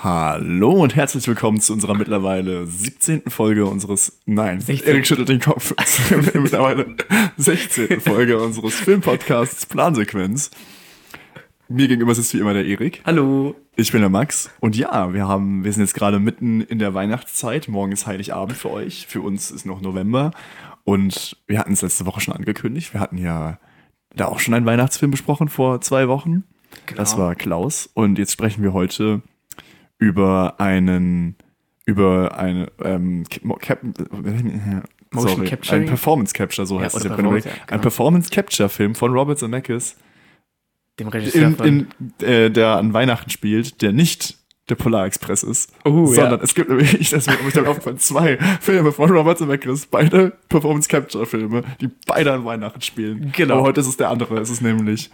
Hallo 0.00 0.70
und 0.70 0.94
herzlich 0.94 1.26
willkommen 1.26 1.60
zu 1.60 1.72
unserer 1.72 1.94
mittlerweile 1.94 2.68
17. 2.68 3.22
Folge 3.26 3.66
unseres, 3.66 4.20
nein, 4.26 4.60
16. 4.60 4.88
Erik 4.88 5.04
schüttelt 5.08 5.28
den 5.28 5.40
Kopf, 5.40 5.74
mittlerweile 6.34 6.94
16. 7.36 8.00
Folge 8.00 8.40
unseres 8.40 8.76
Filmpodcasts 8.76 9.66
Plansequenz. 9.66 10.52
Mir 11.66 11.88
gegenüber 11.88 12.14
sitzt 12.14 12.32
wie 12.32 12.38
immer 12.38 12.54
der 12.54 12.64
Erik. 12.64 13.02
Hallo. 13.06 13.56
Ich 13.74 13.90
bin 13.90 14.00
der 14.00 14.08
Max 14.08 14.50
und 14.60 14.76
ja, 14.76 15.12
wir 15.14 15.26
haben, 15.26 15.64
wir 15.64 15.72
sind 15.72 15.82
jetzt 15.82 15.94
gerade 15.94 16.20
mitten 16.20 16.60
in 16.60 16.78
der 16.78 16.94
Weihnachtszeit. 16.94 17.66
Morgen 17.66 17.90
ist 17.90 18.06
Heiligabend 18.06 18.56
für 18.56 18.70
euch. 18.70 19.08
Für 19.08 19.22
uns 19.22 19.50
ist 19.50 19.66
noch 19.66 19.80
November 19.80 20.30
und 20.84 21.36
wir 21.48 21.58
hatten 21.58 21.72
es 21.72 21.82
letzte 21.82 22.06
Woche 22.06 22.20
schon 22.20 22.34
angekündigt. 22.34 22.92
Wir 22.92 23.00
hatten 23.00 23.18
ja 23.18 23.58
da 24.14 24.26
auch 24.26 24.38
schon 24.38 24.54
einen 24.54 24.64
Weihnachtsfilm 24.64 25.10
besprochen 25.10 25.48
vor 25.48 25.80
zwei 25.80 26.06
Wochen. 26.06 26.44
Genau. 26.86 26.98
Das 26.98 27.18
war 27.18 27.34
Klaus 27.34 27.90
und 27.94 28.16
jetzt 28.16 28.30
sprechen 28.30 28.62
wir 28.62 28.72
heute 28.72 29.22
über 29.98 30.60
einen 30.60 31.36
über 31.86 32.36
eine 32.38 32.70
ähm, 32.82 33.24
Cap, 33.28 33.42
Motion 33.42 35.36
sorry, 35.36 35.46
Capturing? 35.48 35.82
ein 35.82 35.86
Performance 35.88 36.34
Capture, 36.34 36.66
so 36.66 36.76
Ja, 36.78 36.84
heißt 36.84 36.96
es. 36.96 37.00
oder 37.00 37.08
der. 37.10 37.16
Performance, 37.16 37.48
ja, 37.48 37.54
Ein 37.54 37.66
genau. 37.66 37.80
Performance 37.82 38.30
Capture 38.30 38.68
Film 38.68 38.94
von 38.94 39.12
Robert 39.12 39.38
Zemeckis 39.38 39.96
Dem 40.98 41.08
Regisseur 41.08 41.54
in, 41.64 41.86
in, 42.20 42.26
äh, 42.26 42.50
der 42.50 42.76
an 42.76 42.92
Weihnachten 42.92 43.30
spielt, 43.30 43.80
der 43.80 43.92
nicht 43.92 44.36
der 44.68 44.74
Polar 44.74 45.06
Express 45.06 45.42
ist, 45.44 45.72
Oh, 45.86 46.04
sondern 46.04 46.40
ja. 46.40 46.44
es 46.44 46.54
gibt 46.54 46.68
nämlich, 46.68 47.08
das 47.08 47.26
ist 47.26 47.56
mir 47.56 47.66
aufgefallen, 47.68 47.96
zwei 47.96 48.36
Filme 48.60 48.92
von 48.92 49.10
Robert 49.10 49.38
Zemeckis, 49.38 49.86
beide 49.86 50.32
Performance 50.50 50.90
Capture 50.90 51.24
Filme, 51.24 51.62
die 51.80 51.88
beide 52.06 52.34
an 52.34 52.44
Weihnachten 52.44 52.82
spielen. 52.82 53.32
Genau. 53.34 53.54
Aber 53.54 53.62
heute 53.62 53.80
ist 53.80 53.86
es 53.88 53.96
der 53.96 54.10
andere, 54.10 54.38
es 54.40 54.50
ist 54.50 54.60
nämlich 54.60 55.10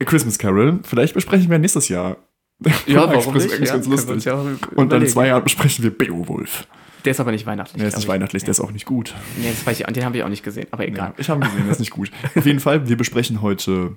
A 0.00 0.06
Christmas 0.06 0.38
Carol. 0.38 0.80
Vielleicht 0.84 1.12
besprechen 1.12 1.50
wir 1.50 1.58
nächstes 1.58 1.90
Jahr. 1.90 2.16
ja, 2.86 3.08
warum 3.08 3.34
Express, 3.34 3.58
nicht? 3.60 3.68
Ja, 3.68 3.74
ganz 3.74 3.86
lustig. 3.86 4.24
ja 4.24 4.34
Und 4.74 4.92
dann 4.92 5.06
zwei 5.06 5.28
Jahren 5.28 5.44
besprechen 5.44 5.82
wir 5.82 5.96
Beowulf. 5.96 6.66
Der 7.04 7.10
ist 7.10 7.20
aber 7.20 7.32
nicht 7.32 7.44
weihnachtlich. 7.44 7.78
Der 7.78 7.88
ist 7.88 7.96
nicht 7.96 8.04
glaub 8.04 8.14
ich. 8.14 8.20
weihnachtlich, 8.20 8.44
der 8.44 8.50
ist 8.52 8.60
auch 8.60 8.70
nicht 8.70 8.86
gut. 8.86 9.14
Nee, 9.36 9.50
das 9.50 9.66
weiß 9.66 9.80
ich, 9.80 9.86
den 9.86 10.04
habe 10.04 10.16
ich 10.16 10.22
auch 10.22 10.28
nicht 10.28 10.42
gesehen, 10.42 10.66
aber 10.70 10.86
egal. 10.86 11.10
Ja, 11.10 11.14
ich 11.18 11.28
habe 11.28 11.44
ihn 11.44 11.50
gesehen, 11.50 11.64
der 11.64 11.72
ist 11.72 11.80
nicht 11.80 11.90
gut. 11.90 12.10
Auf 12.34 12.46
jeden 12.46 12.60
Fall, 12.60 12.88
wir 12.88 12.96
besprechen 12.96 13.42
heute 13.42 13.96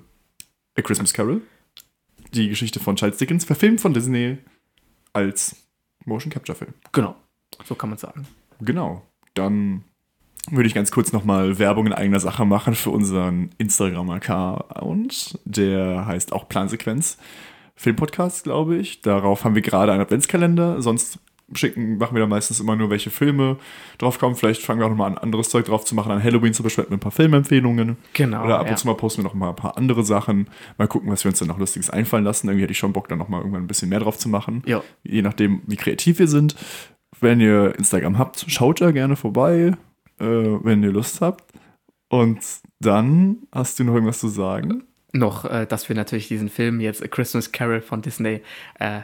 A 0.76 0.82
Christmas 0.82 1.14
Carol, 1.14 1.40
die 2.34 2.48
Geschichte 2.48 2.80
von 2.80 2.96
Charles 2.96 3.16
Dickens, 3.16 3.44
verfilmt 3.44 3.80
von 3.80 3.94
Disney 3.94 4.38
als 5.14 5.56
Motion 6.04 6.30
Capture 6.30 6.56
Film. 6.56 6.74
Genau. 6.92 7.16
So 7.64 7.74
kann 7.74 7.88
man 7.88 7.98
sagen. 7.98 8.26
Genau. 8.60 9.02
Dann 9.34 9.84
würde 10.50 10.66
ich 10.66 10.74
ganz 10.74 10.90
kurz 10.90 11.12
nochmal 11.12 11.58
Werbung 11.58 11.86
in 11.86 11.92
eigener 11.92 12.20
Sache 12.20 12.44
machen 12.44 12.74
für 12.74 12.90
unseren 12.90 13.50
Instagram-Account. 13.58 15.38
Der 15.44 16.06
heißt 16.06 16.32
auch 16.32 16.48
Plansequenz. 16.48 17.18
Filmpodcast, 17.78 18.44
glaube 18.44 18.76
ich. 18.76 19.02
Darauf 19.02 19.44
haben 19.44 19.54
wir 19.54 19.62
gerade 19.62 19.92
einen 19.92 20.02
Adventskalender. 20.02 20.82
Sonst 20.82 21.20
schicken, 21.54 21.96
machen 21.96 22.14
wir 22.14 22.20
da 22.20 22.26
meistens 22.26 22.60
immer 22.60 22.76
nur, 22.76 22.90
welche 22.90 23.10
Filme 23.10 23.56
drauf 23.98 24.18
kommen. 24.18 24.34
Vielleicht 24.34 24.62
fangen 24.62 24.80
wir 24.80 24.86
auch 24.86 24.90
nochmal 24.90 25.12
an, 25.12 25.18
anderes 25.18 25.48
Zeug 25.48 25.64
drauf 25.64 25.84
zu 25.84 25.94
machen. 25.94 26.10
An 26.10 26.22
Halloween 26.22 26.52
zum 26.52 26.64
Beispiel 26.64 26.84
mit 26.84 26.94
ein 26.94 27.00
paar 27.00 27.12
Filmempfehlungen. 27.12 27.96
Genau. 28.14 28.44
Oder 28.44 28.58
ab 28.58 28.66
ja. 28.66 28.72
und 28.72 28.78
zu 28.78 28.86
mal 28.86 28.96
posten 28.96 29.22
wir 29.22 29.24
noch 29.24 29.34
mal 29.34 29.50
ein 29.50 29.56
paar 29.56 29.76
andere 29.76 30.04
Sachen. 30.04 30.50
Mal 30.76 30.88
gucken, 30.88 31.10
was 31.10 31.24
wir 31.24 31.30
uns 31.30 31.38
dann 31.38 31.48
noch 31.48 31.58
Lustiges 31.58 31.88
einfallen 31.88 32.24
lassen. 32.24 32.48
Irgendwie 32.48 32.64
hätte 32.64 32.72
ich 32.72 32.78
schon 32.78 32.92
Bock, 32.92 33.08
da 33.08 33.14
noch 33.14 33.28
mal 33.28 33.38
irgendwann 33.38 33.62
ein 33.62 33.68
bisschen 33.68 33.88
mehr 33.88 34.00
drauf 34.00 34.18
zu 34.18 34.28
machen. 34.28 34.62
Ja. 34.66 34.82
Je 35.04 35.22
nachdem, 35.22 35.62
wie 35.66 35.76
kreativ 35.76 36.18
wir 36.18 36.28
sind. 36.28 36.56
Wenn 37.20 37.40
ihr 37.40 37.74
Instagram 37.78 38.18
habt, 38.18 38.44
schaut 38.48 38.80
da 38.80 38.90
gerne 38.90 39.14
vorbei, 39.14 39.76
äh, 40.18 40.24
wenn 40.24 40.82
ihr 40.82 40.92
Lust 40.92 41.20
habt. 41.20 41.44
Und 42.08 42.40
dann 42.80 43.38
hast 43.52 43.78
du 43.78 43.84
noch 43.84 43.94
irgendwas 43.94 44.18
zu 44.18 44.28
sagen? 44.28 44.84
Noch, 45.12 45.44
äh, 45.44 45.66
dass 45.66 45.88
wir 45.88 45.96
natürlich 45.96 46.28
diesen 46.28 46.50
Film 46.50 46.80
jetzt 46.80 47.02
A 47.02 47.08
Christmas 47.08 47.52
Carol 47.52 47.80
von 47.80 48.02
Disney 48.02 48.42
äh, 48.78 49.00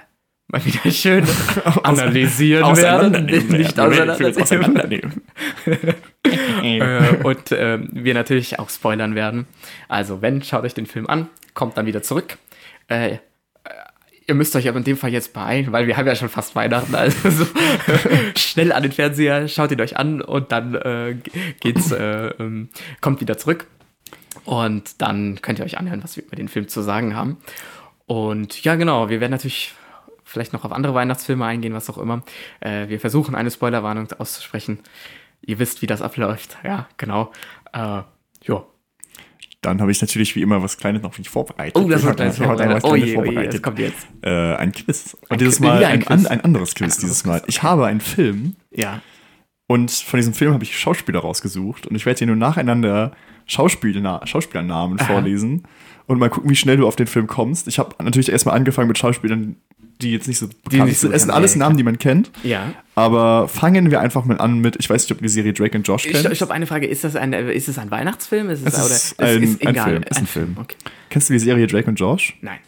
mal 0.49 0.65
wieder 0.65 0.91
schön 0.91 1.25
analysieren 1.83 2.77
werden. 2.77 3.27
Nicht 3.27 3.79
auseinandernehmen. 3.81 5.23
äh, 6.63 7.17
und 7.23 7.53
ähm, 7.53 7.89
wir 7.93 8.15
natürlich 8.15 8.59
auch 8.59 8.69
spoilern 8.69 9.15
werden. 9.15 9.47
Also, 9.89 10.23
wenn, 10.23 10.43
schaut 10.43 10.65
euch 10.65 10.75
den 10.75 10.87
Film 10.87 11.07
an, 11.07 11.29
kommt 11.55 11.79
dann 11.79 11.87
wieder 11.87 12.03
zurück. 12.03 12.37
Äh, 12.89 13.15
äh, 13.15 13.19
ihr 14.27 14.35
müsst 14.35 14.55
euch 14.57 14.69
aber 14.69 14.79
in 14.79 14.85
dem 14.85 14.97
Fall 14.97 15.11
jetzt 15.11 15.33
beeilen, 15.33 15.73
weil 15.73 15.87
wir 15.87 15.97
haben 15.97 16.07
ja 16.07 16.15
schon 16.15 16.29
fast 16.29 16.55
Weihnachten. 16.55 16.95
Also 16.95 17.31
so, 17.31 17.47
schnell 18.37 18.73
an 18.73 18.83
den 18.83 18.93
Fernseher, 18.93 19.49
schaut 19.49 19.71
ihn 19.71 19.81
euch 19.81 19.97
an 19.97 20.21
und 20.21 20.53
dann 20.53 20.75
äh, 20.75 21.17
geht's, 21.61 21.93
äh, 21.93 22.29
ähm, 22.39 22.69
kommt 23.01 23.21
wieder 23.21 23.39
zurück. 23.39 23.67
Und 24.45 25.01
dann 25.01 25.41
könnt 25.43 25.59
ihr 25.59 25.65
euch 25.65 25.79
anhören, 25.79 26.03
was 26.03 26.17
wir 26.17 26.25
über 26.25 26.37
den 26.37 26.49
Film 26.49 26.69
zu 26.69 26.83
sagen 26.83 27.17
haben. 27.17 27.39
Und 28.07 28.63
ja, 28.65 28.75
genau, 28.75 29.09
wir 29.09 29.21
werden 29.21 29.33
natürlich 29.33 29.75
vielleicht 30.25 30.53
noch 30.53 30.65
auf 30.65 30.73
andere 30.73 30.95
Weihnachtsfilme 30.95 31.45
eingehen, 31.45 31.75
was 31.75 31.89
auch 31.91 31.99
immer. 31.99 32.23
Äh, 32.61 32.89
wir 32.89 33.01
versuchen 33.01 33.35
eine 33.35 33.51
Spoilerwarnung 33.51 34.11
auszusprechen. 34.19 34.81
Ihr 35.43 35.59
wisst, 35.59 35.83
wie 35.83 35.87
das 35.87 36.03
abläuft. 36.03 36.57
Ja, 36.65 36.89
genau. 36.97 37.31
Äh, 37.73 38.03
ja. 38.43 38.65
Dann 39.61 39.81
habe 39.81 39.91
ich 39.91 40.01
natürlich 40.03 40.37
wie 40.37 40.43
immer 40.43 40.63
was 40.63 40.77
Kleines 40.77 41.03
noch 41.03 41.15
für 41.15 41.23
dich 41.23 41.31
vorbereitet. 41.31 41.77
Oh, 41.77 41.89
das 41.89 42.05
Ich 42.05 42.17
kleines 42.17 42.39
heute 42.39 42.47
Vorbereitet. 42.47 42.85
Oh 42.85 42.95
je, 42.97 43.17
oh 43.17 43.25
je, 43.25 43.47
das 43.47 43.63
kommt 43.63 43.79
jetzt. 43.79 44.07
Äh, 44.23 44.57
ein 44.57 44.73
Quiz. 44.73 45.15
Und 45.15 45.33
Ein 45.33 45.39
dieses 45.39 45.61
Mal 45.61 45.79
wieder 45.79 45.89
ein 45.89 46.07
ein, 46.07 46.27
ein 46.27 46.41
anderes 46.43 46.75
Quiz. 46.75 46.99
dieses 46.99 47.25
Mal. 47.25 47.41
Quiz. 47.41 47.49
Ich 47.49 47.63
habe 47.63 47.87
einen 47.87 48.01
Film 48.01 48.57
Ja. 48.71 49.01
Und 49.67 49.91
von 49.91 50.19
diesem 50.19 50.35
Film 50.35 50.53
habe 50.53 50.65
ich 50.65 50.79
Schauspieler 50.79 51.21
rausgesucht 51.21 51.87
und 51.87 51.97
ich 51.97 52.05
werde 52.05 52.19
dir 52.19 52.27
nur 52.27 52.37
nacheinander 52.37 53.13
Schauspielerna 53.47 54.27
Schauspielernamen 54.27 54.99
Aha. 55.01 55.07
vorlesen 55.07 55.65
und 56.07 56.19
mal 56.19 56.31
gucken, 56.31 56.51
wie 56.51 56.57
schnell 56.57 56.77
du 56.77 56.87
auf 56.87 56.97
den 56.97 57.07
Film 57.07 57.27
kommst. 57.27 57.69
Ich 57.69 57.79
habe 57.79 57.95
natürlich 58.03 58.31
erstmal 58.31 58.57
angefangen 58.57 58.89
mit 58.89 58.99
Schauspielern, 58.99 59.57
die 60.03 60.13
jetzt 60.13 60.27
nicht 60.29 60.39
so 60.39 60.49
bekannt 60.49 60.87
nicht 60.89 60.99
so 60.99 61.07
sind. 61.07 61.15
Es 61.15 61.23
sind 61.23 61.31
alles 61.31 61.55
Namen, 61.57 61.77
die 61.77 61.83
man 61.83 61.99
kennt, 61.99 62.31
Ja. 62.43 62.73
aber 62.95 63.49
fangen 63.49 63.91
wir 63.91 64.01
einfach 64.01 64.25
mal 64.25 64.39
an 64.41 64.59
mit, 64.59 64.77
ich 64.81 64.91
weiß 64.91 65.03
nicht, 65.05 65.13
ob 65.13 65.19
du 65.19 65.23
die 65.23 65.29
Serie 65.29 65.53
Drake 65.53 65.77
und 65.79 65.87
Josh 65.87 66.05
Ich, 66.07 66.13
kennst. 66.13 66.31
ich 66.31 66.41
habe 66.43 66.53
eine 66.53 66.67
Frage. 66.67 66.87
Ist 66.87 67.05
das 67.05 67.17
ein, 67.17 67.33
ist 67.33 67.69
es 67.69 67.79
ein 67.79 67.91
Weihnachtsfilm? 67.91 68.51
Ist 68.51 68.67
es, 68.67 68.75
Es 68.75 68.85
oder, 68.85 68.95
ist 68.95 69.21
ein- 69.63 69.67
ein 69.77 69.85
Film, 69.85 70.03
ist 70.03 70.19
ein 70.19 70.27
Film. 70.27 70.57
Okay. 70.61 70.77
Kennst 71.11 71.29
du 71.29 71.33
die 71.35 71.39
Serie 71.39 71.67
Drake 71.67 71.89
und 71.89 71.97
Josh? 72.01 72.37
Nein. 72.41 72.59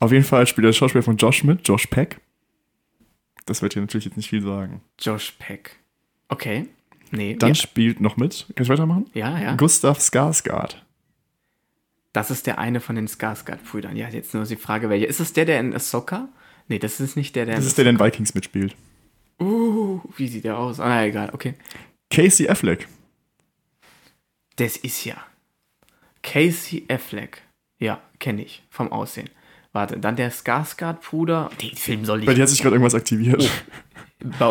Auf 0.00 0.12
jeden 0.12 0.24
Fall 0.24 0.46
spielt 0.46 0.64
der 0.66 0.72
Schauspieler 0.72 1.02
von 1.02 1.16
Josh 1.16 1.42
mit, 1.42 1.66
Josh 1.66 1.86
Peck. 1.86 2.20
Das 3.46 3.62
wird 3.62 3.74
dir 3.74 3.80
natürlich 3.80 4.04
jetzt 4.04 4.16
nicht 4.16 4.28
viel 4.28 4.42
sagen. 4.42 4.80
Josh 5.00 5.32
Peck. 5.38 5.76
Okay. 6.28 6.66
Nee. 7.10 7.36
Dann 7.36 7.50
ja. 7.50 7.54
spielt 7.54 8.00
noch 8.00 8.16
mit, 8.16 8.46
kann 8.54 8.64
ich 8.64 8.68
weitermachen? 8.68 9.06
ja, 9.14 9.38
ja. 9.38 9.56
Gustav 9.56 9.98
Skarsgård. 9.98 10.76
Das 12.12 12.30
ist 12.30 12.46
der 12.46 12.58
eine 12.58 12.80
von 12.80 12.96
den 12.96 13.06
Skarsgård-Brüdern. 13.06 13.96
Ja, 13.96 14.08
jetzt 14.08 14.34
nur 14.34 14.44
die 14.44 14.56
Frage, 14.56 14.88
welcher. 14.88 15.06
Ist 15.06 15.20
es 15.20 15.32
der, 15.32 15.44
der 15.44 15.60
in 15.60 15.74
Ahsoka? 15.74 16.28
Nee, 16.68 16.78
das 16.78 17.00
ist 17.00 17.16
nicht 17.16 17.36
der, 17.36 17.46
der 17.46 17.56
Das 17.56 17.66
ist 17.66 17.78
der, 17.78 17.84
der 17.84 17.92
in 17.92 18.00
Vikings 18.00 18.34
mitspielt. 18.34 18.74
Uh, 19.40 20.00
wie 20.16 20.28
sieht 20.28 20.44
der 20.44 20.58
aus? 20.58 20.80
Ah, 20.80 21.04
egal, 21.04 21.30
okay. 21.32 21.54
Casey 22.10 22.48
Affleck. 22.48 22.88
Das 24.56 24.76
ist 24.76 25.04
ja. 25.04 25.16
Casey 26.22 26.84
Affleck. 26.88 27.42
Ja, 27.78 28.02
kenne 28.18 28.42
ich. 28.42 28.64
Vom 28.70 28.90
Aussehen. 28.90 29.30
Warte, 29.78 29.96
dann 30.00 30.16
der 30.16 30.32
Skarsgård-Bruder. 30.32 31.50
Den 31.62 31.76
Film 31.76 32.04
soll 32.04 32.22
Bei 32.24 32.32
ich. 32.32 32.36
dir 32.36 32.42
hat 32.42 32.48
sich 32.48 32.60
gerade 32.60 32.74
irgendwas 32.74 32.96
aktiviert. 32.96 33.48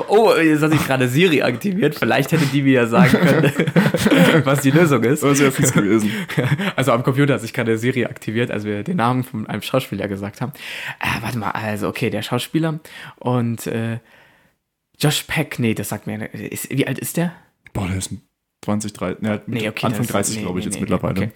Oh, 0.08 0.34
jetzt 0.42 0.62
hat 0.62 0.72
sich 0.72 0.86
gerade 0.86 1.10
Siri 1.10 1.42
aktiviert. 1.42 1.96
Vielleicht 1.96 2.32
hätte 2.32 2.46
die 2.46 2.62
mir 2.62 2.72
ja 2.72 2.88
sagen 2.88 3.12
können, 3.12 3.52
was 4.46 4.62
die 4.62 4.72
Lösung 4.72 5.04
ist. 5.04 5.22
Das 5.24 5.38
wäre 5.42 5.52
fies 5.52 5.74
gewesen. 5.74 6.10
Also 6.78 6.94
am 6.94 7.04
Computer 7.04 7.34
hat 7.34 7.42
sich 7.42 7.52
gerade 7.52 7.78
Siri 7.78 8.06
aktiviert, 8.06 8.52
als 8.52 8.64
wir 8.64 8.84
den 8.84 8.96
Namen 8.96 9.26
von 9.26 9.46
einem 9.48 9.62
Schauspieler 9.62 10.08
gesagt 10.08 10.40
haben. 10.40 10.54
Äh, 11.02 11.22
warte 11.22 11.38
mal, 11.38 11.52
also 11.52 11.90
okay, 11.90 12.10
der 12.10 12.22
Schauspieler 12.22 12.80
und 13.18 13.68
äh, 13.68 14.00
Josh 14.98 15.24
Peck, 15.24 15.60
nee, 15.60 15.74
das 15.74 15.90
sagt 15.90 16.08
mir, 16.08 16.34
ist, 16.34 16.70
wie 16.70 16.88
alt 16.88 17.00
ist 17.00 17.18
der? 17.18 17.34
Boah, 17.74 17.90
der 17.90 17.98
ist 17.98 18.12
20, 18.64 18.94
30, 18.94 19.22
ne, 19.22 19.42
Nee, 19.48 19.68
okay. 19.68 19.88
Anfang 19.88 19.92
das 19.92 20.00
ist- 20.08 20.14
30, 20.14 20.36
nee, 20.38 20.42
glaube 20.44 20.60
ich, 20.60 20.66
nee, 20.66 20.72
jetzt 20.72 20.80
mittlerweile. 20.80 21.20
okay. 21.24 21.32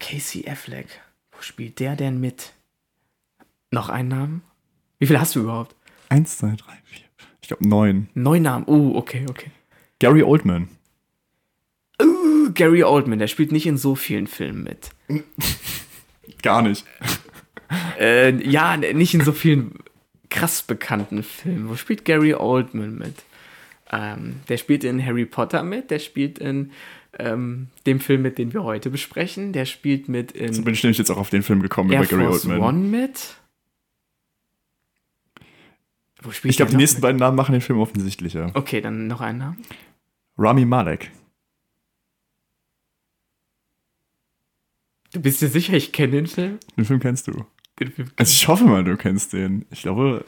Casey 0.00 0.48
Affleck, 0.48 0.86
wo 1.32 1.42
spielt 1.42 1.80
der 1.80 1.96
denn 1.96 2.18
mit? 2.18 2.52
Noch 3.70 3.88
einen 3.88 4.08
Namen? 4.08 4.42
Wie 4.98 5.06
viel 5.06 5.20
hast 5.20 5.34
du 5.34 5.40
überhaupt? 5.40 5.74
Eins, 6.08 6.38
zwei, 6.38 6.54
drei, 6.56 6.78
vier. 6.84 7.04
Ich 7.42 7.48
glaube 7.48 7.68
neun. 7.68 8.08
Neun 8.14 8.42
Namen. 8.42 8.64
Oh, 8.66 8.96
okay, 8.96 9.26
okay. 9.28 9.50
Gary 9.98 10.22
Oldman. 10.22 10.68
Uh, 12.02 12.50
Gary 12.52 12.82
Oldman, 12.82 13.18
der 13.18 13.28
spielt 13.28 13.52
nicht 13.52 13.66
in 13.66 13.78
so 13.78 13.94
vielen 13.94 14.26
Filmen 14.26 14.64
mit. 14.64 14.90
Gar 16.42 16.62
nicht. 16.62 16.84
Äh, 17.98 18.48
ja, 18.48 18.76
nicht 18.76 19.14
in 19.14 19.22
so 19.22 19.32
vielen 19.32 19.72
krass 20.30 20.62
bekannten 20.62 21.24
Filmen. 21.24 21.68
Wo 21.68 21.74
spielt 21.74 22.04
Gary 22.04 22.32
Oldman 22.32 22.96
mit? 22.96 23.24
Ähm, 23.90 24.36
der 24.48 24.56
spielt 24.56 24.84
in 24.84 25.04
Harry 25.04 25.24
Potter 25.24 25.64
mit, 25.64 25.90
der 25.90 25.98
spielt 25.98 26.38
in 26.38 26.70
ähm, 27.18 27.68
dem 27.86 27.98
Film 27.98 28.22
mit, 28.22 28.38
den 28.38 28.52
wir 28.52 28.62
heute 28.62 28.90
besprechen, 28.90 29.52
der 29.52 29.64
spielt 29.64 30.08
mit 30.08 30.30
in 30.32 30.52
So 30.52 30.62
bin 30.62 30.74
ich 30.74 30.82
nämlich 30.84 30.98
jetzt 30.98 31.10
auch 31.10 31.16
auf 31.16 31.30
den 31.30 31.42
Film 31.42 31.60
gekommen 31.60 31.90
Air 31.90 32.02
über 32.02 32.08
Gary 32.08 32.24
Force 32.24 32.46
Oldman. 32.46 32.60
One 32.60 32.78
mit. 32.86 33.36
Wo 36.26 36.32
spielt 36.32 36.50
Ich 36.50 36.56
glaube, 36.56 36.70
die 36.72 36.76
nächsten 36.76 36.96
mit? 36.96 37.02
beiden 37.02 37.18
Namen 37.18 37.36
machen 37.36 37.52
den 37.52 37.60
Film 37.60 37.78
offensichtlicher. 37.78 38.50
Okay, 38.54 38.80
dann 38.80 39.06
noch 39.06 39.20
einen 39.20 39.38
Namen. 39.38 39.62
Rami 40.36 40.64
Malek. 40.64 41.10
Du 45.12 45.20
bist 45.20 45.40
dir 45.40 45.48
sicher, 45.48 45.74
ich 45.74 45.92
kenne 45.92 46.12
den 46.12 46.26
Film? 46.26 46.58
Den 46.76 46.84
Film 46.84 47.00
kennst 47.00 47.26
du. 47.28 47.44
Den 47.80 47.90
Film 47.92 48.08
Also 48.16 48.30
ich 48.30 48.48
hoffe 48.48 48.64
mal, 48.64 48.84
du 48.84 48.96
kennst 48.96 49.32
den. 49.32 49.64
Ich 49.70 49.82
glaube, 49.82 50.24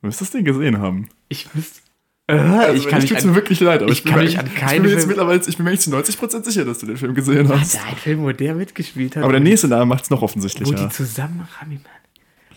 Du 0.00 0.06
müsstest 0.06 0.34
den 0.34 0.44
gesehen 0.44 0.78
haben. 0.78 1.08
Ich 1.28 1.54
wüsste. 1.54 1.80
Äh, 2.28 2.34
Also, 2.34 2.74
ich 2.74 2.88
kann 2.88 3.02
ich 3.02 3.08
tut's 3.10 3.24
mir 3.24 3.34
wirklich 3.34 3.60
leid, 3.60 3.82
aber 3.82 3.90
ich 3.92 3.98
ich, 3.98 4.04
bin 4.04 4.12
kann 4.12 4.20
mir 4.20 4.26
mich 4.26 4.38
eigentlich- 4.38 4.50
an 4.52 4.56
ich 4.56 4.60
keinen 4.60 4.82
bin 4.82 4.90
mir 4.90 4.96
jetzt 4.96 5.06
mittlerweile, 5.06 5.40
ich 5.46 5.56
bin 5.56 5.64
mir 5.64 5.78
zu 5.78 5.90
90% 5.90 6.44
sicher, 6.44 6.64
dass 6.64 6.78
du 6.78 6.86
den 6.86 6.96
Film 6.96 7.14
gesehen 7.14 7.48
hast. 7.48 7.74
der 7.74 7.84
ein 7.84 7.96
Film, 7.96 8.22
wo 8.22 8.30
der 8.32 8.54
mitgespielt 8.54 9.16
hat. 9.16 9.24
Aber 9.24 9.32
der 9.32 9.40
wo- 9.40 9.44
nächste 9.44 9.68
Name 9.68 9.86
macht 9.86 10.04
es 10.04 10.10
noch 10.10 10.20
Wo 10.20 10.24
offensichtlicher. 10.24 10.74
die 10.74 10.88
zusammen, 10.88 11.46
Rami 11.60 11.74
Malek. 11.74 12.00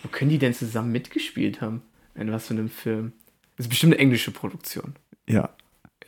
Wo 0.03 0.09
können 0.09 0.29
die 0.29 0.37
denn 0.37 0.53
zusammen 0.53 0.91
mitgespielt 0.91 1.61
haben? 1.61 1.81
In 2.15 2.31
was 2.31 2.47
für 2.47 2.53
einem 2.53 2.69
Film? 2.69 3.13
Das 3.57 3.65
ist 3.65 3.69
bestimmt 3.69 3.93
eine 3.93 4.01
englische 4.01 4.31
Produktion. 4.31 4.95
Ja. 5.27 5.49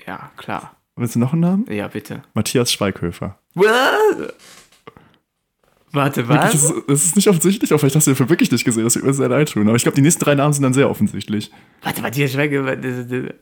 Ja, 0.06 0.32
klar. 0.38 0.76
Willst 0.96 1.16
du 1.16 1.20
noch 1.20 1.34
einen 1.34 1.42
Namen? 1.42 1.66
Ja, 1.70 1.88
bitte. 1.88 2.24
Matthias 2.34 2.72
Schweighöfer. 2.72 3.38
Warte, 5.92 6.28
was? 6.28 6.52
das, 6.52 6.64
ist, 6.64 6.90
ist 6.90 7.16
nicht 7.16 7.28
offensichtlich, 7.30 7.74
auch 7.74 7.80
vielleicht 7.80 7.96
hast 7.96 8.08
du 8.08 8.12
den 8.12 8.18
Film 8.18 8.30
wirklich 8.30 8.52
nicht 8.52 8.66
gesehen, 8.66 8.84
das 8.84 8.96
wird 8.96 9.06
mir 9.06 9.14
sehr 9.14 9.30
leid 9.30 9.52
tun. 9.52 9.68
Aber 9.68 9.76
ich 9.76 9.84
glaube, 9.84 9.96
die 9.96 10.02
nächsten 10.02 10.24
drei 10.24 10.36
Namen 10.36 10.54
sind 10.54 10.64
dann 10.64 10.74
sehr 10.74 10.90
offensichtlich. 10.90 11.52
Warte, 11.82 12.02
Matthias 12.02 12.34
das- 12.34 13.34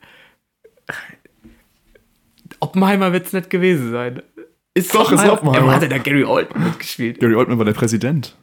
Oppenheimer 2.59 3.11
wird 3.13 3.25
es 3.27 3.33
nicht 3.33 3.50
gewesen 3.50 3.91
sein. 3.91 4.21
Ist 4.73 4.94
Doch, 4.94 5.11
ist 5.11 5.27
Oppenheimer. 5.27 5.65
Ja, 5.65 5.68
warte, 5.68 5.89
da 5.89 5.97
Gary 5.97 6.23
Oldman 6.23 6.65
mitgespielt. 6.65 7.19
Gary 7.19 7.35
Oldman 7.35 7.57
war 7.57 7.65
der 7.65 7.73
Präsident. 7.73 8.35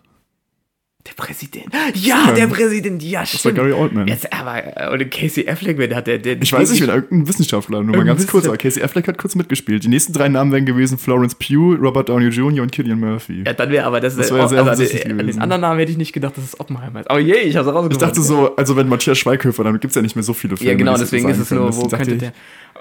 Der 1.04 1.14
Präsident. 1.16 1.66
Ja, 1.94 2.30
der 2.30 2.46
Präsident. 2.46 3.02
Ja, 3.02 3.22
Das 3.22 3.32
war 3.34 3.38
stimmt. 3.40 3.56
Gary 3.56 3.72
Oldman. 3.72 4.06
Jetzt, 4.06 4.32
aber, 4.32 4.62
äh, 4.76 4.88
und 4.92 5.10
Casey 5.10 5.48
Affleck, 5.48 5.76
wer 5.76 5.96
hat 5.96 6.06
der, 6.06 6.18
der 6.18 6.40
Ich 6.40 6.52
weiß 6.52 6.70
nicht, 6.70 6.86
wer 6.86 6.94
irgendein 6.94 7.26
Wissenschaftler, 7.26 7.82
nur 7.82 7.96
mal 7.96 8.04
ganz 8.04 8.24
kurz, 8.28 8.46
aber. 8.46 8.56
Casey 8.56 8.80
Affleck 8.84 9.08
hat 9.08 9.18
kurz 9.18 9.34
mitgespielt. 9.34 9.82
Die 9.82 9.88
nächsten 9.88 10.12
drei 10.12 10.28
Namen 10.28 10.52
wären 10.52 10.64
gewesen 10.64 10.98
Florence 10.98 11.34
Pugh, 11.34 11.74
Robert 11.80 12.08
Downey 12.08 12.28
Jr. 12.28 12.62
und 12.62 12.70
Killian 12.70 13.00
Murphy. 13.00 13.42
Ja, 13.44 13.52
dann 13.52 13.70
wäre 13.70 13.84
aber 13.84 14.00
das, 14.00 14.14
Das 14.14 14.30
äh, 14.30 14.34
wär 14.34 14.48
sehr 14.48 14.58
also, 14.64 14.70
an 14.84 14.88
den- 14.88 15.20
an 15.20 15.26
den 15.26 15.40
anderen 15.40 15.60
Namen 15.62 15.80
hätte 15.80 15.90
ich 15.90 15.98
nicht 15.98 16.12
gedacht, 16.12 16.36
dass 16.36 16.44
es 16.44 16.60
Oppenheimer 16.60 17.00
ist. 17.00 17.10
Aber 17.10 17.18
je, 17.18 17.34
ich 17.34 17.56
habe 17.56 17.68
es 17.68 17.74
rausgefunden. 17.74 17.90
Ich 17.92 17.98
dachte 17.98 18.22
so, 18.22 18.54
also 18.54 18.76
wenn 18.76 18.88
Matthias 18.88 19.18
Schweighöfer, 19.18 19.64
dann 19.64 19.80
gibt 19.80 19.90
es 19.90 19.96
ja 19.96 20.02
nicht 20.02 20.14
mehr 20.14 20.22
so 20.22 20.34
viele 20.34 20.56
Filme. 20.56 20.70
Ja, 20.70 20.78
genau, 20.78 20.96
deswegen 20.96 21.28
ist 21.28 21.38
es 21.38 21.50
nur, 21.50 21.74
wo 21.76 21.88
könnte 21.88 22.16
der. 22.16 22.32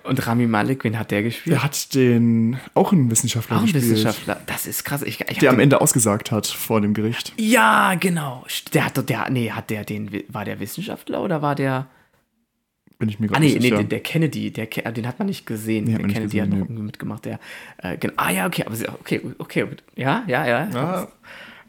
Und 0.03 0.25
Rami 0.25 0.47
Malek, 0.47 0.83
wen 0.83 0.97
hat 0.97 1.11
der 1.11 1.23
gespielt? 1.23 1.55
Der 1.55 1.63
hat 1.63 1.93
den, 1.93 2.57
auch 2.73 2.91
einen 2.91 3.11
Wissenschaftler 3.11 3.57
Auch 3.57 3.61
ein 3.61 3.65
gespielt. 3.65 3.91
Wissenschaftler. 3.91 4.41
Das 4.47 4.65
ist 4.65 4.83
krass. 4.83 5.03
Ich, 5.03 5.21
ich 5.21 5.37
Der 5.39 5.51
am 5.51 5.59
Ende 5.59 5.81
ausgesagt 5.81 6.31
hat 6.31 6.47
vor 6.47 6.81
dem 6.81 6.93
Gericht. 6.93 7.33
Ja, 7.37 7.93
genau. 7.99 8.45
Der 8.73 8.85
hat 8.85 9.09
der, 9.09 9.29
nee, 9.29 9.51
hat 9.51 9.69
der 9.69 9.83
den, 9.83 10.23
war 10.27 10.45
der 10.45 10.59
Wissenschaftler 10.59 11.21
oder 11.21 11.41
war 11.41 11.55
der. 11.55 11.87
Bin 12.97 13.09
ich 13.09 13.19
mir 13.19 13.27
Ah, 13.27 13.29
gerade 13.29 13.45
nee, 13.45 13.51
nicht 13.53 13.61
nee, 13.61 13.69
sicher. 13.69 13.77
der, 13.77 13.85
der 13.85 13.99
Kennedy, 14.01 14.51
der, 14.51 14.65
den 14.67 15.07
hat 15.07 15.17
man 15.19 15.27
nicht 15.27 15.45
gesehen. 15.45 15.85
Nee, 15.85 15.91
der 15.97 15.99
Kennedy 16.01 16.23
gesehen, 16.23 16.41
hat 16.41 16.49
noch 16.49 16.55
nee. 16.57 16.63
irgendwie 16.63 16.83
mitgemacht. 16.83 17.25
Der, 17.25 17.39
äh. 17.77 17.97
Ah, 18.15 18.29
ja, 18.31 18.45
okay, 18.47 18.63
aber 18.65 18.75
okay, 18.99 19.21
okay, 19.39 19.67
ja, 19.95 20.23
ja, 20.27 20.45
ja. 20.47 20.69
Ja, 20.69 21.07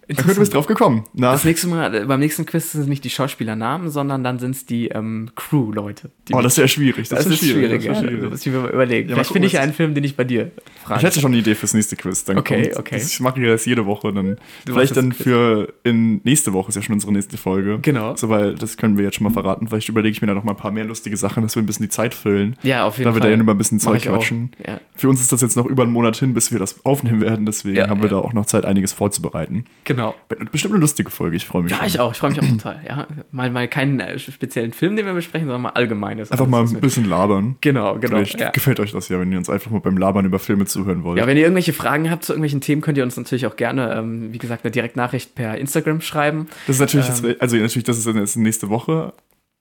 da 0.08 0.22
könnte 0.22 0.40
bist 0.40 0.52
drauf 0.54 0.66
gekommen. 0.66 1.04
Na, 1.14 1.32
Das 1.32 1.44
nächste 1.44 1.68
Mal, 1.68 1.94
äh, 1.94 2.04
beim 2.04 2.20
nächsten 2.20 2.44
Quiz 2.44 2.72
sind 2.72 2.82
es 2.82 2.86
nicht 2.86 3.04
die 3.04 3.10
Schauspielernamen, 3.10 3.88
sondern 3.90 4.24
dann 4.24 4.38
sind 4.38 4.52
es 4.56 4.66
die 4.66 4.88
ähm, 4.88 5.30
Crew-Leute. 5.36 6.10
oh, 6.32 6.40
das 6.40 6.54
ist 6.54 6.58
ja 6.58 6.68
schwierig. 6.68 7.08
Das, 7.08 7.24
wär 7.24 7.32
ist 7.32 7.38
schwierig, 7.40 7.84
das 7.84 7.84
ja. 7.84 7.92
Da 7.92 8.08
schwierig. 8.08 8.30
muss 8.30 8.46
ich 8.46 8.52
mir 8.52 8.58
mal 8.60 8.70
überlegen. 8.70 9.08
Ja, 9.08 9.14
Vielleicht 9.16 9.32
finde 9.32 9.46
ich 9.46 9.54
ja 9.54 9.60
einen 9.60 9.72
Film, 9.72 9.94
den 9.94 10.04
ich 10.04 10.16
bei 10.16 10.24
dir 10.24 10.50
frage. 10.84 11.00
Ich 11.00 11.06
hätte 11.06 11.20
schon 11.20 11.30
eine 11.32 11.40
Idee 11.40 11.54
fürs 11.54 11.72
nächste 11.74 11.96
Quiz. 11.96 12.24
Dann 12.24 12.38
Okay, 12.38 12.64
kommt, 12.70 12.78
okay. 12.78 12.96
Ich 12.96 13.20
mache 13.20 13.40
das 13.40 13.64
jede 13.64 13.86
Woche. 13.86 14.12
Dann 14.12 14.36
vielleicht 14.66 14.90
das 14.96 14.96
dann 14.96 15.12
für 15.12 15.72
in 15.84 16.20
nächste 16.24 16.52
Woche 16.52 16.70
ist 16.70 16.74
ja 16.76 16.82
schon 16.82 16.94
unsere 16.94 17.12
nächste 17.12 17.36
Folge. 17.36 17.78
Genau. 17.82 18.16
So, 18.16 18.28
weil 18.28 18.54
das 18.54 18.76
können 18.76 18.96
wir 18.98 19.04
jetzt 19.04 19.16
schon 19.16 19.24
mal 19.24 19.32
verraten. 19.32 19.68
Vielleicht 19.68 19.88
überlege 19.88 20.12
ich 20.12 20.20
mir 20.20 20.26
da 20.28 20.34
noch 20.34 20.44
mal 20.44 20.52
ein 20.52 20.56
paar 20.56 20.72
mehr 20.72 20.84
lustige 20.84 21.16
Sachen, 21.16 21.42
dass 21.42 21.54
wir 21.54 21.62
ein 21.62 21.66
bisschen 21.66 21.84
die 21.84 21.90
Zeit 21.90 22.14
füllen. 22.14 22.56
ja, 22.62 22.84
auf 22.84 22.98
jeden 22.98 23.04
Da 23.08 23.14
wir 23.14 23.20
Fall. 23.20 23.30
da 23.30 23.34
ja 23.36 23.40
immer 23.40 23.52
ein 23.52 23.58
bisschen 23.58 23.78
Zeug 23.80 23.98
ich 23.98 24.04
quatschen. 24.04 24.50
Ja. 24.66 24.80
Für 24.96 25.08
uns 25.08 25.20
ist 25.20 25.32
das 25.32 25.40
jetzt 25.42 25.56
noch 25.56 25.66
über 25.66 25.84
einen 25.84 25.92
Monat 25.92 26.16
hin, 26.16 26.34
bis 26.34 26.50
wir 26.52 26.58
das 26.58 26.84
aufnehmen 26.84 27.20
werden. 27.20 27.46
Deswegen 27.46 27.76
Ja, 27.76 27.88
haben 27.88 28.00
wir 28.02 28.10
ja. 28.10 28.16
da 28.16 28.18
auch 28.20 28.32
noch 28.32 28.46
Zeit, 28.46 28.64
einiges 28.64 28.92
vorzubereiten. 28.92 29.64
Genau. 29.84 29.91
Wird 29.96 30.50
Bestimmt 30.52 30.74
eine 30.74 30.80
lustige 30.80 31.10
Folge. 31.10 31.36
Ich 31.36 31.46
freue 31.46 31.62
mich. 31.62 31.72
Ja, 31.72 31.78
schon. 31.78 31.86
ich 31.86 32.00
auch. 32.00 32.12
Ich 32.12 32.18
freue 32.18 32.30
mich 32.30 32.40
auch 32.40 32.46
total. 32.48 32.80
Ja, 32.88 33.06
mal, 33.30 33.50
mal 33.50 33.68
keinen 33.68 34.00
äh, 34.00 34.18
speziellen 34.18 34.72
Film, 34.72 34.96
den 34.96 35.06
wir 35.06 35.14
besprechen, 35.14 35.46
sondern 35.46 35.62
mal 35.62 35.70
allgemeines. 35.70 36.30
Einfach 36.30 36.46
mal 36.46 36.62
was 36.64 36.74
ein 36.74 36.80
bisschen 36.80 37.04
labern. 37.08 37.56
Genau, 37.60 37.94
genau. 37.98 38.16
Vielleicht 38.16 38.40
Ja. 38.40 38.50
gefällt 38.50 38.80
euch 38.80 38.92
das 38.92 39.08
ja, 39.08 39.18
wenn 39.20 39.30
ihr 39.32 39.38
uns 39.38 39.48
einfach 39.50 39.70
mal 39.70 39.80
beim 39.80 39.96
Labern 39.96 40.24
über 40.24 40.38
Filme 40.38 40.64
zuhören 40.66 41.04
wollt. 41.04 41.18
ja, 41.18 41.26
wenn 41.26 41.36
ihr 41.36 41.42
irgendwelche 41.44 41.72
Fragen 41.72 42.10
habt 42.10 42.24
zu 42.24 42.32
irgendwelchen 42.32 42.60
Themen, 42.60 42.82
könnt 42.82 42.98
ihr 42.98 43.04
uns 43.04 43.16
natürlich 43.16 43.46
auch 43.46 43.56
gerne, 43.56 43.92
ähm, 43.94 44.32
wie 44.32 44.38
gesagt, 44.38 44.64
eine 44.64 44.70
Direktnachricht 44.70 45.34
per 45.34 45.56
Instagram 45.58 46.00
schreiben. 46.00 46.48
das 46.66 46.76
ist 46.76 46.80
natürlich, 46.80 47.08
Ähm. 47.24 47.36
also 47.38 47.56
natürlich, 47.56 47.84
das 47.84 47.98
ist 47.98 48.06
jetzt 48.06 48.36
nächste 48.36 48.68
Woche, 48.68 49.12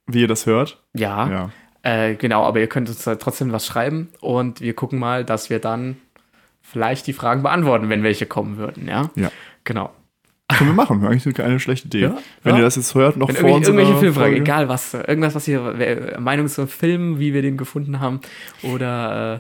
wie 0.08 0.22
ihr 0.22 0.28
das 0.28 0.46
hört. 0.46 0.82
Ja, 0.94 1.30
Ja. 1.30 1.50
Äh, 1.84 2.14
genau, 2.16 2.44
aber 2.44 2.60
ihr 2.60 2.68
könnt 2.68 2.90
uns 2.90 3.04
da 3.04 3.16
trotzdem 3.16 3.52
was 3.52 3.66
schreiben 3.66 4.10
und 4.20 4.62
wir 4.62 4.74
gucken 4.76 5.00
mal, 5.00 5.26
dass 5.26 5.50
wir 5.50 5.58
dann 5.58 5.98
vielleicht 6.62 7.08
die 7.08 7.14
Fragen 7.14 7.42
beantworten, 7.42 7.90
wenn 7.90 8.04
welche 8.04 8.28
kommen 8.28 8.58
würden, 8.58 8.88
ja? 8.88 9.10
Ja. 9.16 9.32
Genau. 9.64 9.90
Können 10.58 10.70
wir 10.72 10.76
machen. 10.76 11.06
Eigentlich 11.06 11.36
keine 11.36 11.60
schlechte 11.60 11.88
Idee. 11.88 12.02
Ja, 12.02 12.18
Wenn 12.44 12.54
ja. 12.54 12.60
ihr 12.60 12.64
das 12.64 12.76
jetzt 12.76 12.96
hört, 12.96 13.18
noch 13.18 13.28
Wenn 13.28 13.36
vor 13.36 13.50
irgendwelche, 13.50 13.72
unserer 13.72 13.90
irgendwelche 13.90 14.14
Filmfragen, 14.14 14.38
egal 14.38 14.70
was, 14.70 14.94
irgendwas, 14.94 15.36
was 15.36 15.48
ihr 15.48 16.18
Meinung 16.20 16.48
zum 16.48 16.68
Film, 16.68 17.20
wie 17.20 17.34
wir 17.34 17.42
den 17.42 17.58
gefunden 17.58 18.00
haben 18.00 18.22
oder 18.64 19.36
äh, 19.36 19.40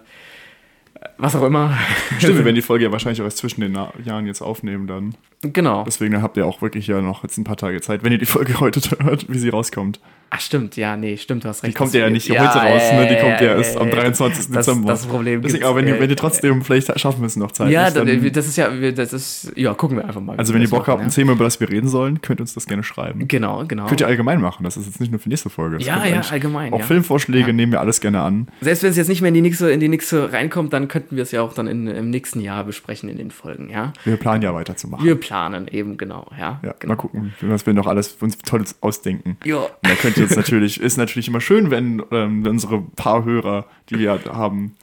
was 1.17 1.35
auch 1.35 1.43
immer. 1.43 1.77
Stimmt, 2.17 2.37
wir 2.37 2.45
werden 2.45 2.55
die 2.55 2.61
Folge 2.63 2.85
ja 2.85 2.91
wahrscheinlich 2.91 3.21
auch 3.21 3.25
erst 3.25 3.37
zwischen 3.37 3.61
den 3.61 3.71
Na 3.71 3.91
Jahren 4.03 4.25
jetzt 4.25 4.41
aufnehmen 4.41 4.87
dann. 4.87 5.15
genau. 5.41 5.83
Deswegen 5.83 6.21
habt 6.21 6.37
ihr 6.37 6.45
auch 6.45 6.61
wirklich 6.61 6.87
ja 6.87 7.01
noch 7.01 7.23
jetzt 7.23 7.37
ein 7.37 7.43
paar 7.43 7.57
Tage 7.57 7.81
Zeit, 7.81 8.03
wenn 8.03 8.11
ihr 8.11 8.17
die 8.17 8.25
Folge 8.25 8.59
heute 8.59 8.81
hört, 9.03 9.31
wie 9.31 9.37
sie 9.37 9.49
rauskommt. 9.49 9.99
Ach, 10.33 10.39
stimmt, 10.39 10.77
ja, 10.77 10.95
nee, 10.95 11.17
stimmt, 11.17 11.43
du 11.43 11.49
hast 11.49 11.61
recht. 11.61 11.73
Die 11.73 11.77
kommt 11.77 11.93
ja 11.93 12.09
nicht 12.09 12.29
heute 12.29 12.41
raus, 12.41 12.93
ne? 12.93 13.05
Die 13.09 13.21
kommt 13.21 13.41
ja 13.41 13.57
erst 13.57 13.75
am 13.75 13.89
ja, 13.89 13.95
23. 13.95 14.47
Das, 14.47 14.65
Dezember. 14.65 14.87
das 14.87 15.05
Problem 15.05 15.41
Deswegen, 15.41 15.65
aber 15.65 15.75
wenn, 15.75 15.87
ihr, 15.89 15.97
äh, 15.97 15.99
wenn 15.99 16.09
ihr 16.09 16.15
trotzdem, 16.15 16.61
vielleicht 16.61 16.97
schaffen 16.97 17.19
wir 17.19 17.27
es 17.27 17.35
noch 17.35 17.51
Zeit. 17.51 17.69
Ja, 17.69 17.91
dann, 17.91 18.07
das, 18.31 18.47
ist 18.47 18.55
ja, 18.55 18.69
das 18.69 19.11
ist, 19.11 19.51
ja, 19.57 19.73
gucken 19.73 19.97
wir 19.97 20.05
einfach 20.05 20.21
mal. 20.21 20.37
also 20.37 20.53
wenn 20.53 20.61
ihr 20.61 20.69
Bock 20.69 20.87
habt, 20.87 21.01
ein 21.01 21.09
Thema, 21.09 21.33
über 21.33 21.43
das 21.43 21.59
wir 21.59 21.69
reden 21.69 21.89
sollen, 21.89 22.21
könnt 22.21 22.39
ihr 22.39 22.43
uns 22.43 22.53
das 22.53 22.65
gerne 22.65 22.81
schreiben. 22.83 23.19
ja. 23.19 23.25
Genau, 23.27 23.65
genau. 23.67 23.87
Könnt 23.87 23.99
ihr 23.99 24.07
allgemein 24.07 24.39
machen, 24.39 24.63
das 24.63 24.77
ist 24.77 24.85
jetzt 24.85 25.01
nicht 25.01 25.11
nur 25.11 25.19
für 25.19 25.25
die 25.25 25.31
nächste 25.31 25.49
Folge. 25.49 25.79
Das 25.79 25.85
Ja, 25.85 26.05
ihr 26.05 26.15
ja, 26.15 26.21
allgemein, 26.21 26.71
Auch 26.71 26.79
ja. 26.79 26.85
Filmvorschläge 26.85 27.47
Ja. 27.47 27.53
nehmen 27.53 27.73
wir 27.73 27.81
alles 27.81 27.99
gerne 27.99 28.21
an. 28.21 28.47
Selbst 28.61 28.83
wenn 28.83 28.91
es 28.91 28.95
jetzt 28.95 29.09
nicht 29.09 29.19
mehr 29.19 29.29
in 29.29 29.33
die 29.35 29.41
nächste, 29.41 29.69
in 29.69 29.81
die 29.81 29.89
nächste 29.89 30.31
reinkommt, 30.31 30.71
dann 30.71 30.87
könnten 30.87 31.17
wir 31.17 31.23
es 31.23 31.31
ja 31.31 31.41
auch 31.41 31.53
dann 31.53 31.67
in, 31.67 31.87
im 31.87 32.09
nächsten 32.09 32.39
Jahr 32.39 32.63
besprechen 32.63 33.09
in 33.09 33.17
den 33.17 33.31
Folgen, 33.31 33.69
ja. 33.69 33.91
Wir 34.05 34.15
planen 34.15 34.43
ja 34.43 34.53
weiterzumachen. 34.53 35.05
Wir 35.05 35.15
planen 35.15 35.67
eben, 35.67 35.97
genau, 35.97 36.25
ja. 36.39 36.61
Ja, 36.63 36.73
genau. 36.79 36.93
mal 36.93 36.95
gucken, 36.95 37.33
was 37.41 37.65
wir 37.65 37.73
noch 37.73 37.87
alles 37.87 38.07
für 38.07 38.23
uns 38.23 38.37
Tolles 38.37 38.77
ausdenken. 38.79 39.35
Ja. 39.43 39.57
Und 39.57 39.69
da 39.81 39.95
könnt 39.95 40.20
uns 40.23 40.35
natürlich, 40.35 40.79
ist 40.79 40.97
natürlich 40.97 41.27
immer 41.27 41.41
schön, 41.41 41.71
wenn 41.71 42.01
ähm, 42.11 42.45
unsere 42.47 42.81
paar 42.81 43.23
Hörer, 43.25 43.65
die 43.89 43.99
wir 43.99 44.19
haben, 44.31 44.75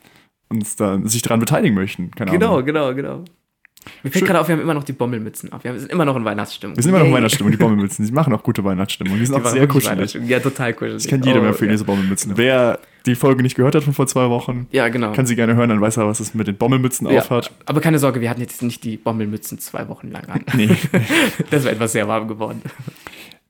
uns 0.49 0.76
da 0.76 0.99
sich 1.05 1.23
daran 1.23 1.40
beteiligen 1.40 1.75
möchten. 1.75 2.11
Keine 2.12 2.31
Genau, 2.31 2.55
Ahnung. 2.55 2.67
genau, 2.67 2.94
genau. 2.94 3.25
Mir 4.02 4.11
fällt 4.11 4.26
gerade 4.26 4.40
auf, 4.40 4.49
wir 4.49 4.55
haben 4.56 4.61
immer 4.62 4.75
noch 4.75 4.85
die 4.85 4.93
Bommelmützen 4.93 5.50
auf. 5.52 5.64
Wir 5.64 5.79
sind 5.79 5.90
immer 5.90 6.05
noch 6.05 6.17
in 6.17 6.25
Weihnachtsstimmung. 6.25 6.76
Wir 6.76 6.82
sind 6.82 6.90
immer 6.90 6.99
noch 6.99 7.06
in. 7.06 7.12
Weihnachtsstimmung, 7.12 7.52
die 7.52 7.56
Bommelmützen. 7.56 8.05
Die 8.05 8.12
machen 8.12 8.35
auch 8.35 8.43
gute 8.43 8.62
Weihnachtsstimmung. 8.64 9.19
Die 9.19 9.25
sind 9.25 9.37
Die 9.38 9.43
auch 9.43 9.46
sehr 9.50 9.67
kuschelig. 9.67 10.14
Ja, 10.26 10.40
total 10.40 10.75
kuschelig. 10.75 11.05
Ich 11.05 11.11
kann 11.11 11.23
jedem 11.23 11.43
Oh, 11.44 11.46
empfehlen, 11.46 11.70
ja. 11.70 11.75
diese 11.75 11.84
Bommelmützen. 11.84 12.32
Wer 12.37 12.81
die 13.06 13.15
Folge 13.15 13.43
nicht 13.43 13.55
gehört 13.55 13.74
hat 13.77 13.84
von 13.84 13.94
vor 13.94 14.06
zwei 14.06 14.29
Wochen, 14.29 14.67
Ja, 14.72 14.89
genau. 14.89 15.13
kann 15.13 15.24
sie 15.24 15.36
gerne 15.36 15.55
hören, 15.55 15.70
dann 15.70 15.81
weiß 15.81 15.96
er, 15.96 16.06
was 16.06 16.20
es 16.20 16.34
mit 16.34 16.46
den 16.48 16.56
Bommelmützen 16.56 17.08
ja, 17.08 17.20
aufhat. 17.20 17.51
aber 17.65 17.81
keine 17.81 17.98
Sorge, 17.98 18.20
wir 18.20 18.29
hatten 18.29 18.41
jetzt 18.43 18.60
nicht 18.63 18.84
die 18.84 18.98
Bommelmützen 18.98 19.58
zwei 19.58 19.89
Wochen 19.89 20.10
lang 20.10 20.27
an. 20.27 20.44
Nee, 20.55 20.69
Das 21.51 21.65
wäre 21.65 21.74
etwas 21.74 21.93
sehr 21.93 22.06
warm 22.08 22.29
geworden. 22.29 22.60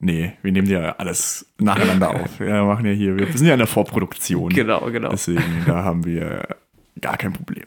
Nee, 0.00 0.32
wir 0.42 0.52
nehmen 0.52 0.68
ja 0.68 0.92
alles 0.98 1.46
nacheinander 1.58 2.10
auf. 2.14 2.40
Wir 2.40 2.64
machen 2.64 2.86
ja 2.86 2.92
hier, 2.92 3.16
wir 3.16 3.26
sind 3.36 3.46
ja 3.46 3.54
in 3.54 3.58
der 3.58 3.66
Vorproduktion. 3.66 4.50
Genau, 4.50 4.90
genau. 4.90 5.10
Deswegen, 5.10 5.42
da 5.66 5.84
haben 5.84 6.04
wir 6.04 6.46
gar 7.00 7.16
kein 7.16 7.32
Problem. 7.32 7.66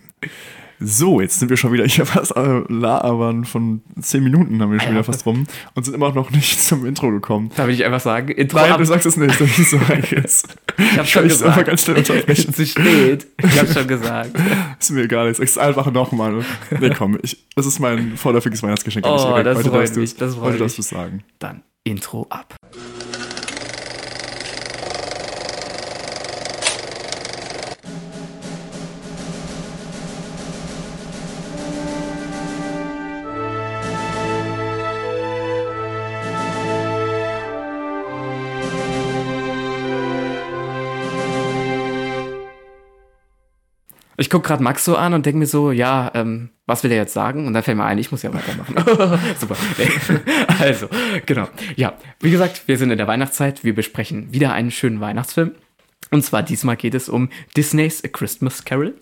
So, 0.83 1.21
jetzt 1.21 1.39
sind 1.39 1.49
wir 1.49 1.57
schon 1.57 1.71
wieder 1.71 1.85
hier 1.85 2.05
fast 2.07 2.35
äh, 2.35 2.63
labern 2.67 3.45
von 3.45 3.81
zehn 4.01 4.23
Minuten 4.23 4.59
haben 4.61 4.71
wir 4.71 4.79
schon 4.79 4.93
wieder 4.93 5.03
fast 5.03 5.27
rum 5.27 5.45
und 5.75 5.83
sind 5.83 5.93
immer 5.93 6.11
noch 6.11 6.31
nicht 6.31 6.59
zum 6.59 6.87
Intro 6.87 7.11
gekommen. 7.11 7.51
Da 7.55 7.67
will 7.67 7.75
ich 7.75 7.85
einfach 7.85 7.99
sagen, 7.99 8.29
Intro 8.29 8.57
Nein, 8.57 8.71
ab. 8.71 8.77
du 8.79 8.85
sagst 8.85 9.05
es 9.05 9.15
nicht, 9.15 9.39
das 9.39 9.59
ist 9.59 9.69
so 9.69 9.79
jetzt. 10.09 10.57
ich 10.79 10.97
hab's 10.97 11.09
schon 11.11 11.27
ich 11.27 11.33
es 11.33 11.43
einfach 11.43 11.57
gesagt. 11.57 11.67
ganz 11.67 11.83
schnell 11.83 11.97
unterbrechen? 11.97 12.53
Zu 12.55 12.65
spät. 12.65 13.27
Ich 13.37 13.59
hab's 13.59 13.73
schon 13.75 13.87
gesagt. 13.87 14.31
Ist 14.79 14.89
mir 14.89 15.03
egal, 15.03 15.27
jetzt 15.27 15.37
sag's 15.37 15.57
einfach 15.59 15.91
nochmal. 15.91 16.43
Nee, 16.79 16.89
komm, 16.97 17.19
ich, 17.21 17.45
das 17.55 17.67
ist 17.67 17.79
mein 17.79 18.17
vorläufiges 18.17 18.63
Weihnachtsgeschenk. 18.63 19.05
Oh, 19.05 19.11
das 19.11 19.25
heute 19.25 19.69
freut 19.69 19.73
darfst 19.81 19.97
mich, 19.97 20.15
Heute 20.19 20.57
darfst 20.57 20.77
du 20.77 20.81
mich. 20.81 20.87
sagen. 20.87 21.23
Dann 21.37 21.61
Intro 21.83 22.27
ab. 22.29 22.55
Ich 44.21 44.29
gucke 44.29 44.47
gerade 44.47 44.61
Max 44.61 44.85
so 44.85 44.97
an 44.97 45.15
und 45.15 45.25
denke 45.25 45.39
mir 45.39 45.47
so, 45.47 45.71
ja, 45.71 46.11
ähm, 46.13 46.49
was 46.67 46.83
will 46.83 46.91
er 46.91 46.97
jetzt 46.97 47.13
sagen? 47.13 47.47
Und 47.47 47.53
dann 47.53 47.63
fällt 47.63 47.75
mir 47.75 47.85
ein, 47.85 47.97
ich 47.97 48.11
muss 48.11 48.21
ja 48.21 48.31
weitermachen. 48.31 48.75
Super. 49.39 49.55
also, 50.59 50.87
genau. 51.25 51.47
Ja, 51.75 51.93
wie 52.19 52.29
gesagt, 52.29 52.67
wir 52.67 52.77
sind 52.77 52.91
in 52.91 52.99
der 52.99 53.07
Weihnachtszeit. 53.07 53.63
Wir 53.63 53.73
besprechen 53.73 54.31
wieder 54.31 54.53
einen 54.53 54.69
schönen 54.69 55.01
Weihnachtsfilm. 55.01 55.53
Und 56.11 56.23
zwar 56.23 56.43
diesmal 56.43 56.75
geht 56.75 56.93
es 56.93 57.09
um 57.09 57.29
Disneys 57.57 58.03
A 58.03 58.09
Christmas 58.09 58.63
Carol. 58.63 58.93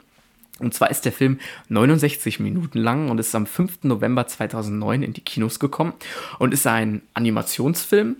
Und 0.59 0.73
zwar 0.73 0.89
ist 0.89 1.03
der 1.03 1.11
Film 1.11 1.39
69 1.67 2.39
Minuten 2.39 2.79
lang 2.79 3.09
und 3.09 3.19
ist 3.19 3.35
am 3.35 3.45
5. 3.45 3.83
November 3.83 4.25
2009 4.25 5.03
in 5.03 5.11
die 5.11 5.21
Kinos 5.21 5.59
gekommen 5.59 5.91
und 6.37 6.53
ist 6.53 6.65
ein 6.65 7.01
Animationsfilm 7.13 8.15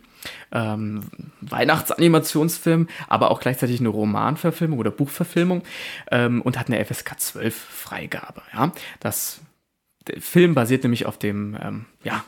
ähm, 0.51 1.01
Weihnachtsanimationsfilm, 1.41 2.88
aber 3.07 3.31
auch 3.31 3.39
gleichzeitig 3.39 3.79
eine 3.79 3.89
Romanverfilmung 3.89 4.79
oder 4.79 4.91
Buchverfilmung 4.91 5.63
ähm, 6.11 6.41
und 6.41 6.57
hat 6.57 6.67
eine 6.67 6.83
FSK 6.83 7.19
12 7.19 7.55
Freigabe. 7.55 8.41
Ja? 8.53 8.71
Das 8.99 9.41
der 10.07 10.21
Film 10.21 10.55
basiert 10.55 10.83
nämlich 10.83 11.05
auf 11.05 11.17
dem 11.17 11.57
ähm, 11.61 11.85
ja, 12.03 12.23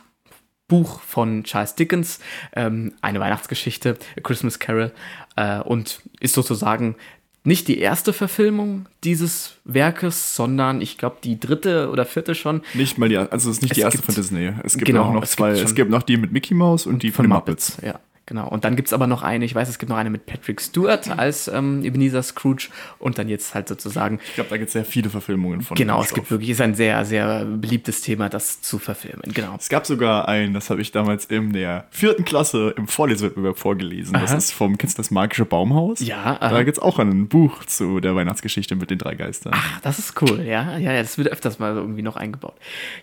Buch 0.68 1.00
von 1.00 1.44
Charles 1.44 1.74
Dickens, 1.74 2.20
ähm, 2.54 2.94
eine 3.02 3.20
Weihnachtsgeschichte, 3.20 3.98
A 4.16 4.20
Christmas 4.20 4.58
Carol, 4.58 4.92
äh, 5.36 5.60
und 5.60 6.02
ist 6.20 6.34
sozusagen 6.34 6.96
nicht 7.44 7.66
die 7.68 7.78
erste 7.78 8.12
Verfilmung 8.12 8.86
dieses 9.04 9.56
Werkes, 9.64 10.36
sondern 10.36 10.80
ich 10.80 10.96
glaube 10.98 11.16
die 11.24 11.40
dritte 11.40 11.90
oder 11.90 12.04
vierte 12.04 12.34
schon. 12.34 12.62
Nicht 12.74 12.98
mal 12.98 13.08
die, 13.08 13.16
also 13.18 13.50
es 13.50 13.56
ist 13.56 13.62
nicht 13.62 13.72
Es 13.72 13.76
die 13.76 13.80
erste 13.82 13.98
gibt- 13.98 14.06
von 14.06 14.14
Disney. 14.14 14.52
Es 14.62 14.74
gibt 14.74 14.86
genau, 14.86 15.04
auch 15.04 15.12
noch 15.12 15.22
es 15.24 15.32
zwei. 15.32 15.52
gibt 15.54 15.64
es 15.64 15.74
gibt 15.74 15.90
noch 15.90 16.02
die 16.02 16.16
mit 16.16 16.32
Mickey 16.32 16.54
Mouse 16.54 16.86
und 16.86 17.02
die 17.02 17.10
von, 17.10 17.24
den 17.24 17.30
Muppets. 17.30 17.78
Ja, 17.84 17.98
genau. 18.32 18.48
Und 18.48 18.64
dann 18.64 18.76
gibt 18.76 18.88
es 18.88 18.92
aber 18.92 19.06
noch 19.06 19.22
eine, 19.22 19.44
ich 19.44 19.54
weiß, 19.54 19.68
es 19.68 19.78
gibt 19.78 19.90
noch 19.90 19.96
eine 19.96 20.10
mit 20.10 20.26
Patrick 20.26 20.60
Stewart 20.60 21.08
als 21.18 21.48
ähm, 21.48 21.84
Ebenezer 21.84 22.22
Scrooge 22.22 22.68
und 22.98 23.18
dann 23.18 23.28
jetzt 23.28 23.54
halt 23.54 23.68
sozusagen 23.68 24.18
Ich 24.28 24.34
glaube, 24.34 24.50
da 24.50 24.56
gibt 24.56 24.68
es 24.68 24.72
sehr 24.72 24.84
viele 24.84 25.10
Verfilmungen 25.10 25.60
von. 25.60 25.76
Genau, 25.76 26.00
es 26.00 26.08
gibt 26.14 26.26
Stoff. 26.26 26.30
wirklich, 26.32 26.50
ist 26.50 26.60
ein 26.60 26.74
sehr, 26.74 27.04
sehr 27.04 27.44
beliebtes 27.44 28.00
Thema, 28.00 28.28
das 28.28 28.62
zu 28.62 28.78
verfilmen. 28.78 29.32
Genau. 29.34 29.56
Es 29.58 29.68
gab 29.68 29.86
sogar 29.86 30.28
ein, 30.28 30.54
das 30.54 30.70
habe 30.70 30.80
ich 30.80 30.92
damals 30.92 31.26
in 31.26 31.52
der 31.52 31.86
vierten 31.90 32.24
Klasse 32.24 32.74
im 32.76 32.88
Vorlesewettbewerb 32.88 33.58
vorgelesen. 33.58 34.14
Das 34.14 34.30
Aha. 34.30 34.38
ist 34.38 34.52
vom, 34.52 34.78
kennst 34.78 34.96
du 34.98 35.02
das 35.02 35.10
magische 35.10 35.44
Baumhaus? 35.44 36.00
Ja, 36.00 36.38
Da 36.40 36.46
aha. 36.46 36.62
gibt 36.62 36.78
es 36.78 36.82
auch 36.82 36.98
ein 36.98 37.28
Buch 37.28 37.64
zu 37.66 38.00
der 38.00 38.14
Weihnachtsgeschichte 38.16 38.76
mit 38.76 38.90
den 38.90 38.98
drei 38.98 39.14
Geistern. 39.14 39.52
Ach, 39.54 39.80
das 39.80 39.98
ist 39.98 40.20
cool, 40.22 40.40
ja. 40.40 40.78
Ja, 40.78 40.92
ja, 40.92 41.02
das 41.02 41.18
wird 41.18 41.28
öfters 41.28 41.58
mal 41.58 41.74
irgendwie 41.74 42.02
noch 42.02 42.16
eingebaut. 42.16 42.54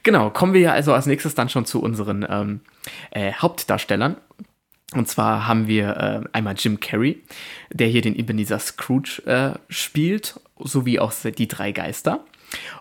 Genau, 0.04 0.30
kommen 0.30 0.54
wir 0.54 0.62
ja 0.62 0.72
also 0.74 0.94
als 0.94 1.06
nächstes 1.06 1.36
dann 1.36 1.50
schon 1.50 1.66
zu 1.66 1.82
unseren 1.82 2.26
ähm, 2.30 2.62
äh, 3.12 3.34
Hauptdarstellern. 3.34 4.18
Und 4.96 5.08
zwar 5.08 5.48
haben 5.48 5.68
wir 5.68 5.98
äh, 5.98 6.30
einmal 6.34 6.56
Jim 6.58 6.80
Carrey, 6.80 7.22
der 7.72 7.88
hier 7.88 8.02
den 8.02 8.16
Ebenezer 8.16 8.60
Scrooge 8.60 9.22
äh, 9.26 9.60
spielt, 9.72 10.40
sowie 10.58 11.00
auch 11.00 11.14
die 11.14 11.48
drei 11.48 11.72
Geister. 11.72 12.26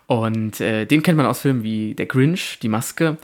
Und 0.07 0.59
äh, 0.59 0.85
den 0.85 1.03
kennt 1.03 1.17
man 1.17 1.27
aus 1.27 1.41
Filmen 1.41 1.61
wie 1.63 1.93
Der 1.93 2.07
Grinch, 2.07 2.57
Die 2.61 2.69
Maske, 2.69 3.17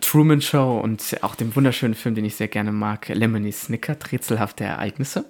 Truman 0.00 0.40
Show 0.40 0.78
und 0.78 1.18
auch 1.22 1.34
dem 1.34 1.54
wunderschönen 1.56 1.94
Film, 1.94 2.14
den 2.14 2.24
ich 2.24 2.36
sehr 2.36 2.48
gerne 2.48 2.72
mag, 2.72 3.08
Lemony 3.08 3.52
Snicket, 3.52 4.12
Rätselhafte 4.12 4.64
Ereignisse. 4.64 5.24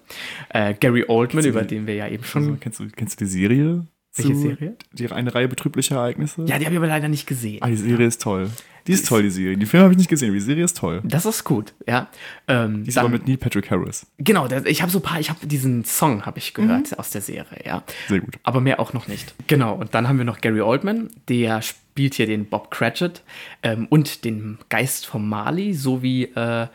Äh, 0.50 0.74
Gary 0.74 1.04
Oldman, 1.08 1.46
über 1.46 1.62
den 1.62 1.86
wir 1.86 1.94
ja 1.94 2.06
eben 2.06 2.22
schon. 2.22 2.42
Also, 2.42 2.56
kennst, 2.60 2.80
du, 2.80 2.88
kennst 2.94 3.20
du 3.20 3.24
die 3.24 3.30
Serie? 3.30 3.86
Welche 4.18 4.34
Serie? 4.36 4.76
Die, 4.92 5.10
eine 5.10 5.34
Reihe 5.34 5.48
betrüblicher 5.48 5.96
Ereignisse? 5.96 6.42
Ja, 6.46 6.58
die 6.58 6.64
habe 6.64 6.74
ich 6.74 6.78
aber 6.78 6.86
leider 6.88 7.08
nicht 7.08 7.26
gesehen. 7.26 7.58
Ah, 7.62 7.68
die 7.68 7.76
Serie 7.76 8.06
ist 8.06 8.20
toll. 8.22 8.50
Die 8.86 8.92
ist 8.92 9.06
toll, 9.06 9.22
die 9.22 9.30
Serie. 9.30 9.56
Die 9.58 9.66
Filme 9.66 9.84
habe 9.84 9.92
ich 9.92 9.98
nicht 9.98 10.08
gesehen, 10.08 10.28
aber 10.30 10.36
die 10.38 10.44
Serie 10.44 10.64
ist 10.64 10.76
toll. 10.78 11.00
Das 11.04 11.26
ist 11.26 11.44
gut, 11.44 11.74
ja. 11.86 12.08
Ähm, 12.46 12.84
Die 12.84 12.88
ist 12.88 12.96
dann- 12.96 13.04
aber 13.04 13.12
mit 13.12 13.28
Neil 13.28 13.36
Patrick 13.36 13.70
Harris. 13.70 14.06
genau, 14.16 14.48
ich 14.64 14.80
habe 14.80 14.90
so 14.90 14.98
ein 14.98 15.02
paar, 15.02 15.20
ich 15.20 15.28
habe 15.28 15.46
diesen 15.46 15.84
Song 15.84 16.24
habe 16.24 16.38
ich 16.38 16.54
gehört 16.54 16.98
aus 16.98 17.10
der 17.10 17.20
Serie, 17.20 17.58
ja. 17.66 17.82
Sehr 18.08 18.20
gut. 18.20 18.38
Aber 18.44 18.60
mehr 18.62 18.80
auch 18.80 18.94
noch 18.94 19.06
nicht. 19.06 19.34
Genau, 19.46 19.74
und 19.74 19.94
dann 19.94 20.08
haben 20.08 20.16
wir 20.16 20.24
noch 20.24 20.40
Gary 20.40 20.62
Oldman, 20.62 21.10
der 21.28 21.60
spielt 21.60 22.14
hier 22.14 22.26
den 22.26 22.46
Bob 22.46 22.70
Cratchit 22.70 23.22
ähm, 23.62 23.86
und 23.90 24.24
den 24.24 24.56
Geist 24.70 25.04
vom 25.04 25.28
Marley 25.28 25.74
sowie 25.74 26.24
äh, 26.34 26.66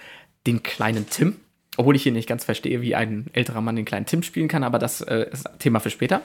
den 0.45 0.61
kleinen 0.61 1.09
Tim. 1.09 1.37
Obwohl 1.77 1.95
ich 1.95 2.03
hier 2.03 2.11
nicht 2.11 2.29
ganz 2.29 2.45
verstehe, 2.45 2.81
wie 2.81 2.95
ein 2.95 3.25
älterer 3.33 3.61
Mann 3.61 3.75
den 3.75 3.85
kleinen 3.85 4.05
Tim 4.05 4.21
spielen 4.21 4.47
kann, 4.47 4.63
aber 4.63 4.77
das 4.79 5.01
äh, 5.01 5.27
ist 5.31 5.49
Thema 5.59 5.79
für 5.79 5.89
später. 5.89 6.21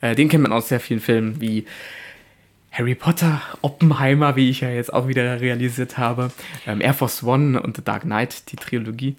Äh, 0.00 0.14
den 0.14 0.28
kennt 0.28 0.42
man 0.42 0.52
aus 0.52 0.68
sehr 0.68 0.80
vielen 0.80 1.00
Filmen 1.00 1.40
wie 1.40 1.66
Harry 2.70 2.94
Potter, 2.94 3.42
Oppenheimer, 3.60 4.34
wie 4.34 4.48
ich 4.48 4.60
ja 4.60 4.70
jetzt 4.70 4.92
auch 4.92 5.06
wieder 5.06 5.40
realisiert 5.40 5.98
habe, 5.98 6.32
ähm, 6.66 6.80
Air 6.80 6.94
Force 6.94 7.22
One 7.22 7.60
und 7.60 7.76
The 7.76 7.84
Dark 7.84 8.02
Knight, 8.02 8.50
die 8.50 8.56
Trilogie. 8.56 9.16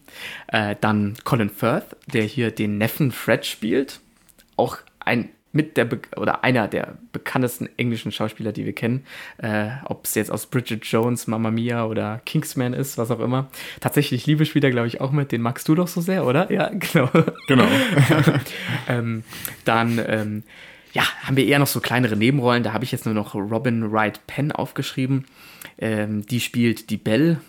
Äh, 0.48 0.76
dann 0.82 1.16
Colin 1.24 1.52
Firth, 1.52 1.96
der 2.08 2.24
hier 2.24 2.50
den 2.50 2.80
Neffen 2.80 3.12
Fred 3.12 3.46
spielt. 3.46 4.00
Auch 4.56 4.78
ein 5.00 5.30
mit 5.54 5.78
der 5.78 5.86
Be 5.86 6.00
oder 6.18 6.44
einer 6.44 6.68
der 6.68 6.98
bekanntesten 7.12 7.70
englischen 7.78 8.12
Schauspieler, 8.12 8.52
die 8.52 8.66
wir 8.66 8.74
kennen. 8.74 9.06
Äh, 9.38 9.70
Ob 9.86 10.06
es 10.06 10.16
jetzt 10.16 10.32
aus 10.32 10.48
Bridget 10.48 10.84
Jones, 10.84 11.28
Mamma 11.28 11.52
Mia 11.52 11.86
oder 11.86 12.22
Kingsman 12.26 12.74
ist, 12.74 12.98
was 12.98 13.12
auch 13.12 13.20
immer. 13.20 13.50
Tatsächlich 13.80 14.26
Liebe 14.26 14.46
spielt 14.46 14.64
er, 14.64 14.72
glaube 14.72 14.88
ich, 14.88 15.00
auch 15.00 15.12
mit. 15.12 15.32
Den 15.32 15.42
magst 15.42 15.70
du 15.70 15.76
doch 15.76 15.88
so 15.88 16.02
sehr, 16.02 16.26
oder? 16.26 16.52
Ja, 16.52 16.70
genau. 16.74 17.10
Genau. 17.48 17.68
ähm, 18.88 19.24
dann 19.64 20.04
ähm, 20.06 20.44
ja, 20.92 21.04
haben 21.24 21.38
wir 21.38 21.46
eher 21.46 21.60
noch 21.60 21.68
so 21.68 21.80
kleinere 21.80 22.18
Nebenrollen. 22.18 22.64
Da 22.64 22.74
habe 22.74 22.84
ich 22.84 22.92
jetzt 22.92 23.06
nur 23.06 23.16
noch 23.16 23.36
Robin 23.36 23.92
Wright 23.92 24.26
Penn 24.26 24.52
aufgeschrieben. 24.52 25.26
Ähm, 25.78 26.26
die 26.26 26.40
spielt 26.40 26.90
die 26.90 26.98
Belle, 26.98 27.42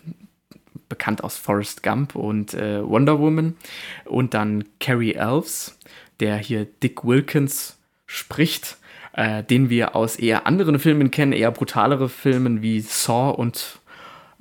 bekannt 0.91 1.25
aus 1.25 1.39
Forrest 1.39 1.83
Gump 1.83 2.15
und 2.15 2.53
äh, 2.53 2.87
Wonder 2.87 3.19
Woman. 3.19 3.57
Und 4.05 4.35
dann 4.35 4.65
Carrie 4.79 5.15
Elves, 5.15 5.79
der 6.21 6.37
hier 6.37 6.67
Dick 6.67 7.05
Wilkins 7.05 7.79
spricht, 8.07 8.79
äh, 9.13 9.43
den 9.43 9.71
wir 9.71 9.97
aus 9.97 10.17
eher 10.17 10.47
anderen 10.47 10.79
Filmen 10.79 11.11
kennen, 11.11 11.33
eher 11.33 11.51
brutalere 11.51 12.09
Filmen 12.09 12.63
wie 12.63 12.81
Saw 12.81 13.31
und 13.31 13.81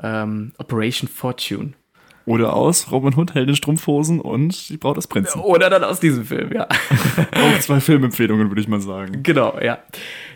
ähm, 0.02 0.54
Operation 0.58 1.08
Fortune. 1.08 1.74
Oder 2.26 2.54
aus 2.54 2.92
Robin 2.92 3.14
Hood, 3.16 3.34
Held 3.34 3.50
in 3.50 3.56
Strumpfhosen 3.56 4.22
und 4.22 4.70
Die 4.70 4.78
Braut 4.78 4.96
des 4.96 5.08
Prinzen. 5.08 5.42
Oder 5.42 5.70
dann 5.70 5.84
aus 5.84 6.00
diesem 6.00 6.26
Film, 6.26 6.54
ja. 6.54 6.68
Auch 7.36 7.60
zwei 7.60 7.82
Filmempfehlungen, 7.82 8.50
würde 8.50 8.62
ich 8.62 8.68
mal 8.68 8.80
sagen. 8.80 9.24
Genau, 9.24 9.60
ja. 9.62 9.80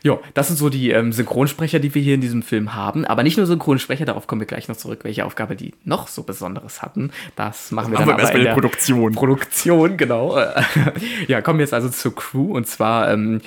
Jo, 0.04 0.20
das 0.34 0.48
sind 0.48 0.58
so 0.58 0.70
die 0.70 0.92
ähm, 0.92 1.14
Synchronsprecher, 1.14 1.80
die 1.80 1.94
wir 1.96 2.02
hier 2.02 2.16
in 2.16 2.22
diesem 2.22 2.44
Film 2.44 2.74
haben. 2.76 3.06
Aber 3.06 3.24
nicht 3.24 3.38
nur 3.38 3.46
Synchronsprecher, 3.46 4.06
darauf 4.06 4.28
kommen 4.28 4.42
wir 4.42 4.48
gleich 4.48 4.68
noch 4.68 4.76
zurück, 4.76 5.00
welche 5.04 5.26
Aufgabe 5.26 5.56
die 5.56 5.74
noch 5.86 6.08
so 6.08 6.24
Besonderes 6.24 6.82
hatten. 6.82 7.12
Das 7.36 7.72
machen 7.72 7.92
wir 7.92 8.00
dann 8.00 8.10
aber 8.10 8.20
erst 8.20 8.34
mal 8.34 8.40
in 8.40 8.46
der 8.46 8.54
Produktion. 8.54 9.14
Produktion, 9.14 9.98
genau. 9.98 10.38
ja, 11.28 11.42
kommen 11.42 11.60
wir 11.60 11.64
jetzt 11.64 11.74
also 11.74 11.90
zur 11.90 12.14
Crew. 12.14 12.54
Und 12.54 12.68
zwar 12.68 13.12
ähm, 13.12 13.42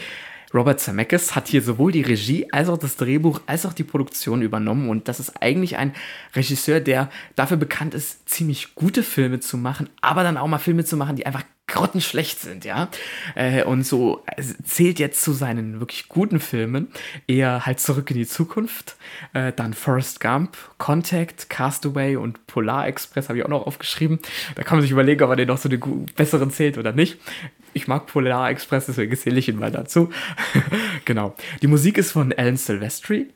Robert 0.53 0.81
Zemeckis 0.81 1.35
hat 1.37 1.49
hier 1.49 1.63
sowohl 1.63 1.93
die 1.93 2.03
Regie 2.03 2.47
als 2.53 2.69
auch 2.69 2.79
das 2.79 2.97
Drehbuch 2.97 3.41
als 3.47 3.67
auch 3.67 3.73
die 3.73 3.85
Produktion 3.85 4.43
übernommen. 4.43 4.89
Und 4.89 5.09
das 5.09 5.21
ist 5.21 5.41
eigentlich 5.41 5.77
ein 5.77 5.95
Regisseur, 6.35 6.81
der 6.81 7.11
dafür 7.37 7.57
bekannt 7.57 7.95
ist, 7.95 8.29
ziemlich 8.29 8.75
gute 8.75 9.03
Filme 9.03 9.41
zu 9.41 9.57
machen, 9.57 9.89
aber 10.01 10.23
dann 10.23 10.37
auch 10.37 10.49
mal 10.49 10.59
Filme 10.59 10.85
zu 10.85 10.97
machen, 10.97 11.17
die 11.17 11.27
einfach 11.27 11.45
grottenschlecht 11.71 12.41
sind, 12.41 12.65
ja. 12.65 12.89
Äh, 13.35 13.65
und 13.65 13.85
so 13.85 14.25
äh, 14.27 14.43
zählt 14.65 14.99
jetzt 14.99 15.23
zu 15.23 15.33
seinen 15.33 15.81
wirklich 15.81 16.09
guten 16.09 16.41
Filmen 16.41 16.89
eher 17.27 17.65
halt 17.65 17.81
zurück 17.81 18.11
in 18.11 18.17
die 18.17 18.27
Zukunft. 18.27 18.97
Äh, 19.33 19.53
dann 19.53 19.73
Forrest 19.73 20.21
Gump, 20.21 20.57
Contact, 20.79 21.49
Castaway 21.49 22.17
und 22.17 22.47
Polar 22.47 22.87
Express 22.89 23.29
habe 23.29 23.39
ich 23.39 23.45
auch 23.45 23.51
noch 23.51 23.67
aufgeschrieben. 23.67 24.19
Da 24.57 24.63
kann 24.63 24.79
man 24.79 24.83
sich 24.83 24.91
überlegen, 24.91 25.23
ob 25.23 25.31
er 25.31 25.37
den 25.37 25.49
noch 25.49 25.61
zu 25.61 25.69
den 25.69 26.07
besseren 26.17 26.51
zählt 26.51 26.77
oder 26.77 26.93
nicht. 26.93 27.19
Ich 27.73 27.89
mag 27.89 28.07
Polar 28.07 28.51
Express, 28.51 28.87
deswegen 28.87 29.17
zähle 29.17 29.39
ich 29.39 29.49
ihn 29.49 29.59
mal 29.59 29.71
dazu. 29.71 30.11
genau. 31.05 31.35
Die 31.63 31.67
Musik 31.67 31.99
ist 31.99 32.13
von 32.13 32.33
Alan 32.33 32.57
Silvestri. 32.57 33.29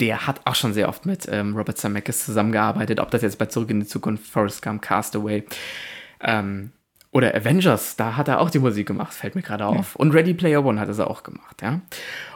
Der 0.00 0.26
hat 0.26 0.46
auch 0.46 0.54
schon 0.54 0.72
sehr 0.72 0.88
oft 0.88 1.04
mit 1.04 1.28
ähm, 1.30 1.54
Robert 1.54 1.76
Zemeckis 1.76 2.24
zusammengearbeitet, 2.24 3.00
ob 3.00 3.10
das 3.10 3.22
jetzt 3.22 3.38
bei 3.38 3.46
Zurück 3.46 3.70
in 3.70 3.80
die 3.80 3.86
Zukunft, 3.86 4.26
Forrest 4.26 4.62
Gump, 4.62 4.80
Castaway 4.82 5.44
ähm, 6.20 6.72
oder 7.12 7.34
Avengers, 7.34 7.96
da 7.96 8.16
hat 8.16 8.28
er 8.28 8.40
auch 8.40 8.50
die 8.50 8.60
Musik 8.60 8.86
gemacht, 8.86 9.12
fällt 9.12 9.34
mir 9.34 9.42
gerade 9.42 9.66
auf. 9.66 9.96
Und 9.96 10.14
Ready 10.14 10.32
Player 10.32 10.64
One 10.64 10.78
hat 10.78 10.88
er 10.88 11.10
auch 11.10 11.24
gemacht, 11.24 11.60
ja. 11.60 11.80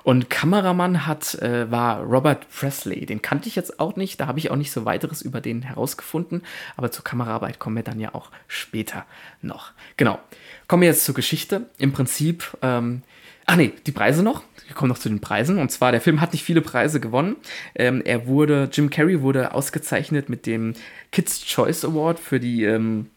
Und 0.02 0.31
Kameramann 0.31 1.07
hat, 1.07 1.37
äh, 1.37 1.71
war 1.71 2.02
Robert 2.02 2.49
Presley. 2.50 3.07
Den 3.07 3.23
kannte 3.23 3.49
ich 3.49 3.54
jetzt 3.54 3.78
auch 3.78 3.95
nicht, 3.95 4.21
da 4.21 4.26
habe 4.26 4.40
ich 4.40 4.50
auch 4.50 4.57
nicht 4.57 4.73
so 4.73 4.85
weiteres 4.85 5.23
über 5.23 5.40
den 5.40 5.62
herausgefunden. 5.62 6.43
Aber 6.76 6.90
zur 6.90 7.04
Kameraarbeit 7.04 7.61
kommen 7.61 7.76
wir 7.76 7.85
dann 7.85 8.00
ja 8.00 8.14
auch 8.14 8.31
später 8.49 9.07
noch. 9.43 9.71
Genau. 9.97 10.19
Kommen 10.66 10.83
wir 10.83 10.88
jetzt 10.88 11.04
zur 11.04 11.14
Geschichte. 11.14 11.71
Im 11.78 11.93
Prinzip, 11.93 12.57
ähm, 12.61 13.02
ach 13.47 13.54
nee, 13.54 13.73
die 13.87 13.93
Preise 13.93 14.25
noch. 14.25 14.43
Wir 14.66 14.75
kommen 14.75 14.88
noch 14.88 14.99
zu 14.99 15.09
den 15.09 15.21
Preisen. 15.21 15.59
Und 15.59 15.71
zwar, 15.71 15.93
der 15.93 16.00
Film 16.00 16.21
hat 16.21 16.33
nicht 16.33 16.43
viele 16.43 16.62
Preise 16.62 16.99
gewonnen. 16.99 17.37
Ähm, 17.76 18.02
er 18.04 18.26
wurde, 18.26 18.69
Jim 18.73 18.90
Carrey 18.90 19.23
wurde 19.23 19.54
ausgezeichnet 19.54 20.28
mit 20.28 20.47
dem 20.47 20.75
Kids 21.12 21.47
Choice 21.47 21.85
Award 21.85 22.19
für 22.19 22.40
die 22.40 22.64
ähm, 22.64 23.11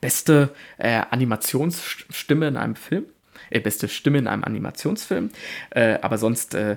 beste 0.00 0.54
äh, 0.78 1.02
Animationsstimme 1.10 2.48
in 2.48 2.56
einem 2.56 2.76
Film, 2.76 3.04
äh, 3.50 3.60
beste 3.60 3.88
Stimme 3.88 4.18
in 4.18 4.26
einem 4.26 4.44
Animationsfilm. 4.44 5.30
Äh, 5.70 5.98
aber 6.00 6.18
sonst 6.18 6.54
äh, 6.54 6.76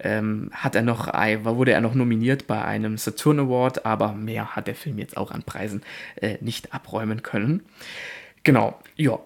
ähm, 0.00 0.50
hat 0.52 0.74
er 0.74 0.82
noch, 0.82 1.08
wurde 1.08 1.72
er 1.72 1.80
noch 1.80 1.94
nominiert 1.94 2.46
bei 2.46 2.64
einem 2.64 2.98
Saturn 2.98 3.40
Award, 3.40 3.84
aber 3.84 4.12
mehr 4.12 4.54
hat 4.54 4.66
der 4.66 4.74
Film 4.74 4.98
jetzt 4.98 5.16
auch 5.16 5.30
an 5.30 5.42
Preisen 5.42 5.82
äh, 6.16 6.38
nicht 6.40 6.72
abräumen 6.72 7.22
können. 7.22 7.64
Genau, 8.44 8.78
ja. 8.96 9.18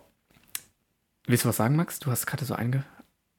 Willst 1.26 1.44
du 1.44 1.48
was 1.48 1.56
sagen, 1.56 1.76
Max? 1.76 1.98
Du 1.98 2.10
hast 2.10 2.26
gerade 2.26 2.44
so 2.44 2.54
einge... 2.54 2.84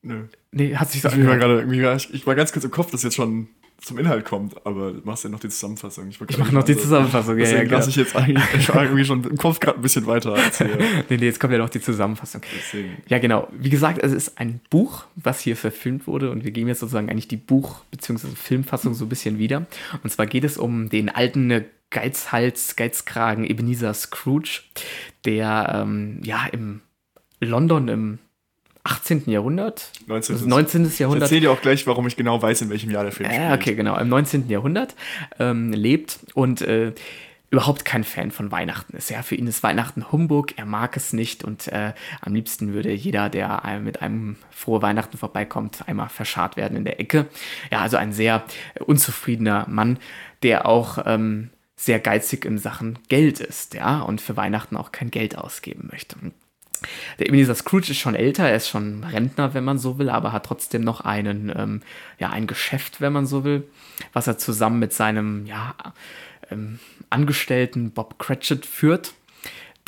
Nö. 0.02 0.28
Nee, 0.52 0.76
hat 0.76 0.92
sich 0.92 1.02
so 1.02 1.10
Ich 1.10 1.26
war 1.26 1.96
ich, 1.96 2.14
ich 2.14 2.28
war 2.28 2.36
ganz 2.36 2.52
kurz 2.52 2.66
im 2.66 2.72
Kopf, 2.72 2.92
dass 2.92 3.04
jetzt 3.04 3.16
schon 3.16 3.48
zum 3.84 4.00
Inhalt 4.00 4.24
kommt, 4.26 4.66
aber 4.66 4.94
du 4.94 5.02
machst 5.04 5.24
ja 5.26 5.30
noch 5.30 5.40
die 5.40 5.50
Zusammenfassung. 5.50 6.08
Ich, 6.10 6.20
Ich 6.30 6.38
mache 6.38 6.54
noch 6.56 6.64
die 6.64 6.78
Zusammenfassung, 6.78 7.38
ja, 7.38 7.44
ja, 7.44 7.50
Deswegen 7.52 7.68
klar. 7.68 7.80
lasse 7.80 7.90
ich 7.90 7.96
jetzt 7.98 8.16
eigentlich, 8.16 8.70
irgendwie 8.74 9.04
schon 9.06 9.24
im 9.24 9.38
Kopf 9.38 9.60
gerade 9.60 9.78
ein 9.80 9.82
bisschen 9.82 10.06
weiter. 10.08 10.36
Nee, 11.10 11.18
nee, 11.18 11.26
jetzt 11.26 11.40
kommt 11.40 11.52
ja 11.54 11.60
noch 11.60 11.70
die 11.70 11.82
Zusammenfassung. 11.82 12.42
Deswegen. 12.58 12.98
Ja, 13.08 13.20
genau. 13.20 13.48
Wie 13.58 13.70
gesagt, 13.70 14.00
es 14.02 14.12
ist 14.14 14.40
ein 14.40 14.62
Buch, 14.70 15.06
was 15.16 15.42
hier 15.42 15.56
verfilmt 15.58 16.08
wurde 16.08 16.32
und 16.32 16.44
wir 16.46 16.52
geben 16.52 16.68
jetzt 16.70 16.80
sozusagen 16.80 17.10
eigentlich 17.10 17.28
die 17.28 17.38
Buch- 17.38 17.84
bzw. 17.92 18.28
Filmfassung 18.36 18.94
so 18.94 19.06
ein 19.06 19.10
bisschen 19.10 19.38
wieder. 19.38 19.66
Und 20.04 20.10
zwar 20.10 20.26
geht 20.28 20.44
es 20.46 20.58
um 20.58 20.90
den 20.90 21.10
alten 21.10 21.66
Geizhals, 21.90 22.76
Geizkragen 22.76 23.44
Ebenezer 23.44 23.94
Scrooge, 23.94 24.62
der 25.26 25.72
ähm, 25.84 26.22
ja 26.24 26.46
im 26.52 26.82
London 27.40 27.88
im 27.90 28.20
18. 28.86 29.24
Jahrhundert, 29.28 29.92
19. 30.08 30.36
also 30.36 30.48
19. 30.48 30.86
Ich 30.88 31.00
Jahrhundert, 31.00 31.24
erzähle 31.24 31.42
dir 31.42 31.52
auch 31.52 31.62
gleich, 31.62 31.88
warum 31.88 32.06
ich 32.08 32.18
genau 32.18 32.42
weiß, 32.42 32.64
in 32.64 32.70
welchem 32.70 32.92
Jahr 32.92 33.04
der 33.04 33.14
Film 33.14 33.30
spielt. 33.30 33.42
ja, 33.42 33.54
okay, 33.54 33.76
genau, 33.76 33.98
im 33.98 34.10
19. 34.10 34.50
Jahrhundert 34.50 34.96
ähm, 35.40 35.72
lebt 35.72 36.20
und 36.34 36.62
äh, 36.62 36.94
überhaupt 37.50 37.86
kein 37.86 38.04
Fan 38.04 38.32
von 38.32 38.52
Weihnachten 38.52 38.98
ist. 38.98 39.10
Ja, 39.10 39.22
für 39.22 39.36
ihn 39.36 39.48
ist 39.48 39.64
Weihnachten 39.64 40.12
Humbug, 40.12 40.58
er 40.58 40.66
mag 40.66 40.98
es 40.98 41.14
nicht 41.14 41.44
und 41.44 41.68
äh, 41.68 41.94
am 42.20 42.34
liebsten 42.34 42.74
würde 42.74 42.92
jeder, 42.92 43.30
der 43.30 43.80
mit 43.82 44.02
einem 44.02 44.38
frohe 44.50 44.82
Weihnachten 44.82 45.18
vorbeikommt, 45.18 45.88
einmal 45.88 46.10
verscharrt 46.10 46.58
werden 46.58 46.76
in 46.76 46.84
der 46.84 47.00
Ecke. 47.00 47.28
Ja, 47.72 47.82
also 47.82 47.96
ein 47.98 48.12
sehr 48.12 48.44
unzufriedener 48.86 49.68
Mann, 49.70 50.00
der 50.42 50.66
auch 50.66 50.98
ähm, 51.06 51.52
sehr 51.76 52.00
geizig 52.00 52.44
in 52.44 52.58
Sachen 52.58 52.98
Geld 53.08 53.40
ist, 53.40 53.76
ja, 53.76 54.02
und 54.02 54.20
für 54.20 54.36
Weihnachten 54.36 54.76
auch 54.76 54.92
kein 54.92 55.12
Geld 55.12 55.38
ausgeben 55.38 55.90
möchte. 55.92 56.16
Der 57.20 57.28
Ebenezer 57.28 57.56
Scrooge 57.56 57.92
ist 57.92 57.98
schon 57.98 58.16
älter, 58.16 58.48
er 58.48 58.56
ist 58.56 58.70
schon 58.70 59.04
Rentner, 59.04 59.54
wenn 59.54 59.64
man 59.64 59.80
so 59.80 59.98
will, 59.98 60.10
aber 60.10 60.32
hat 60.32 60.46
trotzdem 60.46 60.84
noch 60.84 61.02
einen, 61.02 61.52
ähm, 61.56 61.82
ja, 62.20 62.30
ein 62.30 62.48
Geschäft, 62.48 63.02
wenn 63.02 63.14
man 63.14 63.26
so 63.26 63.44
will, 63.44 63.64
was 64.14 64.28
er 64.28 64.38
zusammen 64.38 64.80
mit 64.80 64.94
seinem, 64.94 65.46
ja, 65.46 65.76
ähm, 66.52 66.80
Angestellten 67.10 67.92
Bob 67.92 68.20
Cratchit 68.20 68.66
führt, 68.66 69.14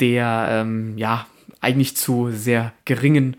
der, 0.00 0.48
ähm, 0.50 0.96
ja, 0.96 1.26
eigentlich 1.60 1.96
zu 1.96 2.30
sehr 2.30 2.72
geringen 2.84 3.36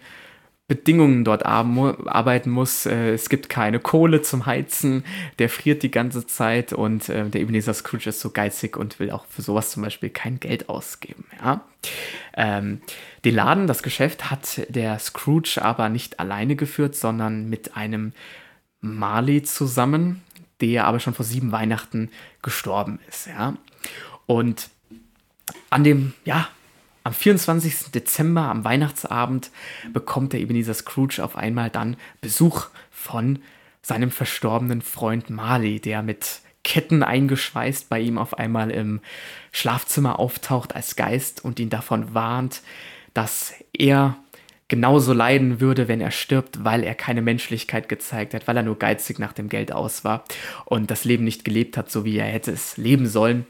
Bedingungen 0.67 1.23
dort 1.23 1.45
arbeiten 1.45 2.49
muss. 2.49 2.85
Äh, 2.85 3.11
es 3.11 3.29
gibt 3.29 3.47
keine 3.47 3.79
Kohle 3.79 4.21
zum 4.21 4.45
Heizen, 4.45 5.05
der 5.39 5.49
friert 5.49 5.81
die 5.81 5.91
ganze 5.91 6.27
Zeit 6.27 6.73
und 6.73 7.07
äh, 7.07 7.29
der 7.29 7.41
Ebenezer 7.41 7.73
Scrooge 7.73 8.09
ist 8.09 8.19
so 8.19 8.31
geizig 8.31 8.75
und 8.75 8.99
will 8.99 9.11
auch 9.11 9.25
für 9.27 9.41
sowas 9.41 9.71
zum 9.71 9.83
Beispiel 9.83 10.09
kein 10.09 10.41
Geld 10.41 10.67
ausgeben. 10.67 11.25
Ja? 11.41 11.61
Ähm, 12.35 12.81
den 13.23 13.35
Laden, 13.35 13.67
das 13.67 13.81
Geschäft 13.81 14.29
hat 14.29 14.61
der 14.67 14.99
Scrooge 14.99 15.61
aber 15.61 15.87
nicht 15.87 16.19
alleine 16.19 16.57
geführt, 16.57 16.95
sondern 16.95 17.49
mit 17.49 17.77
einem 17.77 18.11
Marley 18.81 19.43
zusammen, 19.43 20.21
der 20.59 20.85
aber 20.85 20.99
schon 20.99 21.13
vor 21.13 21.25
sieben 21.25 21.53
Weihnachten 21.53 22.09
gestorben 22.41 22.99
ist. 23.07 23.27
Ja? 23.27 23.55
Und 24.25 24.69
an 25.69 25.85
dem, 25.85 26.13
ja, 26.25 26.49
am 27.07 27.13
24. 27.13 27.91
Dezember, 27.93 28.41
am 28.41 28.65
Weihnachtsabend, 28.65 29.49
bekommt 29.93 30.33
der 30.33 30.41
Ebenezer 30.41 30.73
Scrooge 30.73 31.23
auf 31.23 31.37
einmal 31.37 31.69
dann 31.69 31.95
Besuch 32.19 32.67
von 32.91 33.39
seinem 33.81 34.11
verstorbenen 34.11 34.81
Freund 34.81 35.29
Marley, 35.29 35.79
der 35.79 36.03
mit 36.03 36.41
Ketten 36.65 37.03
eingeschweißt 37.03 37.87
bei 37.87 38.01
ihm 38.01 38.17
auf 38.17 38.37
einmal 38.37 38.71
im 38.71 38.99
Schlafzimmer 39.53 40.19
auftaucht 40.19 40.75
als 40.75 40.97
Geist 40.97 41.45
und 41.45 41.61
ihn 41.61 41.69
davon 41.69 42.13
warnt, 42.13 42.61
dass 43.13 43.53
er 43.71 44.17
genauso 44.67 45.13
leiden 45.13 45.61
würde, 45.61 45.87
wenn 45.87 46.01
er 46.01 46.11
stirbt, 46.11 46.65
weil 46.65 46.83
er 46.83 46.93
keine 46.93 47.21
Menschlichkeit 47.21 47.87
gezeigt 47.87 48.33
hat, 48.33 48.49
weil 48.49 48.57
er 48.57 48.63
nur 48.63 48.77
geizig 48.77 49.17
nach 49.17 49.31
dem 49.31 49.47
Geld 49.47 49.71
aus 49.71 50.03
war 50.03 50.25
und 50.65 50.91
das 50.91 51.05
Leben 51.05 51.23
nicht 51.23 51.45
gelebt 51.45 51.77
hat, 51.77 51.89
so 51.89 52.03
wie 52.03 52.17
er 52.17 52.25
hätte 52.25 52.51
es 52.51 52.75
leben 52.75 53.07
sollen. 53.07 53.45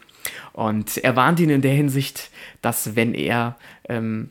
Und 0.52 0.98
er 0.98 1.16
warnt 1.16 1.40
ihn 1.40 1.50
in 1.50 1.62
der 1.62 1.74
Hinsicht, 1.74 2.30
dass 2.62 2.96
wenn 2.96 3.14
er 3.14 3.56
ähm, 3.88 4.30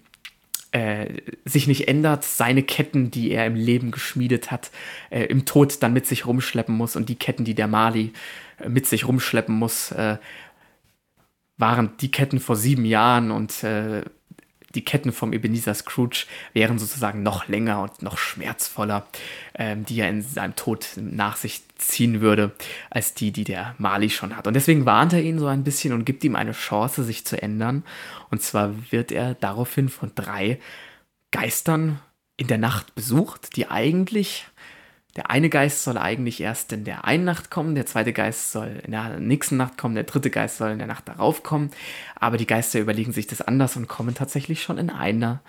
äh, 0.71 1.21
sich 1.45 1.67
nicht 1.67 1.87
ändert, 1.87 2.23
seine 2.23 2.63
Ketten, 2.63 3.09
die 3.11 3.31
er 3.31 3.45
im 3.45 3.55
Leben 3.55 3.91
geschmiedet 3.91 4.51
hat, 4.51 4.71
äh, 5.09 5.23
im 5.23 5.45
Tod 5.45 5.81
dann 5.81 5.93
mit 5.93 6.05
sich 6.05 6.25
rumschleppen 6.25 6.75
muss 6.75 6.95
und 6.95 7.09
die 7.09 7.15
Ketten, 7.15 7.45
die 7.45 7.55
der 7.55 7.67
Mali 7.67 8.13
äh, 8.59 8.69
mit 8.69 8.85
sich 8.85 9.07
rumschleppen 9.07 9.55
muss, 9.55 9.91
äh, 9.91 10.17
waren 11.57 11.91
die 12.01 12.11
Ketten 12.11 12.39
vor 12.39 12.55
sieben 12.55 12.85
Jahren 12.85 13.31
und 13.31 13.63
äh, 13.63 14.03
die 14.75 14.83
Ketten 14.83 15.11
vom 15.11 15.33
Ebenezer 15.33 15.73
Scrooge 15.73 16.25
wären 16.53 16.79
sozusagen 16.79 17.23
noch 17.23 17.47
länger 17.47 17.81
und 17.81 18.01
noch 18.01 18.17
schmerzvoller, 18.17 19.07
ähm, 19.55 19.85
die 19.85 19.99
er 19.99 20.09
in 20.09 20.21
seinem 20.21 20.55
Tod 20.55 20.87
nach 20.95 21.37
sich 21.37 21.63
ziehen 21.77 22.21
würde, 22.21 22.51
als 22.89 23.13
die, 23.13 23.31
die 23.31 23.43
der 23.43 23.75
Mali 23.77 24.09
schon 24.09 24.35
hat. 24.35 24.47
Und 24.47 24.55
deswegen 24.55 24.85
warnt 24.85 25.13
er 25.13 25.21
ihn 25.21 25.39
so 25.39 25.47
ein 25.47 25.63
bisschen 25.63 25.93
und 25.93 26.05
gibt 26.05 26.23
ihm 26.23 26.35
eine 26.35 26.51
Chance, 26.51 27.03
sich 27.03 27.25
zu 27.25 27.41
ändern. 27.41 27.83
Und 28.29 28.41
zwar 28.41 28.73
wird 28.91 29.11
er 29.11 29.35
daraufhin 29.35 29.89
von 29.89 30.11
drei 30.15 30.59
Geistern 31.31 31.99
in 32.35 32.47
der 32.47 32.57
Nacht 32.57 32.93
besucht, 32.93 33.55
die 33.55 33.69
eigentlich 33.69 34.45
der 35.17 35.31
eine 35.31 35.49
Geist 35.49 35.83
soll 35.83 35.97
eigentlich 35.97 36.39
erst 36.39 36.71
in 36.71 36.83
der 36.83 37.03
einen 37.03 37.25
Nacht 37.25 37.49
kommen, 37.49 37.73
der 37.73 37.87
zweite 37.87 38.13
Geist 38.13 38.51
soll 38.51 38.79
in 38.83 38.91
der 38.91 39.19
nächsten 39.19 39.57
Nacht 39.57 39.77
kommen, 39.77 39.95
der 39.95 40.03
dritte 40.03 40.29
Geist 40.29 40.57
soll 40.57 40.69
in 40.69 40.77
der 40.77 40.87
Nacht 40.87 41.07
darauf 41.07 41.41
kommen. 41.41 41.71
Aber 42.15 42.37
die 42.37 42.47
Geister 42.47 42.79
überlegen 42.79 43.11
sich 43.11 43.25
das 43.25 43.41
anders 43.41 43.75
und 43.75 43.87
kommen 43.87 44.13
tatsächlich 44.13 44.61
schon 44.61 44.77
in 44.77 44.91
einer 44.91 45.41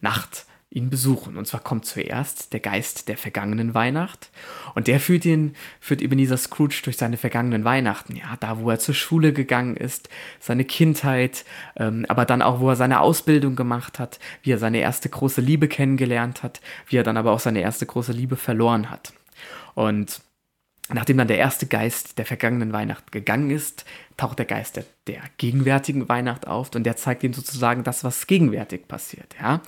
Nacht 0.00 0.46
ihn 0.76 0.90
besuchen. 0.90 1.36
Und 1.36 1.46
zwar 1.46 1.60
kommt 1.60 1.86
zuerst 1.86 2.52
der 2.52 2.60
Geist 2.60 3.08
der 3.08 3.16
vergangenen 3.16 3.74
Weihnacht 3.74 4.30
und 4.74 4.86
der 4.86 5.00
führt 5.00 5.24
ihn, 5.24 5.56
führt 5.80 6.02
Ebenezer 6.02 6.36
Scrooge 6.36 6.82
durch 6.84 6.98
seine 6.98 7.16
vergangenen 7.16 7.64
Weihnachten. 7.64 8.14
Ja, 8.14 8.36
da 8.38 8.60
wo 8.60 8.70
er 8.70 8.78
zur 8.78 8.94
Schule 8.94 9.32
gegangen 9.32 9.76
ist, 9.76 10.10
seine 10.38 10.64
Kindheit, 10.64 11.44
ähm, 11.76 12.04
aber 12.08 12.26
dann 12.26 12.42
auch, 12.42 12.60
wo 12.60 12.68
er 12.68 12.76
seine 12.76 13.00
Ausbildung 13.00 13.56
gemacht 13.56 13.98
hat, 13.98 14.20
wie 14.42 14.52
er 14.52 14.58
seine 14.58 14.78
erste 14.78 15.08
große 15.08 15.40
Liebe 15.40 15.66
kennengelernt 15.66 16.42
hat, 16.42 16.60
wie 16.88 16.96
er 16.96 17.04
dann 17.04 17.16
aber 17.16 17.32
auch 17.32 17.40
seine 17.40 17.60
erste 17.60 17.86
große 17.86 18.12
Liebe 18.12 18.36
verloren 18.36 18.90
hat. 18.90 19.12
Und 19.74 20.20
Nachdem 20.88 21.16
dann 21.16 21.26
der 21.26 21.38
erste 21.38 21.66
Geist 21.66 22.16
der 22.16 22.26
vergangenen 22.26 22.72
Weihnacht 22.72 23.10
gegangen 23.10 23.50
ist, 23.50 23.84
taucht 24.16 24.38
der 24.38 24.46
Geist 24.46 24.76
der, 24.76 24.84
der, 25.08 25.20
gegenwärtigen 25.36 26.08
Weihnacht 26.08 26.46
auf 26.46 26.72
und 26.76 26.84
der 26.84 26.96
zeigt 26.96 27.24
ihm 27.24 27.32
sozusagen 27.32 27.82
das, 27.82 28.04
was 28.04 28.28
gegenwärtig 28.28 28.86
passiert. 28.86 29.34
Ja? 29.40 29.62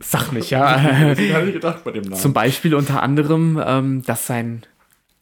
Sag 0.00 0.32
nicht, 0.32 0.50
ja. 0.50 1.12
Ich 1.12 1.52
gedacht 1.52 1.84
bei 1.84 1.92
dem 1.92 2.04
Namen. 2.04 2.20
Zum 2.20 2.32
Beispiel 2.32 2.74
unter 2.74 3.02
anderem, 3.02 3.62
ähm, 3.64 4.02
dass 4.02 4.26
sein 4.26 4.62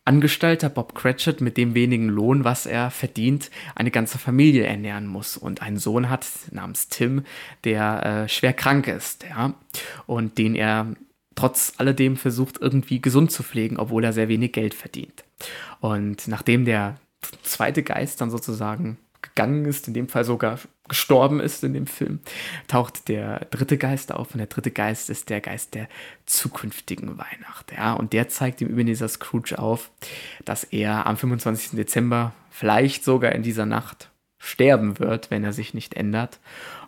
Angestellter 0.07 0.69
Bob 0.69 0.95
Cratchit 0.95 1.41
mit 1.41 1.57
dem 1.57 1.75
wenigen 1.75 2.09
Lohn, 2.09 2.45
was 2.45 2.65
er 2.65 2.91
verdient, 2.91 3.51
eine 3.75 3.91
ganze 3.91 4.19
Familie 4.19 4.65
ernähren 4.65 5.09
muss 5.09 5.37
und 5.37 5.63
einen 5.63 5.79
Sohn 5.79 6.09
hat 6.09 6.27
namens 6.53 6.89
Tim, 6.89 7.25
der 7.65 8.07
äh, 8.07 8.29
schwer 8.29 8.53
krank 8.53 8.87
ist, 8.87 9.25
ja, 9.25 9.55
und 10.07 10.39
den 10.39 10.55
er 10.55 10.95
trotz 11.35 11.75
alledem 11.79 12.17
versucht 12.17 12.59
irgendwie 12.61 13.03
gesund 13.03 13.33
zu 13.33 13.43
pflegen, 13.43 13.79
obwohl 13.79 14.05
er 14.05 14.13
sehr 14.13 14.29
wenig 14.29 14.53
Geld 14.53 14.75
verdient. 14.75 15.25
Und 15.81 16.29
nachdem 16.29 16.65
der 16.65 16.95
zweite 17.43 17.83
Geist 17.83 18.21
dann 18.21 18.31
sozusagen 18.31 18.99
gegangen 19.23 19.65
ist, 19.65 19.89
in 19.89 19.95
dem 19.95 20.09
Fall 20.09 20.25
sogar 20.25 20.59
gestorben 20.89 21.41
ist 21.41 21.65
in 21.65 21.75
dem 21.75 21.87
Film, 21.87 22.21
taucht 22.69 23.09
der 23.09 23.47
dritte 23.51 23.79
Geist 23.79 24.13
auf 24.13 24.33
und 24.33 24.39
der 24.39 24.47
dritte 24.47 24.71
Geist 24.71 25.11
ist 25.11 25.31
der 25.31 25.41
Geist 25.41 25.75
der 25.75 25.89
zukünftigen 26.27 27.19
Weihnacht. 27.19 27.73
Ja, 27.77 27.95
und 27.95 28.13
der 28.13 28.29
zeigt 28.29 28.61
dem 28.61 28.71
Ebenezer 28.71 29.09
Scrooge 29.09 29.59
auf, 29.59 29.91
dass 30.45 30.65
er 30.65 31.07
am 31.07 31.17
25. 31.17 31.71
Dezember 31.73 32.33
vielleicht 32.51 33.05
sogar 33.05 33.33
in 33.33 33.43
dieser 33.43 33.67
Nacht 33.67 34.11
sterben 34.39 34.99
wird, 34.99 35.31
wenn 35.31 35.45
er 35.45 35.53
sich 35.53 35.75
nicht 35.75 35.95
ändert. 35.95 36.39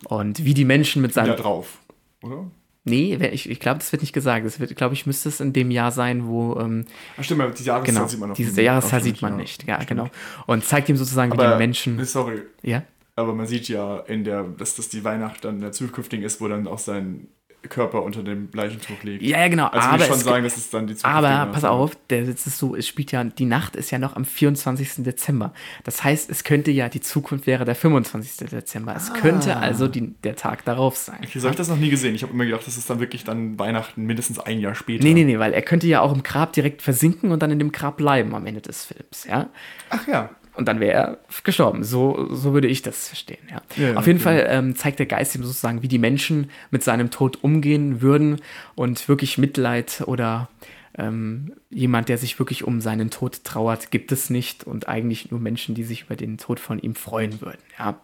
Und 0.05 0.45
wie 0.45 0.53
die 0.53 0.65
Menschen 0.65 1.01
mit 1.01 1.13
seinem. 1.13 1.29
Da 1.29 1.35
drauf, 1.35 1.79
oder? 2.23 2.49
Nee, 2.85 3.15
ich, 3.31 3.49
ich 3.49 3.59
glaube, 3.59 3.79
das 3.79 3.91
wird 3.91 4.01
nicht 4.01 4.13
gesagt. 4.13 4.45
Das 4.45 4.59
wird, 4.59 4.75
glaube 4.75 4.93
ich, 4.93 5.05
müsste 5.05 5.29
es 5.29 5.41
in 5.41 5.53
dem 5.53 5.69
Jahr 5.69 5.91
sein, 5.91 6.25
wo. 6.27 6.57
Ähm, 6.59 6.85
Ach 7.17 7.23
stimmt, 7.23 7.41
aber 7.41 7.51
die 7.51 7.63
Jahreszahl 7.63 7.93
genau, 7.93 8.07
sieht 8.07 8.19
man 8.19 8.29
noch 8.29 8.35
diese 8.35 8.51
nicht. 8.55 8.63
Jahreszahl 8.65 8.99
Ach, 8.99 9.03
sieht 9.03 9.21
man 9.21 9.33
ja. 9.33 9.37
nicht. 9.37 9.67
Ja, 9.67 9.75
Stimmt. 9.75 9.89
genau. 9.89 10.09
Und 10.47 10.63
zeigt 10.63 10.89
ihm 10.89 10.95
sozusagen, 10.95 11.31
wie 11.31 11.37
Aber, 11.37 11.51
die 11.51 11.57
Menschen. 11.57 12.03
Sorry, 12.05 12.41
Ja? 12.63 12.83
Aber 13.19 13.33
man 13.33 13.47
sieht 13.47 13.67
ja 13.67 13.99
in 13.99 14.23
der, 14.23 14.43
dass 14.43 14.75
das 14.75 14.89
die 14.89 15.03
Weihnacht 15.03 15.45
dann 15.45 15.59
der 15.59 15.71
zukünftigen 15.71 16.25
ist, 16.25 16.41
wo 16.41 16.47
dann 16.47 16.67
auch 16.67 16.79
sein 16.79 17.27
Körper 17.67 18.03
unter 18.03 18.23
dem 18.23 18.47
Leichentuch 18.53 19.03
liegt. 19.03 19.21
Ja, 19.21 19.39
ja, 19.39 19.47
genau. 19.49 19.67
Also 19.67 19.89
aber 19.89 20.03
ich 20.03 20.05
schon 20.05 20.19
sagen, 20.19 20.43
dass 20.45 20.55
es 20.55 20.69
dann 20.69 20.87
die 20.87 20.95
zukünftige 20.95 21.27
Aber 21.27 21.51
pass 21.51 21.65
auf, 21.65 21.97
der 22.09 22.25
Sitz 22.25 22.47
ist 22.47 22.57
so, 22.57 22.73
es 22.73 22.87
spielt 22.87 23.11
ja, 23.11 23.21
die 23.25 23.45
Nacht 23.45 23.75
ist 23.75 23.91
ja 23.91 23.99
noch 23.99 24.15
am 24.15 24.23
24. 24.23 25.03
Dezember. 25.03 25.53
Das 25.83 26.03
heißt, 26.03 26.29
es 26.29 26.45
könnte 26.45 26.71
ja, 26.71 26.87
die 26.87 27.01
Zukunft 27.01 27.47
wäre 27.47 27.65
der 27.65 27.75
25. 27.75 28.49
Dezember. 28.49 28.95
Es 28.95 29.13
könnte 29.13 29.57
also 29.57 29.89
die, 29.89 30.13
der 30.23 30.37
Tag 30.37 30.63
darauf 30.63 30.95
sein. 30.95 31.19
Okay, 31.21 31.39
so 31.39 31.47
habe 31.47 31.53
ich 31.53 31.57
das 31.57 31.67
noch 31.67 31.77
nie 31.77 31.89
gesehen. 31.89 32.15
Ich 32.15 32.23
habe 32.23 32.31
immer 32.31 32.45
gedacht, 32.45 32.65
das 32.65 32.77
ist 32.77 32.89
dann 32.89 33.01
wirklich 33.01 33.25
dann 33.25 33.59
Weihnachten 33.59 34.05
mindestens 34.05 34.39
ein 34.39 34.61
Jahr 34.61 34.75
später. 34.75 35.03
Nee, 35.03 35.13
nee, 35.13 35.25
nee, 35.25 35.37
weil 35.37 35.53
er 35.53 35.61
könnte 35.61 35.87
ja 35.87 35.99
auch 35.99 36.13
im 36.13 36.23
Grab 36.23 36.53
direkt 36.53 36.81
versinken 36.81 37.31
und 37.31 37.43
dann 37.43 37.51
in 37.51 37.59
dem 37.59 37.73
Grab 37.73 37.97
bleiben 37.97 38.33
am 38.35 38.45
Ende 38.45 38.61
des 38.61 38.85
Films, 38.85 39.25
ja. 39.25 39.49
Ach 39.89 40.07
ja. 40.07 40.29
Und 40.59 40.67
dann 40.67 40.81
wäre 40.81 40.91
er 40.91 41.17
gestorben. 41.45 41.85
So, 41.85 42.27
so 42.35 42.53
würde 42.53 42.67
ich 42.67 42.81
das 42.81 43.07
verstehen, 43.07 43.39
ja. 43.49 43.61
Ja, 43.77 43.95
Auf 43.95 44.07
jeden 44.07 44.19
okay. 44.19 44.23
Fall 44.23 44.47
ähm, 44.49 44.75
zeigt 44.75 44.99
der 44.99 45.05
Geist 45.05 45.33
ihm 45.35 45.43
sozusagen, 45.43 45.81
wie 45.81 45.87
die 45.87 45.99
Menschen 45.99 46.51
mit 46.69 46.83
seinem 46.83 47.11
Tod 47.11 47.41
umgehen 47.41 48.01
würden 48.01 48.41
und 48.75 49.07
wirklich 49.07 49.37
Mitleid 49.37 50.03
oder 50.05 50.49
ähm, 50.97 51.53
jemand, 51.69 52.09
der 52.09 52.17
sich 52.17 52.39
wirklich 52.39 52.65
um 52.65 52.81
seinen 52.81 53.09
Tod 53.09 53.45
trauert, 53.45 53.89
gibt 53.89 54.11
es 54.11 54.29
nicht 54.29 54.65
und 54.65 54.89
eigentlich 54.89 55.31
nur 55.31 55.39
Menschen, 55.39 55.75
die 55.75 55.83
sich 55.83 56.03
über 56.03 56.17
den 56.17 56.37
Tod 56.37 56.59
von 56.59 56.77
ihm 56.77 56.93
freuen 56.93 57.39
würden, 57.39 57.61
ja. 57.77 57.97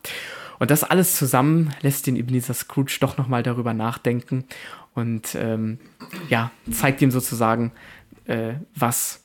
Und 0.57 0.71
das 0.71 0.85
alles 0.85 1.17
zusammen 1.17 1.73
lässt 1.81 2.07
den 2.07 2.15
Ebenezer 2.15 2.53
Scrooge 2.53 2.97
doch 3.01 3.17
nochmal 3.17 3.43
darüber 3.43 3.73
nachdenken 3.73 4.45
und 4.93 5.35
ähm, 5.35 5.79
ja, 6.29 6.51
zeigt 6.71 7.01
ihm 7.01 7.11
sozusagen, 7.11 7.73
äh, 8.23 8.53
was 8.73 9.24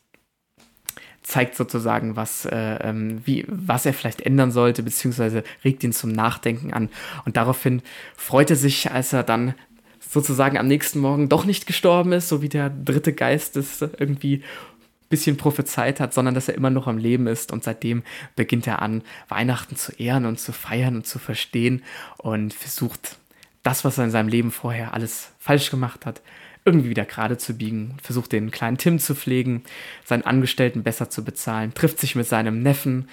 zeigt 1.30 1.54
sozusagen, 1.54 2.16
was, 2.16 2.44
äh, 2.44 2.78
ähm, 2.82 3.20
wie, 3.24 3.44
was 3.48 3.86
er 3.86 3.94
vielleicht 3.94 4.20
ändern 4.20 4.50
sollte, 4.50 4.82
beziehungsweise 4.82 5.44
regt 5.64 5.84
ihn 5.84 5.92
zum 5.92 6.10
Nachdenken 6.10 6.72
an. 6.72 6.88
Und 7.24 7.36
daraufhin 7.36 7.82
freut 8.16 8.50
er 8.50 8.56
sich, 8.56 8.90
als 8.90 9.12
er 9.12 9.22
dann 9.22 9.54
sozusagen 10.00 10.58
am 10.58 10.66
nächsten 10.66 10.98
Morgen 10.98 11.28
doch 11.28 11.44
nicht 11.44 11.66
gestorben 11.66 12.12
ist, 12.12 12.28
so 12.28 12.42
wie 12.42 12.48
der 12.48 12.68
dritte 12.68 13.12
Geist 13.12 13.56
es 13.56 13.80
irgendwie 13.80 14.36
ein 14.38 15.08
bisschen 15.08 15.36
prophezeit 15.36 16.00
hat, 16.00 16.12
sondern 16.12 16.34
dass 16.34 16.48
er 16.48 16.54
immer 16.54 16.70
noch 16.70 16.88
am 16.88 16.98
Leben 16.98 17.28
ist. 17.28 17.52
Und 17.52 17.62
seitdem 17.62 18.02
beginnt 18.34 18.66
er 18.66 18.82
an, 18.82 19.02
Weihnachten 19.28 19.76
zu 19.76 19.92
ehren 19.92 20.26
und 20.26 20.40
zu 20.40 20.52
feiern 20.52 20.96
und 20.96 21.06
zu 21.06 21.20
verstehen 21.20 21.82
und 22.18 22.52
versucht 22.52 23.18
das, 23.62 23.84
was 23.84 23.98
er 23.98 24.04
in 24.04 24.10
seinem 24.10 24.28
Leben 24.28 24.50
vorher 24.50 24.94
alles 24.94 25.30
falsch 25.38 25.70
gemacht 25.70 26.06
hat, 26.06 26.22
irgendwie 26.64 26.90
wieder 26.90 27.04
gerade 27.04 27.38
zu 27.38 27.54
biegen, 27.54 27.96
versucht 28.02 28.32
den 28.32 28.50
kleinen 28.50 28.78
Tim 28.78 28.98
zu 28.98 29.14
pflegen, 29.14 29.64
seinen 30.04 30.22
Angestellten 30.22 30.82
besser 30.82 31.10
zu 31.10 31.24
bezahlen, 31.24 31.74
trifft 31.74 31.98
sich 31.98 32.14
mit 32.14 32.26
seinem 32.26 32.62
Neffen, 32.62 33.08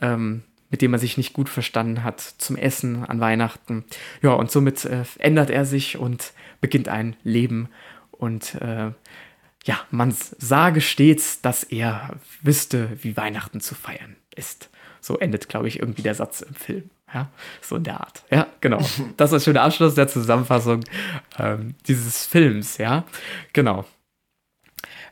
ähm, 0.00 0.42
mit 0.70 0.82
dem 0.82 0.92
er 0.92 0.98
sich 0.98 1.16
nicht 1.16 1.32
gut 1.32 1.48
verstanden 1.48 2.04
hat, 2.04 2.20
zum 2.20 2.56
Essen 2.56 3.04
an 3.04 3.20
Weihnachten. 3.20 3.84
Ja, 4.22 4.32
und 4.32 4.50
somit 4.50 4.84
äh, 4.84 5.04
ändert 5.18 5.50
er 5.50 5.64
sich 5.64 5.98
und 5.98 6.32
beginnt 6.60 6.88
ein 6.88 7.16
Leben. 7.24 7.68
Und 8.12 8.54
äh, 8.56 8.92
ja, 9.64 9.80
man 9.90 10.14
sage 10.38 10.80
stets, 10.80 11.42
dass 11.42 11.64
er 11.64 12.16
wüsste, 12.42 12.90
wie 13.02 13.16
Weihnachten 13.16 13.60
zu 13.60 13.74
feiern 13.74 14.16
ist. 14.34 14.70
So 15.00 15.18
endet, 15.18 15.48
glaube 15.48 15.68
ich, 15.68 15.80
irgendwie 15.80 16.02
der 16.02 16.14
Satz 16.14 16.40
im 16.42 16.54
Film. 16.54 16.90
Ja, 17.12 17.28
so 17.60 17.76
in 17.76 17.84
der 17.84 18.00
Art. 18.00 18.22
Ja, 18.30 18.46
genau. 18.60 18.78
Das 19.16 19.32
ist 19.32 19.42
ein 19.42 19.44
schöner 19.44 19.62
Abschluss 19.62 19.94
der 19.94 20.08
Zusammenfassung 20.08 20.84
ähm, 21.38 21.74
dieses 21.86 22.26
Films. 22.26 22.78
Ja, 22.78 23.04
genau. 23.52 23.84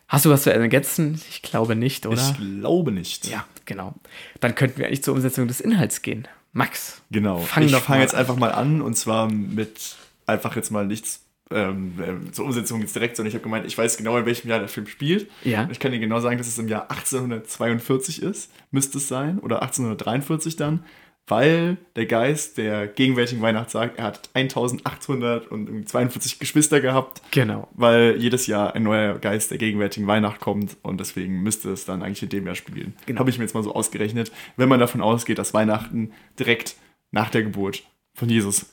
Hast 0.07 0.25
du 0.25 0.31
was 0.31 0.43
zu 0.43 0.53
ergänzen? 0.53 1.21
Ich 1.29 1.43
glaube 1.43 1.77
nicht, 1.77 2.07
oder? 2.07 2.23
Ich 2.23 2.39
glaube 2.39 2.93
nicht. 2.93 3.29
Ja, 3.29 3.45
genau. 3.67 3.95
Dann 4.41 4.55
könnten 4.55 4.79
wir 4.79 4.87
eigentlich 4.87 5.03
zur 5.03 5.15
Umsetzung 5.15 5.49
des 5.49 5.61
Inhalts 5.61 6.01
gehen. 6.03 6.27
Max. 6.53 7.03
Genau. 7.11 7.41
Fang 7.41 7.65
ich 7.65 7.77
fange 7.77 8.01
jetzt 8.01 8.15
einfach 8.15 8.37
mal 8.37 8.53
an 8.53 8.81
und 8.81 8.95
zwar 8.97 9.31
mit 9.31 9.97
einfach 10.27 10.57
jetzt 10.57 10.71
mal 10.71 10.87
nichts 10.87 11.25
ähm, 11.51 11.95
äh, 11.99 12.33
zur 12.33 12.47
Umsetzung 12.47 12.81
jetzt 12.81 12.95
direkt, 12.95 13.17
sondern 13.17 13.29
ich 13.29 13.35
habe 13.35 13.43
gemeint, 13.43 13.67
ich 13.67 13.77
weiß 13.77 13.97
genau, 13.97 14.17
in 14.17 14.27
welchem 14.27 14.49
Jahr 14.49 14.59
der 14.59 14.69
Film 14.69 14.87
spielt. 14.87 15.31
Ja. 15.45 15.69
Ich 15.71 15.79
kann 15.79 15.93
dir 15.93 15.99
genau 15.99 16.21
sagen, 16.21 16.39
dass 16.39 16.47
es 16.47 16.59
im 16.59 16.69
Jahr 16.69 16.91
1842 16.91 18.23
ist, 18.23 18.51
müsste 18.71 18.99
es 18.99 19.09
sein, 19.09 19.39
oder 19.39 19.63
1843 19.63 20.57
dann 20.57 20.85
weil 21.29 21.77
der 21.95 22.07
Geist 22.07 22.59
der 22.59 22.87
gegenwärtigen 22.87 23.43
Weihnacht 23.43 23.71
sagt, 23.71 23.99
er 23.99 24.05
hat 24.05 24.31
1842 24.35 26.39
Geschwister 26.39 26.81
gehabt. 26.81 27.23
Genau. 27.31 27.69
Weil 27.75 28.17
jedes 28.19 28.47
Jahr 28.47 28.75
ein 28.75 28.83
neuer 28.83 29.19
Geist 29.19 29.51
der 29.51 29.59
gegenwärtigen 29.59 30.07
Weihnacht 30.07 30.41
kommt 30.41 30.77
und 30.83 31.01
deswegen 31.01 31.43
müsste 31.43 31.71
es 31.71 31.85
dann 31.85 32.03
eigentlich 32.03 32.23
in 32.23 32.31
dem 32.31 32.47
Jahr 32.47 32.55
spielen. 32.55 32.95
Genau. 33.07 33.21
Habe 33.21 33.31
ich 33.31 33.39
mir 33.39 33.45
jetzt 33.45 33.55
mal 33.55 33.63
so 33.63 33.75
ausgerechnet. 33.75 34.33
Wenn 34.57 34.69
man 34.69 34.81
davon 34.81 35.03
ausgeht, 35.03 35.39
dass 35.39 35.55
Weihnachten 35.55 36.13
direkt 36.39 36.77
nach 37.11 37.31
der 37.31 37.43
Geburt 37.43 37.83
von 38.15 38.29
Jesus 38.29 38.67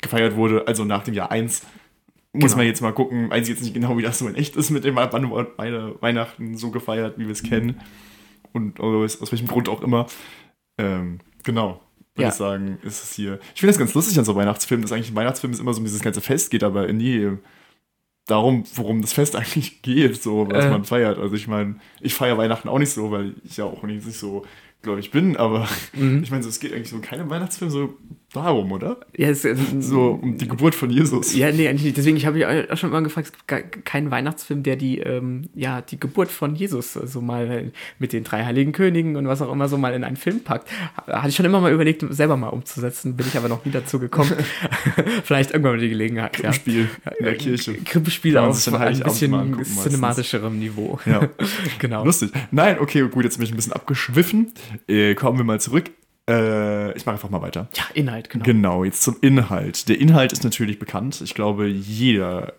gefeiert 0.00 0.36
wurde, 0.36 0.66
also 0.66 0.84
nach 0.84 1.04
dem 1.04 1.14
Jahr 1.14 1.30
1, 1.30 1.62
muss 2.32 2.52
genau. 2.52 2.56
man 2.56 2.66
jetzt 2.66 2.80
mal 2.80 2.92
gucken. 2.92 3.30
Weiß 3.30 3.42
ich 3.42 3.48
jetzt 3.48 3.62
nicht 3.62 3.74
genau, 3.74 3.98
wie 3.98 4.02
das 4.02 4.18
so 4.18 4.28
in 4.28 4.34
echt 4.34 4.56
ist 4.56 4.70
mit 4.70 4.84
dem 4.84 4.96
wann 4.96 5.30
Weihnachten 5.30 6.56
so 6.56 6.70
gefeiert, 6.70 7.18
wie 7.18 7.24
wir 7.24 7.32
es 7.32 7.42
kennen. 7.42 7.80
Und 8.52 8.80
aus, 8.80 9.20
aus 9.20 9.30
welchem 9.30 9.48
Grund 9.48 9.68
auch 9.68 9.82
immer. 9.82 10.06
Ähm, 10.78 11.18
genau 11.42 11.80
würde 12.18 12.24
ja. 12.24 12.28
ich 12.28 12.34
sagen, 12.34 12.78
ist 12.82 13.02
es 13.02 13.12
hier. 13.14 13.38
Ich 13.54 13.60
finde 13.60 13.72
das 13.72 13.78
ganz 13.78 13.94
lustig 13.94 14.18
an 14.18 14.24
so 14.24 14.34
Weihnachtsfilmen, 14.34 14.82
dass 14.82 14.92
eigentlich 14.92 15.10
ein 15.10 15.16
Weihnachtsfilm 15.16 15.52
ist 15.52 15.60
immer 15.60 15.72
so 15.72 15.78
um 15.78 15.84
dieses 15.84 16.02
ganze 16.02 16.20
Fest 16.20 16.50
geht, 16.50 16.64
aber 16.64 16.92
nie 16.92 17.38
darum, 18.26 18.64
worum 18.74 19.00
das 19.00 19.12
Fest 19.14 19.36
eigentlich 19.36 19.82
geht, 19.82 20.22
so 20.22 20.48
was 20.50 20.66
äh. 20.66 20.70
man 20.70 20.84
feiert. 20.84 21.18
Also 21.18 21.34
ich 21.34 21.48
meine, 21.48 21.76
ich 22.00 22.14
feiere 22.14 22.36
Weihnachten 22.36 22.68
auch 22.68 22.78
nicht 22.78 22.90
so, 22.90 23.10
weil 23.10 23.34
ich 23.44 23.56
ja 23.56 23.64
auch 23.64 23.82
nicht 23.84 24.04
so 24.12 24.44
glaube 24.82 25.00
ich, 25.00 25.10
bin, 25.10 25.36
aber 25.36 25.68
mhm. 25.92 26.22
ich 26.24 26.30
meine, 26.30 26.42
so, 26.42 26.48
es 26.48 26.60
geht 26.60 26.72
eigentlich 26.72 26.90
so 26.90 27.00
keinem 27.00 27.30
Weihnachtsfilm 27.30 27.70
so 27.70 27.96
darum, 28.32 28.72
oder? 28.72 28.98
Ja, 29.16 29.28
es, 29.28 29.46
so 29.80 30.18
um 30.22 30.36
die 30.36 30.48
Geburt 30.48 30.74
von 30.74 30.90
Jesus. 30.90 31.34
Ja, 31.34 31.50
nee, 31.50 31.68
eigentlich 31.68 31.84
nicht. 31.84 31.96
Deswegen 31.96 32.18
habe 32.24 32.38
ich 32.38 32.70
auch 32.70 32.76
schon 32.76 32.90
mal 32.90 33.02
gefragt, 33.02 33.28
es 33.28 33.46
gibt 33.46 33.84
keinen 33.84 34.10
Weihnachtsfilm, 34.10 34.62
der 34.62 34.76
die, 34.76 34.98
ähm, 34.98 35.48
ja, 35.54 35.80
die 35.80 35.98
Geburt 35.98 36.30
von 36.30 36.54
Jesus 36.54 36.92
so 36.92 37.20
mal 37.20 37.72
mit 37.98 38.12
den 38.12 38.24
drei 38.24 38.44
heiligen 38.44 38.72
Königen 38.72 39.16
und 39.16 39.26
was 39.26 39.42
auch 39.42 39.52
immer 39.52 39.68
so 39.68 39.78
mal 39.78 39.94
in 39.94 40.04
einen 40.04 40.16
Film 40.16 40.40
packt. 40.40 40.68
Hatte 41.06 41.28
ich 41.28 41.36
schon 41.36 41.46
immer 41.46 41.60
mal 41.60 41.72
überlegt, 41.72 42.04
selber 42.10 42.36
mal 42.36 42.48
umzusetzen, 42.48 43.16
bin 43.16 43.26
ich 43.26 43.36
aber 43.36 43.48
noch 43.48 43.64
nie 43.64 43.72
dazu 43.72 43.98
gekommen. 43.98 44.32
Vielleicht 45.24 45.52
irgendwann 45.52 45.76
mal 45.76 45.80
die 45.80 45.88
Gelegenheit. 45.88 46.32
Krippenspiel 46.34 46.88
ja. 47.04 47.12
in 47.12 47.24
der 47.24 47.36
Kirche. 47.36 47.74
Krippenspiel 47.74 48.36
auf 48.38 48.66
ein 48.72 49.02
bisschen 49.02 49.64
cinematischerem 49.64 50.58
Niveau. 50.58 50.98
Ja. 51.06 51.28
genau. 51.78 52.04
Lustig. 52.04 52.30
Nein, 52.50 52.78
okay, 52.80 53.06
gut, 53.08 53.24
jetzt 53.24 53.38
bin 53.38 53.46
ich 53.46 53.52
ein 53.52 53.56
bisschen 53.56 53.72
abgeschwiffen. 53.72 54.52
Äh, 54.86 55.14
kommen 55.14 55.38
wir 55.38 55.44
mal 55.44 55.60
zurück. 55.60 55.90
Äh, 56.28 56.96
ich 56.96 57.06
mache 57.06 57.14
einfach 57.14 57.30
mal 57.30 57.40
weiter. 57.40 57.68
Ja, 57.74 57.84
Inhalt, 57.94 58.28
genau. 58.28 58.44
Genau, 58.44 58.84
jetzt 58.84 59.02
zum 59.02 59.16
Inhalt. 59.20 59.88
Der 59.88 59.98
Inhalt 60.00 60.32
ist 60.32 60.44
natürlich 60.44 60.78
bekannt. 60.78 61.20
Ich 61.22 61.34
glaube, 61.34 61.66
jeder, 61.66 62.52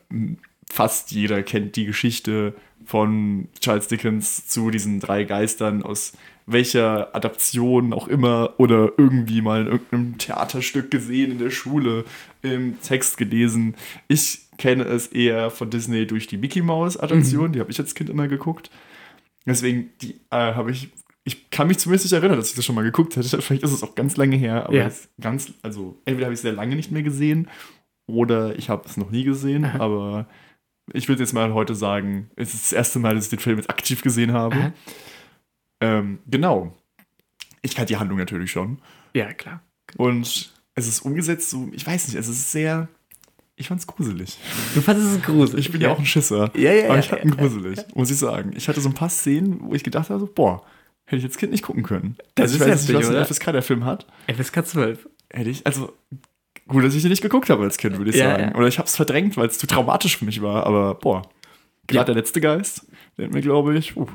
fast 0.67 1.11
jeder 1.11 1.43
kennt 1.43 1.75
die 1.75 1.85
Geschichte 1.85 2.55
von 2.85 3.47
Charles 3.59 3.87
Dickens 3.87 4.47
zu 4.47 4.71
diesen 4.71 4.99
drei 4.99 5.23
Geistern 5.23 5.83
aus 5.83 6.13
welcher 6.47 7.15
Adaption 7.15 7.93
auch 7.93 8.07
immer 8.07 8.55
oder 8.57 8.93
irgendwie 8.97 9.41
mal 9.41 9.61
in 9.61 9.67
irgendeinem 9.67 10.17
Theaterstück 10.17 10.89
gesehen 10.89 11.31
in 11.31 11.37
der 11.37 11.51
Schule, 11.51 12.05
im 12.41 12.81
Text 12.81 13.17
gelesen. 13.17 13.75
Ich 14.07 14.47
kenne 14.57 14.83
es 14.85 15.07
eher 15.07 15.51
von 15.51 15.69
Disney 15.69 16.07
durch 16.07 16.25
die 16.25 16.37
Mickey 16.37 16.63
Mouse 16.63 16.97
Adaption, 16.97 17.49
mhm. 17.49 17.53
die 17.53 17.59
habe 17.59 17.69
ich 17.69 17.79
als 17.79 17.93
Kind 17.93 18.09
immer 18.09 18.27
geguckt. 18.27 18.71
Deswegen 19.45 19.91
die 20.01 20.15
äh, 20.31 20.53
habe 20.53 20.71
ich 20.71 20.89
ich 21.29 21.51
kann 21.51 21.67
mich 21.67 21.77
zumindest 21.77 22.05
nicht 22.05 22.13
erinnern, 22.13 22.37
dass 22.37 22.49
ich 22.49 22.55
das 22.55 22.65
schon 22.65 22.73
mal 22.73 22.83
geguckt 22.83 23.15
hätte. 23.15 23.41
Vielleicht 23.41 23.63
ist 23.63 23.71
es 23.71 23.83
auch 23.83 23.93
ganz 23.93 24.17
lange 24.17 24.35
her, 24.35 24.65
aber 24.65 24.75
ja. 24.75 24.89
ganz, 25.21 25.53
also 25.61 26.01
entweder 26.05 26.25
habe 26.25 26.33
ich 26.33 26.39
es 26.39 26.41
sehr 26.41 26.53
lange 26.53 26.75
nicht 26.75 26.91
mehr 26.91 27.03
gesehen 27.03 27.47
oder 28.07 28.57
ich 28.57 28.69
habe 28.69 28.83
es 28.87 28.97
noch 28.97 29.11
nie 29.11 29.23
gesehen, 29.23 29.65
Aha. 29.65 29.79
aber 29.79 30.27
ich 30.91 31.07
würde 31.07 31.21
jetzt 31.21 31.33
mal 31.33 31.53
heute 31.53 31.75
sagen, 31.75 32.31
es 32.35 32.55
ist 32.55 32.63
das 32.63 32.73
erste 32.73 32.97
Mal, 32.97 33.13
dass 33.13 33.25
ich 33.25 33.29
den 33.29 33.39
Film 33.39 33.57
jetzt 33.57 33.69
aktiv 33.69 34.01
gesehen 34.01 34.33
habe. 34.33 34.73
Ähm, 35.81 36.17
genau. 36.25 36.75
Ich 37.61 37.75
kannte 37.75 37.93
die 37.93 37.97
Handlung 37.97 38.17
natürlich 38.17 38.51
schon. 38.51 38.79
Ja, 39.13 39.31
klar. 39.33 39.61
Und 39.97 40.51
es 40.73 40.87
ist 40.87 41.01
umgesetzt 41.01 41.51
so, 41.51 41.69
ich 41.73 41.85
weiß 41.85 42.07
nicht, 42.07 42.17
es 42.17 42.27
ist 42.27 42.51
sehr, 42.51 42.87
ich 43.55 43.67
fand 43.67 43.81
es 43.81 43.85
gruselig. 43.85 44.39
Du 44.73 44.81
fandest 44.81 45.17
es 45.17 45.21
gruselig? 45.21 45.67
Ich 45.67 45.71
bin 45.71 45.81
ja, 45.81 45.89
ja 45.89 45.93
auch 45.93 45.99
ein 45.99 46.05
Schisser. 46.07 46.51
Ja, 46.55 46.71
ja, 46.73 46.85
aber 46.85 46.95
ja, 46.95 46.99
ich 46.99 47.09
fand 47.09 47.23
ihn 47.23 47.31
gruselig, 47.31 47.79
muss 47.93 48.09
ich 48.09 48.17
sagen. 48.17 48.53
Ich 48.55 48.67
hatte 48.67 48.81
so 48.81 48.89
ein 48.89 48.95
paar 48.95 49.09
Szenen, 49.09 49.59
wo 49.61 49.75
ich 49.75 49.83
gedacht 49.83 50.09
habe, 50.09 50.19
so, 50.19 50.27
boah, 50.27 50.63
Hätte 51.09 51.17
ich 51.17 51.25
als 51.25 51.37
Kind 51.37 51.51
nicht 51.51 51.63
gucken 51.63 51.81
können. 51.81 52.17
Das 52.35 52.51
also 52.51 52.55
ich 52.55 52.61
ist 52.61 52.67
weiß 52.67 52.87
nicht, 52.87 52.97
was 52.99 53.15
ein 53.15 53.25
FSK 53.25 53.51
der 53.51 53.63
Film 53.63 53.83
hat. 53.83 54.05
FSK 54.27 54.63
12. 54.63 55.09
Hätte 55.31 55.49
ich, 55.49 55.65
also 55.65 55.91
gut, 56.67 56.83
dass 56.83 56.93
ich 56.93 57.01
den 57.01 57.09
nicht 57.09 57.23
geguckt 57.23 57.49
habe 57.49 57.63
als 57.63 57.77
Kind, 57.77 57.97
würde 57.97 58.11
ich 58.11 58.17
ja, 58.17 58.29
sagen. 58.29 58.51
Ja. 58.51 58.55
Oder 58.55 58.67
ich 58.67 58.77
habe 58.77 58.87
es 58.87 58.95
verdrängt, 58.95 59.35
weil 59.35 59.47
es 59.47 59.57
zu 59.57 59.65
traumatisch 59.65 60.17
für 60.17 60.25
mich 60.25 60.39
war. 60.43 60.67
Aber 60.67 60.93
boah, 60.93 61.23
gerade 61.87 61.97
ja. 61.97 62.03
der 62.03 62.15
letzte 62.15 62.41
Geist, 62.41 62.85
der 63.17 63.25
hat 63.25 63.33
mir, 63.33 63.41
glaube 63.41 63.75
ich, 63.75 63.97
uh. 63.97 64.05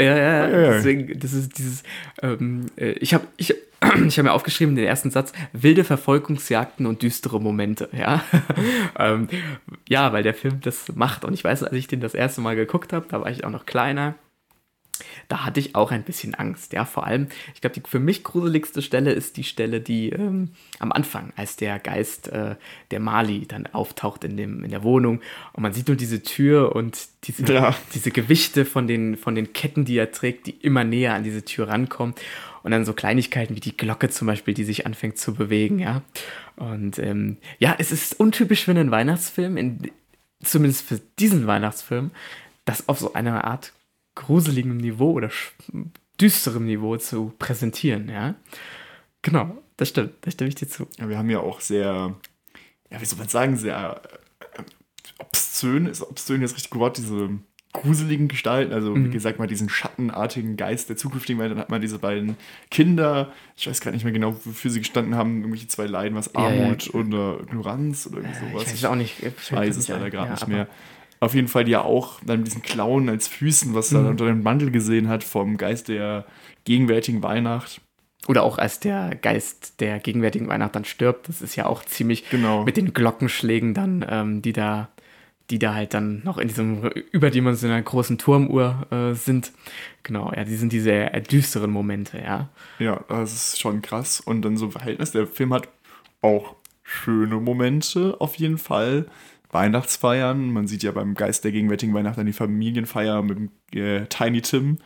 Ja, 0.00 0.16
ja, 0.16 0.48
ja. 0.48 0.72
Deswegen, 0.72 1.16
das 1.20 1.32
ist 1.32 1.56
dieses, 1.58 1.84
ähm, 2.22 2.66
äh, 2.76 2.90
ich 2.92 3.14
habe 3.14 3.24
ich, 3.36 3.54
ich 4.06 4.18
hab 4.18 4.24
mir 4.24 4.32
aufgeschrieben, 4.32 4.74
den 4.74 4.84
ersten 4.84 5.12
Satz, 5.12 5.32
wilde 5.52 5.84
Verfolgungsjagden 5.84 6.86
und 6.86 7.02
düstere 7.02 7.40
Momente, 7.40 7.88
ja. 7.92 8.24
ähm, 8.98 9.28
ja, 9.88 10.12
weil 10.12 10.24
der 10.24 10.34
Film 10.34 10.60
das 10.60 10.92
macht. 10.96 11.24
Und 11.24 11.34
ich 11.34 11.44
weiß, 11.44 11.62
als 11.62 11.74
ich 11.74 11.86
den 11.86 12.00
das 12.00 12.14
erste 12.14 12.40
Mal 12.40 12.56
geguckt 12.56 12.92
habe, 12.92 13.06
da 13.08 13.20
war 13.20 13.30
ich 13.30 13.44
auch 13.44 13.50
noch 13.50 13.64
kleiner 13.64 14.16
da 15.28 15.44
hatte 15.44 15.60
ich 15.60 15.74
auch 15.74 15.90
ein 15.90 16.02
bisschen 16.02 16.34
Angst. 16.34 16.72
Ja, 16.72 16.84
vor 16.84 17.06
allem, 17.06 17.28
ich 17.54 17.60
glaube, 17.60 17.74
die 17.74 17.82
für 17.86 18.00
mich 18.00 18.24
gruseligste 18.24 18.82
Stelle 18.82 19.12
ist 19.12 19.36
die 19.36 19.44
Stelle, 19.44 19.80
die 19.80 20.10
ähm, 20.10 20.50
am 20.78 20.92
Anfang, 20.92 21.32
als 21.36 21.56
der 21.56 21.78
Geist 21.78 22.28
äh, 22.28 22.56
der 22.90 23.00
Mali 23.00 23.46
dann 23.46 23.66
auftaucht 23.66 24.24
in, 24.24 24.36
dem, 24.36 24.64
in 24.64 24.70
der 24.70 24.82
Wohnung 24.82 25.20
und 25.52 25.62
man 25.62 25.72
sieht 25.72 25.88
nur 25.88 25.96
diese 25.96 26.22
Tür 26.22 26.74
und 26.74 27.08
diese, 27.24 27.52
ja. 27.52 27.74
diese 27.94 28.10
Gewichte 28.10 28.64
von 28.64 28.86
den, 28.86 29.16
von 29.16 29.34
den 29.34 29.52
Ketten, 29.52 29.84
die 29.84 29.96
er 29.96 30.10
trägt, 30.10 30.46
die 30.46 30.52
immer 30.52 30.84
näher 30.84 31.14
an 31.14 31.24
diese 31.24 31.44
Tür 31.44 31.68
rankommen. 31.68 32.14
Und 32.62 32.70
dann 32.70 32.84
so 32.84 32.92
Kleinigkeiten 32.92 33.56
wie 33.56 33.60
die 33.60 33.76
Glocke 33.76 34.08
zum 34.08 34.28
Beispiel, 34.28 34.54
die 34.54 34.62
sich 34.62 34.86
anfängt 34.86 35.18
zu 35.18 35.34
bewegen, 35.34 35.80
ja. 35.80 36.02
Und 36.54 36.98
ähm, 37.00 37.38
ja, 37.58 37.74
es 37.78 37.90
ist 37.90 38.20
untypisch 38.20 38.64
für 38.64 38.70
einen 38.70 38.92
Weihnachtsfilm, 38.92 39.56
in, 39.56 39.90
zumindest 40.44 40.86
für 40.86 41.00
diesen 41.18 41.46
Weihnachtsfilm, 41.48 42.12
das 42.64 42.88
auf 42.88 43.00
so 43.00 43.14
eine 43.14 43.42
Art 43.42 43.72
gruseligem 44.14 44.76
Niveau 44.76 45.12
oder 45.12 45.30
düsterem 46.20 46.66
Niveau 46.66 46.96
zu 46.96 47.32
präsentieren, 47.38 48.08
ja. 48.08 48.34
Genau, 49.22 49.56
das 49.76 49.90
stimmt, 49.90 50.14
da 50.22 50.30
stimme 50.30 50.48
ich 50.48 50.54
dir 50.54 50.68
zu. 50.68 50.86
Ja, 50.98 51.08
wir 51.08 51.18
haben 51.18 51.30
ja 51.30 51.40
auch 51.40 51.60
sehr, 51.60 52.14
ja, 52.90 53.00
wie 53.00 53.04
soll 53.04 53.18
man 53.18 53.28
sagen, 53.28 53.56
sehr 53.56 54.02
äh, 54.56 54.62
obszön, 55.18 55.86
ist 55.86 56.02
obszön 56.02 56.42
jetzt 56.42 56.56
richtig 56.56 56.74
Wort, 56.74 56.98
diese 56.98 57.30
gruseligen 57.72 58.28
Gestalten, 58.28 58.72
also 58.72 58.94
mhm. 58.94 59.06
wie 59.06 59.10
gesagt 59.10 59.38
mal 59.38 59.46
diesen 59.46 59.70
schattenartigen 59.70 60.56
Geist 60.56 60.90
der 60.90 60.96
zukünftigen 60.96 61.40
Welt, 61.40 61.52
dann 61.52 61.58
hat 61.58 61.70
man 61.70 61.80
diese 61.80 61.98
beiden 61.98 62.36
Kinder, 62.70 63.32
ich 63.56 63.66
weiß 63.66 63.80
gar 63.80 63.92
nicht 63.92 64.04
mehr 64.04 64.12
genau, 64.12 64.34
wofür 64.44 64.70
sie 64.70 64.80
gestanden 64.80 65.14
haben, 65.14 65.38
irgendwelche 65.38 65.68
zwei 65.68 65.86
Leiden, 65.86 66.14
was 66.14 66.34
Armut 66.34 66.86
ja, 66.86 66.92
ja. 66.92 67.00
oder 67.00 67.40
Ignoranz 67.40 68.06
oder 68.06 68.18
irgendwie 68.18 68.38
sowas. 68.38 68.66
Ich 68.66 68.72
weiß 68.74 68.84
auch 68.84 68.94
nicht. 68.94 69.22
Ich 69.22 69.52
weiß 69.52 69.76
es 69.76 69.88
leider 69.88 70.10
gerade 70.10 70.32
nicht 70.32 70.48
mehr. 70.48 70.68
Auf 71.22 71.34
jeden 71.34 71.46
Fall, 71.48 71.62
die 71.64 71.70
ja 71.70 71.82
auch 71.82 72.18
dann 72.26 72.38
mit 72.38 72.48
diesen 72.48 72.62
Klauen 72.62 73.08
als 73.08 73.28
Füßen, 73.28 73.74
was 73.74 73.92
er 73.92 74.00
Mhm. 74.00 74.06
unter 74.08 74.26
dem 74.26 74.42
Mantel 74.42 74.72
gesehen 74.72 75.08
hat, 75.08 75.22
vom 75.22 75.56
Geist 75.56 75.86
der 75.86 76.26
gegenwärtigen 76.64 77.22
Weihnacht. 77.22 77.80
Oder 78.26 78.42
auch 78.42 78.58
als 78.58 78.80
der 78.80 79.14
Geist 79.14 79.80
der 79.80 80.00
gegenwärtigen 80.00 80.48
Weihnacht 80.48 80.74
dann 80.74 80.84
stirbt. 80.84 81.28
Das 81.28 81.40
ist 81.40 81.54
ja 81.54 81.66
auch 81.66 81.84
ziemlich 81.84 82.28
Genau. 82.30 82.64
mit 82.64 82.76
den 82.76 82.92
Glockenschlägen 82.92 83.72
dann, 83.72 84.04
ähm, 84.08 84.42
die 84.42 84.52
da 84.52 84.88
die 85.50 85.58
da 85.58 85.74
halt 85.74 85.92
dann 85.92 86.22
noch 86.24 86.38
in 86.38 86.48
diesem 86.48 86.82
überdimensionalen 87.12 87.84
großen 87.84 88.16
Turmuhr 88.16 88.86
äh, 88.90 89.12
sind. 89.14 89.52
Genau, 90.02 90.32
ja, 90.34 90.44
die 90.44 90.54
sind 90.56 90.72
diese 90.72 91.10
düsteren 91.30 91.70
Momente, 91.70 92.18
ja. 92.18 92.48
Ja, 92.78 93.04
das 93.08 93.32
ist 93.34 93.60
schon 93.60 93.82
krass. 93.82 94.20
Und 94.20 94.42
dann 94.42 94.56
so 94.56 94.70
Verhältnis. 94.70 95.10
Der 95.10 95.26
Film 95.26 95.52
hat 95.52 95.68
auch 96.22 96.54
schöne 96.82 97.36
Momente 97.36 98.16
auf 98.18 98.36
jeden 98.36 98.56
Fall. 98.56 99.06
Weihnachtsfeiern. 99.52 100.50
Man 100.50 100.66
sieht 100.66 100.82
ja 100.82 100.90
beim 100.92 101.14
Geist 101.14 101.44
der 101.44 101.52
gegenwärtigen 101.52 101.94
Weihnacht 101.94 102.18
dann 102.18 102.26
die 102.26 102.32
Familienfeier 102.32 103.22
mit 103.22 103.38
dem 103.38 103.50
äh, 103.74 104.06
Tiny 104.06 104.42
Tim, 104.42 104.78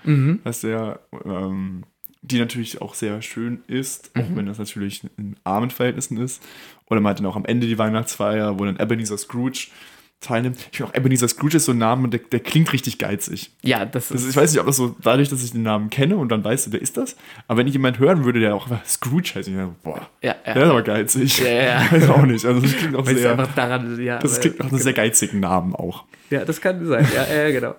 dass 0.44 0.60
der, 0.60 1.00
ähm, 1.24 1.84
die 2.22 2.38
natürlich 2.38 2.82
auch 2.82 2.94
sehr 2.94 3.22
schön 3.22 3.62
ist, 3.68 4.10
auch 4.16 4.26
wenn 4.34 4.46
das 4.46 4.58
natürlich 4.58 5.02
in 5.16 5.36
armen 5.44 5.70
Verhältnissen 5.70 6.18
ist. 6.18 6.42
Oder 6.86 7.00
man 7.00 7.10
hat 7.10 7.20
dann 7.20 7.26
auch 7.26 7.36
am 7.36 7.44
Ende 7.44 7.66
die 7.66 7.78
Weihnachtsfeier, 7.78 8.58
wo 8.58 8.64
dann 8.64 8.76
Ebenezer 8.78 9.16
Scrooge 9.16 9.68
teilnimmt. 10.20 10.56
Ich 10.72 10.78
finde 10.78 10.90
auch 10.92 10.96
Ebenezer 10.96 11.28
Scrooge 11.28 11.58
ist 11.58 11.66
so 11.66 11.72
ein 11.72 11.78
Name, 11.78 12.08
der, 12.08 12.20
der 12.20 12.40
klingt 12.40 12.72
richtig 12.72 12.98
geizig. 12.98 13.50
Ja, 13.62 13.84
das 13.84 14.08
Das 14.08 14.22
ist. 14.22 14.30
ich 14.30 14.36
weiß 14.36 14.50
nicht, 14.52 14.60
ob 14.60 14.66
das 14.66 14.76
so 14.76 14.96
dadurch, 15.02 15.28
dass 15.28 15.42
ich 15.44 15.52
den 15.52 15.62
Namen 15.62 15.90
kenne 15.90 16.16
und 16.16 16.30
dann 16.30 16.42
weiß, 16.42 16.72
wer 16.72 16.80
ist 16.80 16.96
das. 16.96 17.16
Aber 17.48 17.58
wenn 17.58 17.66
ich 17.66 17.74
jemand 17.74 17.98
hören 17.98 18.24
würde, 18.24 18.40
der 18.40 18.54
auch 18.54 18.66
Scrooge 18.86 19.32
heißt, 19.34 19.48
ich 19.48 19.54
denke, 19.54 19.74
boah, 19.82 20.08
Ja, 20.22 20.34
ja. 20.46 20.54
der 20.54 20.62
ist 20.64 20.70
aber 20.70 20.82
geizig. 20.82 21.38
Ja, 21.40 21.48
ja. 21.48 21.82
Ich 21.84 21.92
weiß 21.92 22.10
auch 22.10 22.22
nicht. 22.26 22.44
Also 22.44 22.60
das 22.60 22.72
klingt 22.76 22.96
auch 22.96 23.06
sehr. 23.06 23.36
daran, 23.36 24.00
ja, 24.02 24.18
Das 24.18 24.40
klingt 24.40 24.58
nach 24.58 24.68
einem 24.68 24.78
sehr 24.78 24.92
geizigen 24.94 25.40
Namen 25.40 25.74
auch. 25.74 26.04
ja, 26.30 26.44
das 26.44 26.60
kann 26.60 26.84
sein. 26.86 27.06
Ja, 27.14 27.32
ja, 27.32 27.50
genau. 27.50 27.74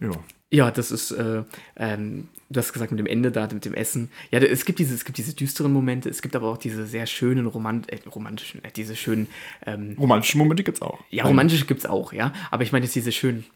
Ja. 0.00 0.10
Ja, 0.52 0.70
das 0.72 0.90
ist, 0.90 1.12
äh, 1.12 1.42
ähm, 1.76 2.26
du 2.50 2.58
hast 2.58 2.72
gesagt, 2.72 2.90
mit 2.90 2.98
dem 2.98 3.06
Ende 3.06 3.30
da, 3.30 3.48
mit 3.52 3.64
dem 3.64 3.74
Essen. 3.74 4.10
Ja, 4.30 4.40
es 4.40 4.64
gibt 4.64 4.80
diese, 4.80 4.94
es 4.94 5.04
gibt 5.04 5.18
diese 5.18 5.34
düsteren 5.34 5.72
Momente, 5.72 6.08
es 6.08 6.20
gibt 6.20 6.34
aber 6.34 6.48
auch 6.48 6.58
diese 6.58 6.84
sehr 6.86 7.06
schönen 7.06 7.46
Romant 7.46 7.90
äh, 7.90 7.98
romantischen, 8.08 8.62
äh, 8.64 8.70
diese 8.74 8.96
schönen, 8.96 9.28
ähm, 9.64 9.96
Romantische 9.98 10.36
Momente 10.36 10.64
gibt's 10.64 10.82
auch. 10.82 10.98
ja, 11.10 11.24
romantische 11.24 11.64
gibt's 11.64 11.86
auch, 11.86 12.12
ja. 12.12 12.32
Aber 12.50 12.64
ich 12.64 12.72
meine 12.72 12.84
jetzt 12.84 12.94
diese 12.94 13.12
schönen, 13.12 13.46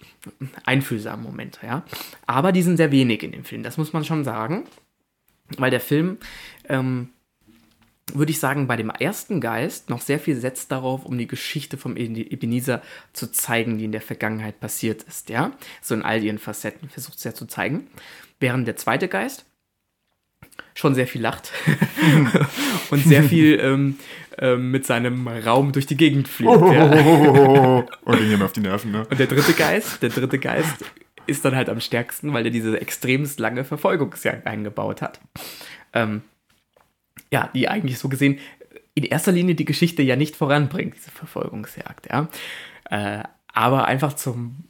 einfühlsamen 0.64 1.24
Momente, 1.24 1.58
ja. 1.66 1.84
Aber 2.26 2.52
die 2.52 2.62
sind 2.62 2.76
sehr 2.76 2.92
wenig 2.92 3.22
in 3.22 3.32
dem 3.32 3.44
Film, 3.44 3.62
das 3.62 3.76
muss 3.76 3.92
man 3.92 4.04
schon 4.04 4.24
sagen. 4.24 4.64
Weil 5.58 5.70
der 5.70 5.80
Film, 5.80 6.16
ähm, 6.68 7.10
würde 8.12 8.30
ich 8.30 8.38
sagen, 8.38 8.66
bei 8.66 8.76
dem 8.76 8.90
ersten 8.90 9.40
Geist 9.40 9.90
noch 9.90 10.00
sehr 10.00 10.18
viel 10.18 10.36
setzt 10.36 10.70
darauf, 10.70 11.04
um 11.04 11.18
die 11.18 11.26
Geschichte 11.26 11.76
vom 11.76 11.96
Ebenezer 11.96 12.82
zu 13.12 13.30
zeigen, 13.30 13.78
die 13.78 13.84
in 13.84 13.92
der 13.92 14.00
Vergangenheit 14.00 14.60
passiert 14.60 15.02
ist, 15.02 15.30
ja. 15.30 15.52
So 15.82 15.94
in 15.94 16.02
all 16.02 16.22
ihren 16.22 16.38
Facetten 16.38 16.88
versucht 16.88 17.18
es 17.18 17.24
ja 17.24 17.34
zu 17.34 17.46
zeigen. 17.46 17.88
Während 18.44 18.68
der 18.68 18.76
zweite 18.76 19.08
Geist 19.08 19.46
schon 20.74 20.94
sehr 20.94 21.06
viel 21.06 21.22
lacht 21.22 21.50
und 22.90 23.02
sehr 23.02 23.22
viel 23.24 23.58
ähm, 23.58 23.98
ähm, 24.36 24.70
mit 24.70 24.84
seinem 24.84 25.26
Raum 25.26 25.72
durch 25.72 25.86
die 25.86 25.96
Gegend 25.96 26.28
fliegt. 26.28 26.52
Ja. 26.52 26.84
Und 28.04 28.20
den 28.20 28.28
gehen 28.28 28.42
auf 28.42 28.52
die 28.52 28.60
Nerven, 28.60 28.92
ne? 28.92 29.06
Und 29.06 29.18
der 29.18 29.28
dritte 29.28 29.54
Geist, 29.54 30.02
der 30.02 30.10
dritte 30.10 30.38
Geist 30.38 30.84
ist 31.26 31.42
dann 31.46 31.56
halt 31.56 31.70
am 31.70 31.80
stärksten, 31.80 32.34
weil 32.34 32.44
er 32.44 32.50
diese 32.50 32.78
extremst 32.78 33.40
lange 33.40 33.64
Verfolgungsjagd 33.64 34.46
eingebaut 34.46 35.00
hat. 35.00 35.20
Ähm, 35.94 36.20
ja, 37.32 37.48
die 37.54 37.66
eigentlich 37.70 37.98
so 37.98 38.10
gesehen 38.10 38.40
in 38.92 39.04
erster 39.04 39.32
Linie 39.32 39.54
die 39.54 39.64
Geschichte 39.64 40.02
ja 40.02 40.16
nicht 40.16 40.36
voranbringt, 40.36 40.96
diese 40.96 41.10
Verfolgungsjagd, 41.10 42.10
ja. 42.12 42.28
Äh, 42.90 43.22
aber 43.54 43.86
einfach 43.86 44.12
zum 44.12 44.64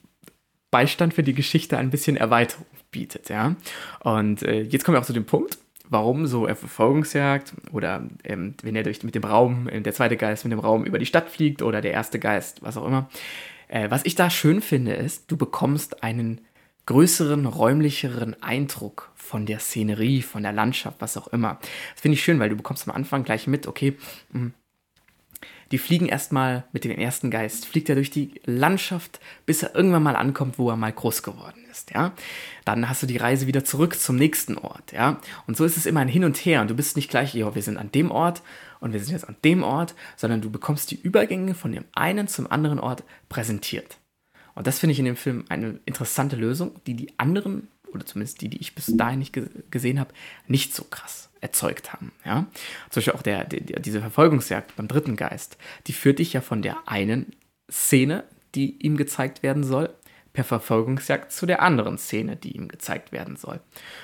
Beistand 0.71 1.13
für 1.13 1.25
die 1.25 1.35
Geschichte 1.35 1.77
ein 1.77 1.91
bisschen 1.91 2.17
Erweiterung 2.17 2.67
bietet, 2.95 3.29
ja. 3.29 3.57
Und 4.01 4.43
äh, 4.43 4.63
jetzt 4.63 4.85
kommen 4.85 4.95
wir 4.95 5.01
auch 5.01 5.07
zu 5.07 5.13
dem 5.13 5.27
Punkt, 5.27 5.59
warum 5.89 6.27
so 6.27 6.47
eine 6.47 6.55
Verfolgungsjagd 6.55 7.53
oder 7.73 8.09
ähm, 8.23 8.55
wenn 8.63 8.77
er 8.77 8.85
durch, 8.85 9.03
mit 9.03 9.15
dem 9.15 9.25
Raum, 9.25 9.69
äh, 9.69 9.81
der 9.81 9.93
zweite 9.93 10.17
Geist 10.17 10.45
mit 10.45 10.53
dem 10.53 10.61
Raum 10.61 10.85
über 10.85 10.99
die 10.99 11.07
Stadt 11.07 11.29
fliegt 11.29 11.61
oder 11.61 11.81
der 11.81 11.93
erste 11.93 12.19
Geist, 12.19 12.63
was 12.63 12.77
auch 12.77 12.87
immer. 12.87 13.11
Äh, 13.69 13.91
was 13.91 14.05
ich 14.05 14.15
da 14.15 14.31
schön 14.31 14.63
finde, 14.63 14.95
ist, 14.95 15.31
du 15.31 15.37
bekommst 15.37 16.03
einen 16.03 16.41
größeren, 16.87 17.47
räumlicheren 17.47 18.41
Eindruck 18.43 19.11
von 19.17 19.47
der 19.47 19.59
Szenerie, 19.59 20.23
von 20.23 20.43
der 20.43 20.53
Landschaft, 20.53 21.01
was 21.01 21.17
auch 21.17 21.29
immer. 21.29 21.59
Das 21.95 22.03
finde 22.03 22.15
ich 22.15 22.23
schön, 22.23 22.39
weil 22.39 22.51
du 22.51 22.57
bekommst 22.57 22.89
am 22.89 22.95
Anfang 22.95 23.25
gleich 23.25 23.47
mit, 23.47 23.67
okay, 23.67 23.97
mh, 24.31 24.51
die 25.73 25.79
fliegen 25.79 26.07
erstmal 26.07 26.65
mit 26.73 26.85
dem 26.85 26.93
ersten 26.93 27.31
Geist, 27.31 27.67
fliegt 27.67 27.89
er 27.89 27.95
durch 27.97 28.11
die 28.11 28.41
Landschaft, 28.45 29.19
bis 29.47 29.63
er 29.63 29.75
irgendwann 29.75 30.03
mal 30.03 30.15
ankommt, 30.15 30.59
wo 30.59 30.71
er 30.71 30.77
mal 30.77 30.93
groß 30.93 31.23
geworden 31.23 31.64
ist, 31.75 31.91
ja. 31.93 32.13
Dann 32.65 32.89
hast 32.89 33.03
du 33.03 33.07
die 33.07 33.17
Reise 33.17 33.47
wieder 33.47 33.65
zurück 33.65 33.99
zum 33.99 34.17
nächsten 34.17 34.57
Ort, 34.57 34.93
ja. 34.93 35.21
Und 35.47 35.57
so 35.57 35.65
ist 35.65 35.77
es 35.77 35.87
immer 35.87 36.01
ein 36.01 36.09
Hin 36.09 36.25
und 36.25 36.37
Her 36.37 36.63
und 36.63 36.71
du 36.71 36.75
bist 36.75 36.97
nicht 36.97 37.11
gleich, 37.11 37.35
ja, 37.35 37.55
wir 37.55 37.63
sind 37.63 37.77
an 37.77 37.91
dem 37.93 38.11
Ort 38.11 38.43
und 38.81 38.93
wir 38.93 39.01
sind 39.01 39.13
jetzt 39.13 39.29
an 39.29 39.37
dem 39.45 39.63
Ort, 39.63 39.95
sondern 40.17 40.41
du 40.41 40.51
bekommst 40.51 40.91
die 40.91 41.01
Übergänge 41.01 41.55
von 41.55 41.73
dem 41.73 41.85
einen 41.93 42.29
zum 42.29 42.51
anderen 42.51 42.79
Ort 42.79 43.03
präsentiert. 43.29 43.99
Und 44.55 44.67
das 44.67 44.79
finde 44.79 44.93
ich 44.93 44.99
in 44.99 45.05
dem 45.05 45.17
Film 45.17 45.45
eine 45.49 45.81
interessante 45.85 46.37
Lösung, 46.37 46.81
die 46.87 46.95
die 46.95 47.19
anderen, 47.19 47.69
oder 47.93 48.07
zumindest 48.07 48.41
die, 48.41 48.49
die 48.49 48.61
ich 48.61 48.75
bis 48.75 48.87
dahin 48.97 49.19
nicht 49.19 49.33
ge 49.33 49.49
gesehen 49.71 49.99
habe, 49.99 50.15
nicht 50.47 50.75
so 50.75 50.85
krass 50.85 51.31
erzeugt 51.41 51.93
haben. 51.93 52.13
Ja? 52.25 52.47
Zum 52.91 53.01
Beispiel 53.01 53.13
auch 53.15 53.23
der, 53.23 53.45
der, 53.45 53.81
diese 53.81 54.01
Verfolgungsjagd 54.01 54.77
beim 54.77 54.89
dritten 54.89 55.17
Geist, 55.17 55.59
die 55.87 55.93
führt 55.93 56.19
dich 56.19 56.33
ja 56.33 56.41
von 56.41 56.63
der 56.63 56.89
einen 56.89 57.35
Szene, 57.71 58.25
die 58.55 58.77
ihm 58.85 58.97
gezeigt 58.97 59.43
werden 59.43 59.65
soll, 59.65 59.91
per 60.35 60.45
Verfolgungsjagd 60.45 61.33
zu 61.33 61.47
der 61.47 61.63
anderen 61.63 61.97
Szene, 61.97 62.37
die 62.37 62.55
ihm 62.57 62.69
gezeigt 62.69 63.11
werden 63.13 63.37
soll. 63.37 63.61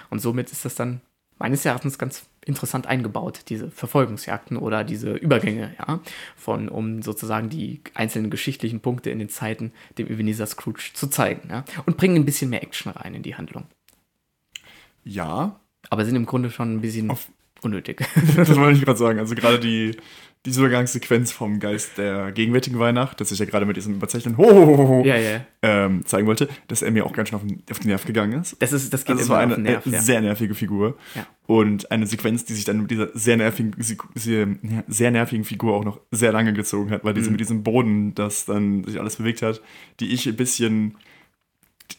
Und 0.08 0.20
somit 0.20 0.50
ist 0.50 0.64
das 0.64 0.74
dann 0.76 1.02
meines 1.38 1.64
Erachtens 1.66 1.98
ganz 1.98 2.26
interessant 2.46 2.86
eingebaut, 2.86 3.40
diese 3.48 3.70
Verfolgungsjagden 3.70 4.56
oder 4.56 4.84
diese 4.84 5.12
Übergänge, 5.12 5.74
ja, 5.78 6.00
von, 6.36 6.68
um 6.68 7.02
sozusagen 7.02 7.48
die 7.50 7.80
einzelnen 7.94 8.30
geschichtlichen 8.30 8.80
Punkte 8.80 9.10
in 9.10 9.18
den 9.18 9.28
Zeiten 9.28 9.72
dem 9.98 10.06
Ebenezer 10.06 10.46
Scrooge 10.46 10.90
zu 10.94 11.08
zeigen, 11.08 11.48
ja, 11.50 11.64
und 11.84 11.96
bringen 11.98 12.16
ein 12.16 12.24
bisschen 12.24 12.48
mehr 12.48 12.62
Action 12.62 12.92
rein 12.92 13.14
in 13.14 13.22
die 13.22 13.34
Handlung. 13.34 13.66
Ja, 15.04 15.58
Aber 15.88 16.04
sind 16.04 16.16
im 16.16 16.26
Grunde 16.26 16.50
schon 16.50 16.74
ein 16.76 16.80
bisschen 16.80 17.10
Auf- 17.10 17.28
unnötig. 17.62 18.06
das 18.36 18.54
wollte 18.56 18.78
ich 18.78 18.84
gerade 18.84 18.98
sagen. 18.98 19.18
Also 19.18 19.34
gerade 19.34 19.58
die, 19.58 19.96
die 20.46 20.50
Übergangssequenz 20.50 21.32
vom 21.32 21.60
Geist 21.60 21.98
der 21.98 22.32
gegenwärtigen 22.32 22.78
Weihnacht, 22.78 23.20
das 23.20 23.30
ich 23.30 23.38
ja 23.38 23.44
gerade 23.44 23.66
mit 23.66 23.76
diesem 23.76 23.96
überzeichneten 23.96 24.38
Ho, 24.38 25.02
ja, 25.04 25.16
ja. 25.16 25.40
ähm, 25.60 26.06
zeigen 26.06 26.26
wollte, 26.26 26.48
dass 26.68 26.80
er 26.80 26.90
mir 26.90 27.04
auch 27.04 27.12
ganz 27.12 27.28
schön 27.28 27.36
auf 27.36 27.42
den, 27.46 27.62
auf 27.70 27.78
den 27.78 27.88
Nerv 27.88 28.06
gegangen 28.06 28.40
ist. 28.40 28.56
Das, 28.60 28.72
ist, 28.72 28.92
das 28.94 29.04
geht 29.04 29.16
Also 29.16 29.26
immer 29.26 29.34
war 29.34 29.38
auf 29.40 29.44
eine 29.44 29.54
den 29.56 29.64
Nerv, 29.64 29.84
äh, 29.86 29.90
ja. 29.90 30.00
sehr 30.00 30.20
nervige 30.22 30.54
Figur. 30.54 30.96
Und 31.46 31.90
eine 31.90 32.06
Sequenz, 32.06 32.46
die 32.46 32.54
sich 32.54 32.64
dann 32.64 32.80
mit 32.80 32.90
dieser 32.90 33.10
sehr 33.12 33.36
nervigen, 33.36 33.74
sehr, 34.86 35.10
nervigen 35.10 35.44
Figur 35.44 35.74
auch 35.74 35.84
noch 35.84 36.00
sehr 36.10 36.32
lange 36.32 36.54
gezogen 36.54 36.90
hat, 36.90 37.04
weil 37.04 37.12
Mhm. 37.12 37.18
diese 37.18 37.30
mit 37.32 37.40
diesem 37.40 37.62
Boden, 37.62 38.14
das 38.14 38.46
dann 38.46 38.84
sich 38.84 38.98
alles 38.98 39.16
bewegt 39.16 39.42
hat, 39.42 39.60
die 40.00 40.12
ich 40.12 40.26
ein 40.26 40.36
bisschen, 40.36 40.96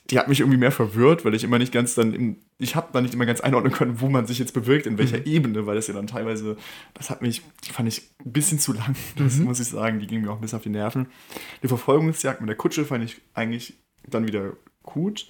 die 0.09 0.19
hat 0.19 0.27
mich 0.27 0.39
irgendwie 0.39 0.57
mehr 0.57 0.71
verwirrt, 0.71 1.23
weil 1.25 1.33
ich 1.35 1.43
immer 1.43 1.57
nicht 1.57 1.71
ganz 1.71 1.95
dann, 1.95 2.13
im, 2.13 2.37
ich 2.57 2.75
habe 2.75 2.87
dann 2.93 3.03
nicht 3.03 3.13
immer 3.13 3.25
ganz 3.25 3.41
einordnen 3.41 3.71
können, 3.73 4.01
wo 4.01 4.09
man 4.09 4.25
sich 4.25 4.39
jetzt 4.39 4.53
bewirkt, 4.53 4.85
in 4.85 4.97
welcher 4.97 5.17
Mhm. 5.19 5.25
Ebene, 5.25 5.65
weil 5.65 5.75
das 5.75 5.87
ja 5.87 5.93
dann 5.93 6.07
teilweise, 6.07 6.57
das 6.93 7.09
hat 7.09 7.21
mich, 7.21 7.41
die 7.65 7.71
fand 7.71 7.87
ich 7.87 8.09
ein 8.25 8.31
bisschen 8.31 8.59
zu 8.59 8.73
lang, 8.73 8.95
das 9.17 9.37
Mhm. 9.37 9.45
muss 9.45 9.59
ich 9.59 9.67
sagen, 9.67 9.99
die 9.99 10.07
ging 10.07 10.21
mir 10.21 10.31
auch 10.31 10.35
ein 10.35 10.41
bisschen 10.41 10.57
auf 10.57 10.63
die 10.63 10.69
Nerven. 10.69 11.07
Die 11.63 11.67
Verfolgungsjagd 11.67 12.41
mit 12.41 12.49
der 12.49 12.57
Kutsche 12.57 12.85
fand 12.85 13.03
ich 13.03 13.21
eigentlich 13.33 13.73
dann 14.07 14.27
wieder 14.27 14.53
gut. 14.83 15.27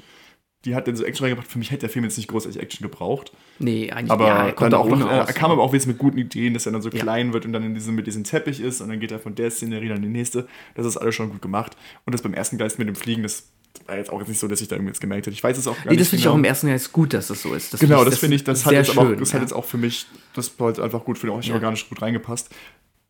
Die 0.63 0.75
hat 0.75 0.87
dann 0.87 0.95
so 0.95 1.03
Action 1.03 1.25
reingebracht. 1.25 1.51
Für 1.51 1.57
mich 1.57 1.71
hätte 1.71 1.81
der 1.81 1.89
Film 1.89 2.05
jetzt 2.05 2.17
nicht 2.17 2.27
großartig 2.27 2.61
Action 2.61 2.83
gebraucht. 2.83 3.31
Nee, 3.57 3.89
eigentlich 3.91 4.11
Aber 4.11 4.27
ja, 4.27 4.45
er 4.49 4.51
dann 4.53 4.75
auch 4.75 4.87
noch, 4.87 5.09
er 5.09 5.23
aus. 5.23 5.33
kam 5.33 5.49
aber 5.49 5.63
auch 5.63 5.73
jetzt 5.73 5.87
mit 5.87 5.97
guten 5.97 6.19
Ideen, 6.19 6.53
dass 6.53 6.67
er 6.67 6.71
dann 6.71 6.83
so 6.83 6.89
Ja. 6.89 6.99
klein 7.01 7.33
wird 7.33 7.45
und 7.47 7.53
dann 7.53 7.63
in 7.63 7.73
diesem, 7.73 7.95
mit 7.95 8.05
diesem 8.05 8.23
Teppich 8.23 8.59
ist 8.61 8.79
und 8.79 8.89
dann 8.89 8.99
geht 8.99 9.11
er 9.11 9.17
von 9.17 9.33
der 9.33 9.49
Szenerie 9.49 9.87
dann 9.87 9.97
in 9.97 10.03
die 10.03 10.09
nächste. 10.09 10.47
Das 10.75 10.85
ist 10.85 10.97
alles 10.97 11.15
schon 11.15 11.31
gut 11.31 11.41
gemacht. 11.41 11.75
Und 12.05 12.13
das 12.13 12.21
beim 12.21 12.35
ersten 12.35 12.59
Geist 12.59 12.77
mit 12.77 12.87
dem 12.87 12.93
Fliegen, 12.95 13.23
das 13.23 13.49
war 13.87 13.97
jetzt 13.97 14.09
auch 14.11 14.19
jetzt 14.19 14.27
nicht 14.29 14.39
so, 14.39 14.47
dass 14.47 14.61
ich 14.61 14.67
da 14.67 14.75
irgendwie 14.75 14.89
jetzt 14.91 15.01
gemerkt 15.01 15.25
hätte. 15.25 15.33
Ich 15.33 15.43
weiß 15.43 15.57
es 15.57 15.67
auch 15.67 15.75
gar 15.75 15.85
Nee, 15.85 15.91
nicht. 15.91 16.01
das 16.01 16.07
finde 16.09 16.17
ich 16.19 16.23
genau. 16.23 16.33
auch 16.33 16.37
im 16.37 16.43
ersten 16.43 16.67
Jahr 16.67 16.75
ist 16.75 16.91
gut, 16.91 17.13
dass 17.13 17.27
das 17.27 17.41
so 17.41 17.53
ist. 17.53 17.73
Das 17.73 17.79
Genau, 17.79 18.03
das 18.05 18.17
finde 18.19 18.35
ich, 18.35 18.43
das 18.43 18.65
hat, 18.65 18.73
jetzt 18.73 18.91
aber 18.91 19.01
auch, 19.01 19.05
schön, 19.07 19.19
das 19.19 19.29
ja. 19.29 19.35
hat 19.35 19.41
jetzt 19.41 19.53
auch 19.53 19.65
für 19.65 19.77
mich, 19.77 20.05
das 20.33 20.59
war 20.59 20.69
jetzt 20.69 20.79
einfach 20.79 21.03
gut, 21.05 21.17
für 21.17 21.27
den 21.27 21.41
Ja. 21.41 21.53
organisch 21.53 21.87
gut 21.89 22.01
reingepasst. 22.01 22.49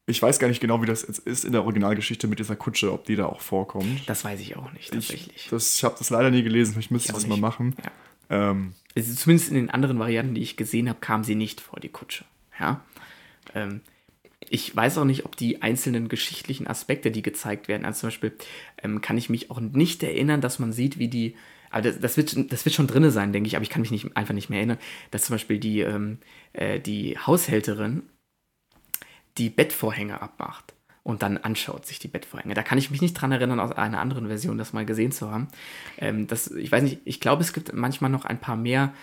Ich 0.07 0.21
weiß 0.21 0.39
gar 0.39 0.47
nicht 0.47 0.60
genau, 0.60 0.81
wie 0.81 0.88
das 0.88 1.03
jetzt 1.07 1.19
ist 1.19 1.45
in 1.45 1.51
der 1.51 1.63
Originalgeschichte 1.63 2.27
mit 2.27 2.39
dieser 2.39 2.55
Kutsche, 2.55 2.91
ob 2.91 3.05
die 3.05 3.15
da 3.15 3.27
auch 3.27 3.39
vorkommt. 3.41 4.01
Das 4.07 4.23
weiß 4.25 4.39
ich 4.39 4.57
auch 4.57 4.71
nicht, 4.73 4.91
tatsächlich. 4.91 5.36
Ich, 5.36 5.49
das, 5.49 5.75
ich 5.77 5.84
habe 5.84 5.95
das 5.97 6.10
leider 6.10 6.31
nie 6.31 6.43
gelesen, 6.43 6.75
ich 6.79 6.89
müsste 6.91 7.10
Ich 7.10 7.15
das 7.15 7.27
mal 7.27 7.36
nicht. 7.36 7.41
machen. 7.41 7.75
Ja. 8.29 8.51
Ähm, 8.51 8.73
Also 8.95 9.13
zumindest 9.13 9.49
in 9.49 9.55
den 9.55 9.69
anderen 9.69 9.99
Varianten, 9.99 10.34
die 10.36 10.41
ich 10.41 10.57
gesehen 10.57 10.89
habe, 10.89 10.99
kam 10.99 11.23
sie 11.23 11.36
nicht 11.36 11.62
vor 11.62 11.79
die 11.79 11.89
Kutsche. 11.89 12.25
Ja. 12.60 12.81
Ähm, 13.53 13.81
ich 14.51 14.75
weiß 14.75 14.97
auch 14.97 15.05
nicht, 15.05 15.23
ob 15.25 15.37
die 15.37 15.61
einzelnen 15.61 16.09
geschichtlichen 16.09 16.67
Aspekte, 16.67 17.09
die 17.09 17.21
gezeigt 17.21 17.69
werden, 17.69 17.85
also 17.85 18.01
zum 18.01 18.07
Beispiel 18.07 18.33
ähm, 18.83 18.99
kann 18.99 19.17
ich 19.17 19.29
mich 19.29 19.49
auch 19.49 19.61
nicht 19.61 20.03
erinnern, 20.03 20.41
dass 20.41 20.59
man 20.59 20.73
sieht, 20.73 20.99
wie 20.99 21.07
die, 21.07 21.35
aber 21.69 21.83
das, 21.83 21.99
das, 21.99 22.17
wird, 22.17 22.51
das 22.51 22.65
wird 22.65 22.75
schon 22.75 22.87
drinne 22.87 23.11
sein, 23.11 23.31
denke 23.31 23.47
ich, 23.47 23.55
aber 23.55 23.63
ich 23.63 23.69
kann 23.69 23.81
mich 23.81 23.91
nicht, 23.91 24.15
einfach 24.17 24.33
nicht 24.33 24.49
mehr 24.49 24.59
erinnern, 24.59 24.77
dass 25.09 25.23
zum 25.23 25.35
Beispiel 25.35 25.57
die, 25.57 25.79
ähm, 25.79 26.17
äh, 26.51 26.81
die 26.81 27.17
Haushälterin 27.17 28.03
die 29.37 29.49
Bettvorhänge 29.49 30.21
abmacht. 30.21 30.73
und 31.03 31.23
dann 31.23 31.37
anschaut 31.37 31.85
sich 31.87 31.97
die 31.97 32.09
Bettvorhänge. 32.09 32.53
Da 32.53 32.61
kann 32.61 32.77
ich 32.77 32.91
mich 32.91 33.01
nicht 33.01 33.13
dran 33.13 33.31
erinnern, 33.31 33.59
aus 33.59 33.71
einer 33.71 33.99
anderen 33.99 34.27
Version 34.27 34.57
das 34.57 34.73
mal 34.73 34.85
gesehen 34.85 35.11
zu 35.11 35.31
haben. 35.31 35.47
Ähm, 35.97 36.27
das, 36.27 36.51
ich 36.51 36.71
weiß 36.71 36.83
nicht, 36.83 36.99
ich 37.05 37.19
glaube, 37.19 37.41
es 37.41 37.53
gibt 37.53 37.73
manchmal 37.73 38.11
noch 38.11 38.25
ein 38.25 38.39
paar 38.39 38.55
mehr 38.55 38.93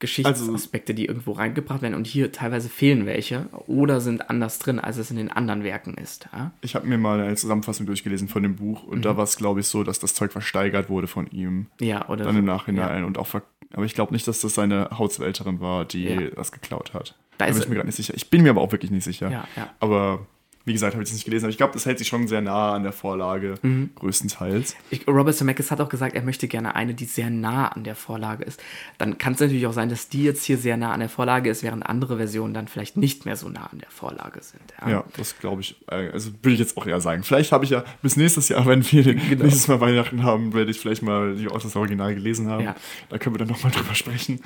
Geschichtsaspekte, 0.00 0.94
die 0.94 1.06
irgendwo 1.06 1.32
reingebracht 1.32 1.82
werden 1.82 1.94
und 1.94 2.06
hier 2.06 2.32
teilweise 2.32 2.68
fehlen 2.68 3.06
welche 3.06 3.46
oder 3.66 4.00
sind 4.00 4.28
anders 4.30 4.58
drin, 4.58 4.78
als 4.78 4.96
es 4.96 5.10
in 5.10 5.16
den 5.16 5.30
anderen 5.30 5.64
Werken 5.64 5.94
ist. 5.94 6.28
Ja? 6.32 6.52
Ich 6.60 6.74
habe 6.74 6.86
mir 6.86 6.98
mal 6.98 7.20
eine 7.20 7.36
Zusammenfassung 7.36 7.86
durchgelesen 7.86 8.28
von 8.28 8.42
dem 8.42 8.56
Buch 8.56 8.84
und 8.84 8.98
Mhm. 8.98 9.02
da 9.02 9.16
war 9.16 9.24
es, 9.24 9.36
glaube 9.36 9.60
ich, 9.60 9.66
so, 9.66 9.82
dass 9.84 9.98
das 10.00 10.14
Zeug 10.14 10.32
versteigert 10.32 10.88
wurde 10.90 11.06
von 11.06 11.26
ihm. 11.28 11.66
Ja, 11.80 12.08
oder 12.08 12.24
Dann 12.24 12.34
so. 12.34 12.38
im 12.40 12.44
Nachhinein 12.44 13.00
Ja. 13.00 13.06
und 13.06 13.18
auch 13.18 13.26
ver 13.26 13.42
aber 13.72 13.84
ich 13.86 13.94
glaube 13.94 14.12
nicht, 14.12 14.28
dass 14.28 14.40
das 14.40 14.54
seine 14.54 14.88
Haushälterin 14.98 15.58
war, 15.58 15.84
die 15.84 16.04
Ja. 16.04 16.20
das 16.30 16.52
geklaut 16.52 16.94
hat. 16.94 17.16
Da 17.38 17.46
Da 17.46 17.52
bin 17.52 17.60
ich 17.60 17.68
mir 17.68 17.74
gerade 17.74 17.88
nicht 17.88 17.96
sicher. 17.96 18.14
Ich 18.14 18.30
bin 18.30 18.42
mir 18.44 18.50
aber 18.50 18.60
auch 18.60 18.70
wirklich 18.70 18.92
nicht 18.92 19.02
sicher. 19.02 19.28
Ja, 19.30 19.48
ja. 19.56 19.70
Aber 19.80 20.26
wie 20.66 20.72
gesagt, 20.72 20.94
habe 20.94 21.02
ich 21.02 21.08
es 21.10 21.14
nicht 21.14 21.24
gelesen. 21.24 21.44
Aber 21.44 21.50
ich 21.50 21.56
glaube, 21.58 21.72
das 21.74 21.84
hält 21.86 21.98
sich 21.98 22.08
schon 22.08 22.26
sehr 22.26 22.40
nah 22.40 22.72
an 22.74 22.82
der 22.84 22.92
Vorlage, 22.92 23.54
Mhm. 23.62 23.90
größtenteils. 23.96 24.76
Ich, 24.90 25.06
Robert 25.06 25.34
Zemeckis 25.34 25.70
hat 25.70 25.80
auch 25.80 25.88
gesagt, 25.88 26.14
er 26.14 26.22
möchte 26.22 26.48
gerne 26.48 26.74
eine, 26.74 26.94
die 26.94 27.04
sehr 27.04 27.28
nah 27.30 27.68
an 27.68 27.84
der 27.84 27.94
Vorlage 27.94 28.44
ist. 28.44 28.62
Dann 28.98 29.18
kann 29.18 29.34
es 29.34 29.40
natürlich 29.40 29.66
auch 29.66 29.72
sein, 29.72 29.88
dass 29.90 30.08
die 30.08 30.24
jetzt 30.24 30.44
hier 30.44 30.56
sehr 30.56 30.76
nah 30.76 30.92
an 30.92 31.00
der 31.00 31.08
Vorlage 31.08 31.50
ist, 31.50 31.62
während 31.62 31.84
andere 31.84 32.16
Versionen 32.16 32.54
dann 32.54 32.68
vielleicht 32.68 32.96
nicht 32.96 33.24
mehr 33.26 33.36
so 33.36 33.48
nah 33.48 33.66
an 33.70 33.78
der 33.78 33.90
Vorlage 33.90 34.40
sind. 34.42 34.62
Ja, 34.88 35.04
das 35.16 35.38
glaube 35.38 35.60
ich. 35.60 35.76
äh, 35.88 36.08
Also 36.12 36.30
würde 36.42 36.54
ich 36.54 36.60
jetzt 36.60 36.76
auch 36.76 36.86
eher 36.86 37.00
sagen. 37.00 37.22
Vielleicht 37.24 37.52
habe 37.52 37.64
ich 37.64 37.70
ja 37.70 37.84
bis 38.02 38.16
nächstes 38.16 38.48
Jahr, 38.48 38.64
wenn 38.66 38.90
wir 38.90 39.02
Genau. 39.14 39.44
nächstes 39.44 39.68
Mal 39.68 39.80
Weihnachten 39.80 40.22
haben, 40.22 40.54
werde 40.54 40.70
ich 40.70 40.80
vielleicht 40.80 41.02
mal 41.02 41.36
die 41.36 41.44
das 41.44 41.76
Original 41.76 42.14
gelesen 42.14 42.48
haben. 42.48 42.64
Ja. 42.64 42.76
Da 43.10 43.18
können 43.18 43.34
wir 43.34 43.38
dann 43.38 43.48
nochmal 43.48 43.72
drüber 43.72 43.94
sprechen. 43.94 44.40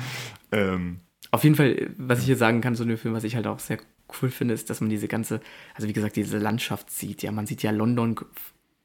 Ähm, 0.52 1.00
Auf 1.30 1.44
jeden 1.44 1.56
Fall, 1.56 1.90
was 1.96 2.20
ich 2.20 2.24
hier 2.26 2.36
sagen 2.36 2.60
kann, 2.60 2.74
so 2.74 2.82
einem 2.84 2.96
Film, 2.98 3.14
was 3.14 3.24
ich 3.24 3.36
halt 3.36 3.46
auch 3.46 3.58
sehr 3.58 3.78
cool 4.20 4.30
finde, 4.30 4.54
ist, 4.54 4.70
dass 4.70 4.80
man 4.80 4.90
diese 4.90 5.08
ganze, 5.08 5.40
also 5.74 5.88
wie 5.88 5.92
gesagt, 5.92 6.16
diese 6.16 6.38
Landschaft 6.38 6.90
sieht. 6.90 7.22
Ja, 7.22 7.32
man 7.32 7.46
sieht 7.46 7.62
ja 7.62 7.70
London 7.70 8.16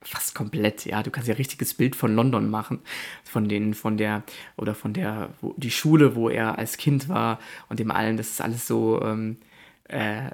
fast 0.02 0.36
komplett. 0.36 0.86
Ja, 0.86 1.04
du 1.04 1.12
kannst 1.12 1.28
ja 1.28 1.34
ein 1.34 1.38
richtiges 1.38 1.74
Bild 1.74 1.96
von 1.96 2.16
London 2.16 2.50
machen, 2.50 2.80
von 3.24 3.48
den, 3.48 3.74
von 3.74 3.98
der 3.98 4.24
oder 4.58 4.76
von 4.76 4.94
der, 4.94 5.30
wo, 5.42 5.54
die 5.58 5.72
Schule, 5.72 6.16
wo 6.16 6.30
er 6.30 6.58
als 6.58 6.78
Kind 6.78 7.10
war 7.10 7.40
und 7.70 7.80
dem 7.80 7.92
allen. 7.92 8.18
Das 8.18 8.30
ist 8.30 8.42
alles 8.42 8.68
so. 8.68 9.02
Ähm, 9.02 9.38
äh, 9.86 10.32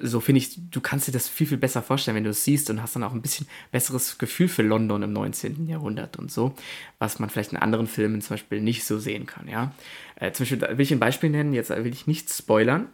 so 0.00 0.20
finde 0.20 0.38
ich, 0.38 0.70
du 0.70 0.80
kannst 0.80 1.08
dir 1.08 1.12
das 1.12 1.28
viel, 1.28 1.46
viel 1.46 1.58
besser 1.58 1.82
vorstellen, 1.82 2.16
wenn 2.16 2.24
du 2.24 2.30
es 2.30 2.44
siehst 2.44 2.70
und 2.70 2.82
hast 2.82 2.94
dann 2.94 3.02
auch 3.02 3.12
ein 3.12 3.22
bisschen 3.22 3.46
besseres 3.70 4.18
Gefühl 4.18 4.48
für 4.48 4.62
London 4.62 5.02
im 5.02 5.12
19. 5.12 5.66
Jahrhundert 5.66 6.18
und 6.18 6.30
so, 6.30 6.54
was 6.98 7.18
man 7.18 7.30
vielleicht 7.30 7.52
in 7.52 7.58
anderen 7.58 7.86
Filmen 7.86 8.20
zum 8.20 8.34
Beispiel 8.34 8.60
nicht 8.60 8.84
so 8.84 8.98
sehen 8.98 9.26
kann, 9.26 9.48
ja. 9.48 9.74
Äh, 10.16 10.32
zum 10.32 10.44
Beispiel, 10.44 10.60
will 10.60 10.80
ich 10.80 10.92
ein 10.92 11.00
Beispiel 11.00 11.30
nennen, 11.30 11.52
jetzt 11.52 11.70
will 11.70 11.92
ich 11.92 12.06
nicht 12.06 12.32
spoilern, 12.32 12.86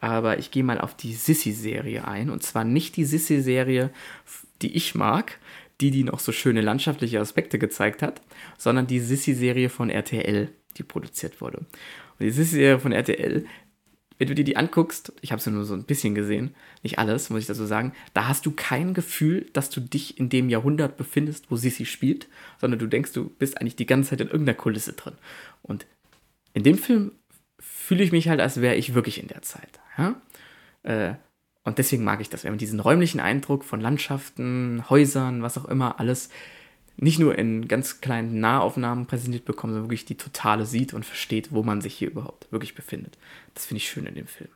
aber 0.00 0.38
ich 0.38 0.50
gehe 0.50 0.64
mal 0.64 0.80
auf 0.80 0.96
die 0.96 1.14
Sissy-Serie 1.14 2.06
ein 2.06 2.30
und 2.30 2.42
zwar 2.42 2.64
nicht 2.64 2.96
die 2.96 3.04
Sissy-Serie, 3.04 3.90
die 4.62 4.74
ich 4.74 4.94
mag, 4.94 5.38
die, 5.80 5.90
die 5.90 6.04
noch 6.04 6.20
so 6.20 6.32
schöne 6.32 6.60
landschaftliche 6.60 7.20
Aspekte 7.20 7.58
gezeigt 7.58 8.02
hat, 8.02 8.20
sondern 8.58 8.86
die 8.86 9.00
Sissy-Serie 9.00 9.68
von 9.68 9.90
RTL, 9.90 10.50
die 10.76 10.82
produziert 10.82 11.40
wurde. 11.40 11.58
Und 11.58 12.20
die 12.20 12.30
Sissy-Serie 12.30 12.78
von 12.78 12.92
RTL, 12.92 13.46
wenn 14.20 14.28
du 14.28 14.34
dir 14.34 14.44
die 14.44 14.58
anguckst, 14.58 15.14
ich 15.22 15.32
habe 15.32 15.40
sie 15.40 15.50
nur 15.50 15.64
so 15.64 15.72
ein 15.72 15.84
bisschen 15.84 16.14
gesehen, 16.14 16.54
nicht 16.82 16.98
alles, 16.98 17.30
muss 17.30 17.40
ich 17.40 17.46
dazu 17.46 17.64
sagen, 17.64 17.94
da 18.12 18.28
hast 18.28 18.44
du 18.44 18.50
kein 18.50 18.92
Gefühl, 18.92 19.46
dass 19.54 19.70
du 19.70 19.80
dich 19.80 20.18
in 20.18 20.28
dem 20.28 20.50
Jahrhundert 20.50 20.98
befindest, 20.98 21.50
wo 21.50 21.56
Sissi 21.56 21.86
spielt, 21.86 22.28
sondern 22.60 22.78
du 22.78 22.86
denkst, 22.86 23.14
du 23.14 23.30
bist 23.30 23.58
eigentlich 23.58 23.76
die 23.76 23.86
ganze 23.86 24.10
Zeit 24.10 24.20
in 24.20 24.26
irgendeiner 24.26 24.58
Kulisse 24.58 24.92
drin. 24.92 25.14
Und 25.62 25.86
in 26.52 26.64
dem 26.64 26.76
Film 26.76 27.12
fühle 27.58 28.04
ich 28.04 28.12
mich 28.12 28.28
halt, 28.28 28.42
als 28.42 28.60
wäre 28.60 28.74
ich 28.74 28.92
wirklich 28.92 29.22
in 29.22 29.28
der 29.28 29.40
Zeit. 29.40 29.80
Ja? 29.96 30.20
Äh, 30.82 31.14
und 31.64 31.78
deswegen 31.78 32.04
mag 32.04 32.20
ich 32.20 32.28
das, 32.28 32.44
wenn 32.44 32.52
man 32.52 32.58
diesen 32.58 32.80
räumlichen 32.80 33.20
Eindruck 33.20 33.64
von 33.64 33.80
Landschaften, 33.80 34.84
Häusern, 34.90 35.40
was 35.40 35.56
auch 35.56 35.64
immer, 35.64 35.98
alles 35.98 36.28
nicht 37.02 37.18
nur 37.18 37.36
in 37.38 37.66
ganz 37.66 38.00
kleinen 38.00 38.40
Nahaufnahmen 38.40 39.06
präsentiert 39.06 39.44
bekommt, 39.46 39.72
sondern 39.72 39.86
wirklich 39.88 40.04
die 40.04 40.16
totale 40.16 40.66
sieht 40.66 40.92
und 40.94 41.04
versteht, 41.04 41.50
wo 41.50 41.62
man 41.62 41.80
sich 41.80 41.94
hier 41.94 42.10
überhaupt 42.10 42.50
wirklich 42.52 42.74
befindet. 42.74 43.16
Das 43.54 43.64
finde 43.64 43.78
ich 43.78 43.88
schön 43.88 44.04
in 44.06 44.14
dem 44.14 44.26
Film. 44.26 44.50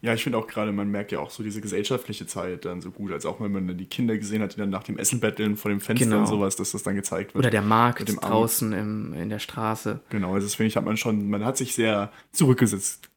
ja, 0.00 0.14
ich 0.14 0.22
finde 0.22 0.38
auch 0.38 0.46
gerade, 0.46 0.70
man 0.70 0.88
merkt 0.92 1.10
ja 1.10 1.18
auch 1.18 1.30
so 1.30 1.42
diese 1.42 1.60
gesellschaftliche 1.60 2.24
Zeit 2.26 2.64
dann 2.64 2.80
so 2.80 2.92
gut, 2.92 3.10
als 3.10 3.26
auch 3.26 3.40
wenn 3.40 3.50
man 3.50 3.66
dann 3.66 3.76
die 3.78 3.86
Kinder 3.86 4.16
gesehen 4.16 4.42
hat, 4.42 4.54
die 4.54 4.58
dann 4.58 4.70
nach 4.70 4.84
dem 4.84 4.96
Essen 4.96 5.18
betteln 5.18 5.56
vor 5.56 5.70
dem 5.70 5.80
Fenster 5.80 6.04
Genau. 6.06 6.20
und 6.20 6.26
sowas, 6.28 6.54
dass 6.54 6.70
das 6.70 6.84
dann 6.84 6.94
gezeigt 6.94 7.34
wird. 7.34 7.42
Oder 7.42 7.50
der 7.50 7.62
Markt 7.62 8.08
draußen 8.22 8.72
im, 8.72 9.12
in 9.14 9.28
der 9.28 9.40
Straße. 9.40 9.98
Genau, 10.10 10.34
also 10.34 10.46
das 10.46 10.54
finde 10.54 10.68
ich, 10.68 10.76
hat 10.76 10.84
man 10.84 10.96
schon, 10.96 11.28
man 11.28 11.44
hat 11.44 11.56
sich 11.56 11.74
sehr 11.74 12.12
zurückgesetzt. 12.30 13.10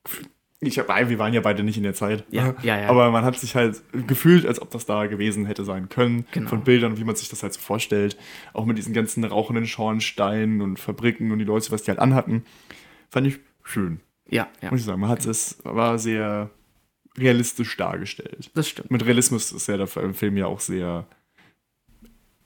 Ich 0.64 0.78
hab, 0.78 0.88
wir 1.10 1.18
waren 1.18 1.34
ja 1.34 1.42
beide 1.42 1.64
nicht 1.64 1.78
in 1.78 1.84
der 1.84 1.96
Zeit. 1.96 2.24
Ja, 2.30 2.56
ja, 2.62 2.80
ja. 2.80 2.88
Aber 2.88 3.10
man 3.10 3.26
hat 3.26 3.38
sich 3.38 3.56
halt 3.56 3.82
gefühlt, 4.08 4.46
als 4.46 4.62
ob 4.62 4.70
das 4.70 4.86
da 4.86 5.08
gewesen 5.08 5.48
hätte 5.48 5.66
sein 5.66 5.90
können. 5.90 6.26
Genau. 6.32 6.50
Von 6.50 6.64
Bildern, 6.64 6.98
wie 6.98 7.04
man 7.04 7.16
sich 7.16 7.30
das 7.30 7.42
halt 7.42 7.54
so 7.54 7.60
vorstellt. 7.60 8.16
Auch 8.54 8.66
mit 8.66 8.78
diesen 8.78 8.94
ganzen 8.94 9.24
rauchenden 9.24 9.66
Schornsteinen 9.66 10.62
und 10.62 10.80
Fabriken 10.80 11.32
und 11.32 11.40
die 11.40 11.46
Leute, 11.46 11.72
was 11.72 11.82
die 11.84 11.90
halt 11.90 12.00
anhatten. 12.00 12.46
Fand 13.10 13.26
ich 13.26 13.40
schön. 13.64 14.02
Ja, 14.30 14.50
ja, 14.62 14.70
Muss 14.70 14.82
ich 14.82 14.86
sagen, 14.86 15.02
man 15.02 15.10
hat 15.10 15.26
es, 15.26 15.58
war 15.64 15.98
sehr 15.98 16.52
realistisch 17.18 17.76
dargestellt. 17.76 18.52
das 18.54 18.70
stimmt. 18.70 18.92
Mit 18.92 19.06
Realismus 19.06 19.52
ist 19.52 19.68
ja 19.68 19.78
der 19.78 19.88
Film 19.88 20.38
ja 20.38 20.46
auch 20.46 20.60
sehr 20.60 21.08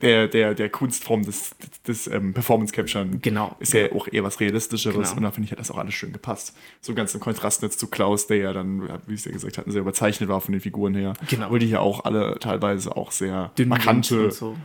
der, 0.02 0.28
der, 0.28 0.54
der 0.54 0.70
Kunstform 0.70 1.24
des, 1.24 1.56
des, 1.88 2.08
ähm, 2.08 2.34
Performance-Capturen 2.34 3.22
Genau. 3.22 3.56
ist 3.60 3.74
ja 3.74 3.92
auch 3.94 4.08
eher 4.12 4.24
was 4.24 4.40
Realistischeres 4.40 4.96
Genau. 5.10 5.18
und 5.18 5.24
da 5.24 5.32
finde 5.32 5.46
ich, 5.46 5.52
hat 5.52 5.60
das 5.60 5.72
auch 5.72 5.78
alles 5.78 5.94
schön 5.94 6.12
gepasst. 6.12 6.56
So 6.82 6.94
ganz 6.94 7.14
im 7.14 7.22
Kontrast 7.22 7.62
jetzt 7.62 7.80
zu 7.80 7.88
Klaus, 7.88 8.28
der 8.28 8.38
ja 8.38 8.54
dann, 8.54 8.82
wie 9.08 9.14
ich 9.14 9.22
es 9.22 9.26
ja 9.26 9.32
gesagt 9.32 9.58
hatte, 9.58 9.72
sehr 9.72 9.82
überzeichnet 9.82 10.30
war 10.30 10.42
von 10.42 10.52
den 10.52 10.62
Figuren 10.62 10.96
her. 10.96 11.14
Genau. 11.30 11.50
Wo 11.50 11.58
die 11.58 11.70
ja 11.70 11.80
auch 11.80 12.04
alle 12.04 12.38
teilweise 12.40 12.96
auch 12.96 13.12
sehr 13.12 13.52
Dünn 13.58 13.70
markante 13.70 14.32
so. 14.32 14.58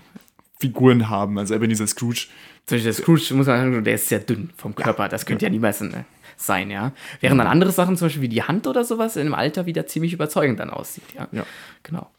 Figuren 0.58 1.08
haben. 1.08 1.38
Also 1.38 1.54
Ebenezer 1.54 1.86
Scrooge, 1.86 2.26
Zum 2.66 2.76
Beispiel 2.76 2.84
der 2.84 2.92
Scrooge, 2.92 3.20
muss 3.30 3.30
man 3.30 3.44
sagen, 3.44 3.84
der 3.84 3.94
ist 3.94 4.08
sehr 4.08 4.18
dünn 4.18 4.50
vom 4.56 4.74
Körper. 4.74 5.08
Das 5.08 5.24
könnte 5.26 5.44
ja, 5.46 5.50
niemals 5.50 5.80
äh, 5.80 5.90
sein, 6.36 6.70
ja. 6.70 6.92
Während 7.20 7.40
dann 7.40 7.46
andere 7.46 7.72
Sachen, 7.72 7.96
zum 7.96 8.06
Beispiel 8.06 8.22
wie 8.22 8.28
die 8.28 8.42
Hand 8.42 8.66
oder 8.66 8.84
sowas, 8.84 9.16
in 9.16 9.24
dem 9.24 9.34
Alter 9.34 9.66
wieder 9.66 9.86
ziemlich 9.86 10.12
überzeugend 10.12 10.60
dann 10.60 10.70
aussieht, 10.70 11.04
ja. 11.16 11.28
Ja. 11.32 11.46
Genau. 11.82 12.10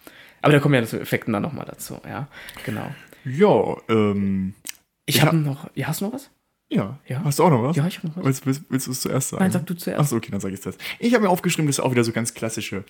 Aber 0.42 0.54
da 0.54 0.60
kommen 0.60 0.76
ja 0.76 0.84
zu 0.84 1.00
Effekten 1.00 1.34
dann 1.34 1.44
nochmal 1.44 1.66
dazu, 1.66 2.00
ja. 2.08 2.28
Genau. 2.66 2.90
ja, 3.26 3.78
ähm, 3.90 4.54
Ich 5.06 5.16
Ich 5.16 5.22
habe 5.22 5.38
hab- 5.38 5.46
noch. 5.46 5.70
Ja, 5.76 5.88
hast 5.88 6.02
du 6.02 6.06
noch 6.06 6.14
was? 6.14 6.30
ja. 6.70 6.98
Ja. 7.08 7.24
Hast 7.24 7.40
du 7.40 7.44
auch 7.44 7.50
noch 7.50 7.64
was? 7.64 7.76
Ja, 7.76 7.86
ich 7.88 7.98
habe 7.98 8.08
noch 8.08 8.18
was. 8.18 8.26
Willst, 8.26 8.46
willst, 8.46 8.64
willst 8.70 8.88
du 8.88 8.92
es 8.92 9.02
zuerst 9.02 9.30
sagen? 9.30 9.44
Nein, 9.44 9.52
sag 9.52 9.66
du 9.66 9.74
zuerst. 9.76 10.00
Achso, 10.00 10.16
okay, 10.16 10.32
dann 10.32 10.40
sage 10.40 10.54
ich 10.54 10.60
es 10.60 10.64
zuerst. 10.64 10.80
Ich 11.00 11.14
habe 11.14 11.24
mir 11.24 11.30
aufgeschrieben, 11.30 11.68
dass 11.68 11.80
auch 11.80 11.92
wieder 11.92 12.04
so 12.04 12.12
ganz 12.12 12.34
klassische 12.34 12.84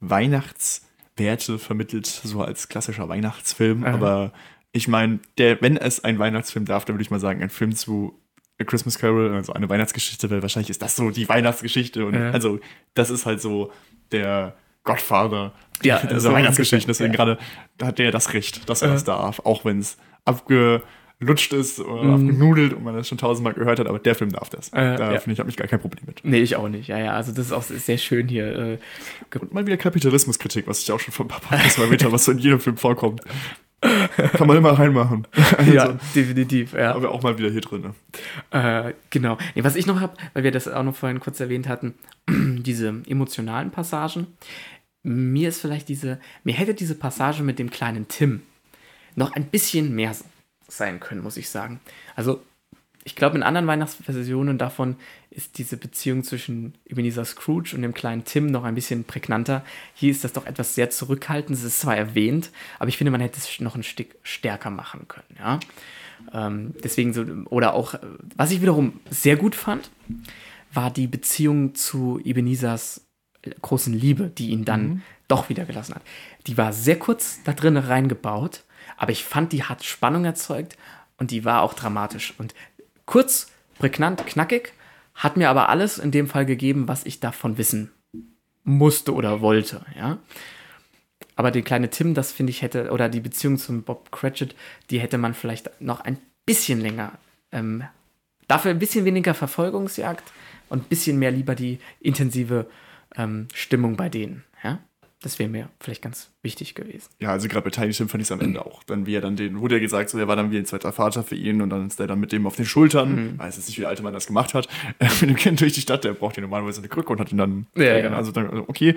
Weihnachtswerte 0.00 1.58
vermittelt, 1.58 2.06
so 2.06 2.42
als 2.42 2.68
klassischer 2.68 3.08
Weihnachtsfilm. 3.08 3.84
Aha. 3.84 3.94
Aber 3.94 4.32
ich 4.72 4.88
meine, 4.88 5.20
wenn 5.36 5.76
es 5.76 6.02
ein 6.02 6.18
Weihnachtsfilm 6.18 6.64
darf, 6.64 6.84
dann 6.84 6.94
würde 6.96 7.02
ich 7.02 7.10
mal 7.10 7.20
sagen, 7.20 7.42
ein 7.42 7.50
Film 7.50 7.74
zu 7.74 8.20
A 8.60 8.64
Christmas 8.64 8.98
Carol, 8.98 9.32
also 9.34 9.52
eine 9.52 9.68
Weihnachtsgeschichte, 9.68 10.30
weil 10.30 10.42
wahrscheinlich 10.42 10.70
ist 10.70 10.80
das 10.82 10.96
so 10.96 11.10
die 11.10 11.28
Weihnachtsgeschichte. 11.28 12.06
Und 12.06 12.14
Ja. 12.14 12.30
also, 12.30 12.60
das 12.94 13.10
ist 13.10 13.26
halt 13.26 13.40
so 13.40 13.72
der 14.12 14.56
Godfather 14.84 15.52
Ja, 15.82 15.98
dieser 16.02 16.20
so 16.20 16.32
Weihnachtsgeschichten. 16.32 16.88
Deswegen 16.88 17.12
ja. 17.12 17.16
gerade 17.16 17.38
da 17.78 17.86
hat 17.88 17.98
der 17.98 18.10
das 18.12 18.32
Recht, 18.32 18.68
dass 18.68 18.82
er 18.82 18.88
Ja. 18.88 18.94
das 18.94 19.04
darf, 19.04 19.40
auch 19.40 19.64
wenn 19.64 19.78
es 19.80 19.96
abgelutscht 20.24 21.52
ist 21.52 21.80
oder 21.80 22.02
Mhm. 22.04 22.14
abgenudelt 22.28 22.72
und 22.74 22.84
man 22.84 22.94
das 22.94 23.08
schon 23.08 23.18
tausendmal 23.18 23.54
gehört 23.54 23.78
hat, 23.80 23.86
aber 23.88 23.98
der 23.98 24.14
Film 24.14 24.30
darf 24.32 24.50
das. 24.50 24.68
Äh, 24.68 24.96
da 24.96 25.12
ja. 25.12 25.18
finde 25.20 25.32
ich, 25.34 25.38
habe 25.40 25.50
ich 25.50 25.56
gar 25.56 25.66
kein 25.68 25.80
Problem 25.80 26.04
mit. 26.06 26.20
Nee, 26.24 26.38
ich 26.40 26.56
auch 26.56 26.68
nicht. 26.68 26.88
Ja, 26.88 26.98
ja, 26.98 27.12
also 27.12 27.32
das 27.32 27.46
ist 27.46 27.52
auch 27.52 27.62
sehr 27.62 27.98
schön 27.98 28.28
hier. 28.28 28.56
Äh, 28.56 28.78
Und 29.40 29.52
mal 29.52 29.66
wieder 29.66 29.76
Kapitalismuskritik, 29.76 30.66
was 30.66 30.80
ich 30.80 30.92
auch 30.92 31.00
schon 31.00 31.12
von 31.12 31.28
Papa 31.28 31.56
erwähnt 31.56 32.02
habe, 32.04 32.12
was 32.12 32.24
so 32.24 32.32
in 32.32 32.38
jedem 32.38 32.60
Film 32.60 32.76
vorkommt. 32.76 33.20
Kann 34.32 34.46
man 34.46 34.56
immer 34.56 34.70
reinmachen. 34.78 35.26
Also, 35.58 35.72
ja, 35.72 35.98
definitiv. 36.14 36.72
Ja. 36.72 36.94
Aber 36.94 37.10
auch 37.10 37.22
mal 37.22 37.36
wieder 37.38 37.50
hier 37.50 37.60
drin. 37.60 37.82
Ne? 37.82 38.88
Äh, 38.88 38.94
genau. 39.10 39.36
Nee, 39.54 39.62
was 39.62 39.76
ich 39.76 39.86
noch 39.86 40.00
habe, 40.00 40.14
weil 40.32 40.42
wir 40.42 40.50
das 40.52 40.66
auch 40.68 40.82
noch 40.82 40.96
vorhin 40.96 41.20
kurz 41.20 41.38
erwähnt 41.38 41.68
hatten, 41.68 41.94
diese 42.28 43.02
emotionalen 43.06 43.70
Passagen. 43.70 44.26
Mir 45.04 45.50
ist 45.50 45.60
vielleicht 45.60 45.88
diese, 45.88 46.18
mir 46.42 46.54
hätte 46.54 46.74
diese 46.74 46.94
Passage 46.94 47.42
mit 47.42 47.58
dem 47.58 47.70
kleinen 47.70 48.08
Tim 48.08 48.42
noch 49.14 49.32
ein 49.32 49.44
bisschen 49.44 49.94
mehr 49.94 50.16
sein 50.66 50.98
können, 50.98 51.22
muss 51.22 51.36
ich 51.36 51.48
sagen. 51.48 51.78
Also, 52.16 52.42
ich 53.06 53.14
glaube, 53.14 53.36
in 53.36 53.42
anderen 53.42 53.66
Weihnachtsversionen 53.66 54.56
davon 54.56 54.96
ist 55.30 55.58
diese 55.58 55.76
Beziehung 55.76 56.24
zwischen 56.24 56.74
Ebenezer 56.86 57.26
Scrooge 57.26 57.74
und 57.74 57.82
dem 57.82 57.92
kleinen 57.92 58.24
Tim 58.24 58.46
noch 58.46 58.64
ein 58.64 58.74
bisschen 58.74 59.04
prägnanter. 59.04 59.62
Hier 59.94 60.10
ist 60.10 60.24
das 60.24 60.32
doch 60.32 60.46
etwas 60.46 60.74
sehr 60.74 60.88
zurückhaltend. 60.88 61.58
Es 61.58 61.64
ist 61.64 61.80
zwar 61.80 61.96
erwähnt, 61.96 62.50
aber 62.78 62.88
ich 62.88 62.96
finde, 62.96 63.10
man 63.10 63.20
hätte 63.20 63.38
es 63.38 63.60
noch 63.60 63.76
ein 63.76 63.82
Stück 63.82 64.16
stärker 64.22 64.70
machen 64.70 65.06
können, 65.06 65.36
ja. 65.38 65.60
Ähm, 66.32 66.74
deswegen 66.82 67.12
so, 67.12 67.24
oder 67.50 67.74
auch, 67.74 67.94
was 68.36 68.50
ich 68.50 68.62
wiederum 68.62 69.00
sehr 69.10 69.36
gut 69.36 69.54
fand, 69.54 69.90
war 70.72 70.90
die 70.90 71.06
Beziehung 71.06 71.74
zu 71.74 72.20
Ebenezers 72.24 73.03
großen 73.62 73.92
Liebe, 73.92 74.28
die 74.28 74.50
ihn 74.50 74.64
dann 74.64 75.02
doch 75.28 75.48
wieder 75.48 75.64
gelassen 75.64 75.94
hat. 75.94 76.02
Die 76.46 76.56
war 76.56 76.72
sehr 76.72 76.98
kurz 76.98 77.42
da 77.44 77.52
drin 77.52 77.76
reingebaut, 77.76 78.64
aber 78.96 79.12
ich 79.12 79.24
fand, 79.24 79.52
die 79.52 79.64
hat 79.64 79.84
Spannung 79.84 80.24
erzeugt 80.24 80.76
und 81.18 81.30
die 81.30 81.44
war 81.44 81.62
auch 81.62 81.74
dramatisch. 81.74 82.34
Und 82.38 82.54
kurz, 83.06 83.50
prägnant, 83.78 84.26
knackig, 84.26 84.72
hat 85.14 85.36
mir 85.36 85.48
aber 85.48 85.68
alles 85.68 85.98
in 85.98 86.10
dem 86.10 86.28
Fall 86.28 86.44
gegeben, 86.44 86.88
was 86.88 87.06
ich 87.06 87.20
davon 87.20 87.56
wissen 87.58 87.90
musste 88.64 89.14
oder 89.14 89.40
wollte, 89.40 89.84
ja. 89.96 90.18
aber 91.36 91.50
der 91.50 91.62
kleine 91.62 91.90
Tim, 91.90 92.14
das 92.14 92.32
finde 92.32 92.50
ich 92.50 92.62
hätte, 92.62 92.90
oder 92.90 93.08
die 93.08 93.20
Beziehung 93.20 93.58
zum 93.58 93.82
Bob 93.82 94.10
Cratchit, 94.10 94.56
die 94.90 94.98
hätte 94.98 95.18
man 95.18 95.34
vielleicht 95.34 95.70
noch 95.80 96.00
ein 96.00 96.18
bisschen 96.46 96.80
länger, 96.80 97.12
ähm, 97.52 97.84
dafür 98.48 98.70
ein 98.70 98.78
bisschen 98.78 99.04
weniger 99.04 99.34
Verfolgungsjagd 99.34 100.32
und 100.70 100.84
ein 100.84 100.88
bisschen 100.88 101.18
mehr 101.18 101.30
lieber 101.30 101.54
die 101.54 101.78
intensive 102.00 102.66
ähm, 103.16 103.48
Stimmung 103.54 103.96
bei 103.96 104.08
denen. 104.08 104.44
Ja? 104.62 104.80
Das 105.24 105.38
wäre 105.38 105.48
mir 105.48 105.70
vielleicht 105.80 106.02
ganz 106.02 106.30
wichtig 106.42 106.74
gewesen. 106.74 107.08
Ja, 107.18 107.30
also 107.30 107.48
gerade 107.48 107.64
bei 107.64 107.70
Tiny 107.70 107.92
Tim 107.92 108.10
fand 108.10 108.20
ich 108.20 108.26
es 108.26 108.32
am 108.32 108.42
Ende 108.42 108.66
auch. 108.66 108.82
Dann, 108.84 109.06
wie 109.06 109.14
er 109.14 109.22
dann 109.22 109.36
den, 109.36 109.58
wurde 109.58 109.76
ja 109.76 109.80
gesagt, 109.80 110.10
so, 110.10 110.18
er 110.18 110.28
war 110.28 110.36
dann 110.36 110.50
wie 110.50 110.58
ein 110.58 110.66
zweiter 110.66 110.92
Vater 110.92 111.22
für 111.22 111.34
ihn 111.34 111.62
und 111.62 111.70
dann 111.70 111.86
ist 111.86 111.98
er 111.98 112.06
dann 112.06 112.20
mit 112.20 112.30
dem 112.30 112.46
auf 112.46 112.56
den 112.56 112.66
Schultern, 112.66 113.14
mhm. 113.14 113.38
weiß 113.38 113.56
jetzt 113.56 113.66
nicht, 113.66 113.78
wie 113.78 113.80
der 113.80 113.88
alte 113.88 114.02
Mann 114.02 114.12
das 114.12 114.26
gemacht 114.26 114.52
hat, 114.52 114.68
mit 115.00 115.30
dem 115.30 115.36
Kind 115.36 115.62
durch 115.62 115.72
die 115.72 115.80
Stadt, 115.80 116.04
der 116.04 116.12
braucht 116.12 116.36
ja 116.36 116.42
normalerweise 116.42 116.80
eine 116.80 116.88
Krücke 116.88 117.10
und 117.10 117.20
hat 117.20 117.32
ihn 117.32 117.38
dann, 117.38 117.66
ja, 117.74 117.96
ja. 117.96 118.10
also 118.10 118.32
dann, 118.32 118.50
also 118.50 118.64
okay. 118.66 118.96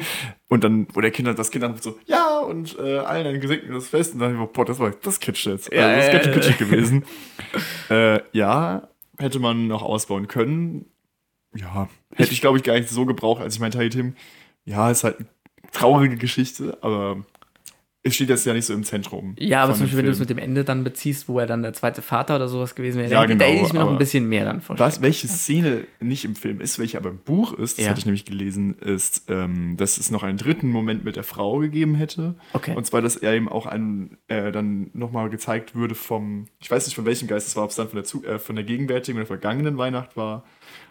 Und 0.50 0.66
dann, 0.66 0.88
wo 0.92 1.00
der 1.00 1.12
Kind 1.12 1.30
das 1.40 1.50
Kind 1.50 1.64
dann 1.64 1.78
so, 1.78 1.98
ja, 2.08 2.40
und 2.40 2.78
äh, 2.78 2.98
allen 2.98 3.26
ein 3.26 3.40
gesegnetes 3.40 3.88
Fest 3.88 4.14
und 4.14 4.20
dann, 4.20 4.50
boah, 4.52 4.66
das 4.66 4.80
war 4.80 4.92
das 5.02 5.22
Kitsch 5.22 5.46
jetzt. 5.46 5.72
Ja, 5.72 5.88
also, 5.88 5.96
das 5.96 6.08
ist 6.08 6.24
ganz 6.24 6.36
kitschig 6.36 6.58
gewesen. 6.58 7.06
äh, 7.90 8.20
ja, 8.34 8.90
hätte 9.18 9.40
man 9.40 9.68
noch 9.68 9.82
ausbauen 9.82 10.28
können. 10.28 10.88
Ja, 11.60 11.90
hätte 12.16 12.32
ich, 12.34 12.42
glaube 12.42 12.58
ich, 12.58 12.64
gar 12.64 12.74
nicht 12.76 12.90
so 12.90 13.06
gebraucht, 13.06 13.42
als 13.42 13.56
ich 13.56 13.60
mein 13.60 13.72
Tiny 13.72 13.90
Tim, 13.90 14.16
ja, 14.66 14.92
ist 14.92 15.04
halt 15.04 15.20
ein 15.20 15.28
traurige 15.72 16.18
Geschichte, 16.18 16.78
aber 16.82 17.24
es 18.04 18.16
steht 18.16 18.30
jetzt 18.30 18.46
ja 18.46 18.54
nicht 18.54 18.64
so 18.66 18.74
im 18.74 18.86
Zentrum. 18.86 19.36
Ja, 19.38 19.64
aber 19.64 19.74
zum 19.74 19.82
Beispiel, 19.82 19.98
wenn 19.98 20.06
du 20.06 20.12
es 20.12 20.20
mit 20.20 20.30
dem 20.30 20.38
Ende 20.38 20.64
dann 20.64 20.86
beziehst, 20.86 21.28
wo 21.28 21.40
er 21.40 21.46
dann 21.46 21.62
der 21.62 21.74
zweite 21.74 22.02
Vater 22.02 22.38
oder 22.38 22.48
sowas 22.48 22.74
gewesen 22.74 23.00
wäre, 23.00 23.12
Ja, 23.12 23.20
dann 23.26 23.38
genau, 23.38 23.44
hätte 23.52 23.66
ich 23.66 23.74
mir 23.74 23.80
noch 23.80 23.92
ein 23.92 23.98
bisschen 23.98 24.30
mehr 24.30 24.46
dann 24.46 24.62
vorstellen. 24.62 24.88
Was, 24.88 25.02
welche 25.02 25.28
Szene 25.28 25.84
nicht 26.00 26.24
im 26.24 26.36
Film 26.36 26.62
ist, 26.62 26.80
welche 26.80 26.98
aber 26.98 27.10
im 27.10 27.18
Buch 27.18 27.52
ist, 27.54 27.78
das 27.78 27.84
Ja. 27.84 27.90
hatte 27.90 28.00
ich 28.00 28.06
nämlich 28.06 28.24
gelesen, 28.24 28.76
ist, 28.80 29.26
ähm, 29.28 29.76
dass 29.76 29.98
es 29.98 30.10
noch 30.10 30.24
einen 30.24 30.38
dritten 30.38 30.70
Moment 30.70 31.04
mit 31.04 31.18
der 31.18 31.24
Frau 31.24 31.58
gegeben 31.58 31.96
hätte. 31.96 32.36
Okay. 32.54 32.76
Und 32.76 32.86
zwar, 32.86 33.02
dass 33.02 33.18
er 33.18 33.36
ihm 33.36 33.50
auch 33.50 33.66
ein, 33.66 34.18
äh, 34.30 34.54
dann 34.54 34.90
nochmal 34.94 35.30
gezeigt 35.30 35.76
würde 35.76 35.96
vom, 35.96 36.46
ich 36.60 36.72
weiß 36.72 36.86
nicht 36.86 36.96
von 36.96 37.06
welchem 37.06 37.28
Geist 37.28 37.48
es 37.50 37.58
war, 37.58 37.66
ob 37.66 37.72
es 37.72 37.76
dann 37.76 37.90
von 37.90 37.98
der, 37.98 38.06
Zu 38.06 38.24
äh, 38.24 38.40
von 38.40 38.56
der 38.56 38.64
gegenwärtigen 38.64 39.18
oder 39.20 39.28
vergangenen 39.28 39.78
Weihnacht 39.78 40.16
war, 40.16 40.46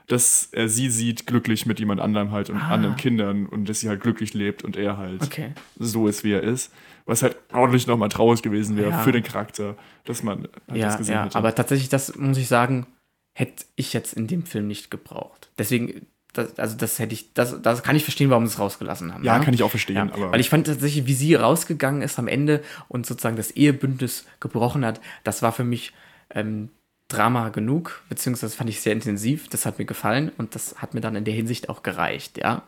dass 0.08 0.48
er 0.52 0.68
sie 0.68 0.90
sieht 0.90 1.26
glücklich 1.26 1.66
mit 1.66 1.80
jemand 1.80 2.00
anderem 2.00 2.30
halt 2.30 2.48
und 2.50 2.58
Ah. 2.58 2.68
anderen 2.70 2.96
Kindern 2.96 3.46
und 3.46 3.68
dass 3.68 3.80
sie 3.80 3.88
halt 3.88 4.00
glücklich 4.00 4.34
lebt 4.34 4.62
und 4.62 4.76
er 4.76 4.96
halt 4.96 5.22
Okay. 5.22 5.52
so 5.78 6.06
ist, 6.06 6.22
wie 6.24 6.32
er 6.32 6.42
ist. 6.42 6.72
Was 7.06 7.22
halt 7.22 7.36
ordentlich 7.52 7.86
nochmal 7.86 8.08
traurig 8.08 8.42
gewesen 8.42 8.76
wäre 8.76 8.90
Ja. 8.90 8.98
für 9.02 9.12
den 9.12 9.22
Charakter, 9.22 9.76
dass 10.04 10.22
man 10.22 10.48
halt 10.68 10.78
Ja, 10.78 10.86
das 10.86 10.98
gesehen 10.98 11.14
ja, 11.14 11.24
hätte. 11.24 11.36
aber 11.38 11.54
tatsächlich, 11.54 11.88
das 11.88 12.16
muss 12.16 12.36
ich 12.38 12.48
sagen, 12.48 12.86
hätte 13.32 13.64
ich 13.76 13.92
jetzt 13.92 14.12
in 14.14 14.26
dem 14.26 14.44
Film 14.44 14.66
nicht 14.66 14.90
gebraucht. 14.90 15.50
Deswegen, 15.58 16.06
das, 16.32 16.58
also 16.58 16.76
das 16.76 16.98
hätte 16.98 17.14
ich, 17.14 17.32
das, 17.34 17.60
das 17.62 17.82
kann 17.82 17.96
ich 17.96 18.02
verstehen, 18.04 18.30
warum 18.30 18.46
sie 18.46 18.52
es 18.54 18.58
rausgelassen 18.58 19.12
haben. 19.12 19.24
ja, 19.24 19.38
ne? 19.38 19.44
kann 19.44 19.54
ich 19.54 19.62
auch 19.62 19.70
verstehen, 19.70 19.96
Ja, 19.96 20.30
weil 20.32 20.40
ich 20.40 20.48
fand 20.50 20.66
tatsächlich, 20.66 21.06
wie 21.06 21.14
sie 21.14 21.34
rausgegangen 21.34 22.02
ist 22.02 22.18
am 22.18 22.28
Ende 22.28 22.62
und 22.88 23.06
sozusagen 23.06 23.36
das 23.36 23.50
Ehebündnis 23.52 24.24
gebrochen 24.40 24.84
hat, 24.84 25.00
das 25.24 25.42
war 25.42 25.52
für 25.52 25.64
mich 25.64 25.92
ähm, 26.30 26.70
Drama 27.08 27.50
genug, 27.50 28.02
beziehungsweise 28.08 28.56
fand 28.56 28.70
ich 28.70 28.80
sehr 28.80 28.92
intensiv. 28.92 29.48
Das 29.48 29.66
hat 29.66 29.78
mir 29.78 29.84
gefallen 29.84 30.32
und 30.38 30.54
das 30.54 30.80
hat 30.82 30.94
mir 30.94 31.00
dann 31.00 31.16
in 31.16 31.24
der 31.24 31.34
Hinsicht 31.34 31.68
auch 31.68 31.82
gereicht, 31.82 32.38
ja. 32.38 32.62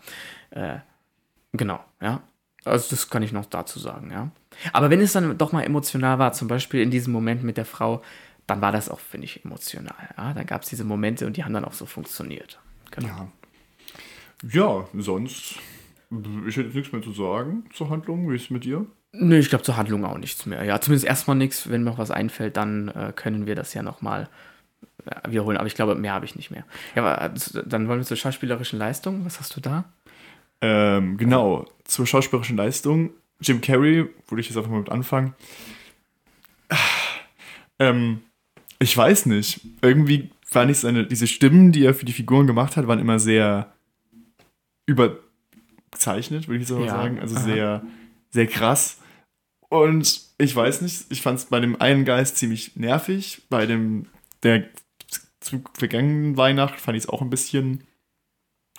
Äh, 0.50 0.78
genau, 1.52 1.80
ja. 2.00 2.22
Also 2.64 2.90
das 2.90 3.08
kann 3.10 3.22
ich 3.22 3.32
noch 3.32 3.46
dazu 3.46 3.78
sagen, 3.78 4.10
ja. 4.10 4.30
Aber 4.72 4.90
wenn 4.90 5.00
es 5.00 5.12
dann 5.12 5.38
doch 5.38 5.52
mal 5.52 5.62
emotional 5.62 6.18
war, 6.18 6.32
zum 6.32 6.48
Beispiel 6.48 6.82
in 6.82 6.90
diesem 6.90 7.12
Moment 7.12 7.42
mit 7.42 7.56
der 7.56 7.64
Frau, 7.64 8.02
dann 8.46 8.60
war 8.60 8.72
das 8.72 8.88
auch, 8.88 9.00
finde 9.00 9.26
ich, 9.26 9.44
emotional. 9.44 10.14
Ja? 10.16 10.32
Da 10.32 10.42
gab 10.42 10.62
es 10.62 10.68
diese 10.68 10.84
Momente 10.84 11.26
und 11.26 11.36
die 11.36 11.44
haben 11.44 11.52
dann 11.52 11.64
auch 11.64 11.72
so 11.72 11.86
funktioniert. 11.86 12.58
Genau. 12.90 13.08
Ja. 13.08 13.28
Ja, 14.50 14.86
sonst. 14.94 15.56
Ich 16.46 16.56
hätte 16.56 16.76
nichts 16.76 16.92
mehr 16.92 17.02
zu 17.02 17.12
sagen 17.12 17.64
zur 17.74 17.90
Handlung. 17.90 18.30
Wie 18.30 18.36
ist 18.36 18.44
es 18.44 18.50
mit 18.50 18.64
dir? 18.64 18.86
Nö, 19.12 19.38
ich 19.38 19.48
glaube 19.48 19.64
zur 19.64 19.76
Handlung 19.76 20.04
auch 20.04 20.18
nichts 20.18 20.44
mehr. 20.46 20.62
Ja, 20.64 20.80
zumindest 20.80 21.06
erstmal 21.06 21.36
nichts. 21.36 21.70
Wenn 21.70 21.82
mir 21.82 21.90
noch 21.90 21.98
was 21.98 22.10
einfällt, 22.10 22.56
dann 22.56 22.88
äh, 22.88 23.12
können 23.14 23.46
wir 23.46 23.54
das 23.54 23.72
ja 23.74 23.82
nochmal 23.82 24.28
äh, 25.06 25.30
wiederholen. 25.30 25.56
Aber 25.56 25.66
ich 25.66 25.74
glaube, 25.74 25.94
mehr 25.94 26.12
habe 26.12 26.24
ich 26.26 26.36
nicht 26.36 26.50
mehr. 26.50 26.64
Ja, 26.94 27.04
aber 27.04 27.24
äh, 27.34 27.62
dann 27.66 27.88
wollen 27.88 28.00
wir 28.00 28.06
zur 28.06 28.16
schauspielerischen 28.16 28.78
Leistung. 28.78 29.24
Was 29.24 29.40
hast 29.40 29.56
du 29.56 29.60
da? 29.60 29.84
Ähm, 30.60 31.16
genau, 31.16 31.66
zur 31.84 32.06
schauspielerischen 32.06 32.56
Leistung. 32.56 33.10
Jim 33.40 33.60
Carrey, 33.60 34.08
würde 34.28 34.40
ich 34.40 34.48
jetzt 34.48 34.56
einfach 34.56 34.70
mal 34.70 34.80
mit 34.80 34.90
anfangen. 34.90 35.34
Ähm, 37.78 38.20
ich 38.78 38.96
weiß 38.96 39.26
nicht. 39.26 39.60
Irgendwie 39.80 40.30
fand 40.44 40.70
ich 40.70 40.78
seine, 40.78 41.06
diese 41.06 41.26
Stimmen, 41.26 41.72
die 41.72 41.84
er 41.84 41.94
für 41.94 42.04
die 42.04 42.12
Figuren 42.12 42.46
gemacht 42.46 42.76
hat, 42.76 42.86
waren 42.88 42.98
immer 42.98 43.18
sehr 43.18 43.72
überzeichnet, 44.86 46.48
würde 46.48 46.62
ich 46.62 46.68
so 46.68 46.80
Ja, 46.80 46.88
sagen. 46.88 47.20
Also 47.20 47.36
aha. 47.36 47.44
sehr, 47.44 47.82
sehr 48.30 48.46
krass. 48.46 48.98
Und 49.68 50.22
ich 50.38 50.54
weiß 50.54 50.80
nicht, 50.80 51.06
ich 51.10 51.22
fand 51.22 51.38
es 51.38 51.46
bei 51.46 51.60
dem 51.60 51.80
einen 51.80 52.04
Geist 52.04 52.36
ziemlich 52.36 52.76
nervig, 52.76 53.42
bei 53.50 53.66
dem 53.66 54.06
der 54.42 54.68
zu 55.40 55.62
vergangenen 55.74 56.36
Weihnacht 56.36 56.80
fand 56.80 56.96
ich 56.96 57.04
es 57.04 57.08
auch 57.08 57.22
ein 57.22 57.30
bisschen 57.30 57.84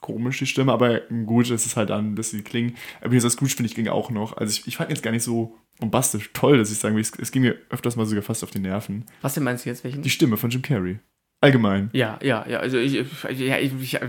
komisch, 0.02 0.40
die 0.40 0.46
Stimme, 0.46 0.72
aber 0.72 1.02
gut, 1.26 1.50
es 1.50 1.66
ist 1.66 1.76
halt 1.76 1.92
an, 1.92 2.16
dass 2.16 2.32
sie 2.32 2.42
klingen. 2.42 2.76
Aber 3.02 3.14
das 3.16 3.34
Scrooge 3.34 3.52
finde 3.52 3.70
ich 3.70 3.76
ging 3.76 3.88
auch 3.88 4.10
noch. 4.10 4.38
Also 4.38 4.52
ich, 4.52 4.68
ich 4.68 4.78
fand 4.78 4.90
jetzt 4.90 5.04
gar 5.04 5.12
nicht 5.12 5.24
so 5.24 5.58
bombastisch 5.80 6.32
toll, 6.34 6.58
dass 6.58 6.72
ich 6.72 6.78
sagen 6.78 6.96
will, 6.96 7.02
es, 7.02 7.12
es 7.18 7.32
ging 7.32 7.42
mir 7.42 7.58
öfters 7.70 7.96
mal 7.96 8.06
sogar 8.06 8.24
fast 8.24 8.44
auf 8.44 8.52
die 8.52 8.60
Nerven. 8.60 9.06
Was 9.22 9.34
denn 9.34 9.44
meinst 9.44 9.66
du 9.66 9.70
jetzt? 9.70 9.84
Welchen? 9.84 10.02
Die 10.02 10.10
Stimme 10.10 10.38
von 10.38 10.50
Jim 10.50 10.62
Carrey. 10.62 11.00
Allgemein. 11.42 11.90
ja, 11.94 12.20
ja, 12.22 12.46
ja. 12.50 12.60
Also 12.60 12.78
ich, 12.78 12.94
ja, 12.94 13.58
ich, 13.58 13.72
ich, 13.82 13.94
ich, 13.94 14.02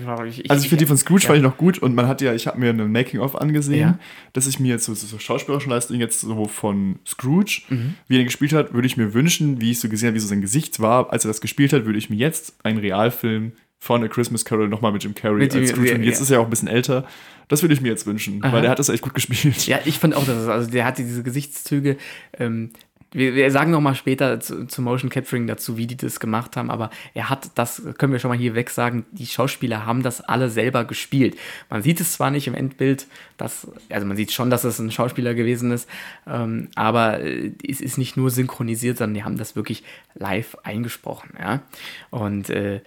Also 0.50 0.62
ich 0.64 0.68
finde 0.68 0.76
die 0.78 0.86
von 0.86 0.96
Scrooge 0.96 1.22
ja. 1.22 1.26
fand 1.28 1.36
ich 1.38 1.44
noch 1.44 1.56
gut 1.56 1.78
und 1.78 1.94
man 1.94 2.08
hat 2.08 2.20
ja, 2.20 2.34
ich 2.34 2.48
habe 2.48 2.58
mir 2.58 2.70
ein 2.70 2.90
Making-of 2.90 3.36
angesehen, 3.36 3.78
Ja. 3.80 3.98
dass 4.32 4.48
ich 4.48 4.58
mir 4.58 4.68
jetzt 4.68 4.84
so, 4.84 4.94
so, 4.94 5.06
so 5.06 5.18
schauspielerischen 5.20 5.70
Leistungen 5.70 6.00
jetzt 6.00 6.20
so 6.20 6.46
von 6.46 6.98
Scrooge, 7.06 7.62
Mhm. 7.68 7.94
wie 8.08 8.18
er 8.18 8.24
gespielt 8.24 8.52
hat, 8.52 8.74
würde 8.74 8.86
ich 8.86 8.96
mir 8.96 9.14
wünschen, 9.14 9.60
wie 9.60 9.70
ich 9.70 9.78
so 9.78 9.88
gesehen 9.88 10.08
habe, 10.08 10.16
wie 10.16 10.20
so 10.20 10.26
sein 10.28 10.40
Gesicht 10.40 10.80
war, 10.80 11.12
als 11.12 11.24
er 11.24 11.28
das 11.28 11.40
gespielt 11.40 11.72
hat, 11.72 11.84
würde 11.84 11.98
ich 11.98 12.10
mir 12.10 12.16
jetzt 12.16 12.54
einen 12.64 12.78
Realfilm 12.78 13.52
von 13.78 14.02
A 14.02 14.08
Christmas 14.08 14.44
Carol 14.44 14.68
nochmal 14.68 14.90
mit 14.92 15.04
Jim 15.04 15.14
Carrey 15.14 15.38
Mit 15.38 15.54
als 15.54 15.70
Scrooge, 15.70 15.94
und 15.94 16.02
jetzt 16.02 16.20
ist 16.20 16.30
er 16.30 16.34
ja 16.34 16.40
auch 16.40 16.46
ein 16.46 16.50
bisschen 16.50 16.68
älter, 16.68 17.06
das 17.48 17.62
würde 17.62 17.74
ich 17.74 17.80
mir 17.80 17.88
jetzt 17.88 18.06
wünschen, 18.06 18.44
Aha. 18.44 18.52
weil 18.52 18.62
der 18.62 18.70
hat 18.72 18.78
das 18.78 18.88
echt 18.88 19.02
gut 19.02 19.14
gespielt. 19.14 19.66
Ja, 19.68 19.78
ich 19.84 19.98
fand 19.98 20.14
auch, 20.14 20.24
dass 20.26 20.36
es, 20.36 20.48
also 20.48 20.70
der 20.70 20.84
hatte 20.84 21.02
diese 21.04 21.22
Gesichtszüge. 21.22 21.96
Ähm, 22.38 22.70
wir, 23.12 23.34
wir 23.34 23.50
sagen 23.50 23.70
noch 23.72 23.80
mal 23.80 23.94
später 23.94 24.40
zu, 24.40 24.66
zu 24.66 24.82
Motion 24.82 25.10
Capturing 25.10 25.46
dazu, 25.46 25.76
wie 25.76 25.86
die 25.86 25.96
das 25.96 26.20
gemacht 26.20 26.56
haben, 26.56 26.70
aber 26.70 26.90
er 27.14 27.28
hat 27.28 27.50
das, 27.56 27.82
können 27.98 28.12
wir 28.12 28.20
schon 28.20 28.30
mal 28.30 28.38
hier 28.38 28.54
weg 28.54 28.70
sagen, 28.70 29.04
die 29.12 29.26
Schauspieler 29.26 29.84
haben 29.86 30.02
das 30.02 30.20
alle 30.20 30.48
selber 30.48 30.84
gespielt. 30.84 31.36
Man 31.68 31.82
sieht 31.82 32.00
es 32.00 32.12
zwar 32.12 32.30
nicht 32.30 32.46
im 32.46 32.54
Endbild, 32.54 33.06
dass, 33.36 33.66
also 33.88 34.06
man 34.06 34.16
sieht 34.16 34.32
schon, 34.32 34.50
dass 34.50 34.64
es 34.64 34.78
ein 34.78 34.92
Schauspieler 34.92 35.34
gewesen 35.34 35.72
ist, 35.72 35.88
ähm, 36.26 36.68
aber 36.76 37.20
äh, 37.20 37.52
es 37.66 37.80
ist 37.80 37.98
nicht 37.98 38.16
nur 38.16 38.30
synchronisiert, 38.30 38.98
sondern 38.98 39.14
die 39.14 39.24
haben 39.24 39.38
das 39.38 39.56
wirklich 39.56 39.82
live 40.14 40.56
eingesprochen, 40.62 41.30
ja. 41.38 41.62
Und 42.10 42.50
äh, 42.50 42.80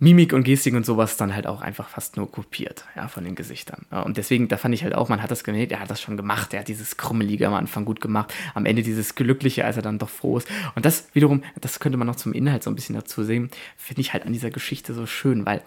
Mimik 0.00 0.32
und 0.32 0.44
Gestik 0.44 0.74
und 0.74 0.86
sowas 0.86 1.16
dann 1.16 1.34
halt 1.34 1.46
auch 1.46 1.60
einfach 1.60 1.88
fast 1.88 2.16
nur 2.16 2.30
kopiert, 2.30 2.84
ja, 2.94 3.08
von 3.08 3.24
den 3.24 3.34
Gesichtern. 3.34 3.86
Und 4.04 4.16
deswegen, 4.16 4.46
da 4.46 4.56
fand 4.56 4.74
ich 4.74 4.84
halt 4.84 4.94
auch, 4.94 5.08
man 5.08 5.22
hat 5.22 5.30
das 5.30 5.42
gemerkt, 5.42 5.72
er 5.72 5.80
hat 5.80 5.90
das 5.90 6.00
schon 6.00 6.16
gemacht, 6.16 6.54
er 6.54 6.60
hat 6.60 6.68
dieses 6.68 6.96
Krummelige 6.96 7.48
am 7.48 7.54
Anfang 7.54 7.84
gut 7.84 8.00
gemacht, 8.00 8.32
am 8.54 8.64
Ende 8.64 8.82
dieses 8.82 9.16
Glückliche, 9.16 9.64
als 9.64 9.76
er 9.76 9.82
dann 9.82 9.98
doch 9.98 10.08
froh 10.08 10.38
ist. 10.38 10.48
Und 10.76 10.84
das 10.84 11.08
wiederum, 11.14 11.42
das 11.60 11.80
könnte 11.80 11.98
man 11.98 12.06
noch 12.06 12.16
zum 12.16 12.32
Inhalt 12.32 12.62
so 12.62 12.70
ein 12.70 12.76
bisschen 12.76 12.94
dazu 12.94 13.24
sehen, 13.24 13.50
finde 13.76 14.00
ich 14.02 14.12
halt 14.12 14.24
an 14.24 14.32
dieser 14.32 14.50
Geschichte 14.50 14.94
so 14.94 15.06
schön, 15.06 15.44
weil 15.46 15.62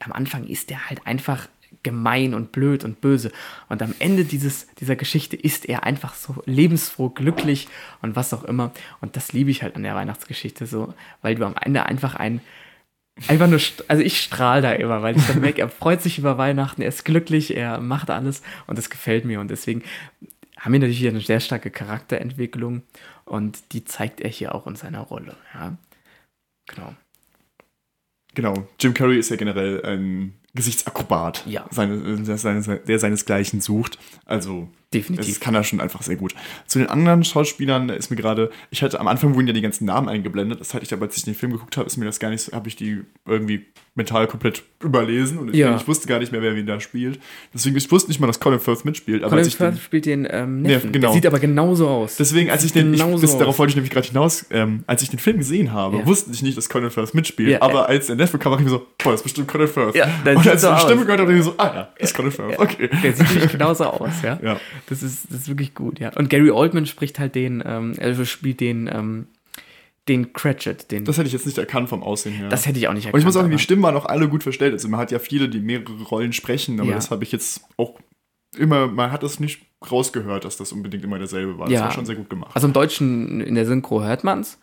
am 0.00 0.12
Anfang 0.12 0.46
ist 0.46 0.70
er 0.70 0.88
halt 0.88 1.06
einfach 1.06 1.46
gemein 1.82 2.34
und 2.34 2.52
blöd 2.52 2.84
und 2.84 3.00
böse. 3.00 3.30
Und 3.68 3.82
am 3.82 3.94
Ende 4.00 4.24
dieses, 4.24 4.66
dieser 4.80 4.96
Geschichte 4.96 5.36
ist 5.36 5.66
er 5.68 5.84
einfach 5.84 6.14
so 6.14 6.42
lebensfroh, 6.44 7.10
glücklich 7.10 7.68
und 8.02 8.16
was 8.16 8.34
auch 8.34 8.44
immer. 8.44 8.72
Und 9.00 9.16
das 9.16 9.32
liebe 9.32 9.50
ich 9.50 9.62
halt 9.62 9.76
an 9.76 9.84
der 9.84 9.94
Weihnachtsgeschichte 9.94 10.66
so, 10.66 10.92
weil 11.22 11.36
du 11.36 11.44
am 11.44 11.54
Ende 11.60 11.86
einfach 11.86 12.16
ein, 12.16 12.40
einfach 13.28 13.48
nur, 13.48 13.60
also 13.88 14.02
ich 14.02 14.20
strahle 14.20 14.62
da 14.62 14.72
immer, 14.72 15.02
weil 15.02 15.16
ich 15.16 15.26
dann 15.26 15.40
merke, 15.40 15.60
er 15.60 15.68
freut 15.68 16.02
sich 16.02 16.18
über 16.18 16.38
Weihnachten, 16.38 16.82
er 16.82 16.88
ist 16.88 17.04
glücklich, 17.04 17.56
er 17.56 17.80
macht 17.80 18.10
alles 18.10 18.42
und 18.66 18.78
das 18.78 18.90
gefällt 18.90 19.24
mir. 19.24 19.40
Und 19.40 19.50
deswegen 19.50 19.82
haben 20.58 20.72
wir 20.72 20.80
natürlich 20.80 20.98
hier 20.98 21.10
eine 21.10 21.20
sehr 21.20 21.40
starke 21.40 21.70
Charakterentwicklung 21.70 22.82
und 23.24 23.58
die 23.72 23.84
zeigt 23.84 24.20
er 24.20 24.30
hier 24.30 24.54
auch 24.54 24.66
in 24.66 24.76
seiner 24.76 25.00
Rolle. 25.00 25.36
Ja. 25.54 25.76
Genau. 26.68 26.94
Genau, 28.34 28.68
Jim 28.78 28.94
Carrey 28.94 29.18
ist 29.18 29.30
ja 29.30 29.36
generell 29.36 29.84
ein 29.84 30.34
Gesichtsakrobat, 30.54 31.44
Ja. 31.46 31.66
seine, 31.70 31.98
der, 32.22 32.38
seine, 32.38 32.60
der 32.78 32.98
seinesgleichen 32.98 33.60
sucht. 33.60 33.98
Also 34.24 34.68
Definitiv. 34.92 35.28
Das 35.28 35.40
kann 35.40 35.54
er 35.54 35.62
schon 35.62 35.80
einfach 35.80 36.02
sehr 36.02 36.16
gut. 36.16 36.34
Zu 36.66 36.80
den 36.80 36.88
anderen 36.88 37.22
Schauspielern 37.22 37.90
ist 37.90 38.10
mir 38.10 38.16
gerade, 38.16 38.50
ich 38.70 38.82
hatte 38.82 38.98
am 38.98 39.06
Anfang 39.06 39.34
wurden 39.36 39.46
ja 39.46 39.52
die 39.52 39.60
ganzen 39.60 39.84
Namen 39.84 40.08
eingeblendet. 40.08 40.60
Das 40.60 40.74
hatte 40.74 40.84
ich 40.84 40.92
aber, 40.92 41.06
als 41.06 41.16
ich 41.16 41.22
den 41.24 41.34
Film 41.36 41.52
geguckt 41.52 41.76
habe, 41.76 41.86
ist 41.86 41.96
mir 41.96 42.06
das 42.06 42.18
gar 42.18 42.30
nicht 42.30 42.42
so, 42.42 42.52
habe 42.52 42.68
ich 42.68 42.74
die 42.74 43.02
irgendwie 43.24 43.66
mental 43.94 44.26
komplett 44.26 44.62
überlesen 44.82 45.38
und 45.38 45.50
ich, 45.50 45.56
Ja. 45.56 45.76
ich 45.76 45.86
wusste 45.86 46.06
gar 46.08 46.18
nicht 46.20 46.32
mehr, 46.32 46.40
wer 46.42 46.54
wen 46.56 46.66
da 46.66 46.80
spielt. 46.80 47.20
Deswegen, 47.52 47.76
ich 47.76 47.90
wusste 47.90 48.08
nicht 48.10 48.18
mal, 48.20 48.26
dass 48.28 48.40
Colin 48.40 48.58
Firth 48.60 48.84
mitspielt. 48.84 49.22
Aber 49.22 49.30
Colin 49.30 49.38
als 49.44 49.48
ich 49.48 49.56
den, 49.56 49.72
Firth 49.72 49.80
spielt 49.82 50.06
den 50.06 50.26
ähm, 50.30 50.62
Neffen. 50.62 50.86
Ja, 50.88 50.92
genau. 50.92 51.08
Der 51.08 51.14
sieht 51.14 51.26
aber 51.26 51.38
genauso 51.38 51.88
aus. 51.88 52.16
deswegen, 52.16 52.50
als 52.50 52.64
ich 52.64 52.72
den, 52.72 52.94
ich, 52.94 53.00
das, 53.20 53.36
darauf 53.38 53.58
wollte 53.58 53.70
ich 53.70 53.76
nämlich 53.76 53.92
gerade 53.92 54.06
hinaus, 54.08 54.46
ähm, 54.50 54.84
als 54.86 55.02
ich 55.02 55.10
den 55.10 55.18
Film 55.18 55.38
gesehen 55.38 55.72
habe, 55.72 55.98
Ja. 55.98 56.06
wusste 56.06 56.30
ich 56.32 56.42
nicht, 56.42 56.56
dass 56.56 56.68
Colin 56.68 56.90
Firth 56.90 57.14
mitspielt. 57.14 57.50
Ja, 57.50 57.62
aber 57.62 57.88
als 57.88 58.06
der 58.06 58.16
Neffe 58.16 58.38
kam, 58.38 58.52
war 58.52 58.58
ich 58.58 58.64
mir 58.64 58.70
so, 58.70 58.86
boah, 58.98 59.10
das 59.12 59.20
ist 59.20 59.24
bestimmt 59.24 59.48
Colin 59.48 59.68
Firth. 59.68 59.94
Ja, 59.94 60.04
und 60.24 60.46
als 60.48 60.62
ich 60.64 60.70
die 60.70 60.80
Stimme 60.80 61.02
gehört 61.04 61.20
habe, 61.20 61.32
dachte 61.32 61.36
ich 61.38 61.44
so, 61.44 61.54
ah 61.58 61.72
ja, 61.74 61.88
das 61.98 62.10
ist 62.10 62.16
Colin 62.16 62.32
Firth. 62.32 62.58
Okay. 62.58 62.88
Der 63.02 63.12
sieht 63.12 63.30
nämlich 63.30 63.52
genauso 63.52 63.84
aus, 63.84 64.22
ja. 64.22 64.38
Ja. 64.42 64.60
Das 64.88 65.02
ist, 65.02 65.26
das 65.30 65.40
ist 65.42 65.48
wirklich 65.48 65.74
gut, 65.74 65.98
ja. 66.00 66.12
Und 66.16 66.30
Gary 66.30 66.50
Oldman 66.50 66.86
spricht 66.86 67.18
halt 67.18 67.34
den, 67.34 67.62
ähm, 67.64 67.94
also 68.00 68.24
spielt 68.24 68.60
den, 68.60 68.88
ähm, 68.92 69.26
den 70.08 70.32
Cratchit. 70.32 70.90
Den, 70.90 71.04
Das 71.04 71.18
hätte 71.18 71.26
ich 71.28 71.32
jetzt 71.32 71.46
nicht 71.46 71.58
erkannt 71.58 71.88
vom 71.88 72.02
Aussehen 72.02 72.34
her. 72.34 72.48
das 72.48 72.66
hätte 72.66 72.78
ich 72.78 72.88
auch 72.88 72.94
nicht 72.94 73.04
erkannt. 73.04 73.14
Und 73.14 73.20
ich 73.20 73.24
muss 73.26 73.34
sagen, 73.34 73.50
die 73.50 73.58
Stimmen 73.58 73.82
waren 73.82 73.94
auch 73.96 74.06
alle 74.06 74.28
gut 74.28 74.42
verstellt. 74.42 74.72
Also 74.72 74.88
man 74.88 74.98
hat 74.98 75.10
ja 75.12 75.18
viele, 75.18 75.48
die 75.48 75.60
mehrere 75.60 76.02
Rollen 76.04 76.32
sprechen, 76.32 76.80
aber 76.80 76.88
Ja. 76.90 76.94
das 76.96 77.10
habe 77.10 77.22
ich 77.24 77.30
jetzt 77.32 77.62
auch 77.76 77.98
immer, 78.56 78.88
man 78.88 79.12
hat 79.12 79.22
das 79.22 79.38
nicht 79.38 79.62
rausgehört, 79.90 80.44
dass 80.44 80.56
das 80.56 80.72
unbedingt 80.72 81.04
immer 81.04 81.18
derselbe 81.18 81.58
war. 81.58 81.66
Das 81.66 81.74
Ja. 81.74 81.82
war 81.82 81.92
schon 81.92 82.06
sehr 82.06 82.16
gut 82.16 82.28
gemacht. 82.28 82.50
Also 82.54 82.66
im 82.66 82.72
Deutschen, 82.72 83.40
in 83.40 83.54
der 83.54 83.66
Synchro 83.66 84.02
hört 84.02 84.24
man's. 84.24 84.58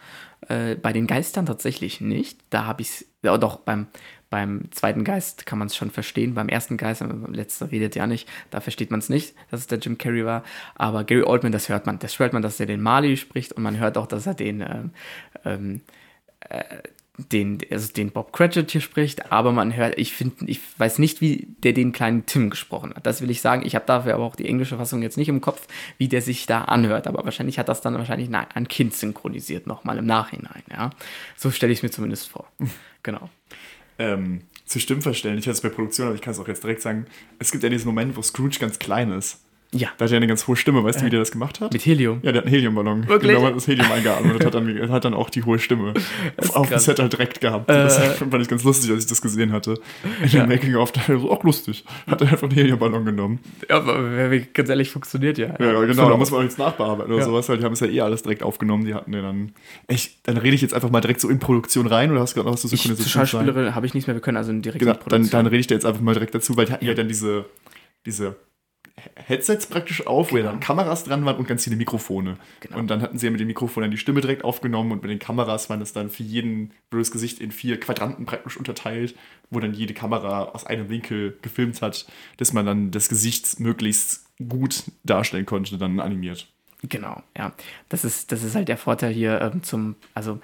Äh, 0.49 0.75
bei 0.75 0.93
den 0.93 1.07
Geistern 1.07 1.45
tatsächlich 1.45 2.01
nicht. 2.01 2.39
Da 2.49 2.65
habe 2.65 2.81
ich 2.81 2.89
es, 2.89 3.05
ja 3.23 3.37
doch, 3.37 3.57
beim, 3.57 3.87
beim 4.29 4.69
zweiten 4.71 5.03
Geist 5.03 5.45
kann 5.45 5.59
man 5.59 5.67
es 5.67 5.75
schon 5.75 5.91
verstehen. 5.91 6.33
Beim 6.33 6.49
ersten 6.49 6.77
Geist, 6.77 6.99
beim 6.99 7.33
letzten 7.33 7.65
redet 7.65 7.95
ja 7.95 8.07
nicht, 8.07 8.27
da 8.49 8.59
versteht 8.59 8.91
man 8.91 8.99
es 8.99 9.09
nicht, 9.09 9.35
dass 9.51 9.61
es 9.61 9.67
der 9.67 9.79
Jim 9.79 9.97
Carrey 9.97 10.25
war. 10.25 10.43
Aber 10.75 11.03
Gary 11.03 11.23
Oldman, 11.23 11.51
das 11.51 11.69
hört 11.69 11.85
man. 11.85 11.99
Das 11.99 12.19
hört 12.19 12.33
man, 12.33 12.41
dass 12.41 12.59
er 12.59 12.65
den 12.65 12.81
Marley 12.81 13.17
spricht 13.17 13.53
und 13.53 13.63
man 13.63 13.79
hört 13.79 13.97
auch, 13.97 14.07
dass 14.07 14.27
er 14.27 14.33
den, 14.33 14.61
ähm, 14.61 14.91
ähm, 15.45 15.81
äh, 16.41 16.63
den, 17.17 17.59
also 17.71 17.91
den 17.91 18.11
Bob 18.11 18.31
Cratchit 18.31 18.69
hier 18.69 18.81
spricht, 18.81 19.31
aber 19.31 19.51
man 19.51 19.75
hört, 19.75 19.97
ich 19.97 20.13
finde, 20.13 20.45
ich 20.45 20.59
weiß 20.77 20.99
nicht, 20.99 21.19
wie 21.19 21.47
der 21.63 21.73
den 21.73 21.91
kleinen 21.91 22.27
Tim 22.27 22.49
gesprochen 22.49 22.93
hat. 22.95 23.07
Das 23.07 23.21
will 23.21 23.31
ich 23.31 23.41
sagen. 23.41 23.65
Ich 23.65 23.73
habe 23.75 23.85
dafür 23.85 24.13
aber 24.13 24.23
auch 24.23 24.35
die 24.35 24.47
englische 24.47 24.77
Fassung 24.77 25.01
jetzt 25.01 25.17
nicht 25.17 25.29
im 25.29 25.41
Kopf, 25.41 25.67
wie 25.97 26.07
der 26.07 26.21
sich 26.21 26.45
da 26.45 26.65
anhört. 26.65 27.07
Aber 27.07 27.23
wahrscheinlich 27.25 27.57
hat 27.57 27.69
das 27.69 27.81
dann 27.81 27.95
wahrscheinlich 27.95 28.29
ein 28.33 28.67
Kind 28.67 28.93
synchronisiert 28.93 29.65
nochmal 29.65 29.97
im 29.97 30.05
Nachhinein. 30.05 30.63
Ja, 30.69 30.91
so 31.35 31.49
stelle 31.49 31.71
ich 31.71 31.79
es 31.79 31.83
mir 31.83 31.91
zumindest 31.91 32.29
vor. 32.29 32.47
Genau. 33.03 33.29
Ähm, 33.99 34.41
zu 34.65 34.79
Stimmen 34.79 35.01
verstellen. 35.01 35.37
Ich 35.37 35.45
hatte 35.45 35.55
es 35.55 35.61
bei 35.61 35.69
Produktion, 35.69 36.07
aber 36.07 36.15
ich 36.15 36.21
kann 36.21 36.33
es 36.33 36.39
auch 36.39 36.47
jetzt 36.47 36.63
direkt 36.63 36.81
sagen. 36.81 37.05
Es 37.39 37.51
gibt 37.51 37.63
ja 37.63 37.69
diesen 37.69 37.87
Moment, 37.87 38.15
wo 38.17 38.21
Scrooge 38.21 38.57
ganz 38.59 38.79
klein 38.79 39.11
ist. 39.11 39.39
Ja, 39.73 39.89
Da 39.97 40.05
hat 40.05 40.11
er 40.11 40.17
eine 40.17 40.27
ganz 40.27 40.47
hohe 40.47 40.55
Stimme. 40.55 40.81
Weißt 40.83 41.01
du, 41.01 41.05
wie 41.05 41.09
der 41.09 41.19
das 41.19 41.31
gemacht 41.31 41.59
hat? 41.59 41.73
mit 41.73 41.85
Helium. 41.85 42.19
Ja, 42.23 42.31
der 42.31 42.39
hat 42.39 42.45
einen 42.45 42.53
Heliumballon. 42.55 43.07
Wirklich? 43.09 43.33
Genau, 43.35 43.45
hat 43.47 43.55
das 43.55 43.67
Helium 43.67 43.91
eingeatmet 43.91 44.35
und 44.35 44.45
hat 44.45 44.53
dann, 44.53 44.89
hat 44.91 45.03
dann 45.03 45.13
auch 45.13 45.29
die 45.29 45.43
hohe 45.43 45.59
Stimme 45.59 45.93
ist 46.37 46.55
auf 46.55 46.69
dem. 46.69 46.79
Set 46.79 46.99
halt 46.99 47.11
direkt 47.11 47.41
gehabt. 47.41 47.69
Das 47.69 47.97
Äh. 47.99 48.09
fand 48.29 48.41
ich 48.41 48.47
ganz 48.47 48.63
lustig, 48.63 48.89
als 48.91 49.03
ich 49.03 49.09
das 49.09 49.21
gesehen 49.21 49.51
hatte. 49.51 49.77
In 50.23 50.29
dem 50.29 50.47
Making-of, 50.47 50.93
da 50.93 51.01
so, 51.07 51.29
auch 51.31 51.43
lustig. 51.43 51.83
Hat 52.07 52.21
er 52.21 52.29
einfach 52.29 52.43
einen 52.43 52.53
Heliumballon 52.53 53.03
genommen. 53.03 53.39
Ja, 53.69 53.77
aber 53.77 54.29
ganz 54.53 54.69
ehrlich, 54.69 54.89
funktioniert 54.89 55.37
ja. 55.37 55.47
Ja, 55.59 55.81
genau, 55.85 56.09
da 56.09 56.15
muss 56.15 56.31
man 56.31 56.39
auch 56.39 56.43
nichts 56.43 56.57
nachbearbeiten 56.57 57.11
oder 57.11 57.19
Ja. 57.21 57.25
sowas, 57.25 57.49
weil 57.49 57.57
die 57.57 57.65
haben 57.65 57.73
es 57.73 57.81
ja 57.81 57.87
eh 57.87 57.99
alles 58.01 58.23
direkt 58.23 58.43
aufgenommen. 58.43 58.85
Die 58.85 58.93
hatten 58.93 59.11
ja 59.13 59.21
dann. 59.21 59.51
Echt, 59.87 60.25
dann 60.27 60.37
rede 60.37 60.55
ich 60.55 60.61
jetzt 60.61 60.73
einfach 60.73 60.89
mal 60.89 61.01
direkt 61.01 61.19
so 61.19 61.27
in 61.27 61.39
Produktion 61.39 61.87
rein 61.87 62.09
oder 62.11 62.21
hast 62.21 62.31
du 62.31 62.35
gerade 62.35 62.47
noch 62.47 62.53
was 62.53 62.61
zu 62.61 62.67
Ich, 62.73 62.83
Synchronisation? 62.83 63.27
Schauspielerin 63.27 63.75
habe 63.75 63.85
ich 63.85 63.93
nichts 63.93 64.07
mehr, 64.07 64.15
wir 64.15 64.21
können 64.21 64.37
also 64.37 64.53
direkt 64.53 64.79
Genau, 64.79 64.95
dann, 65.09 65.29
dann 65.29 65.45
rede 65.45 65.59
ich 65.59 65.67
da 65.67 65.75
jetzt 65.75 65.85
einfach 65.85 65.99
mal 66.01 66.13
direkt 66.13 66.33
dazu, 66.35 66.55
weil 66.55 66.67
die 66.67 66.71
hatten 66.71 66.85
ja, 66.85 66.93
dann 66.93 67.09
diese, 67.09 67.45
diese 68.05 68.35
Headsets 69.15 69.67
praktisch 69.67 70.05
auf, 70.05 70.31
wo 70.31 70.37
ja 70.37 70.43
dann 70.43 70.59
Kameras 70.59 71.03
dran 71.03 71.25
waren 71.25 71.37
und 71.37 71.47
ganz 71.47 71.63
viele 71.63 71.75
Mikrofone. 71.75 72.37
Genau. 72.59 72.77
Und 72.77 72.87
dann 72.87 73.01
hatten 73.01 73.17
sie 73.17 73.25
ja 73.25 73.31
mit 73.31 73.39
den 73.39 73.47
Mikrofonen 73.47 73.85
dann 73.85 73.91
die 73.91 73.97
Stimme 73.97 74.21
direkt 74.21 74.43
aufgenommen 74.43 74.91
und 74.91 75.01
mit 75.01 75.11
den 75.11 75.19
Kameras 75.19 75.69
waren 75.69 75.79
das 75.79 75.93
dann 75.93 76.09
für 76.09 76.23
jeden 76.23 76.71
blödes 76.89 77.11
Gesicht 77.11 77.39
in 77.39 77.51
vier 77.51 77.79
Quadranten 77.79 78.25
praktisch 78.25 78.57
unterteilt, 78.57 79.15
wo 79.49 79.59
dann 79.59 79.73
jede 79.73 79.93
Kamera 79.93 80.43
aus 80.45 80.65
einem 80.65 80.89
Winkel 80.89 81.37
gefilmt 81.41 81.81
hat, 81.81 82.05
dass 82.37 82.53
man 82.53 82.65
dann 82.65 82.91
das 82.91 83.09
Gesicht 83.09 83.59
möglichst 83.59 84.25
gut 84.47 84.83
darstellen 85.03 85.45
konnte, 85.45 85.77
dann 85.77 85.99
animiert. 85.99 86.47
Genau, 86.83 87.23
ja. 87.35 87.53
Das 87.89 88.05
ist, 88.05 88.31
das 88.31 88.43
ist 88.43 88.55
halt 88.55 88.67
der 88.67 88.77
Vorteil 88.77 89.11
hier 89.11 89.41
ähm, 89.41 89.63
zum, 89.63 89.95
also 90.13 90.39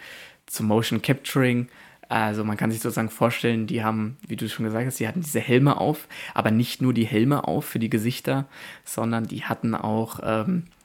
zum 0.47 0.67
Motion 0.67 1.01
Capturing. 1.01 1.67
Also 2.13 2.43
man 2.43 2.57
kann 2.57 2.69
sich 2.69 2.79
sozusagen 2.79 3.09
vorstellen, 3.09 3.65
die 3.65 3.83
haben, 3.83 4.17
wie 4.27 4.35
du 4.35 4.47
schon 4.47 4.65
gesagt 4.65 4.85
hast, 4.85 4.99
die 4.99 5.07
hatten 5.07 5.21
diese 5.21 5.39
Helme 5.39 5.77
auf, 5.77 6.07
aber 6.35 6.51
nicht 6.51 6.79
nur 6.79 6.93
die 6.93 7.07
Helme 7.07 7.47
auf 7.47 7.65
für 7.65 7.79
die 7.79 7.89
Gesichter, 7.89 8.45
sondern 8.85 9.23
die 9.23 9.45
hatten 9.45 9.73
auch 9.73 10.19
ähm, 10.21 10.65
äh, 10.67 10.82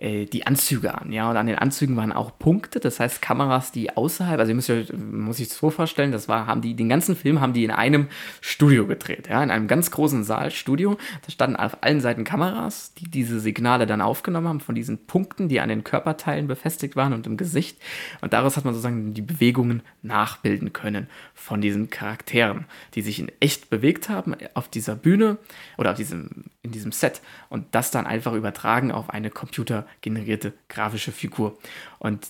die 0.00 0.46
Anzüge 0.46 0.94
an, 0.94 1.10
ja. 1.10 1.28
Und 1.28 1.36
an 1.36 1.46
den 1.46 1.56
Anzügen 1.56 1.96
waren 1.96 2.12
auch 2.12 2.38
Punkte, 2.38 2.78
das 2.78 3.00
heißt 3.00 3.20
Kameras, 3.20 3.72
die 3.72 3.96
außerhalb, 3.96 4.38
also 4.38 4.50
ihr 4.50 4.54
müsst 4.54 4.70
euch, 4.70 4.92
muss 4.92 5.40
ich 5.40 5.48
es 5.48 5.56
so 5.56 5.70
vorstellen, 5.70 6.12
das 6.12 6.28
war, 6.28 6.46
haben 6.46 6.60
die, 6.60 6.74
den 6.74 6.88
ganzen 6.88 7.16
Film 7.16 7.40
haben 7.40 7.52
die 7.52 7.64
in 7.64 7.72
einem 7.72 8.06
Studio 8.40 8.86
gedreht, 8.86 9.28
ja, 9.28 9.42
in 9.42 9.50
einem 9.50 9.66
ganz 9.66 9.90
großen 9.90 10.22
Saal, 10.22 10.52
Studio. 10.52 10.96
Da 11.26 11.32
standen 11.32 11.56
auf 11.56 11.78
allen 11.82 12.00
Seiten 12.00 12.22
Kameras, 12.22 12.94
die 12.94 13.10
diese 13.10 13.40
Signale 13.40 13.86
dann 13.86 14.00
aufgenommen 14.00 14.46
haben 14.46 14.60
von 14.60 14.76
diesen 14.76 15.06
Punkten, 15.06 15.48
die 15.48 15.58
an 15.58 15.68
den 15.68 15.82
Körperteilen 15.82 16.46
befestigt 16.46 16.94
waren 16.94 17.12
und 17.12 17.26
im 17.26 17.36
Gesicht. 17.36 17.78
Und 18.20 18.32
daraus 18.32 18.56
hat 18.56 18.64
man 18.64 18.74
sozusagen 18.74 19.14
die 19.14 19.22
Bewegungen 19.22 19.82
nachbilden 20.02 20.72
können 20.72 21.08
von 21.34 21.60
diesen 21.60 21.90
Charakteren, 21.90 22.66
die 22.94 23.02
sich 23.02 23.18
in 23.18 23.32
echt 23.40 23.68
bewegt 23.70 24.08
haben 24.08 24.36
auf 24.54 24.68
dieser 24.68 24.94
Bühne 24.94 25.38
oder 25.76 25.90
auf 25.90 25.96
diesem, 25.96 26.44
in 26.68 26.72
diesem 26.72 26.92
Set 26.92 27.20
und 27.48 27.66
das 27.72 27.90
dann 27.90 28.06
einfach 28.06 28.34
übertragen 28.34 28.92
auf 28.92 29.10
eine 29.10 29.30
computergenerierte 29.30 30.52
grafische 30.68 31.12
Figur. 31.12 31.58
Und 31.98 32.28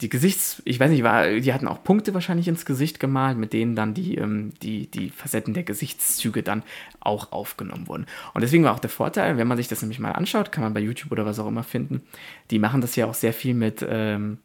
die 0.00 0.08
Gesichts, 0.08 0.60
ich 0.64 0.80
weiß 0.80 0.90
nicht, 0.90 1.04
war, 1.04 1.26
die 1.28 1.52
hatten 1.52 1.68
auch 1.68 1.84
Punkte 1.84 2.14
wahrscheinlich 2.14 2.48
ins 2.48 2.66
Gesicht 2.66 2.98
gemalt, 2.98 3.38
mit 3.38 3.52
denen 3.52 3.76
dann 3.76 3.94
die, 3.94 4.16
ähm, 4.16 4.52
die, 4.60 4.90
die 4.90 5.10
Facetten 5.10 5.54
der 5.54 5.62
Gesichtszüge 5.62 6.42
dann 6.42 6.64
auch 7.00 7.32
aufgenommen 7.32 7.86
wurden. 7.86 8.06
Und 8.34 8.42
deswegen 8.42 8.64
war 8.64 8.74
auch 8.74 8.80
der 8.80 8.90
Vorteil, 8.90 9.38
wenn 9.38 9.46
man 9.46 9.56
sich 9.56 9.68
das 9.68 9.82
nämlich 9.82 10.00
mal 10.00 10.12
anschaut, 10.12 10.50
kann 10.50 10.64
man 10.64 10.74
bei 10.74 10.80
YouTube 10.80 11.12
oder 11.12 11.24
was 11.24 11.38
auch 11.38 11.46
immer 11.46 11.62
finden, 11.62 12.02
die 12.50 12.58
machen 12.58 12.80
das 12.80 12.96
ja 12.96 13.06
auch 13.06 13.14
sehr 13.14 13.32
viel 13.32 13.54
mit, 13.54 13.86
ähm, 13.88 14.38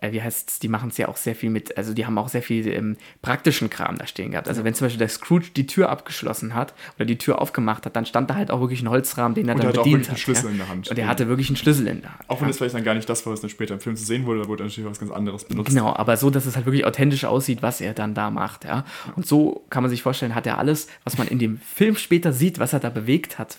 äh, 0.00 0.12
wie 0.12 0.22
heißt's, 0.22 0.58
die 0.58 0.68
machen 0.68 0.90
es 0.90 0.98
ja 0.98 1.08
auch 1.08 1.16
sehr 1.16 1.34
viel 1.34 1.50
mit, 1.50 1.76
also 1.76 1.94
die 1.94 2.06
haben 2.06 2.16
auch 2.18 2.28
sehr 2.28 2.42
viel 2.42 2.66
ähm, 2.68 2.96
praktischen 3.22 3.70
Kram 3.70 3.98
da 3.98 4.06
stehen 4.06 4.32
gehabt. 4.32 4.48
Also 4.48 4.64
wenn 4.64 4.74
zum 4.74 4.86
Beispiel 4.86 4.98
der 4.98 5.08
Scrooge 5.08 5.50
die 5.56 5.66
Tür 5.66 5.88
abgeschlossen 5.90 6.54
hat 6.54 6.74
oder 6.96 7.04
die 7.04 7.18
Tür 7.18 7.40
aufgemacht 7.40 7.86
hat, 7.86 7.96
dann 7.96 8.06
stand 8.06 8.30
da 8.30 8.34
halt 8.34 8.50
auch 8.50 8.60
wirklich 8.60 8.82
ein 8.82 8.90
Holzrahmen, 8.90 9.34
den 9.34 9.48
er 9.48 9.54
Und 9.54 9.58
dann 9.58 9.66
er 9.66 9.68
hat 9.70 9.78
auch 9.78 9.84
bedient 9.84 10.08
wirklich 10.08 10.08
einen. 10.10 10.18
Schlüssel 10.18 10.44
ja. 10.46 10.50
in 10.50 10.58
der 10.58 10.68
Hand. 10.68 10.90
Und 10.90 10.98
er 10.98 11.08
hatte 11.08 11.28
wirklich 11.28 11.48
einen 11.48 11.56
Schlüssel 11.56 11.86
in 11.86 12.00
der 12.02 12.10
Hand. 12.10 12.28
Auch 12.28 12.36
wenn 12.36 12.42
ja. 12.42 12.48
das 12.48 12.58
vielleicht 12.58 12.74
dann 12.74 12.84
gar 12.84 12.94
nicht 12.94 13.08
das 13.08 13.24
war, 13.26 13.32
was 13.32 13.40
dann 13.40 13.50
später 13.50 13.74
im 13.74 13.80
Film 13.80 13.96
zu 13.96 14.04
sehen 14.04 14.26
wurde, 14.26 14.42
da 14.42 14.48
wurde 14.48 14.64
natürlich 14.64 14.88
was 14.88 14.98
ganz 14.98 15.10
anderes 15.10 15.44
benutzt. 15.44 15.68
Genau, 15.68 15.94
aber 15.94 16.16
so, 16.16 16.30
dass 16.30 16.46
es 16.46 16.56
halt 16.56 16.66
wirklich 16.66 16.84
authentisch 16.84 17.24
aussieht, 17.24 17.62
was 17.62 17.80
er 17.80 17.94
dann 17.94 18.14
da 18.14 18.30
macht, 18.30 18.64
ja. 18.64 18.84
Und 19.16 19.26
so 19.26 19.64
kann 19.70 19.82
man 19.82 19.90
sich 19.90 20.02
vorstellen, 20.02 20.34
hat 20.34 20.46
er 20.46 20.58
alles, 20.58 20.88
was 21.04 21.18
man 21.18 21.28
in 21.28 21.38
dem 21.38 21.58
Film 21.58 21.96
später 21.96 22.32
sieht, 22.32 22.58
was 22.58 22.72
er 22.72 22.80
da 22.80 22.90
bewegt 22.90 23.38
hat, 23.38 23.58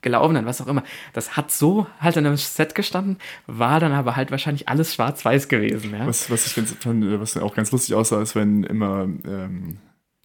gelaufen 0.00 0.36
hat, 0.36 0.44
was 0.44 0.60
auch 0.60 0.66
immer, 0.66 0.82
das 1.12 1.36
hat 1.36 1.50
so 1.50 1.86
halt 2.00 2.16
an 2.16 2.26
einem 2.26 2.36
Set 2.36 2.74
gestanden, 2.74 3.18
war 3.46 3.80
dann 3.80 3.92
aber 3.92 4.16
halt 4.16 4.30
wahrscheinlich 4.30 4.68
alles 4.68 4.94
schwarz-weiß 4.94 5.48
gewesen, 5.48 5.92
ja. 5.92 6.06
Was, 6.06 6.30
was 6.30 6.46
ich 6.46 6.54
ganz, 6.54 6.76
was 6.84 7.36
auch 7.36 7.54
ganz 7.54 7.72
lustig 7.72 7.94
aussah, 7.94 8.22
ist, 8.22 8.34
wenn 8.34 8.62
immer 8.64 9.02
ähm, 9.26 9.78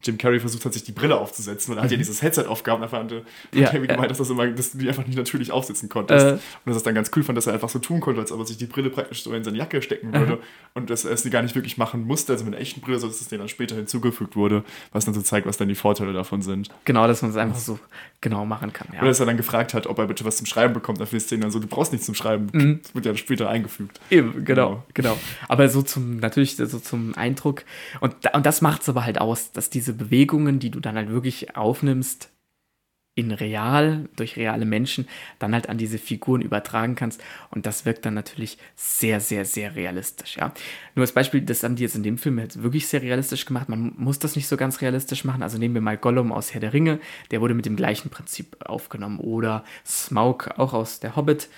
Jim 0.06 0.18
Carrey 0.18 0.39
versucht 0.39 0.66
hat, 0.66 0.74
sich 0.74 0.84
die 0.84 0.91
Brille 0.91 1.18
aufzusetzen, 1.18 1.72
weil 1.72 1.80
er 1.80 1.84
hat 1.86 1.91
ja 1.91 1.97
dieses 1.97 2.22
Headset 2.22 2.45
aufgehabt 2.47 2.80
und 2.80 2.84
einfach 2.84 2.99
hatte, 3.04 3.18
hat 3.18 3.24
Mhm. 3.54 3.60
Ja, 3.62 3.70
Carrey 3.70 3.88
gemeint, 3.88 4.12
dass, 4.12 4.18
das 4.18 4.30
immer, 4.30 4.47
dass 4.47 4.72
du 4.72 4.78
die 4.80 4.88
einfach 4.88 5.06
nicht 5.06 5.18
natürlich 5.18 5.51
aufsetzen 5.51 5.89
konntest. 5.89 6.26
Äh. 6.26 6.32
und 6.34 6.39
dass 6.66 6.76
es 6.78 6.84
dann 6.84 6.95
ganz 6.95 7.12
cool 7.16 7.24
fand, 7.24 7.38
dass 7.38 7.47
er 7.47 7.54
einfach 7.54 7.70
so 7.70 7.80
tun 7.80 7.99
konnte, 8.01 8.20
als 8.22 8.32
ob 8.32 8.39
er 8.39 8.45
sich 8.45 8.58
die 8.58 8.66
Brille 8.66 8.89
praktisch 8.89 9.24
so 9.24 9.34
in 9.34 9.43
seine 9.43 9.58
Jacke 9.58 9.82
stecken 9.82 10.14
würde 10.14 10.39
und 10.74 10.89
dass 10.89 11.06
er 11.06 11.12
es 11.12 11.30
gar 11.30 11.41
nicht 11.41 11.56
wirklich 11.56 11.78
machen 11.78 12.06
musste, 12.06 12.34
also 12.34 12.43
mit 12.45 12.54
einer 12.54 12.62
echten 12.62 12.82
Brille, 12.82 12.99
sondern 12.99 13.14
dass 13.14 13.22
es 13.22 13.28
denen 13.30 13.39
dann 13.39 13.49
später 13.49 13.76
hinzugefügt 13.76 14.36
wurde, 14.36 14.64
was 14.91 15.06
dann 15.06 15.14
so 15.14 15.22
zeigt, 15.22 15.47
was 15.47 15.58
dann 15.58 15.68
die 15.68 15.76
Vorteile 15.76 16.14
davon 16.14 16.41
sind. 16.41 16.70
Genau, 16.86 17.08
dass 17.08 17.22
man 17.22 17.32
es 17.32 17.38
einfach 17.38 17.60
so 17.60 17.80
genau 18.22 18.45
machen 18.45 18.74
kann, 18.74 18.88
ja. 18.93 18.99
Oder 18.99 19.08
dass 19.10 19.20
er 19.20 19.26
dann 19.26 19.38
gefragt 19.38 19.74
hat, 19.74 19.88
ob 19.88 19.97
er 19.99 20.08
bitte 20.08 20.26
was 20.26 20.38
zum 20.38 20.45
Schreiben 20.45 20.74
bekommt, 20.74 20.99
dann 20.99 21.08
für 21.08 21.16
die 21.16 21.22
Szene 21.22 21.41
dann 21.43 21.51
so, 21.51 21.60
du 21.60 21.68
brauchst 21.68 21.91
nichts 21.91 22.06
zum 22.06 22.16
Schreiben, 22.16 22.47
Mhm. 22.54 22.80
das 22.84 22.95
wird 22.95 23.06
ja 23.06 23.16
später 23.16 23.49
eingefügt. 23.49 23.99
Eben, 24.10 24.45
genau, 24.45 24.84
Genau. 24.93 25.14
genau. 25.14 25.18
Aber 25.47 25.68
so 25.70 25.82
zum, 25.82 26.18
natürlich 26.18 26.56
so 26.58 26.80
zum 26.80 27.16
Eindruck. 27.16 27.64
Und, 28.01 28.16
und 28.34 28.45
das 28.45 28.62
macht 28.62 28.82
es 28.84 28.89
aber 28.89 29.06
halt 29.06 29.20
aus, 29.22 29.51
dass 29.51 29.70
diese 29.70 29.92
Bewegungen, 29.93 30.59
die 30.59 30.71
du 30.71 30.79
dann 30.79 30.95
halt 30.95 31.09
wirklich 31.09 31.55
aufnimmst, 31.55 32.29
in 33.15 33.31
real, 33.31 34.09
durch 34.15 34.37
reale 34.37 34.65
Menschen, 34.65 35.07
dann 35.37 35.53
halt 35.53 35.69
an 35.69 35.77
diese 35.77 35.99
Figuren 35.99 36.41
übertragen 36.41 36.95
kannst. 36.95 37.23
Und 37.51 37.65
das 37.67 37.85
wirkt 37.85 38.05
dann 38.05 38.15
natürlich 38.15 38.57
sehr, 38.75 39.19
sehr, 39.19 39.45
sehr 39.45 39.75
realistisch, 39.75 40.37
ja. 40.37 40.51
Nur 40.95 41.03
als 41.03 41.11
Beispiel, 41.11 41.41
das 41.41 41.63
haben 41.63 41.75
die 41.75 41.83
jetzt 41.83 41.95
in 41.95 42.01
dem 42.01 42.17
Film 42.17 42.39
jetzt 42.39 42.63
wirklich 42.63 42.87
sehr 42.87 43.03
realistisch 43.03 43.45
gemacht. 43.45 43.69
Man 43.69 43.93
muss 43.97 44.17
das 44.17 44.35
nicht 44.35 44.47
so 44.47 44.57
ganz 44.57 44.81
realistisch 44.81 45.25
machen. 45.25 45.43
Also 45.43 45.59
nehmen 45.59 45.75
wir 45.75 45.81
mal 45.81 45.97
Gollum 45.97 46.31
aus 46.31 46.53
Herr 46.53 46.61
der 46.61 46.73
Ringe, 46.73 46.99
der 47.29 47.39
wurde 47.41 47.53
mit 47.53 47.67
dem 47.67 47.75
gleichen 47.75 48.09
Prinzip 48.09 48.57
aufgenommen. 48.65 49.19
Oder 49.19 49.63
Smaug 49.85 50.49
auch 50.57 50.73
aus 50.73 50.99
Der 50.99 51.15
Hobbit 51.15 51.49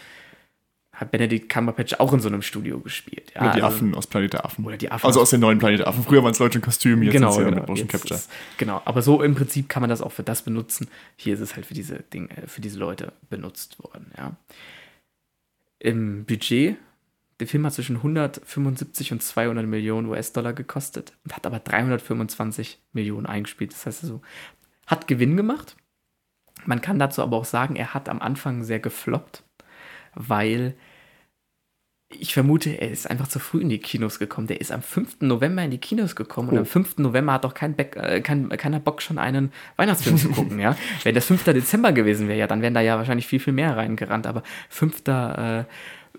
hat 0.95 1.11
Benedict 1.11 1.49
Cumberbatch 1.49 1.95
auch 1.99 2.13
in 2.13 2.19
so 2.19 2.27
einem 2.29 2.41
Studio 2.41 2.79
gespielt. 2.79 3.31
Ja, 3.35 3.41
Oder 3.41 3.51
die 3.51 3.61
also- 3.61 3.75
Affen 3.77 3.95
aus 3.95 4.07
Planet 4.07 4.33
der 4.33 4.45
Affen. 4.45 4.65
Oder 4.65 4.77
die 4.77 4.91
Affen 4.91 5.05
Also 5.05 5.21
aus- 5.21 5.29
den 5.29 5.41
neuen 5.41 5.59
Planet 5.59 5.79
der 5.79 5.87
Affen. 5.87 6.03
Früher 6.03 6.23
waren 6.23 6.31
es 6.31 6.39
Leute 6.39 6.57
in 6.57 6.63
Kostümen, 6.63 7.03
jetzt 7.03 7.13
Genau, 7.13 7.31
sind 7.31 7.39
sie 7.39 7.43
ja 7.43 7.49
genau. 7.49 7.61
mit 7.61 7.69
Motion 7.69 7.87
Capture. 7.87 8.15
ist- 8.15 8.29
genau, 8.57 8.81
aber 8.85 9.01
so 9.01 9.21
im 9.21 9.35
Prinzip 9.35 9.69
kann 9.69 9.81
man 9.81 9.89
das 9.89 10.01
auch 10.01 10.11
für 10.11 10.23
das 10.23 10.41
benutzen. 10.43 10.87
Hier 11.17 11.33
ist 11.33 11.41
es 11.41 11.55
halt 11.55 11.65
für 11.65 11.73
diese 11.73 11.99
Dinge, 12.13 12.29
für 12.47 12.61
diese 12.61 12.79
Leute 12.79 13.13
benutzt 13.29 13.77
worden, 13.83 14.11
ja. 14.17 14.35
Im 15.79 16.25
Budget, 16.25 16.77
der 17.39 17.47
Film 17.47 17.65
hat 17.65 17.73
zwischen 17.73 18.01
175 18.01 19.11
und 19.11 19.21
200 19.21 19.65
Millionen 19.67 20.07
US-Dollar 20.07 20.53
gekostet 20.53 21.13
und 21.25 21.35
hat 21.35 21.45
aber 21.45 21.59
325 21.59 22.79
Millionen 22.93 23.25
eingespielt. 23.25 23.73
Das 23.73 23.85
heißt 23.85 24.03
also, 24.03 24.21
hat 24.87 25.07
Gewinn 25.07 25.35
gemacht. 25.35 25.75
Man 26.65 26.81
kann 26.81 26.97
dazu 26.97 27.21
aber 27.21 27.37
auch 27.37 27.45
sagen, 27.45 27.75
er 27.75 27.93
hat 27.93 28.07
am 28.09 28.21
Anfang 28.21 28.63
sehr 28.63 28.79
gefloppt, 28.79 29.43
weil 30.15 30.75
ich 32.09 32.33
vermute, 32.33 32.69
er 32.69 32.91
ist 32.91 33.09
einfach 33.09 33.27
zu 33.27 33.39
früh 33.39 33.61
in 33.61 33.69
die 33.69 33.79
Kinos 33.79 34.19
gekommen. 34.19 34.47
Der 34.47 34.61
ist 34.61 34.71
am 34.71 34.81
5. 34.81 35.21
November 35.21 35.63
in 35.63 35.71
die 35.71 35.79
Kinos 35.79 36.15
gekommen 36.15 36.49
und 36.49 36.57
am 36.57 36.65
5. 36.65 36.99
November 36.99 37.33
hat 37.33 37.43
doch 37.43 37.53
kein 37.53 37.75
Beck, 37.75 37.95
äh, 37.95 38.21
kein, 38.21 38.49
keiner 38.49 38.79
Bock, 38.79 39.01
schon 39.01 39.17
einen 39.17 39.51
Weihnachtsfilm 39.75 40.17
zu 40.17 40.29
gucken, 40.29 40.59
ja. 40.59 40.75
Wenn 41.03 41.15
das 41.15 41.25
5. 41.25 41.43
Dezember 41.45 41.91
gewesen 41.91 42.27
wäre, 42.27 42.39
ja, 42.39 42.47
dann 42.47 42.61
wären 42.61 42.73
da 42.73 42.81
ja 42.81 42.97
wahrscheinlich 42.97 43.27
viel, 43.27 43.39
viel 43.39 43.53
mehr 43.53 43.75
reingerannt. 43.75 44.27
Aber 44.27 44.43
5. 44.69 45.07
Äh, 45.07 45.63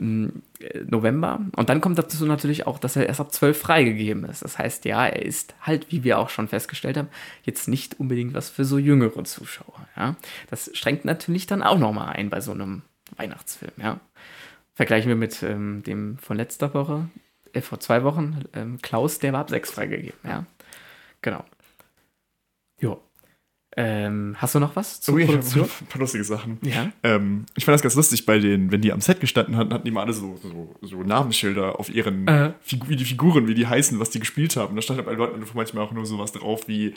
äh, 0.01 0.84
November. 0.86 1.40
Und 1.55 1.68
dann 1.68 1.80
kommt 1.80 1.99
dazu 1.99 2.24
natürlich 2.26 2.66
auch, 2.66 2.78
dass 2.78 2.97
er 2.97 3.07
erst 3.07 3.20
ab 3.20 3.32
12 3.32 3.59
freigegeben 3.59 4.24
ist. 4.24 4.42
Das 4.42 4.59
heißt, 4.59 4.84
ja, 4.84 5.07
er 5.07 5.24
ist 5.24 5.55
halt, 5.61 5.90
wie 5.90 6.05
wir 6.05 6.18
auch 6.18 6.28
schon 6.28 6.49
festgestellt 6.49 6.97
haben, 6.97 7.09
jetzt 7.44 7.68
nicht 7.68 7.99
unbedingt 7.99 8.34
was 8.34 8.51
für 8.51 8.64
so 8.64 8.78
jüngere 8.78 9.24
Zuschauer. 9.24 9.86
Ja? 9.97 10.16
Das 10.51 10.70
schränkt 10.74 11.05
natürlich 11.05 11.47
dann 11.47 11.62
auch 11.62 11.78
nochmal 11.78 12.14
ein 12.14 12.30
bei 12.30 12.40
so 12.40 12.53
einem 12.53 12.82
Weihnachtsfilm. 13.16 13.72
Ja? 13.76 14.00
Vergleichen 14.74 15.08
wir 15.08 15.16
mit 15.16 15.42
ähm, 15.42 15.82
dem 15.82 16.18
von 16.18 16.36
letzter 16.36 16.74
Woche, 16.74 17.08
äh, 17.52 17.60
vor 17.60 17.80
zwei 17.80 18.04
Wochen, 18.04 18.44
ähm, 18.52 18.78
Klaus, 18.82 19.18
der 19.18 19.32
war 19.32 19.40
ab 19.40 19.50
6 19.50 19.70
freigegeben. 19.70 20.18
Ja? 20.24 20.44
Genau. 21.22 21.44
Jo. 22.80 23.00
Ähm, 23.78 24.36
hast 24.38 24.54
du 24.54 24.58
noch 24.58 24.74
was 24.74 25.02
zur 25.02 25.18
ja, 25.18 25.26
ich 25.26 25.32
hab 25.34 25.40
Produktion? 25.40 25.68
ein 25.82 25.86
paar 25.86 26.00
lustige 26.00 26.24
Sachen. 26.24 26.58
Ja. 26.62 26.90
Ähm, 27.02 27.44
ich 27.56 27.66
fand 27.66 27.74
das 27.74 27.82
ganz 27.82 27.94
lustig 27.94 28.24
bei 28.24 28.38
den, 28.38 28.72
wenn 28.72 28.80
die 28.80 28.90
am 28.90 29.02
Set 29.02 29.20
gestanden 29.20 29.56
hatten, 29.56 29.72
hatten 29.72 29.84
die 29.84 29.90
mal 29.90 30.02
alle 30.02 30.14
so, 30.14 30.36
so, 30.36 30.74
so 30.80 31.02
Namensschilder 31.02 31.78
auf 31.78 31.90
ihren, 31.90 32.26
Äh. 32.26 32.54
Wie 32.64 32.96
die 32.96 33.04
Figuren, 33.04 33.46
wie 33.48 33.54
die 33.54 33.66
heißen, 33.66 34.00
was 34.00 34.08
die 34.08 34.20
gespielt 34.20 34.56
haben. 34.56 34.70
Und 34.70 34.76
da 34.76 34.82
stand 34.82 34.96
halt 34.98 35.06
bei 35.06 35.12
Leuten 35.12 35.44
manchmal 35.52 35.84
auch 35.84 35.92
nur 35.92 36.06
sowas 36.06 36.32
drauf 36.32 36.68
wie 36.68 36.94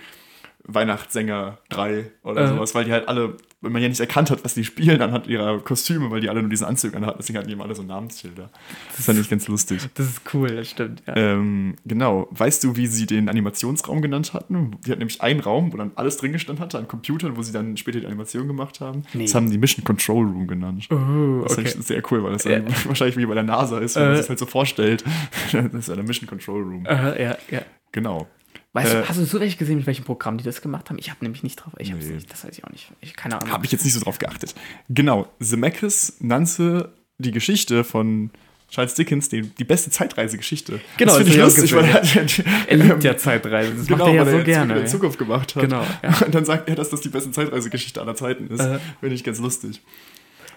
Weihnachtssänger 0.66 1.58
3 1.70 2.12
oder 2.24 2.42
Äh. 2.44 2.48
sowas, 2.50 2.76
weil 2.76 2.86
die 2.86 2.92
halt 2.92 3.08
alle, 3.08 3.38
wenn 3.62 3.72
man 3.72 3.82
ja 3.82 3.90
nicht 3.90 4.00
erkannt 4.00 4.30
hat, 4.30 4.44
was 4.46 4.54
die 4.54 4.64
spielen 4.64 5.02
anhand 5.02 5.28
ihrer 5.28 5.60
Kostüme, 5.60 6.12
weil 6.12 6.22
die 6.22 6.30
alle 6.30 6.42
nur 6.42 6.50
diesen 6.50 6.66
Anzug 6.66 6.96
anhatten, 6.96 7.18
deswegen 7.20 7.38
hatten 7.40 7.48
die 7.48 7.54
immer 7.54 7.66
alle 7.66 7.76
so 7.76 7.84
Namensschilder. 7.84 8.50
Das 8.96 9.06
fand 9.06 9.20
ich 9.20 9.30
ganz 9.30 9.48
lustig. 9.48 9.82
Das 9.96 10.06
ist 10.08 10.22
cool, 10.34 10.48
das 10.56 10.70
stimmt. 10.70 11.02
Ja. 11.08 11.16
Ähm, 11.16 11.76
genau. 11.86 12.28
Weißt 12.32 12.64
du, 12.64 12.76
wie 12.76 12.88
sie 12.88 13.06
den 13.06 13.30
Animationsraum 13.30 14.02
genannt 14.02 14.34
hatten? 14.34 14.78
Die 14.86 14.92
hatten 14.92 15.00
nämlich 15.00 15.22
einen 15.22 15.40
Raum, 15.40 15.74
wo 15.74 15.78
dann 15.78 15.92
alles 15.96 16.18
drin 16.18 16.32
gestanden 16.34 16.64
hatte, 16.64 16.78
an 16.78 16.88
Computern, 16.88 17.36
wo 17.36 17.42
sie 17.42 17.52
dann 17.52 17.76
später 17.78 18.00
die 18.00 18.06
Animation 18.06 18.48
gemacht 18.48 18.80
haben. 18.80 19.04
Nee. 19.14 19.24
Das 19.26 19.36
haben 19.36 19.50
die 19.50 19.58
Mission 19.58 19.84
Control 19.84 20.26
Room 20.26 20.48
genannt. 20.48 20.88
Oh, 20.92 21.42
Das 21.44 21.54
okay. 21.54 21.66
fand 21.66 21.68
ich 21.80 21.86
sehr 21.88 22.04
cool, 22.12 22.24
weil 22.24 22.34
das 22.34 22.44
Ja. 22.44 22.60
dann 22.60 22.68
wahrscheinlich 22.86 23.18
wie 23.18 23.26
bei 23.26 23.34
der 23.34 23.44
NASA 23.44 23.80
ist, 23.80 23.96
wenn 23.96 24.04
man 24.04 24.12
Äh. 24.12 24.16
sich 24.18 24.24
das 24.24 24.30
halt 24.30 24.40
so 24.40 24.46
vorstellt. 24.46 25.04
Das 25.52 25.74
ist 25.74 25.88
ja 25.90 25.96
der 25.96 26.04
Mission 26.04 26.28
Control 26.30 26.62
Room. 26.64 26.86
Äh, 26.86 27.24
ja, 27.24 27.38
ja. 27.50 27.62
Genau. 27.92 28.28
Weißt 28.74 28.94
Äh, 28.94 29.02
du, 29.02 29.10
hast 29.10 29.20
du 29.20 29.26
so 29.26 29.38
recht 29.38 29.58
gesehen, 29.58 29.78
mit 29.78 29.88
welchem 29.88 30.06
Programm 30.06 30.38
die 30.38 30.44
das 30.44 30.62
gemacht 30.62 30.90
haben? 30.90 31.00
Ich 31.00 31.10
habe 31.10 31.20
nämlich 31.24 31.42
nicht 31.44 31.56
drauf. 31.56 31.74
Ich 31.80 31.92
hab's 31.92 32.06
Nee. 32.06 32.14
nicht, 32.14 32.32
das 32.32 32.44
weiß 32.46 32.56
ich 32.58 32.64
auch 32.64 32.70
nicht. 32.70 32.92
Ich, 33.02 33.16
keine 33.16 33.40
Ahnung. 33.42 33.52
Habe 33.52 33.66
ich 33.66 33.72
jetzt 33.72 33.84
nicht 33.84 33.94
so 33.94 34.00
drauf 34.02 34.20
geachtet. 34.20 34.54
Genau. 34.90 35.28
Zemeckis 35.42 36.18
nannte 36.20 36.94
die 37.18 37.32
Geschichte 37.32 37.84
von 37.84 38.30
Charles 38.70 38.94
Dickens 38.94 39.30
die, 39.30 39.42
die 39.42 39.64
beste 39.64 39.90
Zeitreisegeschichte. 39.90 40.80
Genau, 40.98 41.18
das 41.18 41.28
finde 41.28 41.32
ich 41.32 41.38
das 41.38 41.58
hab 41.58 41.64
ich 41.64 41.72
lustig, 41.72 42.36
weil 42.38 42.66
er, 42.68 42.68
er 42.68 42.78
liebt 42.78 43.04
ja 43.04 43.18
Zeitreisen. 43.18 43.78
Das 43.80 43.90
macht 43.90 44.02
er 44.02 44.14
ja 44.14 44.26
so 44.26 44.38
jetzt 44.38 44.46
gerne. 44.46 44.80
in. 44.82 44.88
Zukunft 44.88 45.18
gemacht 45.18 45.56
hat. 45.56 45.64
Genau, 45.64 45.84
ja. 46.04 46.22
Und 46.24 46.36
dann 46.36 46.46
sagt 46.46 46.70
er, 46.70 46.76
dass 46.76 46.90
das 46.92 47.02
die 47.02 47.10
beste 47.10 47.32
Zeitreisegeschichte 47.32 48.00
aller 48.00 48.14
Zeiten 48.16 48.48
ist. 48.48 48.60
Äh. 48.60 48.78
Finde 49.00 49.16
ich 49.16 49.24
ganz 49.24 49.40
lustig. 49.40 49.82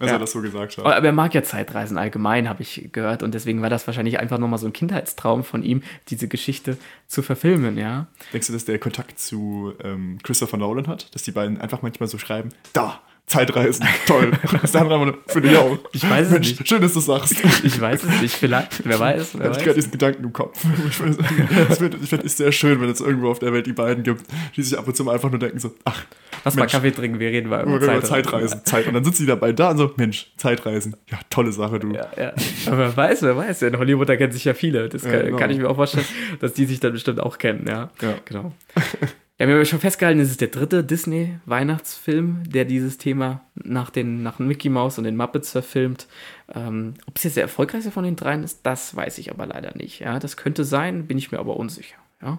Dass 0.03 0.11
Ja. 0.11 0.17
er 0.17 0.19
das 0.19 0.33
so 0.33 0.43
gesagt 0.43 0.79
hat. 0.79 0.85
Aber 0.85 0.97
er 1.07 1.13
mag 1.13 1.33
ja 1.33 1.45
Zeitreisen 1.45 1.97
allgemein, 1.97 2.49
habe 2.49 2.61
ich 2.61 2.89
gehört. 2.91 3.23
Und 3.23 3.35
deswegen 3.35 3.63
war 3.63 3.71
das 3.71 3.87
wahrscheinlich 3.87 4.19
einfach 4.19 4.37
nochmal 4.39 4.59
so 4.59 4.67
ein 4.67 4.73
Kindheitstraum 4.73 5.45
von 5.45 5.63
ihm, 5.63 5.85
diese 6.09 6.27
Geschichte 6.27 6.77
zu 7.07 7.23
verfilmen, 7.23 7.79
ja. 7.79 8.09
Denkst 8.33 8.49
du, 8.49 8.53
dass 8.53 8.65
der 8.65 8.81
Kontakt 8.81 9.21
zu 9.21 9.75
ähm, 9.85 10.19
Christopher 10.25 10.57
Nolan 10.57 10.89
hat? 10.89 11.15
Dass 11.15 11.23
die 11.23 11.31
beiden 11.31 11.61
einfach 11.61 11.83
manchmal 11.83 12.09
so 12.09 12.19
schreiben, 12.19 12.49
da, 12.73 13.01
Zeitreisen, 13.27 13.87
toll. 14.07 14.33
Das 14.61 14.77
andere 14.77 15.15
finde 15.27 15.51
ich 15.51 15.57
auch. 15.57 15.79
Ich 15.93 16.09
weiß 16.09 16.27
es 16.27 16.33
Mensch, 16.33 16.49
nicht. 16.51 16.69
Schön, 16.69 16.83
dass 16.83 16.93
du 16.93 17.01
sagst. 17.01 17.35
Ich 17.65 17.81
weiß 17.81 18.03
es 18.05 18.21
nicht, 18.21 18.35
vielleicht. 18.35 18.85
Wer 18.85 18.99
weiß, 19.01 19.35
Ich 19.35 19.39
wer 19.41 19.49
hatte 19.49 19.59
gerade 19.59 19.69
weiß. 19.71 19.75
diesen 19.77 19.91
Gedanken 19.93 20.25
im 20.25 20.33
Kopf. 20.33 20.63
Ich 20.89 20.97
finde 20.97 21.97
es 22.01 22.09
find, 22.09 22.25
ich 22.25 22.33
sehr 22.33 22.53
schön, 22.53 22.81
wenn 22.81 22.91
es 22.91 23.01
irgendwo 23.01 23.31
auf 23.31 23.39
der 23.39 23.53
Welt 23.53 23.67
die 23.67 23.73
beiden 23.73 24.03
gibt, 24.03 24.23
die 24.57 24.63
sich 24.63 24.77
ab 24.79 24.87
und 24.87 24.97
zu 24.97 25.05
mal 25.05 25.15
einfach 25.15 25.31
nur 25.31 25.39
denken 25.39 25.59
so, 25.61 25.73
ach, 25.85 26.05
Lass 26.45 26.57
mal 26.57 26.63
Mensch. 26.63 26.73
Kaffee 26.73 26.91
trinken, 26.91 27.21
wir 27.21 27.29
reden 27.31 27.49
mal 27.49 27.63
über 27.63 27.81
Zeitreisen. 27.81 28.09
Zeitreisen. 28.09 28.61
Zeit. 28.65 28.87
Und 28.89 28.95
dann 28.95 29.05
sitzen 29.05 29.23
die 29.23 29.29
dabei 29.29 29.53
da 29.53 29.71
und 29.71 29.79
so, 29.79 29.93
Mensch, 29.97 30.33
Zeitreisen. 30.37 30.97
Ja, 31.11 31.19
tolle 31.31 31.53
Sache, 31.53 31.79
du. 31.79 31.93
Ja, 31.93 32.09
ja. 32.19 32.33
Aber 32.67 32.79
wer 32.79 32.97
weiß, 32.97 33.23
wer 33.23 33.37
weiß. 33.37 33.63
In 33.63 33.79
Hollywood, 33.79 34.09
da 34.09 34.17
kennen 34.17 34.33
sich 34.33 34.45
ja 34.45 34.53
viele. 34.55 34.89
Das 34.89 35.03
kann, 35.03 35.13
Ja, 35.13 35.23
genau. 35.23 35.37
kann 35.39 35.51
ich 35.51 35.59
mir 35.59 35.71
auch 35.71 35.77
vorstellen, 35.77 36.05
dass 36.41 36.53
die 36.55 36.67
sich 36.67 36.81
dann 36.81 36.93
bestimmt 36.93 37.21
auch 37.21 37.39
kennen, 37.39 37.65
ja. 37.69 37.91
Ja. 38.01 38.15
Genau. 38.25 38.53
Ja, 39.43 39.49
wir 39.49 39.57
haben 39.57 39.65
schon 39.65 39.81
festgehalten, 39.81 40.21
es 40.21 40.31
ist 40.31 40.41
der 40.41 40.47
dritte 40.47 40.85
Disney-Weihnachtsfilm, 40.85 42.45
der 42.49 42.65
dieses 42.65 42.97
Thema 42.97 43.41
nach 43.57 43.91
den 43.91 44.23
nach 44.23 44.39
Mickey 44.39 44.69
Mouse 44.69 44.99
und 44.99 45.05
den 45.05 45.17
Muppets 45.17 45.51
verfilmt. 45.51 46.07
Ähm, 46.55 46.95
Ob 47.07 47.17
es 47.17 47.25
jetzt 47.25 47.35
der 47.35 47.43
erfolgreichste 47.43 47.91
von 47.91 48.05
den 48.05 48.15
dreien 48.15 48.45
ist, 48.45 48.61
das 48.63 48.95
weiß 48.95 49.19
ich 49.19 49.33
aber 49.33 49.47
leider 49.47 49.77
nicht. 49.77 49.99
Ja, 49.99 50.21
das 50.21 50.37
könnte 50.37 50.65
sein, 50.65 51.09
bin 51.09 51.19
ich 51.19 51.33
mir 51.33 51.41
aber 51.41 51.57
unsicher. 51.57 51.97
Ja, 52.23 52.39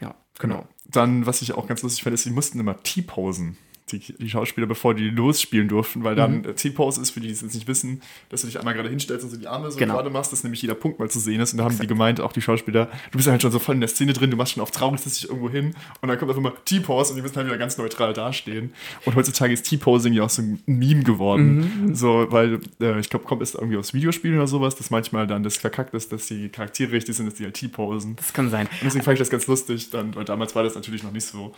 ja 0.00 0.14
genau. 0.38 0.68
Dann, 0.84 1.26
was 1.26 1.42
ich 1.42 1.52
auch 1.54 1.66
ganz 1.66 1.82
lustig 1.82 2.04
fand, 2.04 2.14
ist, 2.14 2.22
sie 2.22 2.30
mussten 2.30 2.60
immer 2.60 2.80
T-Posen. 2.80 3.58
Die, 3.90 3.98
die 3.98 4.30
Schauspieler, 4.30 4.66
bevor 4.66 4.94
die 4.94 5.10
losspielen 5.10 5.68
durften, 5.68 6.02
weil 6.04 6.14
dann 6.14 6.42
Mhm. 6.42 6.56
T-Pose 6.56 7.02
ist, 7.02 7.10
für 7.10 7.20
die, 7.20 7.26
die 7.26 7.32
es 7.32 7.42
jetzt 7.42 7.54
nicht 7.54 7.66
wissen, 7.66 8.00
dass 8.30 8.40
du 8.42 8.46
dich 8.46 8.58
einmal 8.58 8.74
gerade 8.74 8.88
hinstellst 8.88 9.24
und 9.24 9.30
so 9.30 9.36
die 9.36 9.48
Arme 9.48 9.70
so 9.70 9.78
Genau. 9.78 9.94
gerade 9.94 10.08
machst, 10.08 10.32
dass 10.32 10.44
nämlich 10.44 10.62
jeder 10.62 10.74
Punkt 10.74 10.98
mal 10.98 11.10
zu 11.10 11.18
sehen 11.18 11.40
ist. 11.40 11.52
Und 11.52 11.58
da 11.58 11.64
haben 11.64 11.78
die 11.78 11.86
gemeint, 11.86 12.20
auch 12.20 12.32
die 12.32 12.40
Schauspieler, 12.40 12.88
du 13.10 13.16
bist 13.18 13.28
halt 13.28 13.42
schon 13.42 13.50
so 13.50 13.58
voll 13.58 13.74
in 13.74 13.80
der 13.80 13.88
Szene 13.88 14.12
drin, 14.12 14.30
du 14.30 14.36
machst 14.36 14.52
schon 14.54 14.62
auf 14.62 14.70
traurig, 14.70 15.00
setzt 15.00 15.22
dich 15.22 15.28
irgendwo 15.28 15.50
hin 15.50 15.74
und 16.00 16.08
dann 16.08 16.18
kommt 16.18 16.30
einfach 16.30 16.42
mal 16.42 16.52
T-Pose 16.64 17.10
und 17.10 17.16
die 17.16 17.22
müssen 17.22 17.36
halt 17.36 17.46
wieder 17.46 17.58
ganz 17.58 17.76
neutral 17.76 18.12
dastehen. 18.14 18.72
Und 19.04 19.14
heutzutage 19.16 19.52
ist 19.52 19.64
T-Posing 19.68 20.12
ja 20.14 20.22
auch 20.22 20.30
so 20.30 20.42
ein 20.42 20.62
Meme 20.66 21.02
geworden. 21.02 21.86
Mhm. 21.88 21.94
So, 21.94 22.26
weil 22.30 22.60
äh, 22.80 22.98
ich 23.00 23.10
glaube, 23.10 23.24
kommt 23.26 23.42
es 23.42 23.54
irgendwie 23.54 23.76
aus 23.76 23.92
Videospielen 23.92 24.36
oder 24.38 24.46
sowas, 24.46 24.74
dass 24.76 24.90
manchmal 24.90 25.26
dann 25.26 25.42
das 25.42 25.56
verkackt 25.56 25.92
ist, 25.94 26.12
dass 26.12 26.26
die 26.26 26.48
Charaktere 26.48 26.92
richtig 26.92 27.16
sind, 27.16 27.26
dass 27.26 27.34
die 27.34 27.44
halt 27.44 27.54
T-Posen. 27.54 28.16
Das 28.16 28.32
kann 28.32 28.48
sein. 28.48 28.66
Und 28.68 28.84
deswegen 28.84 29.04
fand 29.04 29.14
ich 29.14 29.18
das 29.18 29.28
ganz 29.30 29.46
lustig, 29.48 29.90
dann, 29.90 30.14
weil 30.14 30.24
damals 30.24 30.54
war 30.54 30.62
das 30.62 30.74
natürlich 30.76 31.02
noch 31.02 31.12
nicht 31.12 31.26
so. 31.26 31.52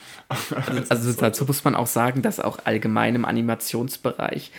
Also 0.88 1.12
dazu 1.12 1.44
muss 1.46 1.62
man 1.64 1.74
auch 1.74 1.86
sagen, 1.86 2.13
dass 2.22 2.40
auch 2.40 2.58
allgemein 2.64 3.14
im 3.14 3.24
Animationsbereich, 3.24 4.50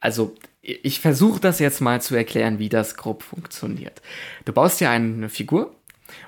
also 0.00 0.34
ich 0.62 1.00
versuche 1.00 1.40
das 1.40 1.58
jetzt 1.58 1.80
mal 1.80 2.00
zu 2.00 2.14
erklären, 2.14 2.58
wie 2.58 2.68
das 2.68 2.96
grob 2.96 3.22
funktioniert. 3.22 4.00
Du 4.44 4.52
baust 4.52 4.80
ja 4.80 4.90
eine 4.90 5.28
Figur 5.28 5.74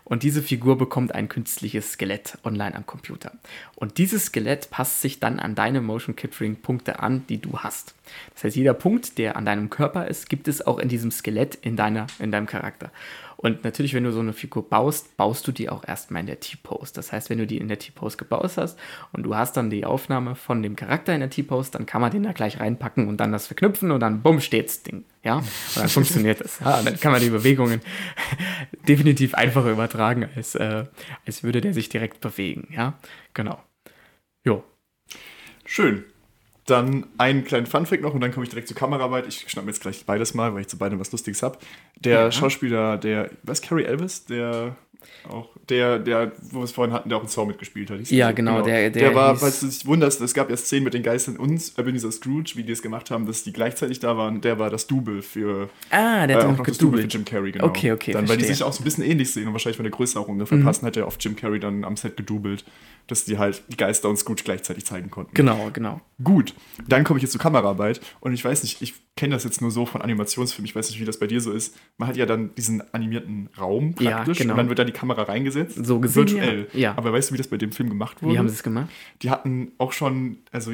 und 0.04 0.22
diese 0.22 0.42
Figur 0.42 0.76
bekommt 0.76 1.14
ein 1.14 1.28
künstliches 1.28 1.92
Skelett 1.92 2.38
online 2.44 2.74
am 2.74 2.86
Computer. 2.86 3.32
Und 3.76 3.98
dieses 3.98 4.26
Skelett 4.26 4.70
passt 4.70 5.00
sich 5.00 5.20
dann 5.20 5.38
an 5.38 5.54
deine 5.54 5.80
Motion 5.80 6.16
Capturing 6.16 6.56
Punkte 6.56 6.98
an, 7.00 7.24
die 7.28 7.38
du 7.38 7.58
hast. 7.58 7.94
Das 8.34 8.44
heißt, 8.44 8.56
jeder 8.56 8.74
Punkt, 8.74 9.18
der 9.18 9.36
an 9.36 9.44
deinem 9.44 9.70
Körper 9.70 10.08
ist, 10.08 10.28
gibt 10.28 10.48
es 10.48 10.66
auch 10.66 10.78
in 10.78 10.88
diesem 10.88 11.10
Skelett 11.10 11.54
in, 11.54 11.76
deiner, 11.76 12.06
in 12.18 12.32
deinem 12.32 12.46
Charakter. 12.46 12.90
Und 13.36 13.64
natürlich, 13.64 13.94
wenn 13.94 14.04
du 14.04 14.12
so 14.12 14.20
eine 14.20 14.32
Figur 14.32 14.68
baust, 14.68 15.16
baust 15.16 15.46
du 15.46 15.52
die 15.52 15.68
auch 15.68 15.86
erstmal 15.86 16.20
in 16.20 16.26
der 16.26 16.40
T-Pose. 16.40 16.92
Das 16.94 17.12
heißt, 17.12 17.30
wenn 17.30 17.38
du 17.38 17.46
die 17.46 17.58
in 17.58 17.68
der 17.68 17.78
T-Pose 17.78 18.16
gebaut 18.16 18.52
hast 18.56 18.78
und 19.12 19.22
du 19.22 19.36
hast 19.36 19.56
dann 19.56 19.70
die 19.70 19.84
Aufnahme 19.84 20.34
von 20.34 20.62
dem 20.62 20.76
Charakter 20.76 21.14
in 21.14 21.20
der 21.20 21.30
T-Pose, 21.30 21.70
dann 21.72 21.86
kann 21.86 22.00
man 22.00 22.10
den 22.10 22.22
da 22.22 22.32
gleich 22.32 22.60
reinpacken 22.60 23.08
und 23.08 23.18
dann 23.18 23.32
das 23.32 23.46
verknüpfen 23.46 23.90
und 23.90 24.00
dann 24.00 24.22
bumm 24.22 24.40
steht's 24.40 24.82
Ding. 24.82 25.04
Ja, 25.22 25.38
und 25.38 25.46
dann 25.76 25.88
funktioniert 25.88 26.40
es. 26.40 26.60
Ja, 26.64 26.78
und 26.78 26.86
dann 26.86 26.98
kann 26.98 27.12
man 27.12 27.20
die 27.20 27.30
Bewegungen 27.30 27.80
definitiv 28.88 29.34
einfacher 29.34 29.70
übertragen, 29.70 30.28
als, 30.34 30.54
äh, 30.54 30.84
als 31.26 31.42
würde 31.42 31.60
der 31.60 31.74
sich 31.74 31.88
direkt 31.88 32.20
bewegen. 32.20 32.68
Ja, 32.72 32.94
genau. 33.34 33.62
Jo. 34.44 34.62
Schön. 35.64 36.04
Dann 36.66 37.06
einen 37.18 37.44
kleinen 37.44 37.66
Funfact 37.66 38.02
noch 38.02 38.14
und 38.14 38.20
dann 38.22 38.32
komme 38.32 38.44
ich 38.44 38.50
direkt 38.50 38.68
zur 38.68 38.76
Kameraarbeit. 38.76 39.26
Ich 39.28 39.44
schnapp 39.50 39.64
mir 39.66 39.70
jetzt 39.70 39.82
gleich 39.82 40.04
beides 40.06 40.32
mal, 40.34 40.54
weil 40.54 40.62
ich 40.62 40.68
zu 40.68 40.78
beidem 40.78 40.98
was 40.98 41.12
Lustiges 41.12 41.42
habe. 41.42 41.58
Der 42.00 42.20
Ja. 42.20 42.32
Schauspieler, 42.32 42.96
der, 42.96 43.30
was, 43.42 43.60
Carrie 43.60 43.84
Elvis, 43.84 44.24
der 44.24 44.76
auch, 45.28 45.48
der, 45.68 45.98
der, 45.98 46.32
wo 46.50 46.58
wir 46.58 46.64
es 46.64 46.72
vorhin 46.72 46.92
hatten, 46.94 47.08
der 47.08 47.18
auch 47.18 47.22
in 47.22 47.28
Saw 47.28 47.46
mitgespielt 47.46 47.90
hat. 47.90 48.00
Ja, 48.10 48.28
so? 48.28 48.34
genau, 48.34 48.62
der- 48.62 48.90
der, 48.90 49.02
der 49.02 49.14
war, 49.14 49.36
falls 49.36 49.60
du 49.60 49.66
dich 49.66 49.86
wunderst, 49.86 50.20
es 50.20 50.34
gab 50.34 50.50
ja 50.50 50.56
Szenen 50.56 50.84
mit 50.84 50.94
den 50.94 51.02
Geistern 51.02 51.36
und 51.36 51.72
Ebenezer 51.78 52.12
Scrooge, 52.12 52.52
wie 52.56 52.62
die 52.64 52.72
es 52.72 52.82
gemacht 52.82 53.10
haben, 53.10 53.26
dass 53.26 53.42
die 53.42 53.52
gleichzeitig 53.52 54.00
da 54.00 54.16
waren. 54.16 54.40
Der 54.40 54.58
war 54.58 54.70
das 54.70 54.86
Double 54.86 55.22
für, 55.22 55.70
Ah, 55.90 56.26
der 56.26 56.36
äh, 56.36 56.40
hat 56.40 56.46
auch 56.48 56.58
noch 56.58 56.64
das 56.66 56.78
Double 56.78 57.00
für. 57.02 57.06
Jim 57.08 57.24
Carrey, 57.24 57.52
genau. 57.52 57.66
Okay, 57.66 57.92
okay, 57.92 58.12
Dann, 58.12 58.28
weil 58.28 58.36
die 58.36 58.44
sich 58.44 58.62
auch 58.62 58.72
so 58.72 58.82
ein 58.82 58.84
bisschen 58.84 59.04
ähnlich 59.04 59.32
sehen 59.32 59.46
und 59.46 59.52
wahrscheinlich 59.54 59.76
von 59.76 59.84
der 59.84 59.92
Größe 59.92 60.18
auch 60.20 60.28
ungefähr 60.28 60.58
Mhm. 60.58 60.64
passen, 60.64 60.86
hat 60.86 60.96
er 60.96 61.06
auf 61.06 61.16
Jim 61.20 61.36
Carrey 61.36 61.58
dann 61.60 61.84
am 61.84 61.96
Set 61.96 62.16
gedoubelt, 62.16 62.64
dass 63.06 63.24
die 63.24 63.38
halt 63.38 63.62
die 63.68 63.76
Geister 63.76 64.08
und 64.08 64.16
Scrooge 64.18 64.42
gleichzeitig 64.44 64.84
zeigen 64.86 65.10
konnten. 65.10 65.34
Genau, 65.34 65.70
genau. 65.72 66.00
Gut, 66.22 66.54
dann 66.88 67.04
komme 67.04 67.18
ich 67.18 67.22
jetzt 67.22 67.32
zur 67.32 67.40
Kameraarbeit 67.40 68.00
und 68.20 68.32
ich 68.32 68.44
weiß 68.44 68.62
nicht, 68.62 68.80
ich 68.82 68.94
kenne 69.16 69.34
das 69.34 69.44
jetzt 69.44 69.60
nur 69.60 69.70
so 69.70 69.84
von 69.84 70.00
Animationsfilmen, 70.00 70.64
ich 70.66 70.74
weiß 70.74 70.90
nicht, 70.90 71.00
wie 71.00 71.04
das 71.04 71.18
bei 71.18 71.26
dir 71.26 71.40
so 71.40 71.52
ist. 71.52 71.76
Man 71.98 72.08
hat 72.08 72.16
ja 72.16 72.24
dann 72.26 72.54
diesen 72.54 72.82
animierten 72.94 73.48
Raum 73.58 73.94
Ja, 74.00 74.10
praktisch 74.16 74.38
genau. 74.38 74.54
und 74.54 74.58
dann 74.58 74.68
wird 74.68 74.78
da 74.78 74.84
die 74.84 74.92
Kamera 74.94 75.24
reingesetzt. 75.24 75.84
So 75.84 76.00
gesehen, 76.00 76.28
virtuell. 76.28 76.68
ja. 76.72 76.80
Ja. 76.80 76.94
Aber 76.96 77.12
weißt 77.12 77.30
du, 77.30 77.34
wie 77.34 77.38
das 77.38 77.48
bei 77.48 77.58
dem 77.58 77.72
Film 77.72 77.90
gemacht 77.90 78.22
wurde? 78.22 78.34
Wie 78.34 78.38
haben 78.38 78.48
sie 78.48 78.54
es 78.54 78.62
gemacht? 78.62 78.88
die 79.22 79.30
hatten 79.30 79.72
auch 79.78 79.92
schon, 79.92 80.38
also 80.52 80.72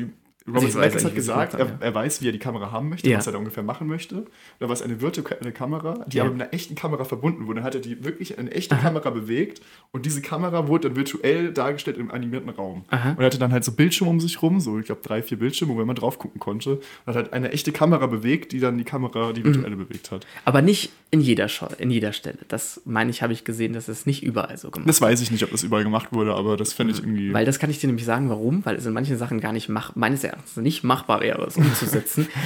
Robert 0.51 0.63
weiß 0.65 0.73
Zemeckis 0.73 1.05
hat 1.05 1.15
gesagt, 1.15 1.55
er, 1.55 1.79
er 1.81 1.95
weiß, 1.95 2.23
wie 2.23 2.29
er 2.29 2.33
die 2.33 2.39
Kamera 2.39 2.71
haben 2.71 2.89
möchte, 2.89 3.09
Ja. 3.09 3.19
was 3.19 3.27
er 3.27 3.33
da 3.33 3.39
ungefähr 3.39 3.63
machen 3.63 3.87
möchte. 3.87 4.25
Da 4.59 4.67
war 4.69 4.73
es 4.75 4.83
eine 4.83 5.01
virtuelle 5.01 5.53
Kamera, 5.53 6.05
die 6.07 6.17
Ja. 6.19 6.25
aber 6.25 6.33
mit 6.33 6.43
einer 6.43 6.53
echten 6.55 6.75
Kamera 6.75 7.05
verbunden 7.05 7.47
wurde. 7.47 7.57
Dann 7.61 7.65
hat 7.65 7.75
er 7.75 7.81
die 7.81 8.05
wirklich 8.05 8.39
eine 8.39 8.51
echte 8.51 8.77
Kamera 8.77 9.11
bewegt 9.11 9.61
und 9.93 10.07
diese 10.07 10.23
Kamera 10.23 10.69
wurde 10.69 10.89
dann 10.89 10.97
virtuell 10.97 11.53
dargestellt 11.53 11.97
im 11.99 12.11
animierten 12.11 12.51
Raum. 12.51 12.85
Aha. 12.91 13.11
Und 13.11 13.19
er 13.21 13.27
hatte 13.27 13.39
dann 13.39 13.53
halt 13.53 13.65
so 13.65 13.73
Bildschirme 13.73 14.11
um 14.11 14.21
sich 14.21 14.41
rum, 14.43 14.61
so 14.61 14.79
ich 14.79 14.87
glaube 14.87 15.01
drei, 15.03 15.23
vier 15.23 15.39
Bildschirme, 15.39 15.75
wo 15.77 15.85
man 15.85 15.97
drauf 15.97 16.19
gucken 16.19 16.41
konnte. 16.41 16.75
Und 16.75 16.81
hat 17.07 17.17
halt 17.17 17.33
eine 17.33 17.53
echte 17.53 17.73
Kamera 17.73 18.07
bewegt, 18.07 18.53
die 18.53 18.61
dann 18.61 18.79
die 18.79 18.85
Kamera, 18.85 19.33
die 19.33 19.45
virtuelle 19.45 19.77
Mhm. 19.77 19.87
bewegt 19.87 20.11
hat. 20.11 20.27
Aber 20.45 20.63
nicht 20.63 20.91
in 21.11 21.21
jeder, 21.21 21.49
Show, 21.49 21.67
in 21.79 21.91
jeder 21.91 22.13
Stelle. 22.13 22.39
Das 22.49 22.81
meine 22.85 23.11
ich, 23.11 23.23
habe 23.23 23.33
ich 23.33 23.45
gesehen, 23.45 23.73
dass 23.73 23.89
es 23.89 24.07
nicht 24.07 24.23
überall 24.23 24.57
so 24.59 24.71
gemacht 24.71 24.89
Das 24.89 25.01
weiß 25.01 25.21
ich 25.23 25.31
nicht, 25.31 25.43
ob 25.43 25.51
das 25.51 25.63
überall 25.65 25.83
gemacht 25.85 26.13
wurde, 26.13 26.35
aber 26.35 26.57
das 26.57 26.73
fände 26.73 26.93
ich 26.93 27.01
irgendwie. 27.01 27.33
Weil 27.33 27.45
das 27.45 27.59
kann 27.59 27.69
ich 27.71 27.79
dir 27.81 27.89
nämlich 27.89 28.05
sagen, 28.05 28.29
warum? 28.31 28.65
Weil 28.65 28.77
es 28.77 28.87
in 28.87 28.93
manchen 28.93 29.19
Sachen 29.19 29.41
gar 29.41 29.53
nicht 29.53 29.69
mach, 29.69 29.97
meines 29.97 30.23
Erachtens 30.23 30.40
nicht 30.57 30.85
machbar 30.85 31.21
wäre, 31.21 31.45
es 31.45 31.57
umzusetzen. 31.57 32.29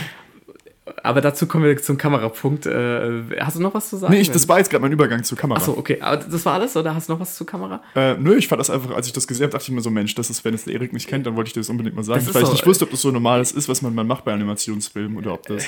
Aber 1.03 1.22
dazu 1.22 1.47
kommen 1.47 1.64
wir 1.64 1.76
zum 1.78 1.97
Kamerapunkt. 1.97 2.66
Äh, 2.66 3.22
hast 3.40 3.57
du 3.57 3.62
noch 3.62 3.72
was 3.72 3.88
zu 3.88 3.97
sagen? 3.97 4.12
nee, 4.12 4.20
ich, 4.20 4.30
das 4.30 4.49
war 4.49 4.59
jetzt 4.59 4.70
gerade 4.70 4.82
mein 4.82 4.92
Übergang 4.92 5.24
zur 5.24 5.38
Kamera. 5.38 5.59
Achso, 5.59 5.72
okay. 5.72 5.99
Aber 6.01 6.18
das 6.18 6.45
war 6.45 6.55
alles 6.55 6.76
oder 6.76 6.95
hast 6.95 7.09
du 7.09 7.14
noch 7.14 7.20
was 7.20 7.36
zur 7.36 7.47
Kamera? 7.47 7.82
Äh, 7.95 8.14
nö, 8.14 8.36
ich 8.36 8.49
fand 8.49 8.61
das 8.61 8.68
einfach, 8.68 8.90
als 8.90 9.07
ich 9.07 9.14
das 9.14 9.26
gesehen 9.26 9.45
habe, 9.45 9.53
dachte 9.53 9.64
ich 9.64 9.74
mir 9.74 9.80
so, 9.80 9.90
Mensch, 9.90 10.14
das 10.14 10.28
ist, 10.28 10.45
wenn 10.45 10.53
es 10.53 10.64
der 10.64 10.74
Erik 10.74 10.92
nicht 10.92 11.09
kennt, 11.09 11.26
dann 11.26 11.36
wollte 11.36 11.49
ich 11.49 11.55
dir 11.55 11.61
das 11.61 11.70
unbedingt 11.70 11.97
mal 11.97 12.03
sagen, 12.03 12.26
weil 12.26 12.42
ich 12.42 12.49
so, 12.49 12.53
nicht 12.53 12.66
wusste, 12.66 12.84
ob 12.84 12.90
das 12.90 13.01
so 13.01 13.11
normales 13.11 13.53
ist, 13.53 13.68
was 13.68 13.80
man, 13.80 13.95
man 13.95 14.07
macht 14.07 14.26
bei 14.26 14.34
Animationsfilmen 14.34 15.16
oder 15.16 15.32
ob 15.32 15.47
das 15.47 15.64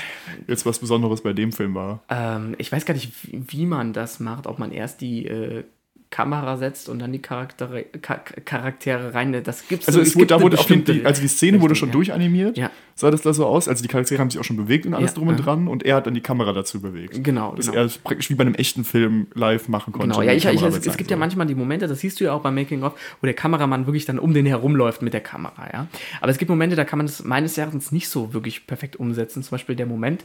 jetzt 0.49 0.67
was 0.67 0.79
Besonderes 0.79 1.23
bei 1.23 1.33
dem 1.33 1.51
Film 1.51 1.75
war. 1.75 2.03
Ähm, 2.11 2.55
ich 2.59 2.71
weiß 2.71 2.85
gar 2.85 2.93
nicht, 2.93 3.11
wie, 3.23 3.43
wie 3.49 3.65
man 3.65 3.95
das 3.95 4.21
macht, 4.21 4.47
ob 4.47 4.59
man 4.59 4.71
erst 4.71 5.01
die 5.01 5.27
äh, 5.27 5.65
Kamera 6.09 6.57
setzt 6.57 6.89
und 6.89 7.01
dann 7.01 7.13
die 7.13 7.19
Charaktere, 7.19 7.83
Ka 8.01 8.21
Charaktere 8.45 9.13
rein. 9.13 9.33
Das 9.43 9.67
gibt's 9.67 9.89
Also 9.89 9.99
so- 9.99 10.03
es 10.07 10.15
wurde, 10.15 10.19
gibt 10.21 10.31
da 10.31 10.41
wurde 10.41 10.57
auf 10.59 10.69
jeden, 10.71 10.81
bestimmte 10.85 11.01
die, 11.01 11.07
also 11.07 11.21
die 11.21 11.29
Szene 11.29 11.61
wurde 11.61 11.73
Richtung, 11.73 11.89
schon 11.89 11.89
ja. 11.89 11.93
durchanimiert, 11.93 12.57
Ja. 12.57 12.71
sah 12.95 13.11
das 13.11 13.23
da 13.23 13.33
so 13.35 13.45
aus, 13.45 13.67
also 13.69 13.83
die 13.83 13.89
Charaktere 13.89 14.21
haben 14.21 14.31
sich 14.31 14.39
auch 14.41 14.45
schon 14.45 14.57
bewegt 14.57 14.87
und 14.87 14.95
alles 14.95 15.11
Ja, 15.11 15.17
drum 15.17 15.29
und 15.29 15.37
dran 15.37 15.67
und 15.69 15.83
er 15.85 15.97
hat 15.97 16.07
dann 16.07 16.15
die 16.15 16.21
Kamera 16.21 16.53
dazu 16.53 16.81
bewegt. 16.81 17.23
Genau, 17.25 17.55
Dass 17.57 17.67
genau. 17.67 17.79
er 17.79 17.85
es 17.87 17.99
praktisch 17.99 18.31
wie 18.31 18.35
bei 18.35 18.43
einem 18.45 18.55
echten 18.55 18.85
Film 18.85 19.27
live 19.35 19.69
machen 19.69 19.93
konnte. 19.93 20.09
Genau, 20.09 20.23
ja, 20.23 20.33
ich, 20.33 20.45
ich, 20.45 20.63
es, 20.63 20.87
es 20.87 20.97
gibt 20.97 21.11
ja 21.11 21.17
manchmal 21.17 21.47
die 21.49 21.57
Momente, 21.57 21.89
das 21.89 21.99
siehst 22.01 22.21
du 22.21 22.25
ja 22.25 22.33
auch 22.35 22.41
beim 22.43 22.55
Making 22.55 22.85
of, 22.85 22.93
wo 23.21 23.27
der 23.27 23.35
Kameramann 23.35 23.87
wirklich 23.87 24.05
dann 24.05 24.19
um 24.21 24.33
den 24.33 24.47
herumläuft 24.47 25.03
mit 25.03 25.13
der 25.13 25.21
Kamera, 25.23 25.69
ja. 25.73 25.87
Aber 26.21 26.31
es 26.31 26.39
gibt 26.39 26.49
Momente, 26.49 26.77
da 26.77 26.85
kann 26.85 26.99
man 26.99 27.07
das 27.07 27.25
meines 27.25 27.59
Erachtens 27.59 27.91
nicht 27.91 28.09
so 28.09 28.33
wirklich 28.33 28.67
perfekt 28.69 28.97
umsetzen. 28.97 29.43
Zum 29.43 29.51
Beispiel 29.51 29.75
der 29.77 29.87
Moment, 29.87 30.25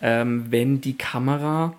ähm, 0.00 0.46
wenn 0.48 0.80
die 0.80 0.96
Kamera 0.96 1.74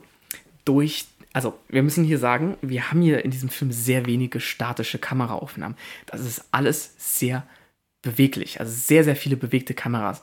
durch, 0.64 1.06
also 1.34 1.58
wir 1.70 1.84
müssen 1.84 2.04
hier 2.04 2.20
sagen, 2.20 2.58
wir 2.62 2.90
haben 2.90 3.02
hier 3.02 3.24
in 3.24 3.32
diesem 3.32 3.50
Film 3.50 3.72
sehr 3.72 4.06
wenige 4.06 4.40
statische 4.40 5.00
Kameraaufnahmen. 5.00 5.78
Das 6.06 6.22
ist 6.22 6.46
alles 6.52 6.94
sehr 6.98 7.46
beweglich, 8.02 8.60
also 8.60 8.72
sehr, 8.72 9.04
sehr 9.04 9.16
viele 9.16 9.38
bewegte 9.38 9.74
Kameras. 9.74 10.22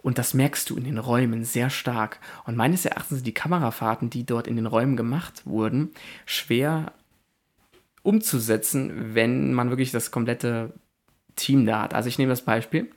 Und 0.00 0.18
das 0.18 0.32
merkst 0.32 0.70
du 0.70 0.76
in 0.76 0.84
den 0.84 0.98
Räumen 0.98 1.44
sehr 1.44 1.70
stark. 1.70 2.20
Und 2.44 2.56
meines 2.56 2.84
Erachtens 2.84 3.18
sind 3.18 3.26
die 3.26 3.34
Kamerafahrten, 3.34 4.10
die 4.10 4.24
dort 4.24 4.46
in 4.46 4.56
den 4.56 4.66
Räumen 4.66 4.96
gemacht 4.96 5.42
wurden, 5.44 5.90
schwer 6.24 6.92
umzusetzen, 8.02 9.14
wenn 9.14 9.52
man 9.52 9.70
wirklich 9.70 9.90
das 9.90 10.10
komplette 10.10 10.72
Team 11.36 11.66
da 11.66 11.82
hat. 11.82 11.94
Also 11.94 12.08
ich 12.08 12.18
nehme 12.18 12.30
das 12.30 12.42
Beispiel. 12.42 12.90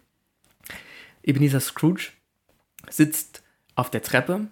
Ebenezer 1.24 1.60
Scrooge 1.60 2.12
sitzt 2.90 3.44
auf 3.76 3.90
der 3.90 4.02
Treppe 4.02 4.48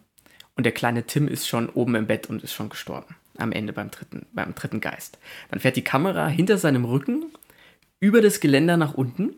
und 0.59 0.63
der 0.63 0.73
kleine 0.73 1.05
Tim 1.05 1.29
ist 1.29 1.47
schon 1.47 1.69
oben 1.69 1.95
im 1.95 2.05
Bett 2.05 2.29
und 2.29 2.43
ist 2.43 2.51
schon 2.51 2.67
gestorben. 2.67 3.15
Am 3.37 3.53
Ende 3.53 3.71
beim 3.71 3.91
dritten, 3.91 4.25
beim 4.33 4.53
dritten 4.55 4.81
Geist. 4.81 5.17
Dann 5.49 5.61
fährt 5.61 5.77
die 5.77 5.85
Kamera 5.85 6.27
hinter 6.27 6.57
seinem 6.57 6.83
Rücken 6.83 7.27
über 8.01 8.19
das 8.19 8.41
Geländer 8.41 8.75
nach 8.75 8.93
unten, 8.93 9.35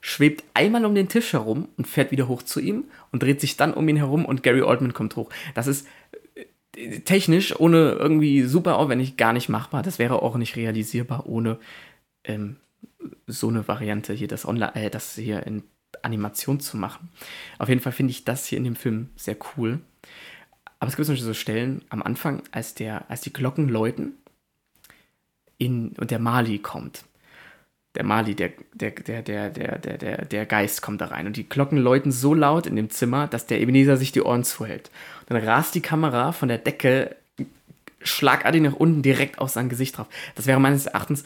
schwebt 0.00 0.42
einmal 0.52 0.84
um 0.84 0.96
den 0.96 1.08
Tisch 1.08 1.32
herum 1.32 1.68
und 1.76 1.86
fährt 1.86 2.10
wieder 2.10 2.26
hoch 2.26 2.42
zu 2.42 2.58
ihm 2.58 2.86
und 3.12 3.22
dreht 3.22 3.40
sich 3.40 3.56
dann 3.56 3.72
um 3.72 3.88
ihn 3.88 3.94
herum 3.94 4.24
und 4.24 4.42
Gary 4.42 4.62
Oldman 4.62 4.94
kommt 4.94 5.14
hoch. 5.14 5.30
Das 5.54 5.68
ist 5.68 5.86
äh, 6.76 6.98
technisch, 7.02 7.54
ohne 7.60 7.92
irgendwie 7.92 8.42
super 8.42 8.76
aufwendig, 8.76 9.16
gar 9.16 9.32
nicht 9.32 9.48
machbar. 9.48 9.84
Das 9.84 10.00
wäre 10.00 10.22
auch 10.22 10.34
nicht 10.34 10.56
realisierbar 10.56 11.24
ohne 11.26 11.60
ähm, 12.24 12.56
so 13.28 13.46
eine 13.46 13.68
Variante 13.68 14.12
hier, 14.12 14.26
das, 14.26 14.44
Online, 14.44 14.74
äh, 14.74 14.90
das 14.90 15.14
hier 15.14 15.46
in 15.46 15.62
Animation 16.02 16.58
zu 16.58 16.76
machen. 16.76 17.10
Auf 17.60 17.68
jeden 17.68 17.80
Fall 17.80 17.92
finde 17.92 18.10
ich 18.10 18.24
das 18.24 18.46
hier 18.46 18.58
in 18.58 18.64
dem 18.64 18.74
Film 18.74 19.10
sehr 19.14 19.36
cool. 19.56 19.78
Aber 20.84 20.90
es 20.90 20.96
gibt 20.96 21.06
zum 21.06 21.14
Beispiel 21.14 21.28
so 21.28 21.32
Stellen 21.32 21.80
am 21.88 22.02
Anfang, 22.02 22.42
als, 22.50 22.74
der, 22.74 23.10
als 23.10 23.22
die 23.22 23.32
Glocken 23.32 23.70
läuten 23.70 24.18
in, 25.56 25.94
und 25.98 26.10
der 26.10 26.18
Mali 26.18 26.58
kommt. 26.58 27.04
Der 27.94 28.04
Mali, 28.04 28.34
der, 28.34 28.50
der, 28.74 28.90
der, 28.90 29.22
der, 29.22 29.48
der, 29.48 29.78
der, 29.78 30.24
der 30.26 30.44
Geist 30.44 30.82
kommt 30.82 31.00
da 31.00 31.06
rein. 31.06 31.26
Und 31.26 31.38
die 31.38 31.48
Glocken 31.48 31.78
läuten 31.78 32.12
so 32.12 32.34
laut 32.34 32.66
in 32.66 32.76
dem 32.76 32.90
Zimmer, 32.90 33.28
dass 33.28 33.46
der 33.46 33.62
Ebenezer 33.62 33.96
sich 33.96 34.12
die 34.12 34.20
Ohren 34.20 34.44
zuhält. 34.44 34.90
Und 35.20 35.30
dann 35.30 35.48
rast 35.48 35.74
die 35.74 35.80
Kamera 35.80 36.32
von 36.32 36.48
der 36.48 36.58
Decke 36.58 37.16
schlagartig 38.02 38.60
nach 38.60 38.74
unten 38.74 39.00
direkt 39.00 39.38
auf 39.38 39.48
sein 39.48 39.70
Gesicht 39.70 39.96
drauf. 39.96 40.08
Das 40.34 40.46
wäre 40.46 40.60
meines 40.60 40.84
Erachtens 40.84 41.24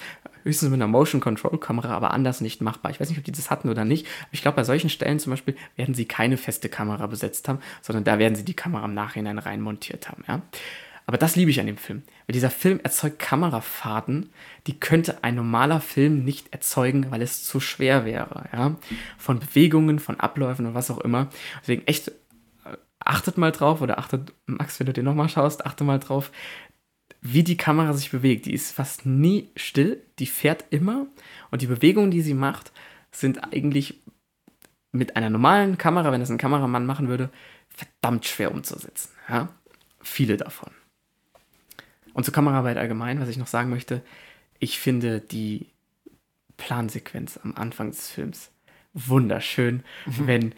höchstens 0.48 0.70
mit 0.70 0.78
einer 0.80 0.88
Motion 0.88 1.20
Control 1.20 1.58
Kamera, 1.58 1.90
aber 1.90 2.12
anders 2.12 2.40
nicht 2.40 2.60
machbar. 2.60 2.90
Ich 2.90 2.98
weiß 2.98 3.08
nicht, 3.08 3.18
ob 3.18 3.24
die 3.24 3.32
das 3.32 3.50
hatten 3.50 3.68
oder 3.68 3.84
nicht. 3.84 4.06
Ich 4.32 4.42
glaube, 4.42 4.56
bei 4.56 4.64
solchen 4.64 4.90
Stellen 4.90 5.20
zum 5.20 5.30
Beispiel 5.30 5.56
werden 5.76 5.94
sie 5.94 6.06
keine 6.06 6.36
feste 6.36 6.68
Kamera 6.68 7.06
besetzt 7.06 7.48
haben, 7.48 7.60
sondern 7.82 8.04
da 8.04 8.18
werden 8.18 8.34
sie 8.34 8.44
die 8.44 8.54
Kamera 8.54 8.84
im 8.86 8.94
Nachhinein 8.94 9.38
rein 9.38 9.60
montiert 9.60 10.08
haben. 10.08 10.24
Ja? 10.26 10.42
Aber 11.06 11.16
das 11.16 11.36
liebe 11.36 11.50
ich 11.50 11.60
an 11.60 11.66
dem 11.66 11.76
Film. 11.76 12.02
Weil 12.26 12.34
dieser 12.34 12.50
Film 12.50 12.80
erzeugt 12.82 13.18
Kamerafahrten, 13.18 14.30
die 14.66 14.78
könnte 14.78 15.22
ein 15.22 15.34
normaler 15.34 15.80
Film 15.80 16.24
nicht 16.24 16.52
erzeugen, 16.52 17.10
weil 17.10 17.22
es 17.22 17.44
zu 17.44 17.60
schwer 17.60 18.04
wäre. 18.04 18.44
Ja? 18.52 18.76
Von 19.16 19.38
Bewegungen, 19.38 19.98
von 19.98 20.18
Abläufen 20.18 20.66
und 20.66 20.74
was 20.74 20.90
auch 20.90 20.98
immer. 20.98 21.28
Deswegen 21.60 21.86
echt, 21.86 22.08
äh, 22.08 22.12
achtet 23.00 23.38
mal 23.38 23.52
drauf, 23.52 23.80
oder 23.80 23.98
achtet, 23.98 24.32
Max, 24.46 24.80
wenn 24.80 24.86
du 24.86 24.92
den 24.92 25.04
nochmal 25.04 25.28
schaust, 25.28 25.64
achte 25.64 25.84
mal 25.84 25.98
drauf, 25.98 26.30
wie 27.20 27.42
die 27.42 27.56
Kamera 27.56 27.92
sich 27.92 28.10
bewegt. 28.10 28.46
Die 28.46 28.54
ist 28.54 28.72
fast 28.72 29.06
nie 29.06 29.50
still, 29.56 30.02
die 30.18 30.26
fährt 30.26 30.64
immer 30.70 31.06
und 31.50 31.62
die 31.62 31.66
Bewegungen, 31.66 32.10
die 32.10 32.22
sie 32.22 32.34
macht, 32.34 32.72
sind 33.10 33.44
eigentlich 33.52 34.00
mit 34.92 35.16
einer 35.16 35.30
normalen 35.30 35.78
Kamera, 35.78 36.12
wenn 36.12 36.20
das 36.20 36.30
ein 36.30 36.38
Kameramann 36.38 36.86
machen 36.86 37.08
würde, 37.08 37.30
verdammt 37.68 38.26
schwer 38.26 38.52
umzusetzen. 38.52 39.10
Ja? 39.28 39.48
Viele 40.00 40.36
davon. 40.36 40.70
Und 42.14 42.24
zur 42.24 42.34
Kameraarbeit 42.34 42.76
allgemein, 42.76 43.20
was 43.20 43.28
ich 43.28 43.36
noch 43.36 43.46
sagen 43.46 43.70
möchte, 43.70 44.02
ich 44.58 44.78
finde 44.78 45.20
die 45.20 45.66
Plansequenz 46.56 47.38
am 47.42 47.54
Anfang 47.54 47.90
des 47.90 48.08
Films 48.10 48.50
wunderschön, 48.92 49.84
wenn 50.06 50.54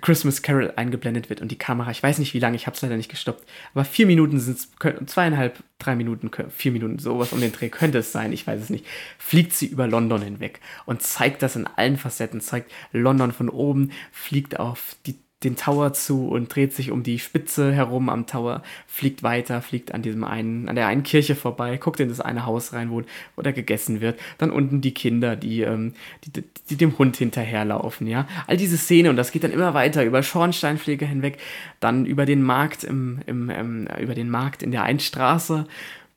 Christmas 0.00 0.42
Carol 0.42 0.72
eingeblendet 0.76 1.30
wird 1.30 1.40
und 1.40 1.50
die 1.50 1.58
Kamera, 1.58 1.90
ich 1.90 2.02
weiß 2.02 2.18
nicht 2.18 2.34
wie 2.34 2.38
lange, 2.38 2.56
ich 2.56 2.66
habe 2.66 2.76
es 2.76 2.82
leider 2.82 2.96
nicht 2.96 3.10
gestoppt, 3.10 3.48
aber 3.72 3.84
vier 3.84 4.06
Minuten 4.06 4.38
sind 4.38 4.58
es, 4.58 4.70
zweieinhalb, 5.06 5.62
drei 5.78 5.96
Minuten, 5.96 6.30
vier 6.50 6.72
Minuten, 6.72 6.98
sowas 6.98 7.32
um 7.32 7.40
den 7.40 7.52
Dreh 7.52 7.70
könnte 7.70 7.98
es 7.98 8.12
sein, 8.12 8.32
ich 8.32 8.46
weiß 8.46 8.60
es 8.60 8.70
nicht, 8.70 8.86
fliegt 9.18 9.52
sie 9.52 9.66
über 9.66 9.86
London 9.86 10.20
hinweg 10.20 10.60
und 10.84 11.02
zeigt 11.02 11.42
das 11.42 11.56
in 11.56 11.66
allen 11.66 11.96
Facetten, 11.96 12.40
zeigt 12.40 12.70
London 12.92 13.32
von 13.32 13.48
oben, 13.48 13.92
fliegt 14.12 14.60
auf 14.60 14.96
die, 15.06 15.18
den 15.44 15.54
Tower 15.54 15.92
zu 15.92 16.26
und 16.28 16.52
dreht 16.52 16.74
sich 16.74 16.90
um 16.90 17.04
die 17.04 17.20
Spitze 17.20 17.72
herum 17.72 18.08
am 18.08 18.26
Tower, 18.26 18.62
fliegt 18.88 19.22
weiter, 19.22 19.62
fliegt 19.62 19.94
an 19.94 20.02
diesem 20.02 20.24
einen, 20.24 20.68
an 20.68 20.74
der 20.74 20.88
einen 20.88 21.04
Kirche 21.04 21.36
vorbei, 21.36 21.76
guckt 21.76 22.00
in 22.00 22.08
das 22.08 22.20
eine 22.20 22.44
Haus 22.44 22.72
rein, 22.72 22.90
wo, 22.90 23.02
wo 23.36 23.42
da 23.42 23.52
gegessen 23.52 24.00
wird. 24.00 24.18
Dann 24.38 24.50
unten 24.50 24.80
die 24.80 24.94
Kinder, 24.94 25.36
die, 25.36 25.62
ähm, 25.62 25.94
die, 26.24 26.42
die 26.70 26.76
dem 26.76 26.98
Hund 26.98 27.16
hinterherlaufen, 27.16 28.08
ja. 28.08 28.26
All 28.48 28.56
diese 28.56 28.76
Szene 28.76 29.10
und 29.10 29.16
das 29.16 29.30
geht 29.30 29.44
dann 29.44 29.52
immer 29.52 29.74
weiter 29.74 30.04
über 30.04 30.24
Schornsteinpflege 30.24 31.06
hinweg, 31.06 31.38
dann 31.78 32.04
über 32.04 32.26
den 32.26 32.42
Markt 32.42 32.82
im, 32.82 33.20
im, 33.26 33.48
ähm, 33.48 33.88
über 34.00 34.14
den 34.14 34.30
Markt 34.30 34.64
in 34.64 34.72
der 34.72 34.82
Einstraße, 34.82 35.66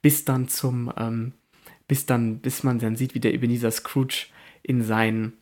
bis 0.01 0.25
dann 0.25 0.47
zum, 0.47 0.91
ähm, 0.97 1.33
bis 1.87 2.07
dann, 2.07 2.39
bis 2.39 2.63
man 2.63 2.79
dann 2.79 2.95
sieht, 2.95 3.13
wie 3.13 3.19
der 3.19 3.35
Ebenezer 3.35 3.69
Scrooge 3.69 4.27
in 4.63 4.81
sein, 4.81 5.33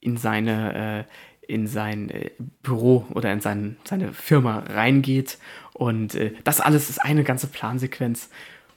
in 0.00 0.16
seine, 0.16 1.04
äh, 1.06 1.12
in 1.48 1.66
sein 1.66 2.10
äh, 2.10 2.30
Büro 2.62 3.06
oder 3.14 3.32
in 3.32 3.40
sein, 3.40 3.78
seine 3.84 4.12
Firma 4.12 4.60
reingeht. 4.60 5.38
Und 5.72 6.14
äh, 6.14 6.34
das 6.44 6.60
alles 6.60 6.90
ist 6.90 7.02
eine 7.02 7.24
ganze 7.24 7.48
Plansequenz. 7.48 8.28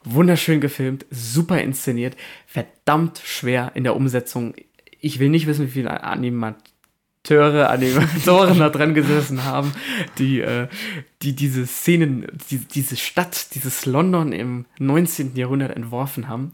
Wunderschön 0.03 0.61
gefilmt, 0.61 1.05
super 1.11 1.61
inszeniert, 1.61 2.15
verdammt 2.47 3.21
schwer 3.23 3.73
in 3.75 3.83
der 3.83 3.95
Umsetzung. 3.95 4.55
Ich 4.99 5.19
will 5.19 5.29
nicht 5.29 5.45
wissen, 5.45 5.67
wie 5.67 5.71
viele 5.71 6.03
Animateure, 6.03 7.69
Animatoren 7.69 8.57
da 8.57 8.69
dran 8.69 8.95
gesessen 8.95 9.43
haben, 9.43 9.73
die, 10.17 10.39
äh, 10.39 10.69
die 11.21 11.35
diese 11.35 11.67
Szenen, 11.67 12.25
die, 12.49 12.57
diese 12.59 12.95
Stadt, 12.95 13.53
dieses 13.53 13.85
London 13.85 14.31
im 14.31 14.65
19. 14.79 15.35
Jahrhundert 15.35 15.75
entworfen 15.75 16.27
haben. 16.27 16.53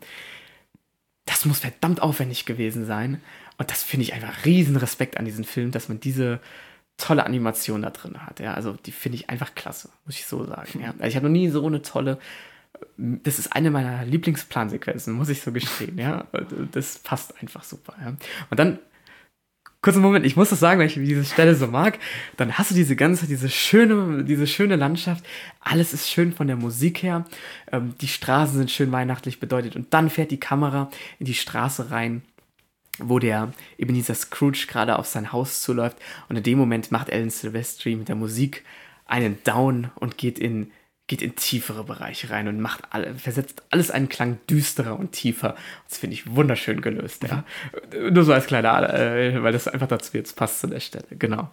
Das 1.26 1.46
muss 1.46 1.60
verdammt 1.60 2.02
aufwendig 2.02 2.46
gewesen 2.46 2.86
sein. 2.86 3.22
Und 3.58 3.72
das 3.72 3.84
finde 3.84 4.04
ich 4.04 4.14
einfach 4.14 4.46
riesen 4.46 4.76
Respekt 4.76 5.18
an 5.18 5.26
diesen 5.26 5.44
Film, 5.44 5.72
dass 5.72 5.90
man 5.90 6.00
diese 6.00 6.40
tolle 6.98 7.26
Animation 7.26 7.82
da 7.82 7.92
drin 7.92 8.26
hat. 8.26 8.40
Ja, 8.40 8.54
also 8.54 8.74
die 8.74 8.92
finde 8.92 9.18
ich 9.18 9.30
einfach 9.30 9.56
klasse, 9.56 9.90
muss 10.06 10.16
ich 10.16 10.26
so 10.26 10.46
sagen. 10.46 10.82
Ja. 10.82 10.94
Also 10.98 11.08
ich 11.08 11.16
habe 11.16 11.28
noch 11.28 11.34
nie 11.34 11.50
so 11.50 11.66
eine 11.66 11.82
tolle. 11.82 12.18
Das 12.98 13.40
ist 13.40 13.54
eine 13.54 13.72
meiner 13.72 14.06
Lieblingsplansequenzen, 14.06 15.14
muss 15.14 15.30
ich 15.30 15.42
so 15.42 15.52
gestehen. 15.52 15.98
Ja, 15.98 16.26
das 16.72 17.00
passt 17.00 17.40
einfach 17.42 17.64
super. 17.64 17.96
Ja. 18.00 18.16
Und 18.50 18.60
dann 18.60 18.80
kurzen 19.82 20.02
Moment, 20.02 20.26
ich 20.26 20.36
muss 20.36 20.50
das 20.50 20.60
sagen, 20.60 20.80
weil 20.80 20.88
ich 20.88 20.96
diese 20.96 21.24
Stelle 21.24 21.56
so 21.56 21.68
mag. 21.68 22.00
Dann 22.36 22.58
hast 22.58 22.72
du 22.72 22.76
diese 22.76 22.96
ganze, 22.96 23.28
diese 23.28 23.50
schöne, 23.50 24.24
diese 24.24 24.48
schöne 24.48 24.76
Landschaft. 24.76 25.26
Alles 25.60 25.94
ist 25.94 26.10
schön 26.10 26.34
von 26.34 26.48
der 26.48 26.56
Musik 26.56 27.04
her. 27.04 27.26
Ähm, 27.72 27.96
die 28.02 28.08
Straßen 28.08 28.58
sind 28.58 28.72
schön 28.72 28.92
weihnachtlich 28.92 29.40
bedeutet. 29.40 29.76
Und 29.76 29.94
dann 29.94 30.10
fährt 30.10 30.32
die 30.32 30.40
Kamera 30.40 30.90
in 31.20 31.26
die 31.26 31.36
Straße 31.36 31.92
rein 31.92 32.22
wo 33.00 33.20
der 33.20 33.54
Ebenezer 33.78 34.16
Scrooge 34.16 34.66
gerade 34.68 34.98
auf 34.98 35.08
sein 35.08 35.32
Haus 35.32 35.62
zuläuft 35.62 35.98
und 36.30 36.36
in 36.36 36.44
dem 36.44 36.58
Moment 36.58 36.92
macht 36.92 37.12
Alan 37.12 37.30
Silvestri 37.30 37.96
mit 37.96 38.08
der 38.08 38.16
Musik 38.16 38.64
einen 39.06 39.38
Down 39.44 39.92
und 39.96 40.18
geht 40.18 40.40
in 40.40 40.72
geht 41.08 41.22
in 41.22 41.36
tiefere 41.36 41.86
Bereiche 41.86 42.30
rein 42.30 42.50
und 42.50 42.60
macht 42.60 42.84
alle, 42.90 43.16
versetzt 43.16 43.64
alles 43.70 43.92
einen 43.92 44.10
Klang 44.10 44.40
düsterer 44.50 45.00
und 45.00 45.14
tiefer. 45.14 45.56
Das 45.88 45.98
finde 45.98 46.16
ich 46.16 46.36
wunderschön 46.36 46.82
gelöst, 46.82 47.24
ja. 47.24 47.46
Mhm. 47.94 48.14
Nur 48.14 48.26
so 48.26 48.34
als 48.34 48.46
kleiner, 48.46 48.94
äh, 48.94 49.42
weil 49.42 49.54
das 49.54 49.70
einfach 49.70 49.88
dazu 49.88 50.18
jetzt 50.18 50.36
passt 50.36 50.60
zu 50.60 50.68
der 50.68 50.82
Stelle, 50.82 51.06
genau. 51.12 51.50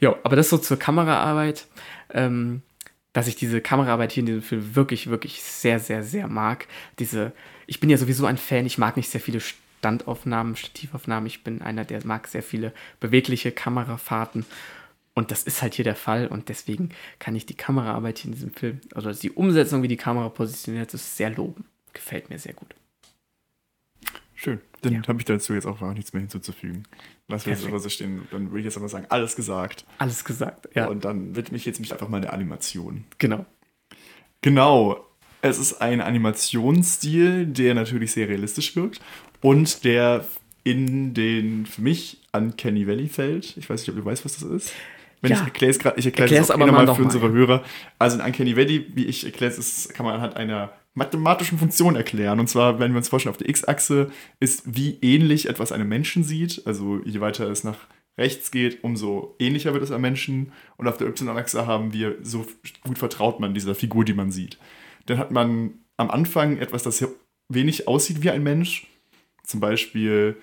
Jo, 0.00 0.16
aber 0.24 0.36
das 0.36 0.48
so 0.48 0.56
zur 0.56 0.78
Kameraarbeit, 0.78 1.66
ähm, 2.14 2.62
dass 3.12 3.28
ich 3.28 3.36
diese 3.36 3.60
Kameraarbeit 3.60 4.12
hier 4.12 4.22
in 4.22 4.26
diesem 4.26 4.42
Film 4.42 4.74
wirklich, 4.74 5.08
wirklich 5.08 5.42
sehr, 5.42 5.78
sehr, 5.78 6.02
sehr 6.02 6.26
mag. 6.26 6.66
Diese, 6.98 7.32
ich 7.66 7.80
bin 7.80 7.90
ja 7.90 7.98
sowieso 7.98 8.24
ein 8.24 8.38
Fan, 8.38 8.64
ich 8.64 8.78
mag 8.78 8.96
nicht 8.96 9.10
sehr 9.10 9.20
viele 9.20 9.40
Standaufnahmen, 9.84 10.56
Stativaufnahmen, 10.56 11.26
ich 11.26 11.44
bin 11.44 11.60
einer, 11.60 11.84
der 11.84 12.06
mag 12.06 12.26
sehr 12.26 12.42
viele 12.42 12.72
bewegliche 13.00 13.52
Kamerafahrten 13.52 14.46
und 15.12 15.30
das 15.30 15.42
ist 15.42 15.60
halt 15.60 15.74
hier 15.74 15.84
der 15.84 15.94
Fall 15.94 16.26
und 16.26 16.48
deswegen 16.48 16.88
kann 17.18 17.36
ich 17.36 17.44
die 17.44 17.54
Kameraarbeit 17.54 18.16
hier 18.16 18.30
in 18.30 18.34
diesem 18.34 18.54
Film, 18.54 18.80
also 18.94 19.12
die 19.12 19.30
Umsetzung, 19.30 19.82
wie 19.82 19.88
die 19.88 19.98
Kamera 19.98 20.30
positioniert 20.30 20.94
ist, 20.94 21.18
sehr 21.18 21.28
loben. 21.28 21.66
Gefällt 21.92 22.30
mir 22.30 22.38
sehr 22.38 22.54
gut. 22.54 22.74
Schön. 24.34 24.62
Dann 24.80 24.94
ja. 24.94 25.02
habe 25.06 25.18
ich 25.18 25.26
dazu 25.26 25.52
jetzt 25.52 25.66
auch 25.66 25.78
nichts 25.92 26.14
mehr 26.14 26.20
hinzuzufügen. 26.22 26.84
Lass 27.28 27.44
wir 27.44 27.54
so 27.54 27.88
stehen. 27.90 28.26
Dann 28.30 28.52
würde 28.52 28.60
ich 28.60 28.64
jetzt 28.64 28.78
aber 28.78 28.88
sagen, 28.88 29.04
alles 29.10 29.36
gesagt. 29.36 29.84
Alles 29.98 30.24
gesagt, 30.24 30.70
ja. 30.74 30.86
Und 30.86 31.04
dann 31.04 31.36
widme 31.36 31.58
ich 31.58 31.66
jetzt 31.66 31.78
mich 31.78 31.92
einfach 31.92 32.08
mal 32.08 32.22
der 32.22 32.32
Animation. 32.32 33.04
Genau. 33.18 33.44
Genau. 34.40 35.06
Es 35.44 35.58
ist 35.58 35.82
ein 35.82 36.00
Animationsstil, 36.00 37.44
der 37.44 37.74
natürlich 37.74 38.12
sehr 38.12 38.28
realistisch 38.28 38.74
wirkt 38.76 39.02
und 39.42 39.84
der 39.84 40.24
in 40.62 41.12
den 41.12 41.66
für 41.66 41.82
mich 41.82 42.22
Uncanny 42.32 42.86
Valley 42.86 43.08
fällt. 43.08 43.54
Ich 43.58 43.68
weiß 43.68 43.82
nicht, 43.82 43.90
ob 43.90 43.96
du 43.96 44.04
weißt, 44.06 44.24
was 44.24 44.38
das 44.38 44.42
ist. 44.44 44.72
Wenn 45.20 45.32
ja. 45.32 45.36
ich 45.36 45.44
erkläre 45.44 45.70
es 45.70 45.78
gerade, 45.78 45.98
ich 45.98 46.06
erkläre 46.06 46.34
es 46.36 46.50
aber 46.50 46.72
mal 46.72 46.94
für 46.94 47.02
unsere 47.02 47.30
Hörer. 47.30 47.62
Also 47.98 48.18
in 48.18 48.24
Uncanny 48.24 48.56
Valley, 48.56 48.86
wie 48.94 49.04
ich 49.04 49.22
erkläre 49.22 49.52
es, 49.52 49.90
kann 49.90 50.06
man 50.06 50.14
anhand 50.14 50.34
einer 50.38 50.72
mathematischen 50.94 51.58
Funktion 51.58 51.94
erklären. 51.94 52.40
Und 52.40 52.48
zwar, 52.48 52.78
wenn 52.78 52.92
wir 52.92 52.96
uns 52.96 53.10
vorstellen, 53.10 53.34
auf 53.34 53.38
der 53.38 53.50
X-Achse 53.50 54.10
ist, 54.40 54.62
wie 54.64 54.98
ähnlich 55.02 55.50
etwas 55.50 55.72
einem 55.72 55.90
Menschen 55.90 56.24
sieht. 56.24 56.62
Also 56.64 57.02
je 57.04 57.20
weiter 57.20 57.50
es 57.50 57.64
nach 57.64 57.76
rechts 58.16 58.50
geht, 58.50 58.82
umso 58.82 59.34
ähnlicher 59.38 59.74
wird 59.74 59.82
es 59.82 59.90
am 59.90 60.00
Menschen. 60.00 60.52
Und 60.78 60.88
auf 60.88 60.96
der 60.96 61.08
Y-Achse 61.08 61.66
haben 61.66 61.92
wir, 61.92 62.16
so 62.22 62.46
gut 62.82 62.96
vertraut 62.96 63.40
man 63.40 63.52
dieser 63.52 63.74
Figur, 63.74 64.06
die 64.06 64.14
man 64.14 64.30
sieht. 64.30 64.56
Dann 65.06 65.18
hat 65.18 65.30
man 65.30 65.74
am 65.96 66.10
Anfang 66.10 66.58
etwas, 66.58 66.82
das 66.82 67.06
wenig 67.48 67.88
aussieht 67.88 68.22
wie 68.22 68.30
ein 68.30 68.42
Mensch. 68.42 68.86
Zum 69.44 69.60
Beispiel, 69.60 70.36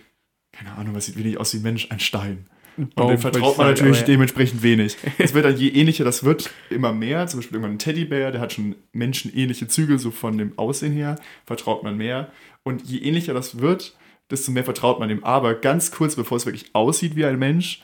keine 0.52 0.74
Ahnung, 0.74 0.96
was 0.96 1.08
sieht 1.08 1.18
wenig 1.18 1.40
aus 1.40 1.54
wie 1.54 1.58
ein 1.58 1.64
Mensch? 1.64 1.88
Ein 1.90 2.00
Stein. 2.00 2.48
Und 2.78 2.98
dem 2.98 3.18
vertraut 3.18 3.58
man 3.58 3.68
natürlich 3.68 4.00
ja. 4.00 4.06
dementsprechend 4.06 4.64
wenig. 4.64 4.98
Es 5.18 5.34
wird 5.34 5.46
dann, 5.46 5.58
je 5.58 5.70
ähnlicher 5.70 6.04
das 6.04 6.24
wird, 6.24 6.50
immer 6.70 6.94
mehr. 6.94 7.28
Zum 7.28 7.40
Beispiel 7.40 7.56
irgendwann 7.56 7.76
ein 7.76 7.80
Teddybär, 7.80 8.32
der 8.32 8.42
hat 8.42 8.54
schon 8.54 8.76
menschenähnliche 8.94 9.68
Züge, 9.68 10.00
so 10.00 10.12
von 10.12 10.38
dem 10.38 10.58
Aussehen 10.58 10.94
her, 10.94 11.20
vertraut 11.46 11.84
man 11.84 11.98
mehr. 11.98 12.32
Und 12.64 12.84
je 12.84 13.00
ähnlicher 13.00 13.34
das 13.34 13.60
wird, 13.60 13.98
desto 14.30 14.52
mehr 14.52 14.64
vertraut 14.64 15.00
man 15.00 15.10
dem. 15.10 15.24
Aber 15.24 15.56
ganz 15.56 15.92
kurz, 15.92 16.16
bevor 16.16 16.38
es 16.38 16.46
wirklich 16.46 16.74
aussieht 16.74 17.16
wie 17.16 17.26
ein 17.26 17.38
Mensch, 17.38 17.84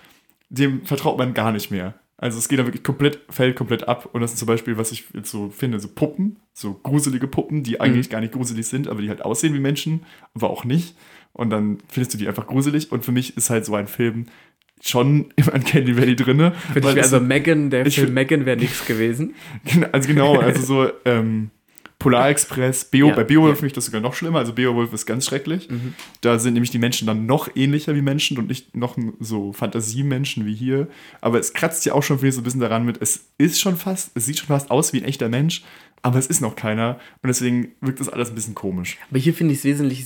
dem 0.50 0.86
vertraut 0.86 1.18
man 1.18 1.34
gar 1.34 1.52
nicht 1.52 1.70
mehr. 1.70 1.96
Also 2.18 2.40
es 2.40 2.50
geht 2.50 2.58
dann 2.58 2.66
wirklich 2.66 2.84
komplett, 2.84 3.20
fällt 3.30 3.56
komplett 3.56 3.88
ab. 3.88 4.10
Und 4.12 4.22
das 4.22 4.34
ist 4.34 4.40
zum 4.40 4.48
Beispiel, 4.48 4.78
was 4.78 4.92
ich 4.92 5.06
jetzt 5.14 5.30
so 5.30 5.50
finde, 5.50 5.80
so 5.80 5.88
Puppen, 5.88 6.38
so 6.54 6.74
gruselige 6.74 7.28
Puppen, 7.28 7.64
die 7.64 7.80
eigentlich 7.80 8.08
mhm. 8.08 8.12
gar 8.12 8.22
nicht 8.22 8.34
gruselig 8.34 8.68
sind, 8.68 8.88
aber 8.88 9.02
die 9.02 9.10
halt 9.10 9.24
aussehen 9.24 9.54
wie 9.54 9.60
Menschen, 9.60 10.04
aber 10.34 10.50
auch 10.50 10.66
nicht. 10.66 10.96
Und 11.34 11.52
dann 11.52 11.78
findest 11.88 12.16
du 12.16 12.18
die 12.18 12.28
einfach 12.28 12.48
gruselig. 12.48 12.92
Und 12.92 13.06
für 13.06 13.12
mich 13.12 13.38
ist 13.38 13.52
halt 13.52 13.66
so 13.66 13.76
ein 13.76 13.88
Film, 13.88 14.26
schon 14.82 15.32
im 15.36 15.48
Uncanny 15.48 15.98
Valley 15.98 16.16
drin. 16.16 16.52
also 16.84 17.20
Megan, 17.20 17.70
der 17.70 17.90
Film 17.90 18.14
Megan 18.14 18.46
wäre 18.46 18.58
nichts 18.58 18.86
gewesen. 18.86 19.36
Also 19.92 20.08
genau, 20.08 20.40
also 20.40 20.62
so 20.62 20.92
ähm, 21.06 21.52
Polar 22.00 22.30
Express, 22.30 22.86
Beo, 22.86 23.08
ja, 23.08 23.16
bei 23.16 23.24
Beowulf 23.24 23.54
ja. 23.54 23.56
finde 23.56 23.68
ich 23.68 23.74
das 23.74 23.86
sogar 23.86 24.02
noch 24.02 24.14
schlimmer. 24.14 24.40
Also 24.40 24.54
Beowulf 24.54 24.94
ist 24.94 25.08
ganz 25.08 25.26
schrecklich. 25.26 25.70
Mhm. 25.70 25.96
Da 26.22 26.38
sind 26.38 26.54
nämlich 26.54 26.70
die 26.70 26.78
Menschen 26.78 27.08
dann 27.08 27.26
noch 27.26 27.50
ähnlicher 27.56 27.96
wie 27.96 28.04
Menschen 28.04 28.38
und 28.38 28.48
nicht 28.48 28.78
noch 28.78 28.98
so 29.20 29.52
Fantasiemenschen 29.52 30.46
wie 30.46 30.54
hier. 30.54 30.88
Aber 31.22 31.40
es 31.40 31.54
kratzt 31.54 31.86
ja 31.88 31.94
auch 31.94 32.04
schon 32.04 32.20
so 32.20 32.40
ein 32.40 32.44
bisschen 32.44 32.60
daran 32.60 32.86
mit, 32.86 33.02
es 33.02 33.26
ist 33.40 33.60
schon 33.60 33.78
fast, 33.78 34.12
es 34.14 34.26
sieht 34.26 34.38
schon 34.38 34.48
fast 34.48 34.70
aus 34.70 34.94
wie 34.94 35.00
ein 35.02 35.06
echter 35.06 35.28
Mensch, 35.28 35.64
aber 36.04 36.20
es 36.20 36.28
ist 36.28 36.42
noch 36.42 36.56
keiner 36.56 37.00
und 37.24 37.28
deswegen 37.28 37.70
wirkt 37.82 38.00
das 38.00 38.10
alles 38.10 38.30
ein 38.30 38.36
bisschen 38.36 38.54
komisch. 38.54 38.98
Aber 39.10 39.20
hier 39.20 39.34
finde 39.34 39.54
ich 39.54 39.60
es 39.60 39.66
wesentlich, 39.66 40.06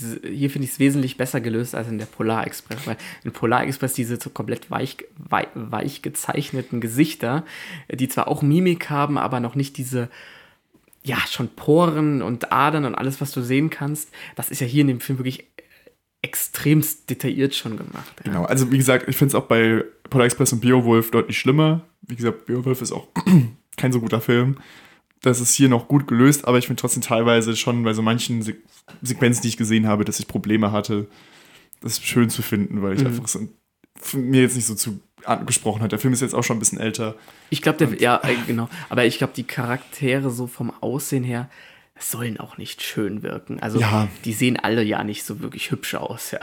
wesentlich 0.79 1.17
besser 1.17 1.41
gelöst 1.41 1.75
als 1.75 1.89
in 1.89 1.97
der 1.97 2.05
Polar 2.05 2.47
Express, 2.47 2.87
weil 2.87 2.97
in 3.25 3.31
Polar 3.33 3.65
Express 3.65 3.93
diese 3.93 4.15
so 4.19 4.29
komplett 4.29 4.71
weich, 4.71 4.97
weich, 5.17 5.47
weich 5.53 6.01
gezeichneten 6.01 6.79
Gesichter, 6.79 7.45
die 7.93 8.07
zwar 8.07 8.29
auch 8.29 8.41
Mimik 8.41 8.89
haben, 8.89 9.17
aber 9.17 9.41
noch 9.41 9.55
nicht 9.55 9.77
diese 9.77 10.09
ja, 11.03 11.17
schon 11.29 11.49
Poren 11.49 12.21
und 12.21 12.51
Adern 12.51 12.85
und 12.85 12.95
alles, 12.95 13.21
was 13.21 13.31
du 13.31 13.41
sehen 13.41 13.69
kannst, 13.69 14.09
das 14.35 14.49
ist 14.49 14.61
ja 14.61 14.67
hier 14.67 14.81
in 14.81 14.87
dem 14.87 14.99
Film 14.99 15.19
wirklich 15.19 15.47
extremst 16.21 17.09
detailliert 17.09 17.55
schon 17.55 17.77
gemacht. 17.77 18.13
Ja. 18.19 18.31
Genau, 18.31 18.43
also 18.45 18.71
wie 18.71 18.77
gesagt, 18.77 19.07
ich 19.09 19.17
finde 19.17 19.29
es 19.29 19.35
auch 19.35 19.47
bei 19.47 19.83
Polar 20.09 20.25
Express 20.25 20.53
und 20.53 20.61
Beowulf 20.61 21.09
deutlich 21.09 21.39
schlimmer. 21.39 21.81
Wie 22.01 22.15
gesagt, 22.15 22.45
Beowulf 22.45 22.81
ist 22.81 22.91
auch 22.91 23.07
kein 23.77 23.91
so 23.91 23.99
guter 23.99 24.21
Film 24.21 24.57
das 25.21 25.39
ist 25.39 25.53
hier 25.53 25.69
noch 25.69 25.87
gut 25.87 26.07
gelöst, 26.07 26.47
aber 26.47 26.57
ich 26.57 26.67
finde 26.67 26.81
trotzdem 26.81 27.03
teilweise 27.03 27.55
schon 27.55 27.83
bei 27.83 27.93
so 27.93 28.01
manchen 28.01 28.41
Se 28.41 28.55
Sequenzen, 29.01 29.43
die 29.43 29.49
ich 29.49 29.57
gesehen 29.57 29.87
habe, 29.87 30.03
dass 30.03 30.19
ich 30.19 30.27
Probleme 30.27 30.71
hatte, 30.71 31.07
das 31.79 32.01
schön 32.01 32.29
zu 32.29 32.41
finden, 32.41 32.81
weil 32.81 32.95
ich 32.95 33.01
mhm. 33.01 33.07
einfach 33.07 33.27
so, 33.27 33.47
mir 34.13 34.41
jetzt 34.41 34.55
nicht 34.55 34.65
so 34.65 34.75
zu 34.75 34.99
angesprochen 35.25 35.81
hat. 35.81 35.91
Der 35.91 35.99
Film 35.99 36.13
ist 36.13 36.21
jetzt 36.21 36.35
auch 36.35 36.43
schon 36.43 36.57
ein 36.57 36.59
bisschen 36.59 36.79
älter. 36.79 37.15
Ich 37.49 37.61
glaube, 37.61 37.85
der, 37.85 38.01
ja, 38.01 38.21
äh, 38.23 38.35
genau. 38.47 38.69
Aber 38.89 39.05
ich 39.05 39.17
glaube, 39.17 39.33
die 39.35 39.43
Charaktere 39.43 40.29
so 40.29 40.47
vom 40.47 40.71
Aussehen 40.81 41.23
her 41.23 41.49
sollen 41.99 42.39
auch 42.39 42.57
nicht 42.57 42.81
schön 42.81 43.23
wirken. 43.23 43.59
Also, 43.61 43.79
ja. 43.79 44.07
die 44.25 44.33
sehen 44.33 44.57
alle 44.57 44.83
ja 44.83 45.03
nicht 45.03 45.23
so 45.23 45.39
wirklich 45.39 45.71
hübsch 45.71 45.95
aus, 45.95 46.31
ja. 46.31 46.39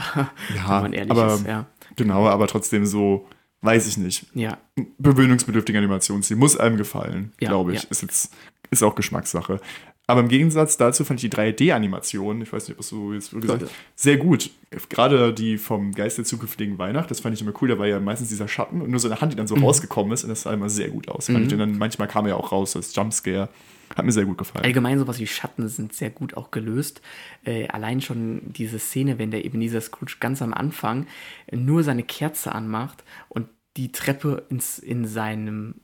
Ja, 0.54 0.68
wenn 0.68 0.82
man 0.82 0.92
ehrlich 0.92 1.10
aber, 1.10 1.34
ist, 1.34 1.46
ja. 1.46 1.66
Genau, 1.96 2.28
aber 2.28 2.46
trotzdem 2.46 2.86
so, 2.86 3.26
weiß 3.62 3.88
ich 3.88 3.96
nicht. 3.96 4.26
Ja. 4.34 4.58
Bewöhnungsbedürftige 4.98 5.78
Animationsstil 5.78 6.36
muss 6.36 6.56
einem 6.56 6.76
gefallen, 6.76 7.32
ja, 7.40 7.48
glaube 7.48 7.74
ich. 7.74 7.90
Ist 7.90 8.02
jetzt 8.02 8.32
ist 8.70 8.82
auch 8.82 8.94
Geschmackssache. 8.94 9.60
Aber 10.08 10.20
im 10.20 10.28
Gegensatz 10.28 10.78
dazu 10.78 11.04
fand 11.04 11.22
ich 11.22 11.28
die 11.28 11.36
3D-Animation, 11.36 12.40
ich 12.40 12.50
weiß 12.50 12.68
nicht, 12.68 12.78
was 12.78 12.88
du 12.88 13.12
jetzt 13.12 13.30
gesagt 13.30 13.64
hast, 13.64 13.72
sehr 13.94 14.16
gut. 14.16 14.50
Gerade 14.88 15.34
die 15.34 15.58
vom 15.58 15.92
Geist 15.92 16.16
der 16.16 16.24
zukünftigen 16.24 16.78
Weihnacht, 16.78 17.10
das 17.10 17.20
fand 17.20 17.34
ich 17.34 17.42
immer 17.42 17.52
cool. 17.60 17.68
Da 17.68 17.78
war 17.78 17.86
ja 17.86 18.00
meistens 18.00 18.30
dieser 18.30 18.48
Schatten 18.48 18.80
und 18.80 18.90
nur 18.90 19.00
so 19.00 19.08
eine 19.08 19.20
Hand, 19.20 19.34
die 19.34 19.36
dann 19.36 19.46
so 19.46 19.54
mhm. 19.54 19.64
rausgekommen 19.64 20.10
ist 20.12 20.24
und 20.24 20.30
das 20.30 20.42
sah 20.42 20.54
immer 20.54 20.70
sehr 20.70 20.88
gut 20.88 21.08
aus. 21.10 21.28
Mhm. 21.28 21.36
Und 21.36 21.52
dann 21.52 21.76
manchmal 21.76 22.08
kam 22.08 22.24
er 22.24 22.30
ja 22.30 22.36
auch 22.36 22.52
raus 22.52 22.74
als 22.74 22.96
Jumpscare. 22.96 23.50
Hat 23.94 24.04
mir 24.04 24.12
sehr 24.12 24.24
gut 24.24 24.38
gefallen. 24.38 24.64
Allgemein 24.64 24.98
sowas 24.98 25.18
wie 25.18 25.26
Schatten 25.26 25.68
sind 25.68 25.92
sehr 25.92 26.10
gut 26.10 26.38
auch 26.38 26.50
gelöst. 26.50 27.02
Äh, 27.44 27.68
allein 27.68 28.00
schon 28.00 28.40
diese 28.44 28.78
Szene, 28.78 29.18
wenn 29.18 29.30
der 29.30 29.44
Ebenezer 29.44 29.82
Scrooge 29.82 30.16
ganz 30.20 30.40
am 30.40 30.54
Anfang 30.54 31.06
nur 31.52 31.82
seine 31.82 32.02
Kerze 32.02 32.52
anmacht 32.52 33.04
und 33.28 33.48
die 33.76 33.92
Treppe 33.92 34.46
ins, 34.48 34.78
in 34.78 35.06
seinem 35.06 35.74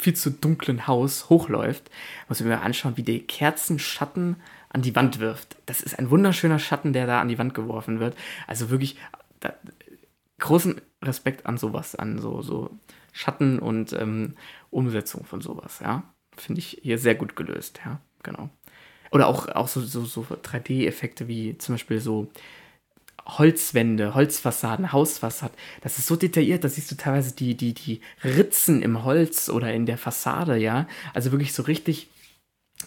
viel 0.00 0.14
zu 0.14 0.30
dunklen 0.30 0.86
Haus 0.86 1.28
hochläuft, 1.28 1.90
muss 2.28 2.40
ich 2.40 2.46
mir 2.46 2.60
anschauen, 2.60 2.96
wie 2.96 3.02
der 3.02 3.20
Kerzenschatten 3.20 4.36
an 4.70 4.82
die 4.82 4.96
Wand 4.96 5.20
wirft. 5.20 5.56
Das 5.66 5.80
ist 5.80 5.98
ein 5.98 6.10
wunderschöner 6.10 6.58
Schatten, 6.58 6.92
der 6.92 7.06
da 7.06 7.20
an 7.20 7.28
die 7.28 7.38
Wand 7.38 7.54
geworfen 7.54 8.00
wird. 8.00 8.16
Also 8.46 8.70
wirklich 8.70 8.96
da, 9.40 9.54
großen 10.38 10.80
Respekt 11.02 11.46
an 11.46 11.58
sowas, 11.58 11.94
an 11.94 12.18
so, 12.18 12.42
so 12.42 12.70
Schatten 13.12 13.58
und 13.58 13.92
ähm, 13.92 14.34
Umsetzung 14.70 15.24
von 15.24 15.40
sowas, 15.40 15.80
ja. 15.80 16.04
Finde 16.36 16.60
ich 16.60 16.78
hier 16.82 16.98
sehr 16.98 17.14
gut 17.14 17.36
gelöst, 17.36 17.80
ja, 17.84 18.00
genau. 18.22 18.48
Oder 19.10 19.26
auch, 19.26 19.48
auch 19.48 19.68
so, 19.68 19.80
so, 19.80 20.04
so 20.04 20.22
3D-Effekte 20.22 21.26
wie 21.28 21.58
zum 21.58 21.74
Beispiel 21.74 22.00
so 22.00 22.30
Holzwände, 23.38 24.14
Holzfassaden, 24.14 24.92
Hausfassad. 24.92 25.52
Das 25.82 25.98
ist 25.98 26.06
so 26.06 26.16
detailliert, 26.16 26.64
da 26.64 26.68
siehst 26.68 26.90
du 26.90 26.96
teilweise 26.96 27.34
die, 27.34 27.56
die, 27.56 27.74
die 27.74 28.00
Ritzen 28.24 28.82
im 28.82 29.04
Holz 29.04 29.48
oder 29.48 29.72
in 29.72 29.86
der 29.86 29.98
Fassade, 29.98 30.56
ja. 30.56 30.86
Also 31.14 31.32
wirklich 31.32 31.52
so 31.52 31.62
richtig, 31.62 32.08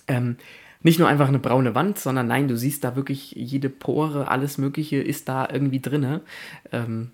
ähm, 0.08 0.38
nicht 0.82 1.00
nur 1.00 1.08
einfach 1.08 1.28
eine 1.28 1.40
braune 1.40 1.76
Wand, 1.76 1.98
sondern 1.98 2.28
nein, 2.28 2.48
du 2.48 2.58
siehst 2.58 2.84
da 2.84 2.96
wirklich 2.96 3.32
jede 3.32 3.70
Pore, 3.70 4.28
alles 4.28 4.58
Mögliche 4.58 4.98
ist 4.98 5.30
da 5.30 5.48
irgendwie 5.50 5.80
drinne. 5.80 6.22
Ähm, 6.72 7.12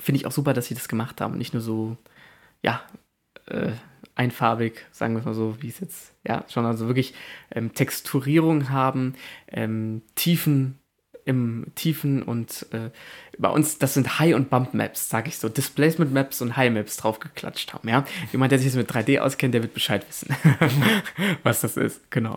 Finde 0.00 0.18
ich 0.20 0.26
auch 0.26 0.32
super, 0.32 0.52
dass 0.54 0.66
sie 0.66 0.74
das 0.74 0.88
gemacht 0.88 1.20
haben. 1.20 1.38
Nicht 1.38 1.52
nur 1.52 1.62
so, 1.62 1.96
ja, 2.62 2.82
äh, 3.46 3.72
einfarbig, 4.14 4.86
sagen 4.92 5.14
wir 5.14 5.20
es 5.20 5.24
mal 5.24 5.34
so, 5.34 5.62
wie 5.62 5.68
es 5.68 5.80
jetzt, 5.80 6.12
ja, 6.26 6.44
schon 6.48 6.66
also 6.66 6.88
wirklich 6.88 7.14
ähm, 7.52 7.74
Texturierung 7.74 8.68
haben, 8.70 9.14
ähm, 9.48 10.02
Tiefen 10.14 10.79
im 11.30 11.66
Tiefen 11.74 12.22
und 12.22 12.66
äh, 12.72 12.90
bei 13.38 13.48
uns, 13.48 13.78
das 13.78 13.94
sind 13.94 14.18
High- 14.18 14.34
und 14.34 14.50
Bump-Maps, 14.50 15.08
sage 15.08 15.28
ich 15.28 15.38
so, 15.38 15.48
Displacement-Maps 15.48 16.42
und 16.42 16.56
High-Maps 16.56 16.98
draufgeklatscht 16.98 17.72
haben, 17.72 17.88
ja. 17.88 18.04
Jemand, 18.32 18.52
der 18.52 18.58
sich 18.58 18.66
jetzt 18.66 18.76
mit 18.76 18.90
3D 18.90 19.18
auskennt, 19.20 19.54
der 19.54 19.62
wird 19.62 19.72
Bescheid 19.74 20.06
wissen, 20.08 20.34
was 21.42 21.60
das 21.62 21.76
ist, 21.76 22.10
genau. 22.10 22.36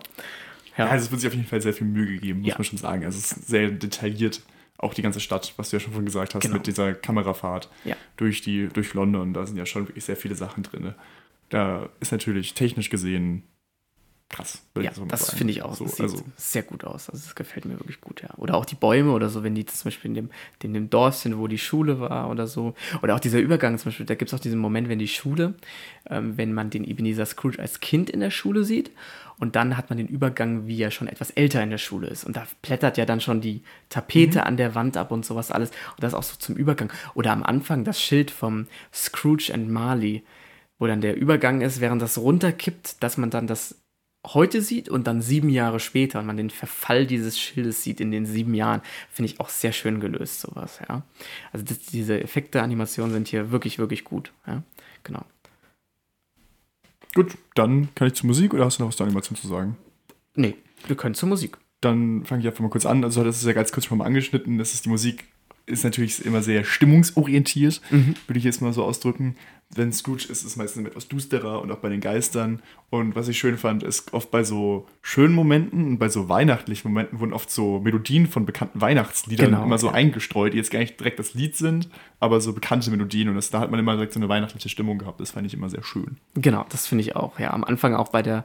Ja, 0.76 0.86
also 0.88 1.04
es 1.04 1.10
wird 1.10 1.20
sich 1.20 1.28
auf 1.28 1.34
jeden 1.34 1.46
Fall 1.46 1.60
sehr 1.60 1.72
viel 1.74 1.86
Mühe 1.86 2.06
gegeben, 2.06 2.40
muss 2.40 2.48
Ja. 2.48 2.54
man 2.56 2.64
schon 2.64 2.78
sagen. 2.78 3.04
Also 3.04 3.18
es 3.18 3.30
ist 3.32 3.46
sehr 3.48 3.70
detailliert, 3.70 4.40
auch 4.78 4.92
die 4.92 5.02
ganze 5.02 5.20
Stadt, 5.20 5.52
was 5.56 5.70
du 5.70 5.76
ja 5.76 5.80
schon 5.80 5.92
vorhin 5.92 6.06
gesagt 6.06 6.34
hast, 6.34 6.42
Genau. 6.42 6.54
mit 6.54 6.66
dieser 6.66 6.94
Kamerafahrt 6.94 7.68
Ja. 7.84 7.96
durch, 8.16 8.42
die, 8.42 8.68
durch 8.72 8.92
London. 8.94 9.32
Da 9.34 9.46
sind 9.46 9.56
ja 9.56 9.66
schon 9.66 9.86
wirklich 9.88 10.04
sehr 10.04 10.16
viele 10.16 10.34
Sachen 10.34 10.62
drin. 10.64 10.94
Da 11.50 11.88
ist 12.00 12.10
natürlich 12.10 12.54
technisch 12.54 12.90
gesehen 12.90 13.44
krass. 14.34 14.62
Ja, 14.80 14.92
so 14.92 15.04
das 15.04 15.30
finde 15.30 15.52
ich 15.52 15.62
auch. 15.62 15.74
So, 15.74 15.84
das 15.84 15.96
sieht 15.96 16.02
also, 16.02 16.24
sehr 16.36 16.62
gut 16.62 16.84
aus. 16.84 17.08
Also 17.08 17.24
das 17.24 17.34
gefällt 17.34 17.64
mir 17.64 17.78
wirklich 17.78 18.00
gut, 18.00 18.22
ja. 18.22 18.30
Oder 18.36 18.56
auch 18.56 18.64
die 18.64 18.74
Bäume 18.74 19.12
oder 19.12 19.28
so, 19.28 19.42
wenn 19.42 19.54
die 19.54 19.64
zum 19.64 19.84
Beispiel 19.84 20.10
in 20.10 20.14
dem, 20.14 20.30
in 20.62 20.74
dem 20.74 20.90
Dorf 20.90 21.16
sind, 21.16 21.38
wo 21.38 21.46
die 21.46 21.58
Schule 21.58 22.00
war 22.00 22.30
oder 22.30 22.46
so. 22.46 22.74
Oder 23.02 23.14
auch 23.14 23.20
dieser 23.20 23.38
Übergang 23.38 23.78
zum 23.78 23.90
Beispiel, 23.90 24.06
da 24.06 24.14
gibt 24.14 24.32
es 24.32 24.34
auch 24.38 24.42
diesen 24.42 24.58
Moment, 24.58 24.88
wenn 24.88 24.98
die 24.98 25.08
Schule, 25.08 25.54
ähm, 26.10 26.36
wenn 26.36 26.52
man 26.52 26.70
den 26.70 26.84
Ebenezer 26.84 27.26
Scrooge 27.26 27.58
als 27.58 27.80
Kind 27.80 28.10
in 28.10 28.20
der 28.20 28.30
Schule 28.30 28.64
sieht 28.64 28.90
und 29.38 29.56
dann 29.56 29.76
hat 29.76 29.90
man 29.90 29.98
den 29.98 30.08
Übergang, 30.08 30.66
wie 30.66 30.80
er 30.80 30.90
schon 30.90 31.08
etwas 31.08 31.30
älter 31.30 31.62
in 31.62 31.70
der 31.70 31.78
Schule 31.78 32.08
ist. 32.08 32.24
Und 32.24 32.36
da 32.36 32.46
blättert 32.62 32.96
ja 32.96 33.04
dann 33.04 33.20
schon 33.20 33.40
die 33.40 33.62
Tapete 33.88 34.46
an 34.46 34.56
der 34.56 34.74
Wand 34.74 34.96
ab 34.96 35.10
und 35.10 35.24
sowas 35.24 35.50
alles. 35.50 35.70
Und 35.70 36.02
das 36.02 36.14
auch 36.14 36.22
so 36.22 36.36
zum 36.36 36.56
Übergang. 36.56 36.92
Oder 37.14 37.32
am 37.32 37.42
Anfang 37.42 37.84
das 37.84 38.00
Schild 38.00 38.30
vom 38.30 38.66
Scrooge 38.92 39.52
and 39.52 39.68
Marley, 39.68 40.22
wo 40.78 40.86
dann 40.86 41.00
der 41.00 41.16
Übergang 41.16 41.60
ist, 41.60 41.80
während 41.80 42.02
das 42.02 42.18
runterkippt, 42.18 43.02
dass 43.02 43.16
man 43.16 43.30
dann 43.30 43.46
das 43.46 43.83
heute 44.32 44.62
sieht 44.62 44.88
und 44.88 45.06
dann 45.06 45.20
sieben 45.20 45.48
Jahre 45.48 45.80
später 45.80 46.20
und 46.20 46.26
man 46.26 46.36
den 46.36 46.50
Verfall 46.50 47.06
dieses 47.06 47.38
Schildes 47.38 47.82
sieht 47.82 48.00
in 48.00 48.10
den 48.10 48.24
sieben 48.26 48.54
Jahren, 48.54 48.80
finde 49.10 49.30
ich 49.30 49.40
auch 49.40 49.48
sehr 49.48 49.72
schön 49.72 50.00
gelöst, 50.00 50.40
sowas, 50.40 50.80
ja. 50.88 51.02
Also 51.52 51.64
das, 51.66 51.78
diese 51.80 52.20
Effekte, 52.22 52.62
Animationen 52.62 53.12
sind 53.12 53.28
hier 53.28 53.50
wirklich, 53.50 53.78
wirklich 53.78 54.04
gut, 54.04 54.32
ja. 54.46 54.62
Genau. 55.02 55.24
gut, 57.14 57.36
dann 57.54 57.94
kann 57.94 58.08
ich 58.08 58.14
zur 58.14 58.26
Musik 58.26 58.54
oder 58.54 58.64
hast 58.64 58.78
du 58.78 58.82
noch 58.82 58.88
was 58.88 58.96
zur 58.96 59.06
Animation 59.06 59.36
zu 59.36 59.46
sagen? 59.46 59.76
Nee, 60.34 60.56
wir 60.86 60.96
können 60.96 61.14
zur 61.14 61.28
Musik. 61.28 61.58
Dann 61.80 62.24
fange 62.24 62.40
ich 62.40 62.46
einfach 62.48 62.60
mal 62.60 62.70
kurz 62.70 62.86
an. 62.86 63.04
Also, 63.04 63.22
das 63.22 63.36
ist 63.36 63.46
ja 63.46 63.52
ganz 63.52 63.70
kurz 63.70 63.84
schon 63.84 63.98
mal 63.98 64.06
angeschnitten. 64.06 64.56
Das 64.56 64.72
ist 64.72 64.86
die 64.86 64.88
Musik, 64.88 65.24
ist 65.66 65.84
natürlich 65.84 66.24
immer 66.24 66.42
sehr 66.42 66.64
stimmungsorientiert, 66.64 67.82
würde 67.90 68.38
ich 68.38 68.44
jetzt 68.44 68.62
mal 68.62 68.72
so 68.72 68.82
ausdrücken. 68.84 69.36
Wenn 69.76 69.92
Scrooge 69.92 70.24
ist, 70.24 70.30
ist 70.30 70.44
es 70.44 70.56
meistens 70.56 70.86
etwas 70.86 71.08
düsterer 71.08 71.60
und 71.62 71.70
auch 71.70 71.78
bei 71.78 71.88
den 71.88 72.00
Geistern. 72.00 72.62
Und 72.90 73.16
was 73.16 73.28
ich 73.28 73.38
schön 73.38 73.58
fand, 73.58 73.82
ist 73.82 74.12
oft 74.12 74.30
bei 74.30 74.44
so 74.44 74.86
schönen 75.02 75.34
Momenten 75.34 75.86
und 75.86 75.98
bei 75.98 76.08
so 76.08 76.28
weihnachtlichen 76.28 76.90
Momenten 76.90 77.20
wurden 77.20 77.32
oft 77.32 77.50
so 77.50 77.80
Melodien 77.80 78.26
von 78.26 78.46
bekannten 78.46 78.80
Weihnachtsliedern 78.80 79.46
Genau, 79.46 79.64
immer 79.64 79.78
so 79.78 79.88
ja. 79.88 79.94
eingestreut, 79.94 80.52
die 80.52 80.58
jetzt 80.58 80.70
gar 80.70 80.78
nicht 80.78 80.98
direkt 80.98 81.18
das 81.18 81.34
Lied 81.34 81.56
sind, 81.56 81.88
aber 82.20 82.40
so 82.40 82.52
bekannte 82.52 82.90
Melodien. 82.90 83.28
Und 83.28 83.34
das, 83.36 83.50
da 83.50 83.60
hat 83.60 83.70
man 83.70 83.80
immer 83.80 83.94
direkt 83.94 84.12
so 84.12 84.20
eine 84.20 84.28
weihnachtliche 84.28 84.68
Stimmung 84.68 84.98
gehabt. 84.98 85.20
Das 85.20 85.32
fand 85.32 85.46
ich 85.46 85.54
immer 85.54 85.68
sehr 85.68 85.82
schön. 85.82 86.18
Genau, 86.34 86.66
das 86.68 86.86
finde 86.86 87.02
ich 87.02 87.16
auch, 87.16 87.38
ja. 87.38 87.52
Am 87.52 87.64
Anfang 87.64 87.94
auch 87.94 88.08
bei 88.08 88.22
der, 88.22 88.44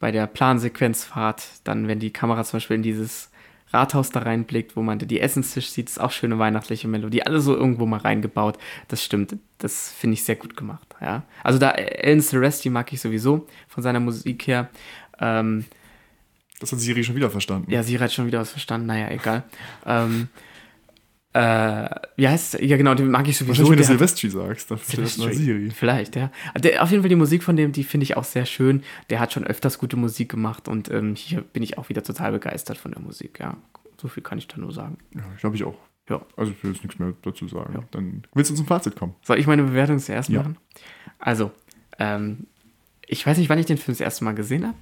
bei 0.00 0.12
der 0.12 0.26
Plansequenzfahrt, 0.26 1.44
dann, 1.64 1.88
wenn 1.88 2.00
die 2.00 2.12
Kamera 2.12 2.44
zum 2.44 2.56
Beispiel 2.56 2.76
in 2.76 2.82
dieses 2.82 3.30
Rathaus 3.76 4.10
da 4.10 4.20
reinblickt, 4.20 4.74
wo 4.76 4.82
man 4.82 4.98
die 4.98 5.20
Essenstisch 5.20 5.68
sieht, 5.70 5.88
ist 5.88 6.00
auch 6.00 6.10
schöne 6.10 6.38
weihnachtliche 6.38 6.88
Melodie. 6.88 7.22
Alle 7.22 7.40
so 7.40 7.54
irgendwo 7.54 7.84
mal 7.86 7.98
reingebaut. 8.00 8.58
Das 8.88 9.04
stimmt. 9.04 9.36
Das 9.58 9.92
finde 9.92 10.14
ich 10.14 10.24
sehr 10.24 10.36
gut 10.36 10.56
gemacht, 10.56 10.86
ja. 11.00 11.22
Also 11.44 11.58
da 11.58 11.70
Alan 11.70 12.20
Silvestri 12.20 12.70
mag 12.70 12.92
ich 12.92 13.00
sowieso 13.00 13.46
von 13.68 13.82
seiner 13.82 14.00
Musik 14.00 14.46
her. 14.46 14.68
Ähm, 15.20 15.64
Das 16.60 16.72
hat 16.72 16.78
Siri 16.80 17.04
schon 17.04 17.16
wieder 17.16 17.30
verstanden. 17.30 17.70
ja, 17.70 17.82
sie 17.82 17.98
hat 17.98 18.12
schon 18.12 18.26
wieder 18.26 18.40
was 18.40 18.50
verstanden. 18.50 18.86
Naja, 18.86 19.10
egal. 19.10 19.42
ähm, 19.84 20.28
äh, 21.36 21.90
wie 22.16 22.28
heißt 22.28 22.54
es? 22.54 22.60
Ja, 22.60 22.76
genau, 22.78 22.94
den 22.94 23.10
mag 23.10 23.28
ich 23.28 23.36
sowieso. 23.36 23.68
Wenn 23.68 23.76
du 23.76 23.84
Silvestri 23.84 24.30
sagst, 24.30 24.70
dann 24.70 24.78
Silvestri. 24.78 25.34
Siri. 25.34 25.70
Vielleicht, 25.70 26.16
ja. 26.16 26.30
Der, 26.58 26.82
auf 26.82 26.90
jeden 26.90 27.02
Fall 27.02 27.10
die 27.10 27.16
Musik 27.16 27.42
von 27.42 27.56
dem, 27.56 27.72
die 27.72 27.84
finde 27.84 28.04
ich 28.04 28.16
auch 28.16 28.24
sehr 28.24 28.46
schön. 28.46 28.82
Der 29.10 29.20
hat 29.20 29.32
schon 29.32 29.44
öfters 29.44 29.78
gute 29.78 29.96
Musik 29.96 30.30
gemacht 30.30 30.66
und 30.66 30.90
ähm, 30.90 31.14
hier 31.14 31.42
bin 31.42 31.62
ich 31.62 31.76
auch 31.76 31.90
wieder 31.90 32.02
total 32.02 32.32
begeistert 32.32 32.78
von 32.78 32.92
der 32.92 33.02
Musik, 33.02 33.38
ja. 33.40 33.56
So 34.00 34.08
viel 34.08 34.22
kann 34.22 34.38
ich 34.38 34.48
da 34.48 34.58
nur 34.58 34.72
sagen. 34.72 34.98
Ja, 35.14 35.22
glaube 35.40 35.56
ich 35.56 35.64
auch. 35.64 35.76
Ja. 36.08 36.20
Also 36.36 36.52
ich 36.52 36.62
will 36.62 36.72
jetzt 36.72 36.82
nichts 36.84 36.98
mehr 36.98 37.12
dazu 37.22 37.48
sagen. 37.48 37.74
Ja. 37.74 37.84
Dann 37.90 38.22
willst 38.32 38.50
du 38.50 38.54
zum 38.54 38.66
Fazit 38.66 38.96
kommen. 38.96 39.14
Soll 39.22 39.38
ich 39.38 39.46
meine 39.46 39.62
Bewertung 39.64 39.98
zuerst 39.98 40.28
Ja. 40.30 40.38
machen? 40.42 40.56
Also, 41.18 41.50
ähm, 41.98 42.46
ich 43.06 43.26
weiß 43.26 43.38
nicht, 43.38 43.48
wann 43.48 43.58
ich 43.58 43.66
den 43.66 43.76
Film 43.78 43.94
das 43.94 44.00
erste 44.00 44.24
Mal 44.24 44.34
gesehen 44.34 44.66
habe. 44.66 44.76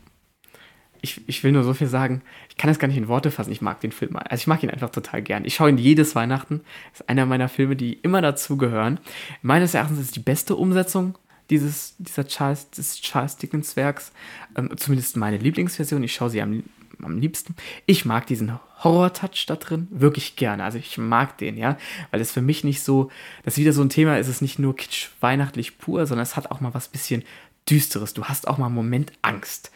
Ich, 1.05 1.20
ich 1.26 1.44
will 1.44 1.52
nur 1.52 1.62
so 1.64 1.74
viel 1.74 1.86
sagen, 1.86 2.22
ich 2.48 2.57
kann 2.57 2.68
das 2.68 2.78
gar 2.78 2.88
nicht 2.88 2.96
in 2.96 3.09
Worte 3.09 3.30
fassen. 3.30 3.52
Ich 3.52 3.61
mag 3.61 3.80
den 3.80 3.92
Film. 3.92 4.16
Also 4.16 4.40
ich 4.40 4.46
mag 4.46 4.62
ihn 4.62 4.70
einfach 4.70 4.88
total 4.88 5.20
gern. 5.20 5.44
Ich 5.44 5.55
schaue 5.55 5.68
ihn 5.68 5.76
jedes 5.76 6.14
Weihnachten. 6.14 6.62
ist 6.94 7.09
einer 7.09 7.26
meiner 7.26 7.50
Filme, 7.50 7.76
die 7.76 7.92
immer 7.92 8.22
dazugehören. 8.22 8.98
Meines 9.42 9.74
Erachtens 9.74 9.98
ist 9.98 10.07
es 10.07 10.12
die 10.12 10.20
beste 10.20 10.57
Umsetzung 10.57 11.18
dieses, 11.50 11.94
dieser 11.98 12.26
Charles, 12.26 12.70
des 12.70 13.02
Charles 13.02 13.36
Dickens 13.36 13.76
Werks. 13.76 14.12
Ähm, 14.57 14.70
zumindest 14.76 15.16
meine 15.18 15.36
Lieblingsversion. 15.36 16.02
Ich 16.02 16.14
schaue 16.14 16.30
sie 16.30 16.40
am, 16.40 16.62
am 17.02 17.18
liebsten. 17.18 17.55
Ich 17.84 18.07
mag 18.07 18.26
diesen 18.26 18.59
Horror-Touch 18.82 19.44
da 19.46 19.57
drin 19.57 19.88
wirklich 19.90 20.36
gerne. 20.36 20.64
Also 20.64 20.78
ich 20.78 20.96
mag 20.96 21.36
den, 21.36 21.59
ja. 21.59 21.76
Weil 22.12 22.22
es 22.22 22.32
für 22.32 22.40
mich 22.40 22.64
nicht 22.64 22.82
so, 22.82 23.11
das 23.44 23.55
ist 23.55 23.61
wieder 23.61 23.74
so 23.74 23.82
ein 23.82 23.90
Thema, 23.90 24.16
es 24.16 24.28
ist 24.28 24.40
nicht 24.40 24.59
nur 24.59 24.74
kitsch 24.74 25.09
weihnachtlich 25.20 25.76
pur, 25.76 26.07
sondern 26.07 26.22
es 26.22 26.34
hat 26.36 26.50
auch 26.50 26.62
mal 26.62 26.72
was 26.72 26.88
bisschen 26.88 27.24
Düsteres. 27.68 28.14
Du 28.14 28.24
hast 28.24 28.48
auch 28.48 28.59
mal 28.59 28.66
einen 28.66 28.74
Moment 28.74 29.12
Angst. 29.22 29.70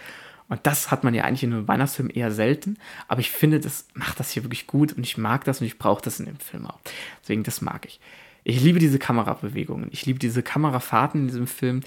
Und 0.48 0.60
das 0.62 0.90
hat 0.90 1.04
man 1.04 1.14
ja 1.14 1.24
eigentlich 1.24 1.42
in 1.42 1.52
einem 1.52 1.68
Weihnachtsfilm 1.68 2.10
eher 2.12 2.30
selten. 2.32 2.78
Aber 3.06 3.20
ich 3.20 3.30
finde, 3.30 3.60
das 3.60 3.86
macht 3.94 4.18
das 4.18 4.30
hier 4.30 4.44
wirklich 4.44 4.66
gut 4.66 4.92
und 4.92 5.04
ich 5.04 5.18
mag 5.18 5.44
das 5.44 5.60
und 5.60 5.66
ich 5.66 5.78
brauche 5.78 6.02
das 6.02 6.20
in 6.20 6.26
dem 6.26 6.38
Film 6.38 6.66
auch. 6.66 6.80
Deswegen, 7.22 7.42
das 7.42 7.60
mag 7.60 7.86
ich. 7.86 8.00
Ich 8.44 8.62
liebe 8.62 8.78
diese 8.78 8.98
Kamerabewegungen. 8.98 9.88
Ich 9.92 10.06
liebe 10.06 10.18
diese 10.18 10.42
Kamerafahrten 10.42 11.22
in 11.22 11.26
diesem 11.26 11.46
Film. 11.46 11.82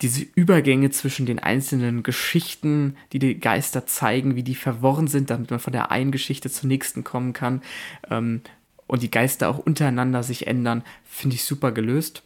Diese 0.00 0.24
Übergänge 0.34 0.90
zwischen 0.90 1.26
den 1.26 1.38
einzelnen 1.38 2.02
Geschichten, 2.02 2.96
die 3.12 3.18
die 3.18 3.38
Geister 3.38 3.84
zeigen, 3.84 4.36
wie 4.36 4.44
die 4.44 4.54
verworren 4.54 5.08
sind, 5.08 5.28
damit 5.28 5.50
man 5.50 5.60
von 5.60 5.72
der 5.72 5.90
einen 5.90 6.12
Geschichte 6.12 6.48
zur 6.50 6.68
nächsten 6.68 7.04
kommen 7.04 7.32
kann. 7.32 7.62
Ähm, 8.08 8.42
und 8.86 9.02
die 9.02 9.10
Geister 9.10 9.50
auch 9.50 9.58
untereinander 9.58 10.22
sich 10.22 10.46
ändern, 10.46 10.82
finde 11.04 11.36
ich 11.36 11.44
super 11.44 11.72
gelöst. 11.72 12.22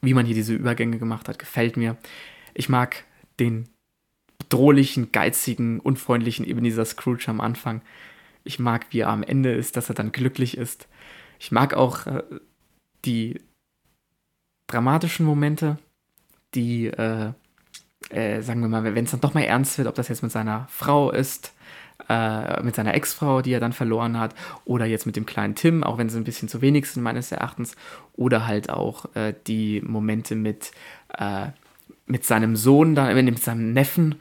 Wie 0.00 0.14
man 0.14 0.26
hier 0.26 0.34
diese 0.34 0.54
Übergänge 0.54 0.98
gemacht 0.98 1.28
hat, 1.28 1.38
gefällt 1.38 1.76
mir. 1.76 1.96
Ich 2.54 2.68
mag 2.68 3.04
den 3.38 3.68
bedrohlichen, 4.48 5.12
geizigen, 5.12 5.78
unfreundlichen 5.80 6.46
Ebenezer 6.46 6.84
Scrooge 6.84 7.28
am 7.28 7.40
Anfang. 7.40 7.82
Ich 8.44 8.58
mag, 8.58 8.86
wie 8.90 9.00
er 9.00 9.08
am 9.08 9.22
Ende 9.22 9.52
ist, 9.52 9.76
dass 9.76 9.90
er 9.90 9.94
dann 9.94 10.12
glücklich 10.12 10.56
ist. 10.56 10.88
Ich 11.38 11.52
mag 11.52 11.74
auch 11.74 12.06
äh, 12.06 12.22
die 13.04 13.40
dramatischen 14.66 15.26
Momente, 15.26 15.78
die, 16.54 16.86
äh, 16.86 17.32
äh, 18.10 18.40
sagen 18.40 18.60
wir 18.60 18.68
mal, 18.68 18.94
wenn 18.94 19.04
es 19.04 19.10
dann 19.10 19.20
doch 19.20 19.34
mal 19.34 19.42
ernst 19.42 19.76
wird, 19.76 19.88
ob 19.88 19.94
das 19.94 20.08
jetzt 20.08 20.22
mit 20.22 20.32
seiner 20.32 20.66
Frau 20.70 21.10
ist, 21.10 21.52
äh, 22.08 22.62
mit 22.62 22.74
seiner 22.74 22.94
Ex-Frau, 22.94 23.42
die 23.42 23.52
er 23.52 23.60
dann 23.60 23.72
verloren 23.72 24.18
hat, 24.18 24.34
oder 24.64 24.86
jetzt 24.86 25.04
mit 25.04 25.16
dem 25.16 25.26
kleinen 25.26 25.54
Tim, 25.54 25.82
auch 25.84 25.98
wenn 25.98 26.08
sie 26.08 26.16
ein 26.16 26.24
bisschen 26.24 26.48
zu 26.48 26.62
wenig 26.62 26.86
sind, 26.86 27.02
meines 27.02 27.32
Erachtens, 27.32 27.76
oder 28.14 28.46
halt 28.46 28.70
auch 28.70 29.14
äh, 29.14 29.34
die 29.46 29.82
Momente 29.82 30.34
mit, 30.36 30.70
äh, 31.18 31.48
mit 32.08 32.24
seinem 32.24 32.56
Sohn, 32.56 32.94
dann, 32.94 33.14
mit 33.24 33.38
seinem 33.38 33.72
Neffen, 33.72 34.16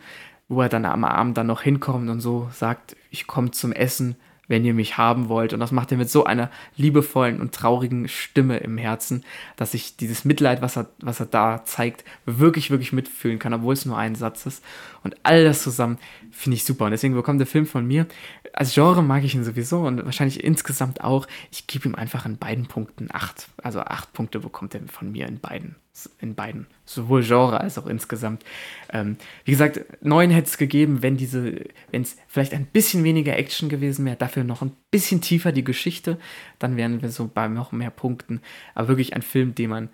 wo 0.49 0.61
er 0.61 0.69
dann 0.69 0.85
am 0.85 1.03
Abend 1.03 1.37
dann 1.37 1.47
noch 1.47 1.61
hinkommt 1.61 2.09
und 2.09 2.21
so 2.21 2.49
sagt, 2.51 2.95
ich 3.09 3.27
komme 3.27 3.51
zum 3.51 3.71
Essen, 3.71 4.15
wenn 4.47 4.63
ihr 4.65 4.73
mich 4.73 4.97
haben 4.97 5.29
wollt. 5.29 5.53
Und 5.53 5.59
das 5.59 5.71
macht 5.71 5.91
er 5.91 5.97
mit 5.97 6.09
so 6.09 6.23
einer 6.23 6.49
liebevollen 6.75 7.41
und 7.41 7.53
traurigen 7.53 8.07
Stimme 8.07 8.57
im 8.57 8.77
Herzen, 8.77 9.23
dass 9.55 9.73
ich 9.73 9.97
dieses 9.97 10.25
Mitleid, 10.25 10.61
was 10.61 10.77
er, 10.77 10.87
was 10.99 11.19
er 11.19 11.25
da 11.25 11.63
zeigt, 11.65 12.03
wirklich, 12.25 12.71
wirklich 12.71 12.93
mitfühlen 12.93 13.39
kann, 13.39 13.53
obwohl 13.53 13.73
es 13.73 13.85
nur 13.85 13.97
ein 13.97 14.15
Satz 14.15 14.45
ist. 14.45 14.63
Und 15.07 15.15
all 15.23 15.45
das 15.45 15.63
zusammen 15.63 15.99
finde 16.31 16.57
ich 16.57 16.65
super. 16.65 16.83
Und 16.83 16.91
deswegen 16.91 17.13
bekommt 17.13 17.39
der 17.39 17.47
Film 17.47 17.65
von 17.65 17.87
mir. 17.87 18.07
Als 18.51 18.73
Genre 18.73 19.01
mag 19.01 19.23
ich 19.23 19.35
ihn 19.35 19.45
sowieso 19.45 19.87
und 19.87 20.03
wahrscheinlich 20.03 20.43
insgesamt 20.43 20.99
auch. 20.99 21.27
Ich 21.49 21.65
gebe 21.65 21.87
ihm 21.87 21.95
einfach 21.95 22.25
in 22.25 22.37
beiden 22.37 22.65
Punkten 22.65 23.07
acht. 23.09 23.47
Also 23.63 23.79
acht 23.79 24.11
Punkte 24.11 24.41
bekommt 24.41 24.75
er 24.75 24.81
von 24.87 25.09
mir 25.09 25.25
in 25.25 25.39
beiden. 25.39 25.77
In 26.19 26.35
beiden. 26.35 26.67
Sowohl 26.83 27.23
Genre 27.23 27.61
als 27.61 27.77
auch 27.77 27.87
insgesamt. 27.87 28.43
Ähm, 28.91 29.15
wie 29.45 29.51
gesagt, 29.51 29.79
neun 30.01 30.29
hätte 30.29 30.49
es 30.49 30.57
gegeben, 30.57 31.01
wenn 31.01 31.15
diese, 31.15 31.63
wenn 31.91 32.01
es 32.01 32.17
vielleicht 32.27 32.53
ein 32.53 32.65
bisschen 32.65 33.05
weniger 33.05 33.37
Action 33.37 33.69
gewesen 33.69 34.03
wäre, 34.03 34.17
dafür 34.17 34.43
noch 34.43 34.61
ein 34.61 34.73
bisschen 34.91 35.21
tiefer 35.21 35.53
die 35.53 35.63
Geschichte, 35.63 36.19
dann 36.59 36.75
wären 36.75 37.01
wir 37.01 37.11
so 37.11 37.31
bei 37.33 37.47
noch 37.47 37.71
mehr 37.71 37.91
Punkten. 37.91 38.41
Aber 38.75 38.89
wirklich 38.89 39.15
ein 39.15 39.21
Film, 39.21 39.55
den 39.55 39.69
man, 39.69 39.89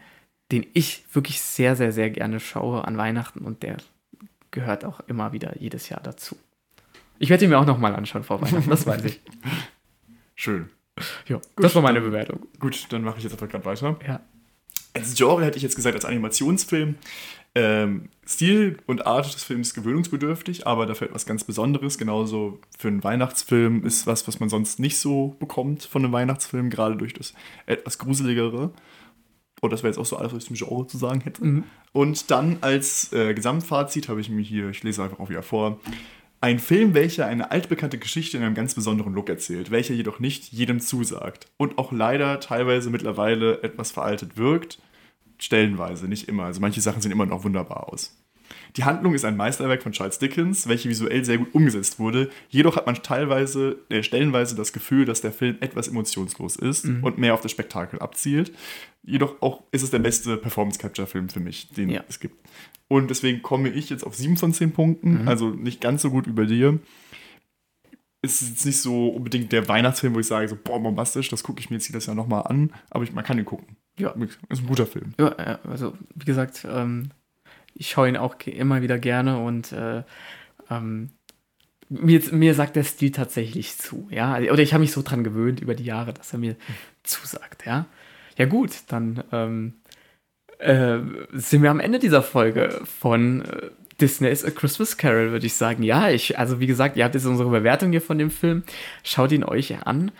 den 0.51 0.65
ich 0.73 1.05
wirklich 1.13 1.39
sehr, 1.39 1.75
sehr, 1.75 1.91
sehr 1.91 2.09
gerne 2.09 2.39
schaue 2.39 2.87
an 2.87 2.97
Weihnachten 2.97 3.45
und 3.45 3.61
der 3.61 3.77
gehört 4.53 4.85
auch 4.85 5.01
immer 5.07 5.33
wieder 5.33 5.59
jedes 5.59 5.89
Jahr 5.89 5.99
dazu. 6.01 6.37
Ich 7.19 7.29
werde 7.29 7.43
ihn 7.43 7.49
mir 7.49 7.59
auch 7.59 7.65
nochmal 7.65 7.93
anschauen 7.95 8.23
vor 8.23 8.41
Weihnachten, 8.41 8.69
das 8.69 8.87
weiß 8.87 9.03
ich. 9.03 9.19
Schön. 10.35 10.69
Ja, 11.27 11.41
das 11.57 11.75
war 11.75 11.81
meine 11.81 11.99
Bewertung. 12.01 12.45
Gut, 12.59 12.87
dann 12.91 13.03
mache 13.03 13.17
ich 13.17 13.23
jetzt 13.23 13.33
einfach 13.33 13.49
gerade 13.49 13.65
weiter. 13.65 13.97
Ja. 14.07 14.21
als 14.93 15.15
Genre 15.15 15.43
hätte 15.43 15.57
ich 15.57 15.63
jetzt 15.63 15.75
gesagt, 15.75 15.95
als 15.95 16.05
Animationsfilm. 16.05 16.95
Ähm, 17.55 18.09
Stil 18.25 18.77
und 18.87 19.05
Art 19.05 19.31
des 19.31 19.43
Films 19.43 19.75
gewöhnungsbedürftig, 19.75 20.65
aber 20.65 20.85
dafür 20.87 21.07
etwas 21.07 21.25
ganz 21.25 21.43
Besonderes. 21.43 21.97
Genauso 21.97 22.59
für 22.77 22.87
einen 22.87 23.03
Weihnachtsfilm 23.03 23.85
ist 23.85 24.07
was, 24.07 24.27
was 24.27 24.39
man 24.39 24.49
sonst 24.49 24.79
nicht 24.79 24.97
so 24.97 25.35
bekommt 25.39 25.83
von 25.83 26.03
einem 26.03 26.13
Weihnachtsfilm, 26.13 26.69
gerade 26.69 26.95
durch 26.95 27.13
das 27.13 27.33
etwas 27.65 27.99
gruseligere. 27.99 28.71
Und 29.63 29.71
das 29.71 29.81
wäre 29.81 29.91
jetzt 29.91 29.97
auch 29.97 30.05
so 30.05 30.17
alles, 30.17 30.33
was 30.33 30.43
ich 30.43 30.47
zum 30.47 30.57
Genre 30.57 30.87
zu 30.87 30.97
sagen 30.97 31.21
hätte. 31.21 31.45
Mhm. 31.45 31.63
Und 31.93 32.31
dann 32.31 32.57
als 32.59 33.13
äh, 33.13 33.33
Gesamtfazit 33.33 34.09
habe 34.09 34.19
ich 34.19 34.29
mir 34.29 34.41
hier, 34.41 34.69
ich 34.69 34.83
lese 34.83 35.01
einfach 35.01 35.19
auch 35.19 35.29
wieder 35.29 35.41
vor, 35.41 35.79
ein 36.41 36.59
Film, 36.59 36.93
welcher 36.93 37.27
eine 37.27 37.49
altbekannte 37.51 37.97
Geschichte 37.97 38.35
in 38.35 38.43
einem 38.43 38.55
ganz 38.55 38.75
besonderen 38.75 39.13
Look 39.13 39.29
erzählt, 39.29 39.71
welcher 39.71 39.93
jedoch 39.93 40.19
nicht 40.19 40.51
jedem 40.51 40.81
zusagt 40.81 41.47
und 41.55 41.77
auch 41.77 41.93
leider 41.93 42.41
teilweise 42.41 42.89
mittlerweile 42.89 43.63
etwas 43.63 43.91
veraltet 43.91 44.35
wirkt 44.35 44.79
stellenweise, 45.37 46.07
nicht 46.07 46.27
immer. 46.27 46.43
Also 46.43 46.59
manche 46.59 46.81
Sachen 46.81 47.01
sehen 47.01 47.11
immer 47.11 47.25
noch 47.25 47.45
wunderbar 47.45 47.91
aus. 47.91 48.15
Die 48.75 48.83
Handlung 48.85 49.13
ist 49.13 49.23
ein 49.23 49.37
Meisterwerk 49.37 49.83
von 49.83 49.91
Charles 49.91 50.17
Dickens, 50.17 50.67
welche 50.67 50.89
visuell 50.89 51.23
sehr 51.23 51.37
gut 51.37 51.53
umgesetzt 51.53 51.99
wurde. 51.99 52.29
Jedoch 52.49 52.75
hat 52.75 52.87
man 52.87 52.95
teilweise, 52.95 53.77
äh, 53.89 54.01
stellenweise 54.01 54.55
das 54.55 54.73
Gefühl, 54.73 55.05
dass 55.05 55.21
der 55.21 55.31
Film 55.31 55.57
etwas 55.59 55.87
emotionslos 55.87 56.55
ist 56.55 56.85
mhm. 56.85 57.03
und 57.03 57.17
mehr 57.17 57.35
auf 57.35 57.41
das 57.41 57.51
Spektakel 57.51 57.99
abzielt. 57.99 58.51
Jedoch 59.03 59.41
auch 59.41 59.63
ist 59.71 59.83
es 59.83 59.91
der 59.91 59.99
beste 59.99 60.37
Performance-Capture-Film 60.37 61.29
für 61.29 61.39
mich, 61.39 61.69
den 61.69 61.89
ja. 61.89 62.03
es 62.07 62.19
gibt. 62.19 62.35
Und 62.87 63.09
deswegen 63.09 63.41
komme 63.41 63.69
ich 63.69 63.89
jetzt 63.89 64.05
auf 64.05 64.15
7 64.15 64.37
von 64.37 64.53
10 64.53 64.71
Punkten, 64.71 65.21
mhm. 65.21 65.27
also 65.27 65.49
nicht 65.49 65.81
ganz 65.81 66.01
so 66.01 66.09
gut 66.09 66.27
wie 66.27 66.31
bei 66.31 66.45
dir. 66.45 66.79
Ist 68.23 68.41
jetzt 68.41 68.65
nicht 68.65 68.79
so 68.79 69.09
unbedingt 69.09 69.51
der 69.51 69.67
Weihnachtsfilm, 69.67 70.15
wo 70.15 70.19
ich 70.19 70.27
sage, 70.27 70.47
so, 70.47 70.57
boah, 70.61 70.81
bombastisch, 70.81 71.29
das 71.29 71.43
gucke 71.43 71.59
ich 71.59 71.69
mir 71.69 71.75
jetzt 71.75 71.89
jedes 71.89 72.05
Jahr 72.05 72.15
nochmal 72.15 72.43
an, 72.43 72.71
aber 72.89 73.03
ich, 73.03 73.11
man 73.11 73.23
kann 73.23 73.37
ihn 73.37 73.45
gucken. 73.45 73.75
Ja. 73.99 74.15
Ist 74.49 74.61
ein 74.61 74.67
guter 74.67 74.87
Film. 74.87 75.13
Ja, 75.19 75.59
also 75.69 75.93
wie 76.15 76.25
gesagt, 76.25 76.65
ähm, 76.67 77.11
ich 77.75 77.89
schaue 77.89 78.09
ihn 78.09 78.17
auch 78.17 78.35
immer 78.45 78.81
wieder 78.81 78.99
gerne 78.99 79.39
und 79.39 79.71
äh, 79.71 80.03
ähm, 80.69 81.11
mir, 81.89 82.21
mir 82.31 82.55
sagt 82.55 82.75
der 82.75 82.83
Stil 82.83 83.11
tatsächlich 83.11 83.77
zu, 83.77 84.07
ja. 84.09 84.37
Oder 84.37 84.59
ich 84.59 84.73
habe 84.73 84.81
mich 84.81 84.91
so 84.91 85.01
dran 85.01 85.23
gewöhnt 85.23 85.59
über 85.59 85.75
die 85.75 85.85
Jahre, 85.85 86.13
dass 86.13 86.33
er 86.33 86.39
mir 86.39 86.55
zusagt, 87.03 87.65
ja. 87.65 87.85
Ja, 88.37 88.45
gut, 88.45 88.71
dann 88.87 89.23
ähm, 89.31 89.73
äh, 90.57 90.99
sind 91.33 91.61
wir 91.61 91.69
am 91.69 91.79
Ende 91.79 91.99
dieser 91.99 92.23
Folge 92.23 92.81
von 92.83 93.41
äh, 93.41 93.69
Disney's 94.01 94.43
A 94.43 94.49
Christmas 94.49 94.97
Carol, 94.97 95.31
würde 95.31 95.45
ich 95.45 95.53
sagen. 95.53 95.83
Ja, 95.83 96.09
ich, 96.09 96.39
also 96.39 96.59
wie 96.59 96.67
gesagt, 96.67 96.97
ihr 96.97 97.03
habt 97.03 97.13
jetzt 97.13 97.25
unsere 97.25 97.49
Bewertung 97.49 97.91
hier 97.91 98.01
von 98.01 98.17
dem 98.17 98.31
Film. 98.31 98.63
Schaut 99.03 99.31
ihn 99.31 99.43
euch 99.43 99.85
an. 99.85 100.11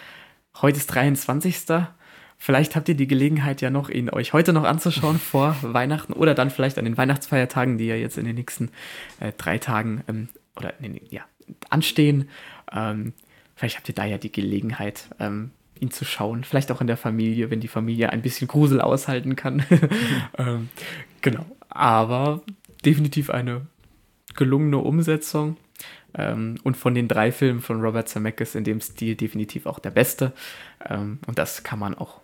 Heute 0.62 0.78
ist 0.78 0.88
23. 0.88 1.58
Vielleicht 2.44 2.76
habt 2.76 2.90
ihr 2.90 2.96
die 2.96 3.08
Gelegenheit 3.08 3.62
ja 3.62 3.70
noch, 3.70 3.88
ihn 3.88 4.10
euch 4.10 4.34
heute 4.34 4.52
noch 4.52 4.66
anzuschauen 4.66 5.18
vor 5.32 5.56
Weihnachten 5.62 6.12
oder 6.12 6.34
dann 6.34 6.50
vielleicht 6.50 6.78
an 6.78 6.84
den 6.84 6.98
Weihnachtsfeiertagen, 6.98 7.78
die 7.78 7.86
ja 7.86 7.96
jetzt 7.96 8.18
in 8.18 8.26
den 8.26 8.36
nächsten 8.36 8.70
äh, 9.22 9.32
drei 9.38 9.60
Tagen 9.60 10.04
ähm, 10.10 10.28
oder 10.58 10.74
den, 10.74 11.00
ja, 11.10 11.22
anstehen. 11.70 12.28
Ähm, 12.70 13.14
vielleicht 13.56 13.78
habt 13.78 13.88
ihr 13.88 13.96
da 13.96 14.04
ja 14.04 14.18
die 14.18 14.32
Gelegenheit, 14.34 15.08
ähm, 15.22 15.52
ihn 15.80 15.90
zu 15.90 16.04
schauen. 16.04 16.44
Vielleicht 16.44 16.70
auch 16.70 16.82
in 16.82 16.88
der 16.88 16.98
Familie, 16.98 17.50
wenn 17.50 17.62
die 17.62 17.70
Familie 17.70 18.10
ein 18.10 18.22
bisschen 18.22 18.50
Grusel 18.50 18.82
aushalten 18.82 19.38
kann. 19.38 19.64
ähm, 20.38 20.68
genau. 21.22 21.46
Aber 21.70 22.42
definitiv 22.84 23.30
eine 23.30 23.68
gelungene 24.36 24.80
Umsetzung. 24.80 25.56
Ähm, 26.14 26.58
und 26.64 26.76
von 26.76 26.94
den 26.94 27.08
drei 27.08 27.32
Filmen 27.32 27.62
von 27.62 27.80
Robert 27.80 28.10
Zemeckis 28.10 28.54
in 28.54 28.66
dem 28.66 28.82
Stil 28.82 29.16
definitiv 29.16 29.66
auch 29.66 29.80
der 29.80 29.92
beste. 29.92 30.34
Ähm, 30.90 31.20
und 31.26 31.40
das 31.40 31.64
kann 31.64 31.80
man 31.80 31.96
auch 31.96 32.20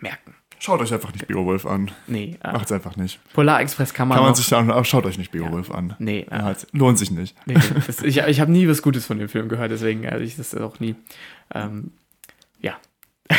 merken. 0.00 0.34
Schaut 0.60 0.80
euch 0.80 0.92
einfach 0.92 1.12
nicht 1.12 1.28
Beowulf 1.28 1.66
an. 1.66 1.90
Nee. 2.08 2.36
Äh, 2.42 2.52
Macht's 2.52 2.72
einfach 2.72 2.96
nicht. 2.96 3.20
Polar 3.32 3.60
Express 3.60 3.94
kann 3.94 4.08
man. 4.08 4.16
Kann 4.16 4.24
man 4.24 4.34
sich 4.34 4.48
da 4.48 4.68
auch, 4.68 4.84
schaut 4.84 5.06
euch 5.06 5.18
nicht 5.18 5.30
Beowulf 5.30 5.68
ja. 5.68 5.76
an. 5.76 5.94
Nee. 5.98 6.26
Äh, 6.30 6.54
lohnt 6.72 6.98
sich 6.98 7.10
nicht. 7.10 7.36
Nee, 7.46 7.54
das, 7.86 8.02
ich 8.02 8.18
ich 8.18 8.40
habe 8.40 8.50
nie 8.50 8.68
was 8.68 8.82
Gutes 8.82 9.06
von 9.06 9.18
dem 9.18 9.28
Film 9.28 9.48
gehört, 9.48 9.70
deswegen 9.70 10.06
also 10.08 10.24
ich 10.24 10.36
das 10.36 10.54
auch 10.56 10.80
nie. 10.80 10.96
Ähm, 11.54 11.92
ja. 12.60 12.76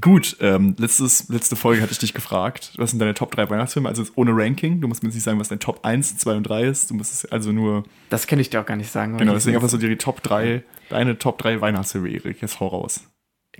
Gut, 0.00 0.36
ähm, 0.40 0.76
letztes, 0.78 1.28
letzte 1.28 1.56
Folge 1.56 1.82
hatte 1.82 1.92
ich 1.92 1.98
dich 1.98 2.14
gefragt, 2.14 2.72
was 2.76 2.90
sind 2.90 3.00
deine 3.00 3.12
Top 3.12 3.32
3 3.32 3.50
Weihnachtsfilme? 3.50 3.88
Also 3.88 4.04
ohne 4.14 4.30
Ranking. 4.34 4.80
Du 4.80 4.88
musst 4.88 5.02
mir 5.02 5.10
nicht 5.10 5.22
sagen, 5.22 5.38
was 5.38 5.48
dein 5.48 5.60
Top 5.60 5.84
1, 5.84 6.16
2 6.16 6.36
und 6.36 6.44
3 6.44 6.64
ist. 6.64 6.90
Du 6.90 6.94
musst 6.94 7.12
es 7.12 7.30
also 7.30 7.52
nur. 7.52 7.84
Das 8.08 8.26
kann 8.26 8.38
ich 8.38 8.48
dir 8.48 8.60
auch 8.60 8.66
gar 8.66 8.76
nicht 8.76 8.90
sagen. 8.90 9.18
Genau, 9.18 9.34
deswegen 9.34 9.56
einfach 9.56 9.68
so 9.68 9.76
die 9.76 9.96
Top 9.96 10.22
3, 10.22 10.62
deine 10.88 11.18
Top 11.18 11.36
3 11.38 11.60
Weihnachtsfilme, 11.60 12.08
Erik. 12.08 12.40
Jetzt 12.40 12.60
hau 12.60 12.68
raus. 12.68 13.10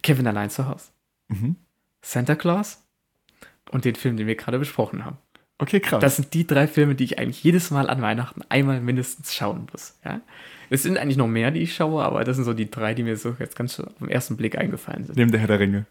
Kevin 0.03 0.27
allein 0.27 0.49
zu 0.49 0.67
Hause. 0.67 0.85
Mhm. 1.31 1.57
Santa 2.03 2.35
Claus 2.35 2.83
und 3.71 3.85
den 3.85 3.95
Film, 3.95 4.17
den 4.17 4.27
wir 4.27 4.37
gerade 4.37 4.59
besprochen 4.59 5.05
haben. 5.05 5.19
Okay, 5.59 5.81
krass. 5.81 6.01
Das 6.01 6.17
sind 6.17 6.33
die 6.33 6.47
drei 6.47 6.67
Filme, 6.67 6.95
die 6.95 7.05
ich 7.05 7.19
eigentlich 7.19 7.45
jedes 7.45 7.71
Mal 7.71 7.91
an 7.91 8.01
Weihnachten 8.01 8.41
einmal 8.49 8.81
mindestens 8.81 9.35
schauen 9.35 9.67
muss. 9.71 9.99
Ja? 10.05 10.23
Es 10.71 10.83
sind 10.83 10.97
eigentlich 10.97 11.19
noch 11.19 11.27
mehr, 11.27 11.51
die 11.51 11.61
ich 11.61 11.75
schaue, 11.75 12.03
aber 12.03 12.25
das 12.25 12.37
sind 12.37 12.47
so 12.47 12.55
die 12.55 12.71
drei, 12.71 12.95
die 12.95 13.03
mir 13.03 13.17
so 13.17 13.37
jetzt 13.39 13.57
ganz 13.57 13.79
auf 13.79 13.99
den 13.99 14.09
ersten 14.09 14.39
Blick 14.39 14.57
eingefallen 14.57 15.05
sind. 15.05 15.17
Neben 15.17 15.31
der 15.31 15.41
Herr 15.41 15.49
der 15.49 15.61
Ringe. 15.61 15.87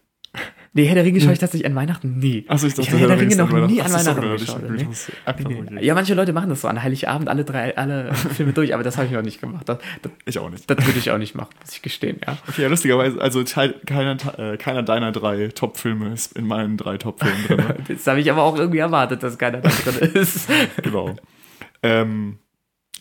Nee, 0.72 0.84
Herr 0.84 0.94
der 0.94 1.04
Ringe 1.04 1.20
schaue 1.20 1.32
ich 1.32 1.40
tatsächlich 1.40 1.66
an 1.66 1.74
Weihnachten 1.74 2.18
nie. 2.18 2.44
Achso, 2.46 2.68
ich 2.68 2.74
dachte, 2.74 2.94
ich 2.94 3.00
Herr 3.00 3.08
der 3.08 3.20
Ringe 3.20 3.34
noch 3.34 3.50
nie 3.50 3.82
an 3.82 3.92
Weihnachten 3.92 4.30
geschaut. 4.30 4.62
Nee. 4.70 5.84
Ja, 5.84 5.94
manche 5.94 6.14
Leute 6.14 6.32
machen 6.32 6.48
das 6.48 6.60
so 6.60 6.68
an 6.68 6.80
Heiligabend 6.80 7.28
alle 7.28 7.44
drei, 7.44 7.76
alle 7.76 8.14
Filme 8.14 8.52
durch, 8.52 8.72
aber 8.72 8.84
das 8.84 8.96
habe 8.96 9.06
ich 9.06 9.12
noch 9.12 9.22
nicht 9.22 9.40
gemacht. 9.40 9.68
Das, 9.68 9.78
das, 10.02 10.12
ich 10.26 10.38
auch 10.38 10.48
nicht. 10.48 10.70
Das 10.70 10.86
würde 10.86 10.98
ich 10.98 11.10
auch 11.10 11.18
nicht 11.18 11.34
machen, 11.34 11.50
muss 11.60 11.74
ich 11.74 11.82
gestehen, 11.82 12.20
ja. 12.24 12.38
Okay, 12.48 12.62
ja, 12.62 12.68
lustigerweise, 12.68 13.20
also 13.20 13.42
keiner, 13.84 14.16
äh, 14.38 14.56
keiner 14.58 14.84
deiner 14.84 15.10
drei 15.10 15.48
Top-Filme 15.48 16.12
ist 16.12 16.36
in 16.36 16.46
meinen 16.46 16.76
drei 16.76 16.98
Top-Filmen 16.98 17.46
drin. 17.48 17.84
das 17.88 18.06
habe 18.06 18.20
ich 18.20 18.30
aber 18.30 18.44
auch 18.44 18.56
irgendwie 18.56 18.78
erwartet, 18.78 19.24
dass 19.24 19.38
keiner 19.38 19.58
da 19.58 19.70
drin 19.70 20.10
ist. 20.14 20.48
genau. 20.82 21.16
Ähm, 21.82 22.38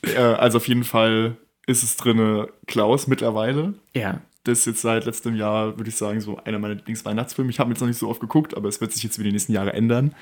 äh, 0.02 0.18
also 0.18 0.58
auf 0.58 0.68
jeden 0.68 0.86
Fall 0.86 1.38
ist 1.68 1.84
es 1.84 1.98
drin 1.98 2.48
Klaus 2.66 3.06
mittlerweile. 3.06 3.76
Ja 3.94 4.22
das 4.50 4.60
ist 4.60 4.66
jetzt 4.66 4.82
seit 4.82 5.06
letztem 5.06 5.36
Jahr, 5.36 5.78
würde 5.78 5.90
ich 5.90 5.96
sagen, 5.96 6.20
so 6.22 6.38
einer 6.38 6.60
meiner 6.60 6.76
Lieblingsweihnachtsfilme. 6.76 7.50
Ich 7.52 7.60
habe 7.60 7.70
jetzt 7.72 7.80
noch 7.80 7.88
nicht 7.88 7.98
so 7.98 8.10
oft 8.10 8.20
geguckt, 8.20 8.56
aber 8.56 8.68
es 8.68 8.82
wird 8.82 8.92
sich 8.92 9.04
jetzt 9.04 9.18
über 9.18 9.24
die 9.24 9.32
nächsten 9.32 9.54
Jahre 9.54 9.74
ändern. 9.74 10.16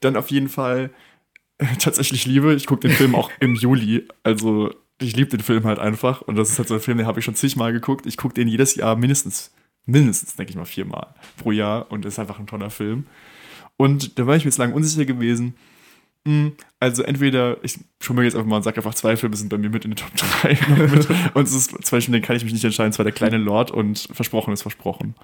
Dann 0.00 0.16
auf 0.16 0.30
jeden 0.30 0.48
Fall 0.48 0.90
äh, 1.58 1.66
tatsächlich 1.78 2.26
liebe. 2.26 2.54
Ich 2.54 2.66
gucke 2.66 2.88
den 2.88 2.96
Film 2.96 3.14
auch 3.14 3.30
im 3.40 3.54
Juli. 3.54 4.08
Also 4.22 4.74
ich 5.00 5.16
liebe 5.16 5.30
den 5.30 5.40
Film 5.40 5.64
halt 5.64 5.78
einfach. 5.78 6.22
Und 6.22 6.36
das 6.36 6.50
ist 6.50 6.58
halt 6.58 6.68
so 6.68 6.74
ein 6.74 6.80
Film, 6.80 6.98
den 6.98 7.06
habe 7.06 7.18
ich 7.18 7.24
schon 7.24 7.34
zigmal 7.34 7.72
geguckt. 7.72 8.06
Ich 8.06 8.16
gucke 8.16 8.34
den 8.34 8.48
jedes 8.48 8.74
Jahr 8.74 8.96
mindestens, 8.96 9.52
mindestens, 9.86 10.36
denke 10.36 10.50
ich 10.50 10.56
mal, 10.56 10.64
viermal 10.64 11.14
pro 11.36 11.52
Jahr. 11.52 11.90
Und 11.90 12.04
ist 12.04 12.18
einfach 12.18 12.38
ein 12.38 12.46
toller 12.46 12.70
Film. 12.70 13.06
Und 13.76 14.18
da 14.18 14.26
war 14.26 14.36
ich 14.36 14.44
mir 14.44 14.50
jetzt 14.50 14.58
lange 14.58 14.74
unsicher 14.74 15.04
gewesen 15.04 15.54
also 16.80 17.02
entweder, 17.02 17.62
ich 17.62 17.78
schon 18.00 18.16
mal 18.16 18.24
jetzt 18.24 18.34
einfach 18.34 18.48
mal 18.48 18.56
und 18.56 18.62
sage 18.62 18.78
einfach, 18.78 18.94
zwei 18.94 19.16
Filme 19.16 19.36
sind 19.36 19.50
bei 19.50 19.58
mir 19.58 19.68
mit 19.68 19.84
in 19.84 19.90
den 19.90 19.96
Top 19.96 20.10
3. 20.14 21.30
und 21.34 21.42
es 21.42 21.52
ist 21.52 21.70
zum 21.70 21.96
Beispiel, 21.96 22.12
den 22.12 22.22
kann 22.22 22.36
ich 22.36 22.44
mich 22.44 22.52
nicht 22.52 22.64
entscheiden, 22.64 22.92
zwar 22.92 23.04
der 23.04 23.12
kleine 23.12 23.36
Lord 23.36 23.70
und 23.70 24.08
Versprochen 24.10 24.52
ist 24.54 24.62
Versprochen. 24.62 25.14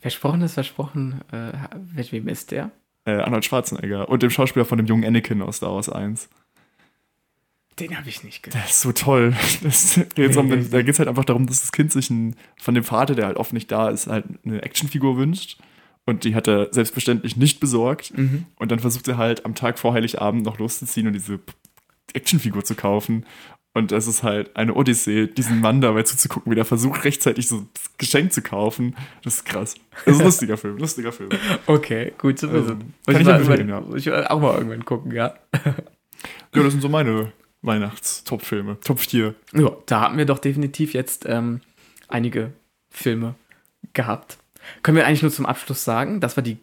Versprochen 0.00 0.40
ist 0.40 0.54
Versprochen, 0.54 1.20
äh, 1.30 1.52
mit 1.94 2.10
wem 2.10 2.26
ist 2.28 2.50
der? 2.52 2.70
Äh, 3.04 3.16
Arnold 3.16 3.44
Schwarzenegger 3.44 4.08
und 4.08 4.22
dem 4.22 4.30
Schauspieler 4.30 4.64
von 4.64 4.78
dem 4.78 4.86
jungen 4.86 5.04
Anakin 5.04 5.42
aus 5.42 5.56
Star 5.56 5.74
Wars 5.74 5.88
1. 5.88 6.28
Den 7.78 7.96
habe 7.96 8.08
ich 8.08 8.22
nicht 8.22 8.42
gesehen. 8.42 8.60
Der 8.60 8.68
ist 8.68 8.80
so 8.80 8.92
toll. 8.92 9.34
Das, 9.62 9.98
nee, 10.16 10.26
um, 10.36 10.70
da 10.70 10.82
geht 10.82 10.94
es 10.94 10.98
halt 10.98 11.08
einfach 11.08 11.24
darum, 11.24 11.46
dass 11.46 11.60
das 11.60 11.72
Kind 11.72 11.92
sich 11.92 12.10
ein, 12.10 12.36
von 12.60 12.74
dem 12.74 12.84
Vater, 12.84 13.14
der 13.14 13.26
halt 13.26 13.36
oft 13.36 13.52
nicht 13.52 13.70
da 13.70 13.88
ist, 13.88 14.06
halt 14.06 14.24
eine 14.44 14.62
Actionfigur 14.62 15.16
wünscht. 15.16 15.58
Und 16.04 16.24
die 16.24 16.34
hat 16.34 16.48
er 16.48 16.68
selbstverständlich 16.72 17.36
nicht 17.36 17.60
besorgt. 17.60 18.16
Mhm. 18.16 18.46
Und 18.56 18.72
dann 18.72 18.80
versucht 18.80 19.06
er 19.08 19.18
halt 19.18 19.44
am 19.44 19.54
Tag 19.54 19.78
vor 19.78 19.92
Heiligabend 19.92 20.44
noch 20.44 20.58
loszuziehen 20.58 21.06
und 21.06 21.12
diese 21.12 21.38
Actionfigur 22.12 22.64
zu 22.64 22.74
kaufen. 22.74 23.24
Und 23.74 23.90
das 23.90 24.06
ist 24.06 24.22
halt 24.22 24.54
eine 24.54 24.74
Odyssee, 24.74 25.28
diesen 25.28 25.60
Mann 25.60 25.80
dabei 25.80 26.02
zuzugucken, 26.02 26.52
wie 26.52 26.56
der 26.56 26.66
versucht, 26.66 27.04
rechtzeitig 27.04 27.48
so 27.48 27.56
ein 27.56 27.68
Geschenk 27.96 28.32
zu 28.32 28.42
kaufen. 28.42 28.94
Das 29.24 29.36
ist 29.36 29.44
krass. 29.46 29.74
Das 30.04 30.14
ist 30.14 30.20
ein 30.20 30.26
lustiger 30.26 30.56
Film, 30.58 30.76
lustiger 30.76 31.12
Film. 31.12 31.30
Okay, 31.66 32.12
gut 32.18 32.38
zu 32.38 32.52
wissen. 32.52 32.94
Also, 33.06 33.24
kann 33.24 33.40
ich, 33.40 33.48
empfehlen, 33.48 33.68
ja. 33.70 33.82
ich 33.96 34.06
will 34.06 34.24
auch 34.26 34.40
mal 34.40 34.56
irgendwann 34.56 34.84
gucken, 34.84 35.12
ja. 35.12 35.34
ja, 35.54 36.62
das 36.62 36.72
sind 36.72 36.82
so 36.82 36.90
meine 36.90 37.32
Weihnachts-Top-Filme. 37.62 38.78
Top 38.84 39.00
4. 39.00 39.34
Ja, 39.54 39.70
da 39.86 40.00
haben 40.02 40.18
wir 40.18 40.26
doch 40.26 40.38
definitiv 40.38 40.92
jetzt 40.92 41.24
ähm, 41.26 41.62
einige 42.08 42.52
Filme 42.90 43.36
gehabt. 43.94 44.36
Können 44.82 44.96
wir 44.96 45.06
eigentlich 45.06 45.22
nur 45.22 45.32
zum 45.32 45.46
Abschluss 45.46 45.84
sagen, 45.84 46.20
das 46.20 46.36
war 46.36 46.42
die 46.42 46.58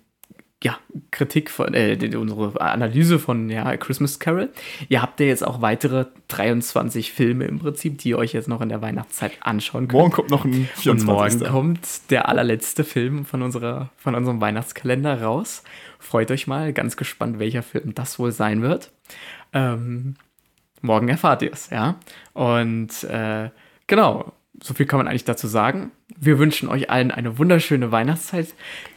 ja, 0.62 0.78
Kritik 1.12 1.50
von, 1.50 1.74
äh, 1.74 1.98
unsere 2.18 2.60
Analyse 2.60 3.18
von 3.18 3.50
ja, 3.50 3.78
Christmas 3.78 4.20
Carol. 4.20 4.50
Ihr 4.90 5.02
habt 5.02 5.20
ja 5.22 5.28
jetzt 5.28 5.46
auch 5.46 5.62
weitere 5.62 6.08
23 6.28 7.14
Filme 7.14 7.46
im 7.46 7.60
Prinzip, 7.60 8.00
die 8.00 8.10
ihr 8.10 8.18
euch 8.18 8.34
jetzt 8.34 8.50
noch 8.50 8.60
in 8.60 8.68
der 8.68 8.82
Weihnachtszeit 8.82 9.32
anschauen 9.40 9.88
könnt. 9.88 9.94
Morgen 9.94 10.12
kommt 10.12 10.30
noch 10.30 10.44
ein 10.44 10.68
24. 10.76 10.90
Und 10.90 11.06
morgen 11.06 11.40
kommt 11.54 12.12
der 12.12 12.28
allerletzte 12.28 12.84
Film 12.84 13.24
von, 13.24 13.42
unserer, 13.42 13.90
von 13.96 14.16
unserem 14.16 14.42
Weihnachtskalender 14.42 15.22
raus. 15.22 15.64
Freut 15.98 16.30
euch 16.30 16.46
mal, 16.46 16.74
ganz 16.74 16.98
gespannt, 16.98 17.40
welcher 17.40 17.64
Film 17.64 17.96
das 17.96 18.20
wohl 18.20 18.34
sein 18.34 18.62
wird. 18.62 18.92
Ähm, 19.54 20.16
morgen 20.82 21.08
erfahrt 21.08 21.42
ihr 21.42 21.54
es, 21.54 21.70
ja. 21.70 21.96
Und 22.34 23.04
äh, 23.06 23.50
genau, 23.88 24.34
so 24.62 24.74
viel 24.74 24.86
kann 24.86 24.98
man 24.98 25.08
eigentlich 25.08 25.24
dazu 25.24 25.48
sagen. 25.48 25.92
Wir 26.22 26.40
wünschen 26.40 26.70
euch 26.70 26.90
allen 26.90 27.12
eine 27.12 27.38
wunderschöne 27.38 27.92
Weihnachtszeit. 27.92 28.48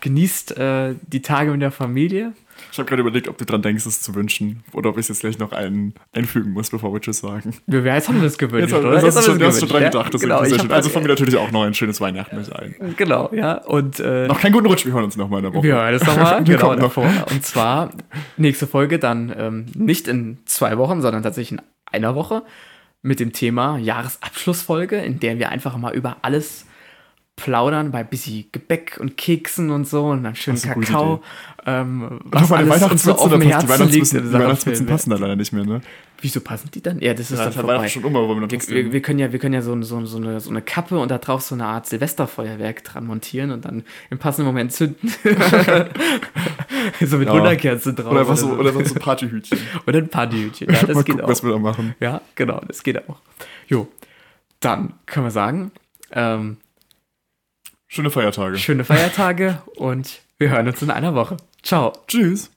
Genießt 0.00 0.56
äh, 0.58 0.94
die 1.06 1.22
Tage 1.22 1.50
mit 1.52 1.62
der 1.62 1.70
Familie. 1.70 2.32
Ich 2.70 2.78
habe 2.78 2.88
gerade 2.88 3.00
überlegt, 3.02 3.28
ob 3.28 3.38
du 3.38 3.44
dran 3.44 3.60
denkst, 3.62 3.86
es 3.86 4.00
zu 4.02 4.14
wünschen. 4.14 4.62
Oder 4.72 4.90
ob 4.90 4.96
ich 4.96 5.02
es 5.02 5.08
jetzt 5.08 5.20
gleich 5.20 5.38
noch 5.38 5.52
einen 5.52 5.94
einfügen 6.12 6.52
muss, 6.52 6.70
bevor 6.70 6.92
wir 6.92 7.00
Tschüss 7.00 7.18
sagen. 7.18 7.54
Wir, 7.66 7.82
wir- 7.84 7.94
jetzt 7.94 8.08
haben 8.08 8.16
wir 8.16 8.24
das 8.24 8.38
gewünscht, 8.38 8.70
Jetzt, 8.72 8.84
oder? 8.84 8.96
hast, 8.96 9.04
Jetzt 9.04 9.18
du 9.18 9.22
schon, 9.22 9.34
wir 9.34 9.38
du 9.40 9.44
das 9.46 9.54
hast 9.54 9.60
schon 9.60 9.68
dran 9.68 9.82
gedacht. 9.84 10.14
Ja? 10.14 10.20
Genau, 10.20 10.44
sehr 10.44 10.58
schön. 10.60 10.70
Also 10.72 10.88
von 10.90 11.02
mir 11.02 11.08
natürlich 11.08 11.36
auch 11.36 11.50
noch 11.50 11.64
ein 11.64 11.74
schönes 11.74 12.00
Weihnachten 12.00 12.36
mit 12.36 12.52
ein. 12.54 12.74
Genau, 12.96 13.30
ja. 13.34 13.54
Und 13.64 13.98
äh, 14.00 14.26
Noch 14.28 14.40
keinen 14.40 14.52
guten 14.52 14.66
Rutsch, 14.66 14.84
wir 14.86 14.92
hören 14.92 15.04
uns 15.04 15.16
nochmal 15.16 15.40
in 15.40 15.44
der 15.44 15.54
Woche. 15.54 15.62
wir 15.64 15.74
hören 15.74 15.92
das 15.92 16.06
nochmal 16.06 16.38
Wir 16.46 16.56
genau 16.56 16.74
davor. 16.76 17.10
Und 17.30 17.44
zwar 17.44 17.90
nächste 18.36 18.66
Folge 18.66 18.98
dann 18.98 19.32
ähm, 19.36 19.66
nicht 19.74 20.06
in 20.08 20.38
zwei 20.44 20.78
Wochen, 20.78 21.00
sondern 21.02 21.22
tatsächlich 21.22 21.58
in 21.58 21.64
einer 21.90 22.14
Woche 22.14 22.42
mit 23.02 23.18
dem 23.18 23.32
Thema 23.32 23.78
Jahresabschlussfolge, 23.78 24.96
in 24.96 25.18
der 25.20 25.38
wir 25.38 25.48
einfach 25.50 25.76
mal 25.76 25.94
über 25.94 26.18
alles 26.22 26.66
plaudern, 27.36 27.90
bei 27.90 28.04
bisschen 28.04 28.44
Gebäck 28.52 28.98
und 29.00 29.16
Keksen 29.16 29.70
und 29.70 29.88
so 29.88 30.06
und 30.06 30.22
dann 30.22 30.36
schön 30.36 30.54
ist 30.54 30.64
Kakao. 30.68 31.22
Ähm, 31.64 32.20
Ach, 32.30 32.48
meine 32.50 32.68
Weihnachtsmütze, 32.68 33.18
auf 33.18 33.30
da 33.30 33.36
dem 33.38 33.48
passt- 33.48 33.62
die 33.64 33.68
Herzen 33.72 33.88
liegt 33.88 34.12
die 34.12 34.32
Weihnachtsmützen 34.32 34.86
passen 34.86 35.10
da 35.10 35.16
leider 35.16 35.36
nicht 35.36 35.52
mehr, 35.52 35.64
ne? 35.64 35.80
Wieso 36.20 36.40
passen 36.40 36.70
die 36.72 36.82
dann? 36.82 37.00
Ja, 37.00 37.14
das 37.14 37.30
ist 37.30 37.38
Ja, 37.38 37.44
dann 37.44 37.52
vorbei. 37.52 37.88
Schon 37.88 38.04
aber 38.04 38.28
wollen 38.28 38.40
wir 38.40 38.46
noch 38.58 38.68
Wir, 38.68 38.92
wir, 38.92 39.02
können 39.02 39.18
ja, 39.18 39.32
wir 39.32 39.38
können 39.40 39.54
ja 39.54 39.62
so, 39.62 39.80
so, 39.82 40.04
so, 40.04 40.18
eine, 40.18 40.40
so 40.40 40.50
eine 40.50 40.62
Kappe 40.62 40.98
und 40.98 41.10
da 41.10 41.18
drauf 41.18 41.42
so 41.42 41.54
eine 41.56 41.66
Art 41.66 41.86
Silvesterfeuerwerk 41.86 42.84
dran 42.84 43.06
montieren 43.06 43.50
und 43.50 43.64
dann 43.64 43.82
im 44.10 44.18
passenden 44.18 44.46
Moment 44.46 44.72
zünden. 44.72 45.08
so 47.00 47.18
mit 47.18 47.28
Ja. 47.28 47.34
Wunderkerzen 47.34 47.96
drauf. 47.96 48.12
Oder 48.12 48.24
so, 48.24 48.34
so. 48.36 48.52
oder 48.54 48.72
so 48.72 48.78
ein 48.80 48.94
Partyhütchen. 48.94 49.58
Oder 49.86 49.98
ein 49.98 50.08
Partyhütchen. 50.08 50.68
Ja, 50.72 50.80
das 50.82 50.94
Mal 50.94 51.02
geht 51.02 51.14
gucken, 51.14 51.20
auch. 51.24 51.28
was 51.28 51.42
wir 51.42 51.50
da 51.52 51.58
machen. 51.58 51.94
Ja, 52.00 52.20
genau, 52.34 52.60
das 52.66 52.82
geht 52.82 53.08
auch. 53.08 53.18
Jo, 53.68 53.88
dann 54.60 54.94
können 55.06 55.26
wir 55.26 55.30
sagen, 55.30 55.72
ähm, 56.12 56.56
Schöne 57.94 58.08
Feiertage. 58.08 58.56
schöne 58.56 58.84
Feiertage 58.84 59.60
und 59.76 60.22
wir 60.38 60.48
hören 60.48 60.66
uns 60.66 60.80
in 60.80 60.90
einer 60.90 61.14
Woche. 61.14 61.36
Ciao. 61.62 61.92
Tschüss. 62.08 62.50